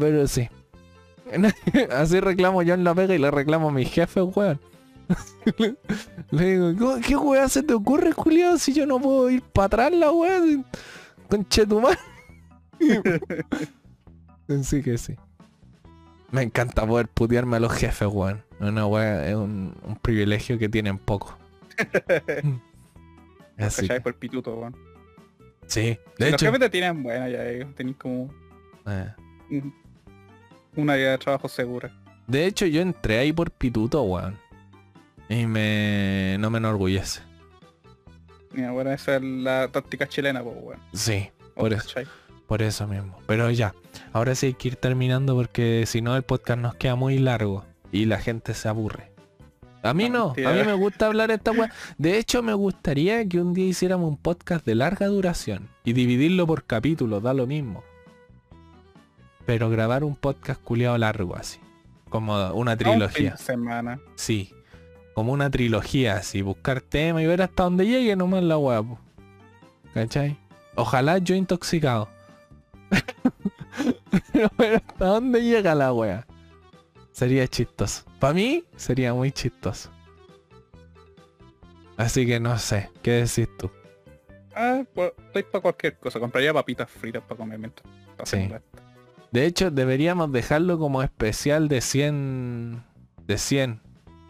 Pero 0.00 0.26
sí. 0.26 0.48
Así 1.92 2.18
reclamo 2.20 2.62
yo 2.62 2.74
en 2.74 2.82
la 2.84 2.94
pega 2.94 3.14
y 3.14 3.18
le 3.18 3.30
reclamo 3.30 3.68
a 3.68 3.72
mi 3.72 3.84
jefe, 3.84 4.22
weón. 4.22 4.58
le 6.30 6.44
digo, 6.44 6.72
"¿Cómo- 6.78 7.00
¿qué 7.06 7.16
weón 7.16 7.48
se 7.48 7.62
te 7.62 7.74
ocurre, 7.74 8.12
culiado, 8.14 8.58
si 8.58 8.72
yo 8.72 8.86
no 8.86 8.98
puedo 8.98 9.30
ir 9.30 9.42
para 9.42 9.66
atrás 9.66 9.92
la 9.92 10.10
weón? 10.10 10.64
Conche 11.28 11.66
tu 11.66 11.80
madre. 11.80 11.98
sí 14.62 14.82
que 14.82 14.96
sí. 14.98 15.14
Me 16.30 16.42
encanta 16.42 16.86
poder 16.86 17.08
putearme 17.08 17.56
a 17.56 17.60
los 17.60 17.72
jefes, 17.72 18.08
weón. 18.10 18.42
Una 18.60 18.86
weón, 18.86 19.24
es 19.24 19.34
un, 19.34 19.74
un 19.82 19.96
privilegio 19.96 20.58
que 20.58 20.68
tienen 20.68 20.98
poco. 20.98 21.36
Así 23.56 23.88
Por 24.02 24.14
pituto, 24.14 24.54
weón. 24.54 24.76
sí, 25.66 25.98
Si 26.16 26.24
de 26.24 26.30
los 26.30 26.34
hecho, 26.34 26.46
jefes 26.46 26.60
te 26.60 26.70
tienen 26.70 27.02
buena 27.02 27.28
ya, 27.28 27.44
eh, 27.44 27.66
tenés 27.76 27.96
como 27.96 28.32
eh, 28.86 29.12
un- 29.50 29.74
una 30.76 30.96
idea 30.96 31.12
de 31.12 31.18
trabajo 31.18 31.48
segura. 31.48 31.90
de 32.28 32.46
hecho 32.46 32.66
yo 32.66 32.80
entré 32.82 33.18
ahí 33.18 33.32
por 33.32 33.50
pituto, 33.50 34.02
weón. 34.02 34.38
Y 35.28 35.46
me 35.46 36.36
no 36.38 36.50
me 36.50 36.58
enorgullece. 36.58 37.20
Mira, 38.52 38.70
bueno, 38.70 38.90
esa 38.92 39.16
es 39.16 39.22
la 39.22 39.68
táctica 39.68 40.08
chilena, 40.08 40.42
pues, 40.42 40.56
weón. 40.60 40.80
Sí, 40.94 41.30
por 41.54 41.72
eso. 41.72 41.82
¿Cachai? 41.82 42.06
Por 42.48 42.62
eso 42.62 42.86
mismo. 42.86 43.18
Pero 43.26 43.50
ya, 43.50 43.74
ahora 44.12 44.34
sí 44.34 44.46
hay 44.46 44.54
que 44.54 44.68
ir 44.68 44.76
terminando 44.76 45.36
porque 45.36 45.84
si 45.86 46.00
no 46.00 46.16
el 46.16 46.22
podcast 46.22 46.58
nos 46.58 46.74
queda 46.74 46.94
muy 46.94 47.18
largo 47.18 47.64
y 47.92 48.06
la 48.06 48.18
gente 48.18 48.54
se 48.54 48.68
aburre. 48.68 49.12
A 49.82 49.92
mí 49.94 50.08
No, 50.08 50.30
a 50.30 50.52
mí 50.52 50.64
me 50.64 50.72
gusta 50.72 51.06
hablar 51.06 51.30
esta 51.30 51.52
weá. 51.52 51.70
De 51.98 52.18
hecho, 52.18 52.42
me 52.42 52.54
gustaría 52.54 53.28
que 53.28 53.38
un 53.38 53.52
día 53.52 53.66
hiciéramos 53.66 54.08
un 54.08 54.16
podcast 54.16 54.64
de 54.64 54.74
larga 54.74 55.06
duración 55.06 55.68
y 55.84 55.92
dividirlo 55.92 56.46
por 56.46 56.64
capítulos, 56.64 57.22
da 57.22 57.34
lo 57.34 57.46
mismo. 57.46 57.84
Pero 59.44 59.68
grabar 59.68 60.02
un 60.02 60.16
podcast 60.16 60.60
culiado 60.62 60.96
largo 60.96 61.36
así. 61.36 61.60
Como 62.08 62.52
una 62.54 62.78
trilogía. 62.78 63.36
semana. 63.36 64.00
Sí. 64.16 64.54
Como 65.14 65.32
una 65.32 65.50
trilogía 65.50 66.16
así. 66.16 66.40
Buscar 66.40 66.80
tema 66.80 67.22
y 67.22 67.26
ver 67.26 67.42
hasta 67.42 67.64
dónde 67.64 67.86
llegue 67.86 68.16
nomás 68.16 68.42
la 68.42 68.56
weá. 68.56 68.82
¿Cachai? 69.92 70.38
Ojalá 70.76 71.18
yo 71.18 71.34
intoxicado. 71.34 72.08
Pero 74.56 74.76
hasta 74.76 75.04
dónde 75.04 75.42
llega 75.42 75.74
la 75.74 75.92
wea. 75.92 76.26
Sería 77.12 77.46
chistoso. 77.48 78.04
Para 78.18 78.34
mí 78.34 78.64
sería 78.76 79.12
muy 79.14 79.32
chistoso. 79.32 79.90
Así 81.96 82.26
que 82.26 82.38
no 82.38 82.56
sé. 82.58 82.90
¿Qué 83.02 83.12
decís 83.12 83.48
tú? 83.58 83.70
Ah, 84.54 84.84
pues 84.94 85.12
estoy 85.26 85.42
para 85.44 85.62
cualquier 85.62 85.98
cosa. 85.98 86.20
Compraría 86.20 86.54
papitas 86.54 86.90
fritas 86.90 87.22
para 87.22 87.38
comer 87.38 87.58
mientras 87.58 87.86
hacemos 88.18 88.60
Sí. 88.60 88.80
De 89.32 89.44
hecho, 89.44 89.70
deberíamos 89.70 90.32
dejarlo 90.32 90.78
como 90.78 91.02
especial 91.02 91.68
de 91.68 91.80
100... 91.80 92.84
De 93.26 93.36
100. 93.36 93.80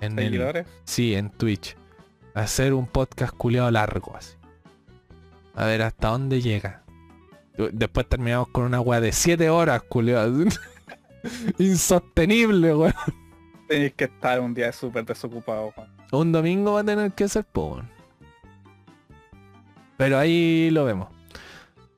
En 0.01 0.19
el, 0.19 0.25
Seguidores. 0.25 0.67
Sí, 0.85 1.15
en 1.15 1.31
Twitch. 1.31 1.77
Hacer 2.35 2.73
un 2.73 2.87
podcast 2.87 3.35
culiado 3.35 3.71
largo 3.71 4.17
así. 4.17 4.35
A 5.55 5.67
ver 5.67 5.83
hasta 5.83 6.09
dónde 6.09 6.41
llega. 6.41 6.85
Después 7.73 8.09
terminamos 8.09 8.49
con 8.49 8.65
una 8.65 8.81
weá 8.81 9.01
de 9.01 9.13
7 9.13 9.51
horas, 9.51 9.83
culiado. 9.83 10.45
Insostenible, 11.59 12.75
weón. 12.75 12.95
Tenéis 13.69 13.95
que 13.95 14.05
estar 14.05 14.41
un 14.41 14.55
día 14.55 14.73
súper 14.73 15.05
desocupado, 15.05 15.73
weón. 15.77 15.91
Un 16.13 16.33
domingo 16.33 16.75
va 16.75 16.81
a 16.81 16.85
tener 16.85 17.13
que 17.13 17.29
ser, 17.29 17.45
po, 17.45 17.73
weón. 17.75 17.91
Pero 19.97 20.19
ahí 20.19 20.71
lo 20.71 20.85
vemos. 20.85 21.09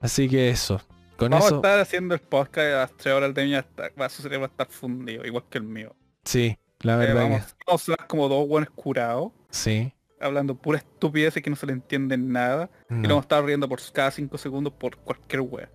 Así 0.01 0.28
que 0.28 0.49
eso. 0.51 0.81
Con 1.16 1.31
Vamos 1.31 1.45
a 1.45 1.49
eso. 1.49 1.57
estar 1.57 1.78
haciendo 1.78 2.15
el 2.15 2.20
podcast 2.20 2.59
a 2.59 2.77
las 2.78 2.97
3 2.97 3.15
horas 3.15 3.35
de 3.35 3.65
va, 4.01 4.09
su 4.09 4.23
cerebro 4.23 4.41
va 4.41 4.47
a 4.47 4.51
estar 4.51 4.69
fundido, 4.69 5.24
igual 5.27 5.45
que 5.51 5.59
el 5.59 5.65
mío. 5.65 5.95
Sí, 6.24 6.57
la 6.81 6.95
Eh, 6.95 6.97
verdad 6.97 7.23
vamos, 7.24 7.41
que 7.45 7.65
vamos 7.66 7.82
a 7.82 7.85
ser 7.85 8.07
como 8.07 8.28
dos 8.28 8.49
buenos 8.49 8.70
curados, 8.70 9.32
sí. 9.51 9.93
Hablando 10.21 10.55
pura 10.55 10.79
estupidez 10.79 11.37
y 11.37 11.43
que 11.43 11.51
no 11.51 11.57
se 11.57 11.67
le 11.67 11.73
entiende 11.73 12.17
nada. 12.17 12.71
Y 12.89 12.95
no. 12.95 13.01
nos 13.01 13.09
vamos 13.09 13.23
a 13.23 13.27
estar 13.27 13.45
riendo 13.45 13.69
por 13.69 13.81
cada 13.93 14.11
5 14.11 14.39
segundos 14.39 14.73
por 14.73 14.97
cualquier 14.97 15.43
wea. 15.43 15.71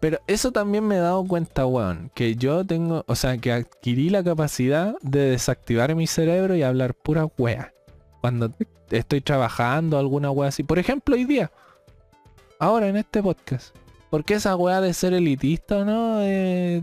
Pero 0.00 0.18
eso 0.26 0.52
también 0.52 0.86
me 0.86 0.96
he 0.96 1.00
dado 1.00 1.24
cuenta, 1.24 1.66
weón, 1.66 2.10
que 2.14 2.36
yo 2.36 2.64
tengo, 2.64 3.04
o 3.06 3.14
sea, 3.14 3.36
que 3.38 3.52
adquirí 3.52 4.08
la 4.10 4.24
capacidad 4.24 4.94
de 5.02 5.30
desactivar 5.30 5.94
mi 5.94 6.06
cerebro 6.06 6.54
y 6.54 6.62
hablar 6.62 6.94
pura 6.94 7.26
wea. 7.36 7.74
Cuando 8.20 8.54
estoy 8.90 9.20
trabajando 9.20 9.98
alguna 9.98 10.30
wea 10.30 10.48
así. 10.48 10.62
Por 10.62 10.78
ejemplo, 10.78 11.14
hoy 11.14 11.24
día. 11.24 11.50
Ahora 12.58 12.88
en 12.88 12.96
este 12.96 13.22
podcast. 13.22 13.76
Porque 14.10 14.34
esa 14.34 14.56
wea 14.56 14.80
de 14.80 14.94
ser 14.94 15.12
elitista 15.12 15.78
o 15.78 15.84
no 15.84 16.22
eh, 16.22 16.82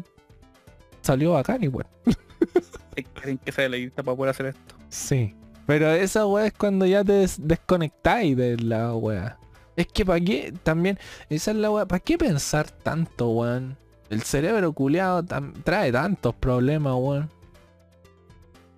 salió 1.02 1.34
bacán 1.34 1.64
igual. 1.64 1.88
Creen 3.16 3.38
que 3.40 3.52
sea 3.52 3.68
leyenda 3.68 4.04
para 4.04 4.16
poder 4.16 4.30
hacer 4.30 4.46
esto. 4.48 4.76
Sí. 4.90 5.36
Pero 5.66 5.92
esa 5.92 6.26
weá 6.28 6.48
es 6.48 6.54
cuando 6.54 6.86
ya 6.86 7.04
te 7.04 7.14
des- 7.14 7.40
desconectáis 7.42 8.38
de 8.38 8.58
la 8.58 8.94
weá. 8.96 9.38
Es 9.76 9.88
que 9.88 10.06
para 10.06 10.20
qué, 10.22 10.54
también, 10.64 10.98
esa 11.30 11.52
es 11.52 11.58
la 11.58 11.72
weá, 11.72 11.86
¿para 11.86 12.00
qué 12.00 12.18
pensar 12.18 12.70
tanto, 12.70 13.30
weón? 13.30 13.78
El 14.10 14.22
cerebro 14.22 14.72
culeado 14.74 15.24
trae 15.64 15.92
tantos 15.92 16.36
problemas, 16.36 16.94
weón. 16.98 17.30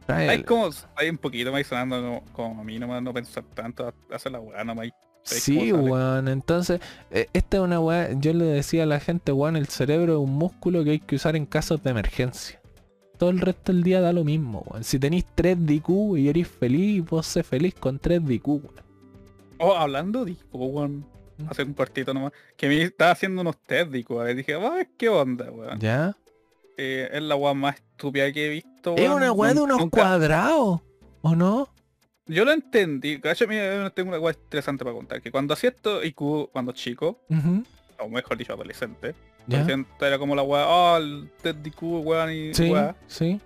Trae 0.05 0.30
Hay 0.30 0.38
el- 0.38 0.45
como, 0.45 0.69
hay 0.95 1.09
un 1.09 1.18
poquito 1.18 1.51
más 1.51 1.68
sonando 1.68 2.01
como, 2.01 2.23
como 2.31 2.61
a 2.61 2.64
mí 2.64 2.80
nomás 2.80 3.03
no 3.03 3.14
pensar 3.14 3.43
tanto, 3.53 3.93
hacer 4.11 4.31
la 4.31 4.39
weá 4.39 4.64
nomás. 4.64 4.88
Sí, 5.23 5.73
weón. 5.73 6.30
Entonces, 6.30 6.80
eh, 7.11 7.27
esta 7.34 7.57
es 7.57 7.64
una 7.64 7.81
weá, 7.81 8.14
yo 8.14 8.31
le 8.34 8.45
decía 8.45 8.84
a 8.84 8.85
la 8.85 9.01
gente, 9.01 9.34
weón, 9.34 9.57
el 9.57 9.68
cerebro 9.68 10.14
es 10.14 10.19
un 10.19 10.34
músculo 10.35 10.85
que 10.85 10.91
hay 10.91 10.99
que 10.99 11.18
usar 11.18 11.35
en 11.35 11.45
casos 11.45 11.84
de 11.84 11.89
emergencia. 11.89 12.56
Todo 13.18 13.30
el 13.31 13.39
resto 13.39 13.72
del 13.73 13.84
día 13.84 13.99
da 14.02 14.14
lo 14.14 14.23
mismo, 14.23 14.64
weón. 14.68 14.84
Si 14.84 14.99
tenéis 14.99 15.26
3 15.35 15.57
DQ 15.65 16.18
y 16.18 16.30
eres 16.30 16.48
feliz, 16.48 17.03
vos 17.06 17.26
sé 17.26 17.44
feliz 17.44 17.73
con 17.73 17.98
3 17.99 18.23
DQ, 18.23 18.48
weón. 18.48 18.81
Oh, 19.60 19.73
hablando 19.76 20.23
de 20.26 20.35
weón. 20.52 21.06
¿Mm? 21.38 21.49
Hace 21.49 21.64
un 21.64 21.73
partito 21.73 22.14
nomás. 22.14 22.31
Que 22.56 22.68
me 22.68 22.81
estaba 22.81 23.11
haciendo 23.11 23.41
unos 23.41 23.57
test 23.57 23.91
de 23.91 23.99
Ico, 23.99 24.19
a 24.22 24.23
ver, 24.26 24.35
dije, 24.35 24.53
a 24.53 24.57
ver 24.69 24.89
qué 24.98 25.10
onda, 25.10 25.49
weón. 25.52 25.80
¿Ya? 25.80 26.15
Eh, 26.77 27.10
es 27.11 27.22
la 27.23 27.35
weá 27.35 27.53
más 27.56 27.76
estúpida 27.76 28.31
que 28.31 28.45
he 28.45 28.49
visto, 28.49 28.95
Es 28.95 29.10
una 29.10 29.31
weá 29.31 29.53
de 29.53 29.61
unos 29.61 29.80
nunca- 29.80 30.02
cuadrados, 30.02 30.81
¿o 31.22 31.35
no? 31.35 31.69
Yo 32.27 32.44
lo 32.45 32.52
entendí. 32.52 33.19
Cacho, 33.19 33.48
mira, 33.48 33.89
tengo 33.91 34.10
una 34.10 34.19
weá 34.19 34.34
interesante 34.35 34.84
para 34.84 34.95
contar. 34.95 35.22
Que 35.22 35.31
cuando 35.31 35.53
hacía 35.56 35.69
esto 35.72 36.03
IQ, 36.03 36.49
cuando 36.52 36.72
chico, 36.73 37.22
o 37.99 38.10
mejor 38.10 38.38
dicho, 38.38 38.53
adolescente 38.53 39.15
era 39.49 40.17
como 40.19 40.35
la 40.35 40.43
weá, 40.43 40.67
oh, 40.67 40.97
el 40.97 41.29
test 41.41 41.59
de 41.59 41.69
IQ, 41.69 41.81
weón, 42.05 42.31
y 42.31 42.53
Sí, 42.53 42.69
weá. 42.69 42.95
sí. 43.07 43.39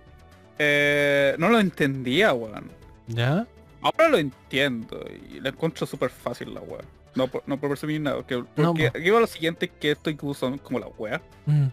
Eh, 0.58 1.34
no 1.38 1.48
lo 1.48 1.58
entendía, 1.60 2.32
weón. 2.32 2.70
¿Ya? 3.08 3.46
Ahora 3.80 4.08
lo 4.08 4.18
entiendo 4.18 5.04
y 5.30 5.40
lo 5.40 5.48
encuentro 5.48 5.86
súper 5.86 6.10
fácil 6.10 6.54
la 6.54 6.60
weá. 6.60 6.82
No 7.14 7.26
por, 7.28 7.42
no 7.46 7.58
por 7.58 7.68
presumir 7.70 8.00
nada, 8.00 8.16
porque, 8.16 8.42
porque 8.54 8.90
po. 8.90 8.98
aquí 8.98 9.10
va 9.10 9.20
lo 9.20 9.26
siguiente 9.26 9.68
que 9.68 9.90
esto 9.90 10.08
IQ 10.10 10.34
son 10.34 10.58
como 10.58 10.78
la 10.78 10.86
weá. 10.98 11.20
Mm. 11.46 11.66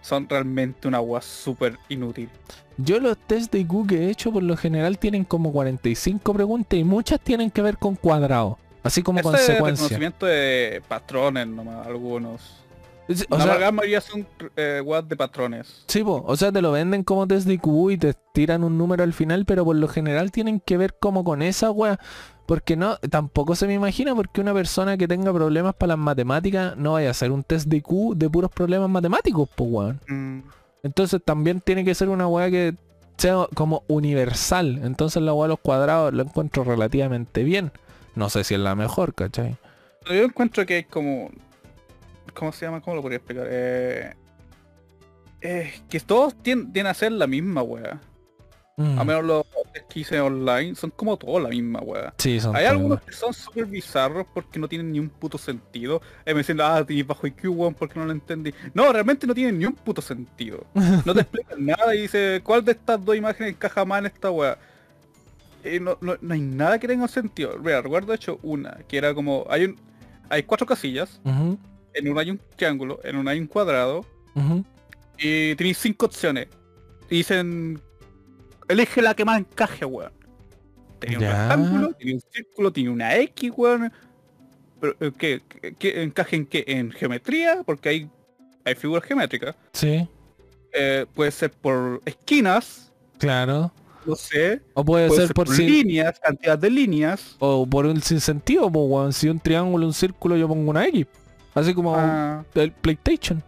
Son 0.00 0.28
realmente 0.28 0.86
una 0.86 1.00
weá 1.00 1.20
súper 1.22 1.76
inútil. 1.88 2.28
Yo 2.76 2.98
los 2.98 3.16
test 3.18 3.52
de 3.52 3.60
IQ 3.60 3.86
que 3.88 4.06
he 4.06 4.10
hecho 4.10 4.32
por 4.32 4.42
lo 4.42 4.56
general 4.56 4.98
tienen 4.98 5.24
como 5.24 5.52
45 5.52 6.32
preguntas 6.34 6.78
y 6.78 6.84
muchas 6.84 7.20
tienen 7.20 7.50
que 7.50 7.62
ver 7.62 7.78
con 7.78 7.94
cuadrados. 7.94 8.56
Así 8.82 9.02
como 9.02 9.18
Ese 9.20 9.28
es 9.28 9.34
consecuencia. 9.34 9.64
reconocimiento 9.84 10.26
de 10.26 10.82
patrones 10.88 11.46
nomás, 11.46 11.86
algunos. 11.86 12.63
Es- 13.08 13.26
O 13.28 13.36
la 13.36 13.44
sea, 13.44 13.54
gran 13.56 13.74
mayoría 13.74 14.00
son 14.00 14.26
eh, 14.56 14.80
weas 14.84 15.06
de 15.08 15.16
patrones. 15.16 15.84
sí, 15.88 16.02
po, 16.02 16.24
o 16.26 16.36
sea, 16.36 16.50
te 16.50 16.62
lo 16.62 16.72
venden 16.72 17.02
como 17.04 17.26
test 17.26 17.46
de 17.46 17.54
IQ 17.54 17.90
y 17.92 17.98
te 17.98 18.14
tiran 18.32 18.64
un 18.64 18.78
número 18.78 19.02
al 19.04 19.12
final, 19.12 19.44
pero 19.44 19.64
por 19.64 19.76
lo 19.76 19.88
general 19.88 20.30
tienen 20.32 20.60
que 20.60 20.76
ver 20.76 20.94
como 20.98 21.22
con 21.24 21.42
esa 21.42 21.70
wea. 21.70 21.98
Porque 22.46 22.76
no, 22.76 22.96
tampoco 23.10 23.56
se 23.56 23.66
me 23.66 23.72
imagina 23.74 24.14
porque 24.14 24.40
una 24.42 24.52
persona 24.52 24.98
que 24.98 25.08
tenga 25.08 25.32
problemas 25.32 25.74
para 25.74 25.88
las 25.94 25.98
matemáticas 25.98 26.76
no 26.76 26.92
vaya 26.92 27.08
a 27.08 27.10
hacer 27.12 27.30
un 27.32 27.42
test 27.42 27.68
de 27.68 27.78
IQ 27.78 28.14
de 28.16 28.28
puros 28.28 28.50
problemas 28.50 28.90
matemáticos, 28.90 29.48
pues 29.54 29.70
weón. 29.72 30.00
Mm, 30.08 30.40
Entonces 30.82 31.22
también 31.24 31.60
tiene 31.62 31.84
que 31.86 31.94
ser 31.94 32.10
una 32.10 32.26
weá 32.28 32.50
que 32.50 32.74
sea 33.16 33.46
como 33.54 33.82
universal. 33.88 34.80
Entonces 34.84 35.22
la 35.22 35.32
weá 35.32 35.44
de 35.44 35.48
los 35.54 35.60
cuadrados 35.60 36.12
lo 36.12 36.22
encuentro 36.22 36.64
relativamente 36.64 37.42
bien. 37.44 37.72
No 38.14 38.28
sé 38.28 38.44
si 38.44 38.54
es 38.54 38.60
la 38.60 38.74
mejor, 38.74 39.14
¿cachai? 39.14 39.56
Yo 40.06 40.24
encuentro 40.24 40.66
que 40.66 40.74
hay 40.74 40.84
como... 40.84 41.30
¿Cómo 42.32 42.52
se 42.52 42.64
llama? 42.66 42.80
¿Cómo 42.80 42.96
lo 42.96 43.02
podría 43.02 43.18
explicar? 43.18 43.46
Eh, 43.50 44.14
eh, 45.40 45.72
que 45.88 46.00
todos 46.00 46.34
tien- 46.42 46.72
tienen 46.72 46.90
a 46.90 46.94
ser 46.94 47.12
la 47.12 47.26
misma 47.26 47.62
wea. 47.62 48.00
Mm. 48.76 48.98
A 48.98 49.04
menos 49.04 49.24
los 49.24 49.44
que 49.88 50.00
hice 50.00 50.18
online 50.20 50.74
son 50.74 50.90
como 50.90 51.16
todos 51.16 51.40
la 51.40 51.48
misma 51.50 51.78
wea. 51.80 52.12
Sí, 52.18 52.40
son 52.40 52.56
Hay 52.56 52.64
algunos 52.64 52.98
igual. 52.98 53.06
que 53.06 53.12
son 53.12 53.32
súper 53.32 53.66
bizarros 53.66 54.26
porque 54.34 54.58
no 54.58 54.66
tienen 54.66 54.90
ni 54.90 54.98
un 54.98 55.08
puto 55.10 55.38
sentido. 55.38 56.00
Eh, 56.24 56.32
me 56.34 56.38
dicen, 56.38 56.60
ah, 56.60 56.84
tienes 56.84 57.06
bajo 57.06 57.24
IQ, 57.26 57.44
weón, 57.50 57.74
porque 57.74 58.00
no 58.00 58.06
lo 58.06 58.10
entendí. 58.12 58.52
No, 58.72 58.92
realmente 58.92 59.28
no 59.28 59.34
tienen 59.34 59.58
ni 59.60 59.66
un 59.66 59.74
puto 59.74 60.02
sentido. 60.02 60.64
No 61.04 61.14
te 61.14 61.20
explican 61.20 61.64
nada 61.64 61.94
y 61.94 62.02
dice, 62.02 62.40
¿cuál 62.42 62.64
de 62.64 62.72
estas 62.72 63.04
dos 63.04 63.14
imágenes 63.14 63.52
encaja 63.52 63.84
más 63.84 64.00
en 64.00 64.06
esta 64.06 64.30
weá? 64.32 64.58
Eh, 65.62 65.78
no, 65.78 65.96
no, 66.00 66.16
no 66.20 66.34
hay 66.34 66.40
nada 66.40 66.78
que 66.80 66.88
tenga 66.88 67.06
sentido. 67.06 67.56
Mira, 67.62 67.80
recuerdo 67.80 68.08
de 68.08 68.16
hecho 68.16 68.40
una, 68.42 68.78
que 68.88 68.98
era 68.98 69.14
como, 69.14 69.46
hay 69.48 69.66
un, 69.66 69.76
hay 70.28 70.42
cuatro 70.42 70.66
casillas, 70.66 71.20
en 71.94 72.08
una 72.10 72.20
hay 72.20 72.30
un 72.30 72.40
triángulo, 72.56 73.00
en 73.04 73.16
una 73.16 73.30
hay 73.32 73.38
un 73.40 73.46
cuadrado, 73.46 74.04
y 75.18 75.54
tenéis 75.54 75.78
cinco 75.78 76.06
opciones. 76.06 76.48
Y 77.10 77.16
dicen, 77.18 77.80
elige 78.68 79.00
la 79.02 79.14
que 79.14 79.24
más 79.24 79.38
encaje, 79.38 79.84
weón. 79.84 80.12
Tenía 80.98 81.18
un 81.18 81.24
rectángulo, 81.24 81.92
tenía 81.92 82.14
un 82.14 82.22
círculo, 82.32 82.72
tiene 82.72 82.90
una 82.90 83.16
X, 83.16 83.52
weón. 83.56 83.92
Pero, 84.80 84.96
eh, 85.00 85.12
¿qué, 85.16 85.42
qué, 85.60 85.74
qué 85.74 86.02
encaje 86.02 86.36
en 86.36 86.46
qué? 86.46 86.64
En 86.66 86.90
geometría, 86.90 87.62
porque 87.64 87.88
hay, 87.90 88.10
hay 88.64 88.74
figuras 88.74 89.04
geométricas. 89.04 89.54
Sí, 89.72 90.08
Eh, 90.72 91.06
puede 91.14 91.30
ser 91.30 91.50
por 91.52 92.00
esquinas, 92.04 92.92
claro. 93.18 93.72
no 94.04 94.16
sé. 94.16 94.60
O 94.74 94.84
puede, 94.84 95.06
Puede 95.06 95.20
ser, 95.20 95.26
ser 95.28 95.34
por 95.34 95.46
por 95.46 95.54
sin- 95.56 95.66
líneas, 95.70 96.18
cantidad 96.18 96.58
de 96.58 96.70
líneas. 96.70 97.36
o 97.38 97.64
por 97.66 97.86
un 97.86 98.00
sinsentido, 98.02 98.70
pues 98.72 98.84
weón. 98.88 99.12
Si 99.12 99.28
un 99.28 99.38
triángulo, 99.38 99.86
un 99.86 99.92
círculo, 99.94 100.36
yo 100.36 100.48
pongo 100.48 100.70
una 100.70 100.86
X. 100.88 101.06
Así 101.54 101.72
como 101.74 101.94
Ah, 101.96 102.44
el 102.54 102.72
PlayStation. 102.72 103.42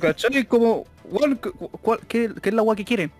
¿Cachai? 0.00 0.44
Como, 0.46 0.84
cuál- 1.10 1.38
¿qué, 2.08 2.30
qué 2.40 2.48
es 2.48 2.54
la 2.54 2.60
agua 2.62 2.76
que 2.76 2.84
quieren? 2.84 3.10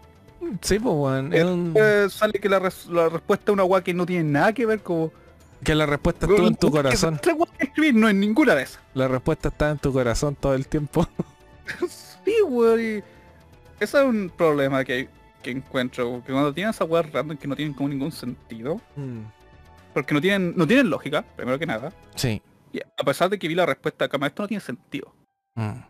Sí, 0.62 0.78
pues 0.78 0.94
weón. 0.94 1.32
Eh, 1.76 2.06
sale 2.10 2.38
que 2.38 2.48
la, 2.48 2.58
res- 2.58 2.86
la 2.86 3.08
respuesta 3.08 3.50
es 3.50 3.52
una 3.52 3.62
agua 3.62 3.82
que 3.82 3.92
no 3.92 4.06
tiene 4.06 4.24
nada 4.24 4.52
que 4.52 4.64
ver 4.66 4.82
como... 4.82 5.12
Que 5.62 5.74
la 5.74 5.84
respuesta 5.84 6.24
estuvo 6.26 6.46
en 6.46 6.56
tu 6.56 6.70
corazón. 6.70 7.18
Tres 7.20 7.36
guas 7.36 7.50
que 7.58 7.64
escribir 7.66 7.94
no 7.94 8.08
es 8.08 8.14
ninguna 8.14 8.54
de 8.54 8.62
esas. 8.62 8.80
La 8.94 9.06
respuesta 9.08 9.48
está 9.48 9.70
en 9.70 9.78
tu 9.78 9.92
corazón 9.92 10.34
todo 10.34 10.54
el 10.54 10.66
tiempo. 10.66 11.06
sí, 12.24 12.34
weón. 12.48 12.80
Ese 12.80 13.02
es 13.98 14.04
un 14.04 14.32
problema 14.34 14.82
que, 14.84 15.08
que 15.42 15.50
encuentro. 15.50 16.10
Porque 16.12 16.32
cuando 16.32 16.54
tienen 16.54 16.70
esas 16.70 16.88
weas 16.88 17.10
random 17.12 17.36
que 17.36 17.46
no 17.46 17.54
tienen 17.56 17.74
como 17.74 17.90
ningún 17.90 18.10
sentido. 18.12 18.80
Porque 19.92 20.14
no 20.14 20.20
tienen, 20.22 20.54
no 20.56 20.66
tienen 20.66 20.88
lógica, 20.88 21.22
primero 21.36 21.58
que 21.58 21.66
nada. 21.66 21.92
Sí. 22.14 22.40
Y 22.72 22.80
a 22.80 23.04
pesar 23.04 23.30
de 23.30 23.38
que 23.38 23.48
vi 23.48 23.54
la 23.54 23.66
respuesta 23.66 24.04
acá, 24.04 24.18
esto 24.26 24.42
no 24.42 24.48
tiene 24.48 24.60
sentido. 24.60 25.14
Mm. 25.54 25.80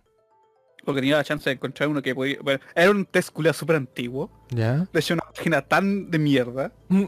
Porque 0.84 1.00
tenía 1.00 1.16
la 1.16 1.24
chance 1.24 1.48
de 1.48 1.54
encontrar 1.54 1.88
uno 1.88 2.00
que 2.00 2.14
podía... 2.14 2.38
Bueno, 2.42 2.60
era 2.74 2.90
un 2.90 3.04
test 3.04 3.36
súper 3.52 3.76
antiguo. 3.76 4.30
¿Ya? 4.50 4.86
De 4.92 5.00
hecho, 5.00 5.14
una 5.14 5.24
página 5.34 5.62
tan 5.62 6.10
de 6.10 6.18
mierda. 6.18 6.72
Mm. 6.88 7.04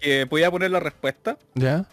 Que 0.00 0.26
podía 0.26 0.50
poner 0.50 0.70
la 0.70 0.80
respuesta. 0.80 1.38
¿Ya? 1.54 1.86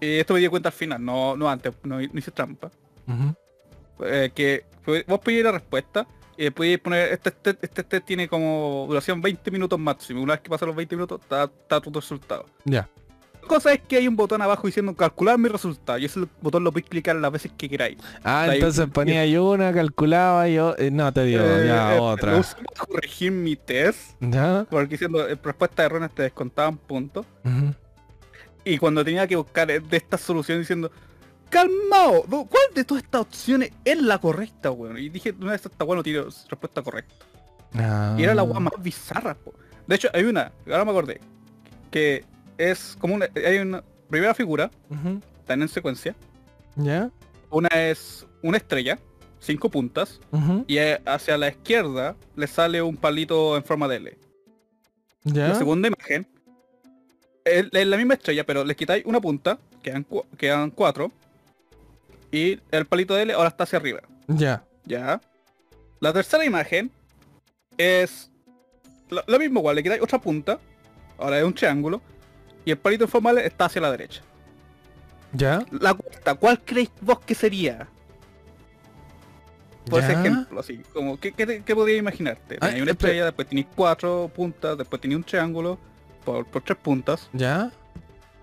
Y 0.00 0.18
esto 0.18 0.34
me 0.34 0.40
di 0.40 0.48
cuenta 0.48 0.68
al 0.68 0.74
final, 0.74 1.02
no, 1.04 1.36
no 1.36 1.48
antes, 1.48 1.72
no, 1.82 1.98
no 1.98 2.18
hice 2.18 2.30
trampa. 2.30 2.70
Eh, 4.00 4.30
que 4.34 4.64
vos 5.06 5.20
pedís 5.20 5.42
la 5.42 5.52
respuesta 5.52 6.06
y 6.36 6.44
después 6.44 6.78
poner, 6.80 7.12
este 7.12 7.30
test 7.30 7.64
este, 7.64 7.82
test 7.82 8.06
tiene 8.06 8.28
como 8.28 8.84
duración 8.88 9.22
20 9.22 9.50
minutos 9.50 9.78
máximo. 9.78 10.22
Una 10.22 10.34
vez 10.34 10.42
que 10.42 10.50
pasan 10.50 10.68
los 10.68 10.76
20 10.76 10.96
minutos, 10.96 11.20
está, 11.22 11.44
está 11.44 11.80
tu 11.80 11.90
resultado. 11.90 12.46
Ya. 12.64 12.88
Cosa 13.46 13.72
es 13.72 13.80
que 13.80 13.96
hay 13.96 14.08
un 14.08 14.16
botón 14.16 14.42
abajo 14.42 14.66
diciendo 14.66 14.94
calcular 14.94 15.38
mi 15.38 15.48
resultado. 15.48 15.98
Y 15.98 16.04
ese 16.04 16.20
botón 16.40 16.64
lo 16.64 16.72
podéis 16.72 16.88
clicar 16.88 17.16
las 17.16 17.32
veces 17.32 17.52
que 17.56 17.68
queráis. 17.68 17.96
Ah, 18.22 18.48
entonces 18.52 18.86
ponía 18.92 19.24
yo 19.26 19.50
una, 19.50 19.72
calculaba 19.72 20.48
yo. 20.48 20.74
eh, 20.78 20.90
no, 20.90 21.12
te 21.12 21.24
digo, 21.24 21.42
Eh, 21.44 21.64
ya 21.66 21.96
eh, 21.96 22.00
otra. 22.00 22.40
corregir 22.88 23.32
mi 23.32 23.56
test. 23.56 24.12
¿Ya? 24.20 24.66
Porque 24.68 24.88
diciendo 24.88 25.28
eh, 25.28 25.38
respuestas 25.42 25.86
erróneas 25.86 26.12
te 26.14 26.22
descontaban 26.22 26.76
puntos. 26.76 27.24
Y 28.64 28.78
cuando 28.78 29.04
tenía 29.04 29.26
que 29.26 29.36
buscar 29.36 29.68
de 29.68 29.96
esta 29.96 30.18
solución 30.18 30.58
diciendo, 30.58 30.90
calmao. 31.48 32.22
¿cuál 32.24 32.64
de 32.74 32.84
todas 32.84 33.02
estas 33.04 33.20
opciones 33.20 33.70
es 33.84 34.00
la 34.02 34.18
correcta, 34.18 34.70
weón? 34.70 34.98
Y 34.98 35.08
dije, 35.08 35.34
una 35.40 35.50
de 35.50 35.56
estas 35.56 35.72
esta 35.72 35.84
weón 35.84 35.98
no 35.98 36.02
tiene 36.02 36.22
respuesta 36.48 36.82
correcta. 36.82 37.14
Ah. 37.74 38.16
Y 38.18 38.24
era 38.24 38.34
la 38.34 38.42
weá 38.42 38.58
más 38.60 38.72
bizarra, 38.78 39.34
po. 39.34 39.54
De 39.86 39.94
hecho, 39.94 40.08
hay 40.12 40.24
una, 40.24 40.50
ahora 40.66 40.84
me 40.84 40.90
acordé, 40.90 41.20
que 41.90 42.24
es 42.58 42.96
como 43.00 43.14
una, 43.14 43.28
hay 43.34 43.58
una 43.58 43.82
primera 44.08 44.34
figura, 44.34 44.70
Ujú. 44.90 45.20
están 45.38 45.62
en 45.62 45.68
secuencia. 45.68 46.14
¿Ya? 46.76 47.10
Una 47.50 47.68
es 47.68 48.26
una 48.42 48.56
estrella, 48.58 48.98
cinco 49.40 49.70
puntas, 49.70 50.20
y 50.66 50.78
hacia 51.06 51.38
la 51.38 51.48
izquierda 51.48 52.16
le 52.34 52.46
sale 52.46 52.82
un 52.82 52.96
palito 52.96 53.56
en 53.56 53.64
forma 53.64 53.88
de 53.88 53.96
L. 53.96 54.18
¿Ya? 55.24 55.48
La 55.48 55.54
segunda 55.54 55.88
imagen 55.88 56.26
es, 57.44 57.66
es 57.72 57.86
la 57.86 57.96
misma 57.96 58.14
estrella, 58.14 58.44
pero 58.44 58.64
le 58.64 58.74
quitáis 58.76 59.04
una 59.06 59.20
punta, 59.20 59.58
quedan, 59.82 60.02
cu- 60.04 60.24
quedan 60.36 60.70
cuatro, 60.70 61.10
y 62.30 62.60
el 62.70 62.86
palito 62.86 63.14
de 63.14 63.22
L 63.22 63.32
ahora 63.32 63.48
está 63.48 63.64
hacia 63.64 63.78
arriba. 63.78 64.00
Ya. 64.28 64.64
Ya. 64.84 65.20
La 66.00 66.12
tercera 66.12 66.44
imagen 66.44 66.90
es 67.78 68.30
lo, 69.08 69.22
lo 69.26 69.38
mismo 69.38 69.60
igual, 69.60 69.76
le 69.76 69.82
quitáis 69.82 70.02
otra 70.02 70.20
punta, 70.20 70.58
ahora 71.18 71.38
es 71.38 71.44
un 71.44 71.54
triángulo, 71.54 72.00
y 72.66 72.72
el 72.72 72.76
palito 72.76 73.04
en 73.04 73.10
forma 73.10 73.32
de 73.32 73.40
L 73.40 73.46
está 73.48 73.64
hacia 73.66 73.80
la 73.80 73.90
derecha. 73.90 74.20
¿Ya? 75.32 75.64
La 75.70 75.94
cuarta, 75.94 76.34
¿cuál 76.34 76.60
creéis 76.62 76.90
vos 77.00 77.20
que 77.20 77.34
sería? 77.34 77.86
Por 79.88 80.02
ese 80.02 80.14
ejemplo, 80.14 80.58
así, 80.58 80.78
como, 80.92 81.18
¿qué, 81.18 81.30
qué, 81.30 81.62
qué 81.64 81.74
podías 81.74 81.98
imaginarte? 81.98 82.56
Ah, 82.60 82.66
Tenéis 82.66 82.82
una 82.82 82.90
estrella, 82.90 83.24
después 83.26 83.46
tenéis 83.48 83.68
cuatro 83.74 84.28
puntas, 84.34 84.76
después 84.76 85.00
tenéis 85.00 85.18
un 85.18 85.24
triángulo 85.24 85.78
por, 86.24 86.44
por 86.44 86.60
tres 86.62 86.76
puntas, 86.76 87.28
¿Ya? 87.32 87.70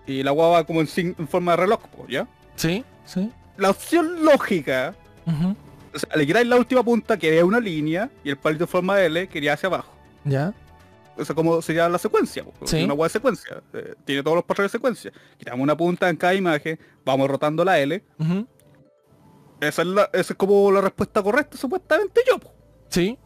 y 0.06 0.22
la 0.22 0.30
guava 0.30 0.54
va 0.54 0.64
como 0.64 0.80
en, 0.80 0.88
forma 1.28 1.52
de 1.52 1.56
reloj, 1.58 1.80
¿ya? 2.08 2.26
Sí, 2.56 2.82
sí. 3.04 3.30
La 3.58 3.68
opción 3.68 4.24
lógica, 4.24 4.94
Ujú. 5.26 5.54
o 5.94 5.98
sea, 5.98 6.16
le 6.16 6.26
quitáis 6.26 6.46
la 6.46 6.56
última 6.56 6.82
punta, 6.82 7.18
que 7.18 7.36
es 7.36 7.44
una 7.44 7.60
línea, 7.60 8.08
y 8.24 8.30
el 8.30 8.38
palito 8.38 8.64
en 8.64 8.68
forma 8.68 8.96
de 8.96 9.06
L, 9.06 9.28
que 9.28 9.36
iría 9.38 9.52
hacia 9.52 9.66
abajo. 9.66 9.92
¿Ya? 10.24 10.54
O 11.16 11.24
sea, 11.24 11.34
como 11.34 11.62
sería 11.62 11.88
la 11.88 11.98
secuencia, 11.98 12.44
Sí. 12.64 12.82
una 12.84 12.94
guava 12.94 13.06
de 13.06 13.12
secuencia, 13.12 13.62
eh, 13.72 13.94
tiene 14.04 14.22
todos 14.22 14.34
los 14.36 14.44
patrones 14.44 14.72
de 14.72 14.78
secuencia. 14.78 15.12
Quitamos 15.38 15.62
una 15.62 15.76
punta 15.76 16.08
en 16.10 16.16
cada 16.16 16.34
imagen, 16.34 16.78
vamos 17.04 17.28
rotando 17.28 17.64
la 17.64 17.78
L, 17.78 18.02
esa 19.60 19.82
es, 19.82 19.88
la, 19.88 20.10
esa 20.12 20.32
es 20.32 20.36
como 20.36 20.70
la 20.72 20.80
respuesta 20.80 21.22
correcta, 21.22 21.56
supuestamente 21.56 22.20
yo, 22.28 22.38
po. 22.38 22.52
Sí. 22.88 23.16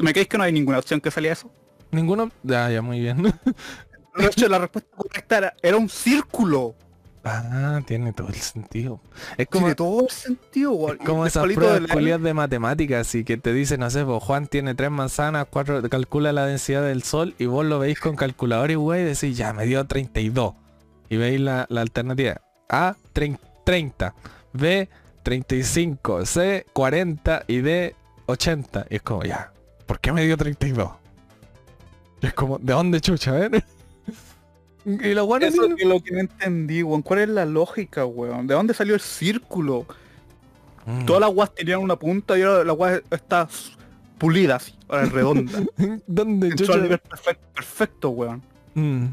¿Me 0.00 0.12
creéis 0.12 0.28
que 0.28 0.36
no 0.38 0.44
hay 0.44 0.52
ninguna 0.52 0.78
opción 0.78 1.00
que 1.00 1.10
salía 1.10 1.32
eso? 1.32 1.50
Ninguno. 1.90 2.30
Ya, 2.42 2.70
ya, 2.70 2.82
muy 2.82 3.00
bien. 3.00 3.22
De 3.22 4.26
hecho, 4.26 4.48
la 4.48 4.58
respuesta 4.58 4.96
correcta 4.96 5.38
era, 5.38 5.54
era 5.62 5.76
un 5.76 5.88
círculo. 5.88 6.74
Ah, 7.26 7.80
tiene 7.86 8.12
todo 8.12 8.28
el 8.28 8.34
sentido. 8.36 9.00
Es 9.36 9.46
como, 9.48 9.66
Tiene 9.66 9.74
todo 9.74 10.02
el 10.02 10.10
sentido, 10.10 10.72
weón. 10.72 10.98
como 10.98 11.26
esas 11.26 11.44
pruebas 11.44 11.82
de 11.82 12.02
la- 12.02 12.18
de 12.18 12.34
matemáticas 12.34 13.14
y 13.14 13.24
que 13.24 13.36
te 13.36 13.52
dicen, 13.52 13.80
no 13.80 13.90
sé, 13.90 14.04
pues 14.04 14.22
Juan 14.22 14.46
tiene 14.46 14.74
tres 14.74 14.90
manzanas, 14.90 15.46
cuatro, 15.50 15.82
calcula 15.88 16.32
la 16.32 16.46
densidad 16.46 16.82
del 16.82 17.02
sol 17.02 17.34
y 17.38 17.46
vos 17.46 17.64
lo 17.66 17.78
veis 17.78 17.98
con 18.00 18.16
calculador 18.16 18.70
y 18.70 18.74
güey, 18.76 19.04
decís, 19.04 19.36
ya, 19.36 19.52
me 19.52 19.66
dio 19.66 19.84
32. 19.86 20.54
Y 21.08 21.16
veis 21.16 21.40
la, 21.40 21.66
la 21.68 21.80
alternativa. 21.82 22.40
A, 22.68 22.96
trein- 23.14 23.38
30. 23.64 24.14
B, 24.52 24.88
35. 25.22 26.24
C, 26.26 26.66
40. 26.72 27.44
Y 27.48 27.58
D, 27.58 27.94
80. 28.26 28.86
Y 28.90 28.96
es 28.96 29.02
como, 29.02 29.22
ya, 29.24 29.52
¿por 29.86 30.00
qué 30.00 30.12
me 30.12 30.24
dio 30.24 30.36
32? 30.36 30.90
Y 32.22 32.26
es 32.26 32.32
como, 32.34 32.58
¿de 32.58 32.72
dónde 32.72 33.00
chucha, 33.00 33.38
eh? 33.44 33.50
Y 34.86 35.10
Eso 35.10 35.62
dicen- 35.62 35.76
es 35.78 35.86
lo 35.86 36.00
que 36.00 36.12
no 36.12 36.20
entendí, 36.20 36.82
weón. 36.82 37.02
¿Cuál 37.02 37.20
es 37.20 37.28
la 37.28 37.44
lógica, 37.44 38.06
weón? 38.06 38.46
¿De 38.46 38.54
dónde 38.54 38.72
salió 38.72 38.94
el 38.94 39.00
círculo? 39.00 39.86
Mm. 40.86 41.04
Todas 41.04 41.20
las 41.20 41.30
guas 41.32 41.52
tenían 41.54 41.80
una 41.80 41.96
punta 41.96 42.38
y 42.38 42.42
ahora 42.42 42.62
la 42.64 42.72
guas 42.72 43.02
está 43.10 43.48
pulida 44.18 44.56
así, 44.56 44.72
ahora 44.88 45.02
es 45.04 45.12
redonda. 45.12 45.52
¿Dónde 46.06 46.48
nivel 46.50 46.98
perfecto, 47.00 47.48
perfecto, 47.54 48.10
weón. 48.10 48.42
Mm. 48.74 49.06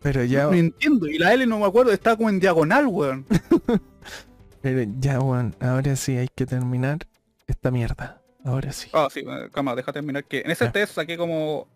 Pero 0.00 0.22
ya, 0.24 0.44
No 0.44 0.52
entiendo. 0.52 1.06
Y 1.08 1.18
la 1.18 1.32
L 1.32 1.46
no 1.46 1.58
me 1.58 1.66
acuerdo, 1.66 1.90
estaba 1.90 2.16
como 2.16 2.28
en 2.28 2.38
diagonal, 2.38 2.86
weón. 2.86 3.24
pero 4.62 4.90
ya, 5.00 5.18
weón, 5.20 5.56
ahora 5.60 5.96
sí 5.96 6.16
hay 6.16 6.28
que 6.34 6.46
terminar 6.46 6.98
esta 7.46 7.70
mierda. 7.70 8.20
Ahora 8.44 8.72
sí. 8.72 8.88
Ah, 8.92 9.08
sí, 9.10 9.20
eh, 9.20 9.48
calma, 9.52 9.74
deja 9.74 9.92
terminar 9.92 10.24
que 10.24 10.40
en 10.40 10.50
ese 10.50 10.66
Ya. 10.66 10.72
test 10.72 10.94
saqué 10.94 11.16
como 11.16 11.66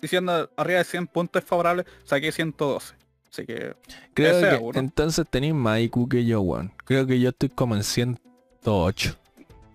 diciendo 0.00 0.50
arriba 0.56 0.78
de 0.78 0.84
100 0.84 1.06
puntos 1.08 1.44
favorables, 1.44 1.86
saqué 2.04 2.32
112. 2.32 2.94
Así 3.30 3.44
que 3.46 3.74
Creo 4.14 4.40
que 4.40 4.68
es 4.70 4.76
entonces 4.76 5.26
tenéis 5.28 5.54
más 5.54 5.80
IQ 5.80 6.08
que 6.08 6.24
yo, 6.24 6.40
weón. 6.40 6.72
Creo 6.84 7.06
que 7.06 7.20
yo 7.20 7.30
estoy 7.30 7.48
como 7.50 7.74
en 7.76 7.82
108. 7.82 9.16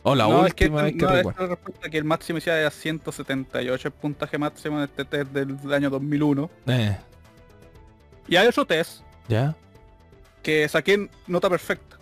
O 0.03 0.15
la 0.15 0.27
no, 0.27 0.48
es 0.48 0.53
que, 0.56 0.64
última 0.65 0.81
vez 0.84 0.93
que 0.93 1.06
no, 1.06 1.11
recuerdo. 1.11 1.57
que 1.91 1.98
el 1.98 2.03
máximo 2.06 2.38
decía 2.38 2.60
era 2.60 2.72
178 2.72 3.88
el 3.88 3.93
puntaje 3.93 4.38
máximo 4.39 4.77
en 4.80 4.85
este 4.85 5.06
test 5.06 5.31
del 5.31 5.57
año 5.72 5.91
2001. 5.91 6.49
Eh, 6.65 6.98
Y 8.27 8.35
hay 8.35 8.48
otro 8.48 8.65
test 8.65 9.02
¿Ya? 9.27 9.56
que 10.41 10.68
saqué 10.68 11.07
nota 11.27 11.49
perfecta. 11.52 11.98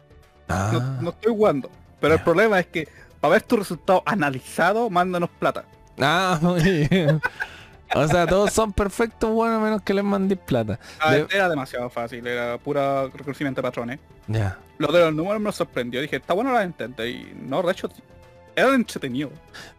Ah, 0.47 0.69
No, 0.71 1.01
no 1.01 1.09
estoy 1.09 1.33
jugando. 1.33 1.69
Pero 1.99 2.13
el 2.13 2.19
Ya. 2.19 2.23
problema 2.23 2.59
es 2.61 2.67
que 2.67 2.87
para 3.19 3.33
ver 3.33 3.41
tu 3.41 3.57
resultado 3.57 4.01
analizado, 4.05 4.89
mándanos 4.89 5.29
plata. 5.37 5.65
ah, 5.99 6.39
muy 6.41 6.87
bien. 6.89 7.19
O 7.95 8.07
sea, 8.07 8.27
todos 8.27 8.51
son 8.53 8.71
perfectos, 8.73 9.31
bueno, 9.31 9.55
a 9.55 9.59
menos 9.59 9.81
que 9.81 9.93
les 9.93 10.03
mandéis 10.03 10.39
plata. 10.45 10.79
Ah, 10.99 11.13
De- 11.15 11.27
Era 11.31 11.49
demasiado 11.49 11.89
fácil, 11.89 12.25
era 12.27 12.57
pura 12.57 13.07
reconocimiento 13.07 13.61
de 13.61 13.67
patrones. 13.67 13.99
Ya. 14.27 14.57
Lo 14.77 14.91
de 14.91 14.99
los 14.99 15.13
números 15.13 15.41
me 15.41 15.51
sorprendió, 15.51 15.99
dije, 16.01 16.17
está 16.17 16.33
bueno 16.33 16.53
la 16.53 16.63
intenté 16.63 17.09
y 17.09 17.33
no, 17.35 17.61
de 17.63 17.71
hecho, 17.71 17.89
era 18.55 18.73
entretenido. 18.75 19.31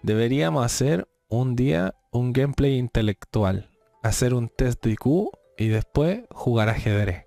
Deberíamos 0.02 0.64
hacer 0.64 1.06
un 1.28 1.54
día 1.56 1.94
un 2.10 2.32
gameplay 2.32 2.76
intelectual. 2.76 3.68
Hacer 4.02 4.34
un 4.34 4.48
test 4.48 4.82
de 4.84 4.92
IQ 4.92 5.30
y 5.56 5.68
después 5.68 6.20
jugar 6.30 6.68
ajedrez. 6.68 7.26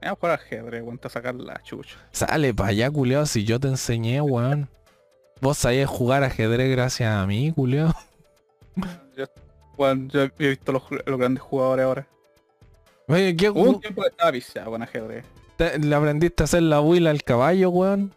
Vamos 0.00 0.16
a 0.16 0.20
jugar 0.20 0.32
ajedrez, 0.40 0.82
weón, 0.82 1.00
a 1.02 1.08
sacar 1.08 1.34
la 1.34 1.62
chucha. 1.62 1.96
Sale 2.12 2.54
para 2.54 2.70
allá, 2.70 2.90
culiao, 2.90 3.26
si 3.26 3.44
yo 3.44 3.60
te 3.60 3.68
enseñé, 3.68 4.20
weón. 4.20 4.68
Vos 5.40 5.58
sabías 5.58 5.88
jugar 5.88 6.24
ajedrez 6.24 6.70
gracias 6.70 7.12
a 7.14 7.26
mí, 7.26 7.52
culiao. 7.52 7.94
Bueno, 9.78 10.08
yo 10.12 10.22
he 10.38 10.48
visto 10.48 10.72
los, 10.72 10.82
los 11.06 11.18
grandes 11.18 11.40
jugadores 11.42 11.84
ahora. 11.86 12.06
Oye, 13.06 13.34
¿qué 13.34 13.48
Hubo 13.48 13.62
un 13.62 13.80
tiempo 13.80 14.02
que 14.02 14.08
estaba 14.08 14.30
viciado 14.30 14.70
con 14.72 14.82
ajedrez. 14.82 15.24
te- 15.56 15.78
¿Le 15.78 15.94
aprendiste 15.94 16.42
a 16.42 16.44
hacer 16.44 16.62
la 16.62 16.80
huila 16.82 17.08
al 17.10 17.22
caballo, 17.22 17.70
weón? 17.70 18.12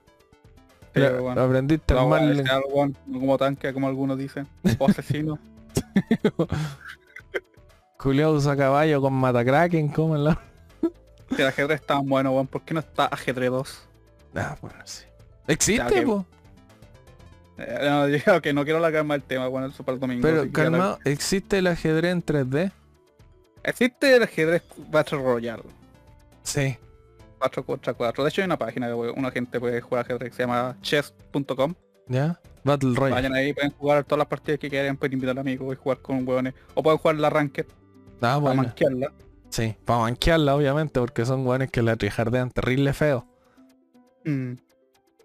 ¿Le, 0.93 1.01
Pero, 1.07 1.21
bueno, 1.23 1.35
le 1.39 1.47
aprendiste 1.47 1.93
a 1.93 2.03
weón, 2.67 2.97
no 3.05 3.19
como 3.19 3.37
tanque, 3.37 3.71
como 3.71 3.87
algunos 3.87 4.17
dicen. 4.17 4.47
O 4.79 4.87
asesino. 4.89 5.39
Culiao 7.97 8.33
usa 8.33 8.57
caballo 8.57 8.99
con 9.01 9.13
matacraken, 9.13 9.89
¿cómo 9.89 10.15
en 10.15 10.23
la...? 10.25 10.39
que 11.35 11.41
el 11.43 11.47
ajedrez 11.47 11.79
está 11.79 11.99
bueno, 11.99 12.31
weón. 12.31 12.47
¿Por 12.47 12.63
qué 12.63 12.73
no 12.73 12.79
está 12.81 13.05
ajedrez 13.05 13.51
2? 13.51 13.79
Ah, 14.35 14.57
bueno, 14.61 14.75
sí. 14.83 15.05
¿Existe, 15.47 15.83
Ya, 15.83 15.89
que- 15.89 16.01
po? 16.01 16.25
Eh, 17.67 17.77
no, 17.89 18.07
yo 18.35 18.41
que 18.41 18.53
no 18.53 18.63
quiero 18.63 18.79
la 18.79 19.03
más 19.03 19.15
el 19.15 19.23
tema, 19.23 19.47
bueno, 19.47 19.67
eso 19.67 19.83
para 19.83 19.95
el 19.95 19.99
domingo. 19.99 20.21
Pero, 20.21 20.43
ya 20.43 20.47
la- 20.47 20.51
calmado, 20.51 20.99
¿existe 21.05 21.57
el 21.59 21.67
ajedrez 21.67 22.11
en 22.11 22.23
3D? 22.25 22.71
Existe 23.63 24.15
el 24.15 24.23
ajedrez 24.23 24.63
Battle 24.89 25.19
Royale. 25.19 25.63
Sí. 26.43 26.77
4 27.39 27.65
contra 27.65 27.93
4. 27.93 28.23
De 28.23 28.29
hecho 28.29 28.41
hay 28.41 28.45
una 28.45 28.57
página 28.57 28.87
que 28.87 28.93
una 28.93 29.31
gente 29.31 29.59
puede 29.59 29.81
jugar 29.81 30.05
ajedrez 30.05 30.29
que 30.29 30.35
se 30.35 30.43
llama 30.43 30.75
chess.com. 30.81 31.73
¿Ya? 32.07 32.39
Battle 32.63 32.93
Royale. 32.95 33.15
Vayan 33.15 33.33
ahí, 33.33 33.53
pueden 33.53 33.71
jugar 33.71 34.03
todas 34.03 34.19
las 34.19 34.27
partidas 34.27 34.59
que 34.59 34.69
quieran, 34.69 34.97
pueden 34.97 35.13
invitar 35.13 35.37
amigos 35.39 35.73
y 35.73 35.77
jugar 35.77 35.99
con 35.99 36.27
hueones. 36.27 36.53
O 36.75 36.83
pueden 36.83 36.97
jugar 36.99 37.15
la 37.17 37.29
ranked 37.29 37.65
Ah, 38.21 38.39
para 38.41 38.53
manquearla. 38.53 39.11
Sí, 39.49 39.75
para 39.83 40.01
manquearla, 40.01 40.55
obviamente, 40.55 40.99
porque 40.99 41.25
son 41.25 41.43
guanes 41.43 41.71
que 41.71 41.81
la 41.81 41.95
trijardean 41.95 42.51
terrible 42.51 42.93
feo. 42.93 43.25
Mm. 44.23 44.53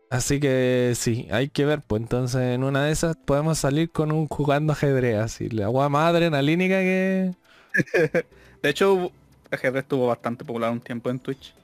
Así 0.09 0.39
que 0.39 0.93
sí, 0.95 1.27
hay 1.33 1.49
que 1.49 1.65
ver, 1.65 1.83
pues 1.83 2.01
entonces 2.01 2.41
en 2.41 2.63
una 2.63 2.85
de 2.85 2.93
esas 2.93 3.17
podemos 3.17 3.59
salir 3.59 3.91
con 3.91 4.13
un 4.13 4.29
jugando 4.29 4.73
ajedrez, 4.73 5.19
así, 5.19 5.49
la 5.49 5.65
agua 5.65 5.89
más 5.89 6.11
adrenalínica 6.11 6.79
que... 6.81 7.35
De 8.63 8.71
hecho, 8.71 9.11
ajedrez 9.51 9.83
estuvo 9.83 10.07
bastante 10.07 10.45
popular 10.45 10.71
un 10.71 10.81
tiempo 10.81 11.11
en 11.11 11.19
Twitch. 11.19 11.55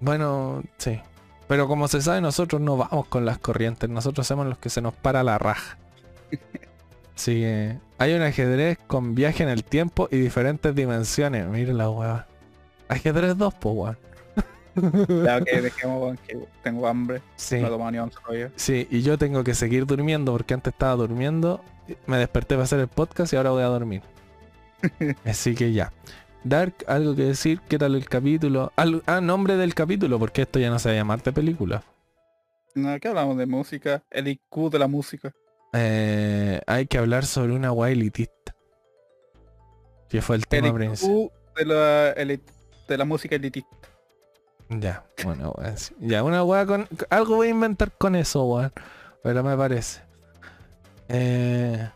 Bueno, 0.00 0.62
sí. 0.76 1.00
Pero 1.46 1.66
como 1.66 1.88
se 1.88 2.02
sabe, 2.02 2.20
nosotros 2.20 2.60
no 2.60 2.76
vamos 2.76 3.06
con 3.06 3.24
las 3.24 3.38
corrientes, 3.38 3.88
nosotros 3.88 4.26
hacemos 4.26 4.46
los 4.46 4.58
que 4.58 4.70
se 4.70 4.82
nos 4.82 4.94
para 4.94 5.22
la 5.22 5.38
raja. 5.38 5.78
Así 7.16 7.40
que 7.40 7.78
hay 7.96 8.12
un 8.12 8.22
ajedrez 8.22 8.78
con 8.86 9.14
viaje 9.14 9.42
en 9.42 9.48
el 9.48 9.64
tiempo 9.64 10.08
y 10.10 10.18
diferentes 10.18 10.74
dimensiones. 10.74 11.46
Miren 11.48 11.78
la 11.78 11.90
hueva. 11.90 12.26
Ajedrez 12.88 13.36
2, 13.36 13.54
pues 13.54 13.74
weón. 13.74 13.98
Ya 15.24 15.40
que 15.40 15.60
dejemos 15.60 16.02
weón, 16.02 16.18
que 16.26 16.38
tengo 16.62 16.86
hambre. 16.86 17.22
Sí. 17.36 17.56
No 17.56 17.66
he 17.66 17.70
tomado 17.70 17.90
ni 17.90 17.98
once 17.98 18.16
todavía. 18.22 18.50
Sí, 18.56 18.86
y 18.90 19.02
yo 19.02 19.18
tengo 19.18 19.44
que 19.44 19.54
seguir 19.54 19.86
durmiendo 19.86 20.32
porque 20.32 20.54
antes 20.54 20.72
estaba 20.72 20.94
durmiendo, 20.96 21.62
me 22.06 22.18
desperté 22.18 22.54
para 22.54 22.64
hacer 22.64 22.80
el 22.80 22.88
podcast 22.88 23.32
y 23.32 23.36
ahora 23.36 23.50
voy 23.50 23.62
a 23.62 23.66
dormir. 23.66 24.02
Así 25.24 25.54
que 25.54 25.72
ya. 25.72 25.92
Dark, 26.44 26.74
algo 26.86 27.16
que 27.16 27.22
decir, 27.24 27.60
¿qué 27.68 27.78
tal 27.78 27.94
el 27.96 28.08
capítulo? 28.08 28.72
Al- 28.76 29.02
ah, 29.06 29.20
nombre 29.20 29.56
del 29.56 29.74
capítulo, 29.74 30.18
porque 30.18 30.42
esto 30.42 30.58
ya 30.58 30.70
no 30.70 30.78
se 30.78 30.88
va 30.90 30.94
a 30.94 30.98
llamar 30.98 31.22
de 31.22 31.32
película. 31.32 31.82
No, 32.74 32.98
¿qué 33.00 33.08
hablamos 33.08 33.36
de 33.38 33.46
música? 33.46 34.04
El 34.10 34.28
IQ 34.28 34.70
de 34.70 34.78
la 34.78 34.86
música. 34.86 35.32
Eh, 35.72 36.60
hay 36.66 36.86
que 36.86 36.96
hablar 36.96 37.26
sobre 37.26 37.52
una 37.54 37.70
guay 37.70 37.92
elitista. 37.94 38.54
Que 40.08 40.22
fue 40.22 40.36
el 40.36 40.42
El 40.42 40.46
tema 40.48 40.68
IQ 40.68 40.74
principal. 40.76 41.30
de 41.56 41.64
la, 41.66 42.10
el, 42.12 42.40
de 42.88 42.98
la 42.98 43.04
música 43.04 43.34
elitista. 43.36 43.76
Ya, 44.68 45.04
bueno, 45.24 45.54
weón. 45.58 45.74
Ya, 46.00 46.22
una 46.22 46.42
weá 46.44 46.66
con. 46.66 46.86
Algo 47.10 47.36
voy 47.36 47.48
a 47.48 47.50
inventar 47.50 47.90
con 47.92 48.16
eso, 48.16 48.44
weón. 48.44 48.72
Pero 49.22 49.42
me 49.42 49.56
parece. 49.56 50.00
Eh, 51.08 51.88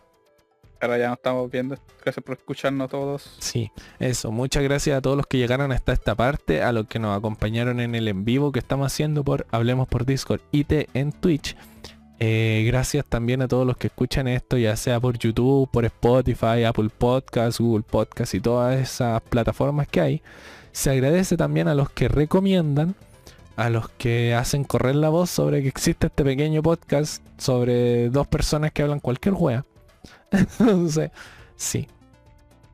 Ahora 0.81 0.99
ya 0.99 1.09
nos 1.09 1.19
estamos 1.19 1.51
viendo. 1.51 1.77
Gracias 2.03 2.24
por 2.24 2.36
escucharnos 2.36 2.90
todos. 2.90 3.36
sí, 3.39 3.70
eso. 4.01 4.32
Muchas 4.32 4.65
gracias 4.65 4.99
a 4.99 5.01
todos 5.01 5.16
los 5.16 5.27
que 5.28 5.39
llegaron 5.39 5.70
hasta 5.70 5.93
esta 5.93 6.16
parte, 6.16 6.62
a 6.62 6.73
los 6.73 6.89
que 6.89 6.99
nos 6.99 7.16
acompañaron 7.16 7.78
en 7.78 7.94
el 7.94 8.09
en 8.09 8.24
vivo 8.24 8.51
que 8.51 8.59
estamos 8.59 8.86
haciendo 8.89 9.23
por 9.23 9.47
Hablemos 9.53 9.86
por 9.86 10.05
Discord 10.05 10.40
IT 10.51 10.89
en 10.94 11.12
Twitch. 11.12 11.57
Eh, 12.19 12.65
gracias 12.66 13.05
también 13.05 13.43
a 13.43 13.49
todos 13.49 13.66
los 13.66 13.77
que 13.77 13.89
escuchan 13.89 14.27
esto, 14.28 14.57
ya 14.57 14.77
sea 14.77 14.99
por 14.99 15.19
YouTube, 15.19 15.69
por 15.70 15.85
Spotify, 15.85 16.65
Apple 16.65 16.89
Podcasts, 16.97 17.61
Google 17.61 17.85
Podcasts 17.89 18.35
y 18.35 18.40
todas 18.40 18.81
esas 18.81 19.20
plataformas 19.23 19.86
que 19.89 20.01
hay. 20.01 20.23
Se 20.73 20.90
agradece 20.90 21.36
también 21.36 21.69
a 21.69 21.74
los 21.74 21.90
que 21.90 22.09
recomiendan, 22.09 22.94
a 23.57 23.70
los 23.70 23.89
que 23.90 24.35
hacen 24.35 24.65
correr 24.65 24.97
la 24.97 25.11
voz 25.11 25.31
sobre 25.31 25.62
que 25.62 25.69
existe 25.69 26.07
este 26.07 26.24
pequeño 26.24 26.62
podcast 26.62 27.23
sobre 27.39 28.09
dos 28.09 28.27
personas 28.27 28.73
que 28.73 28.82
hablan 28.82 29.01
cualquier 29.01 29.35
wea. 29.35 29.65
Entonces, 30.31 31.11
sí. 31.57 31.86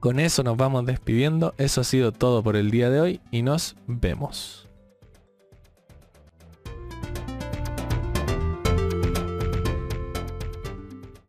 Con 0.01 0.21
eso 0.21 0.45
nos 0.45 0.57
vamos 0.57 0.87
despidiendo. 0.87 1.55
Eso 1.59 1.81
ha 1.81 1.85
sido 1.85 2.13
todo 2.13 2.43
por 2.43 2.55
el 2.55 2.71
día 2.71 2.89
de 2.89 3.01
hoy 3.01 3.21
y 3.33 3.43
nos 3.43 3.75
vemos. 3.89 4.68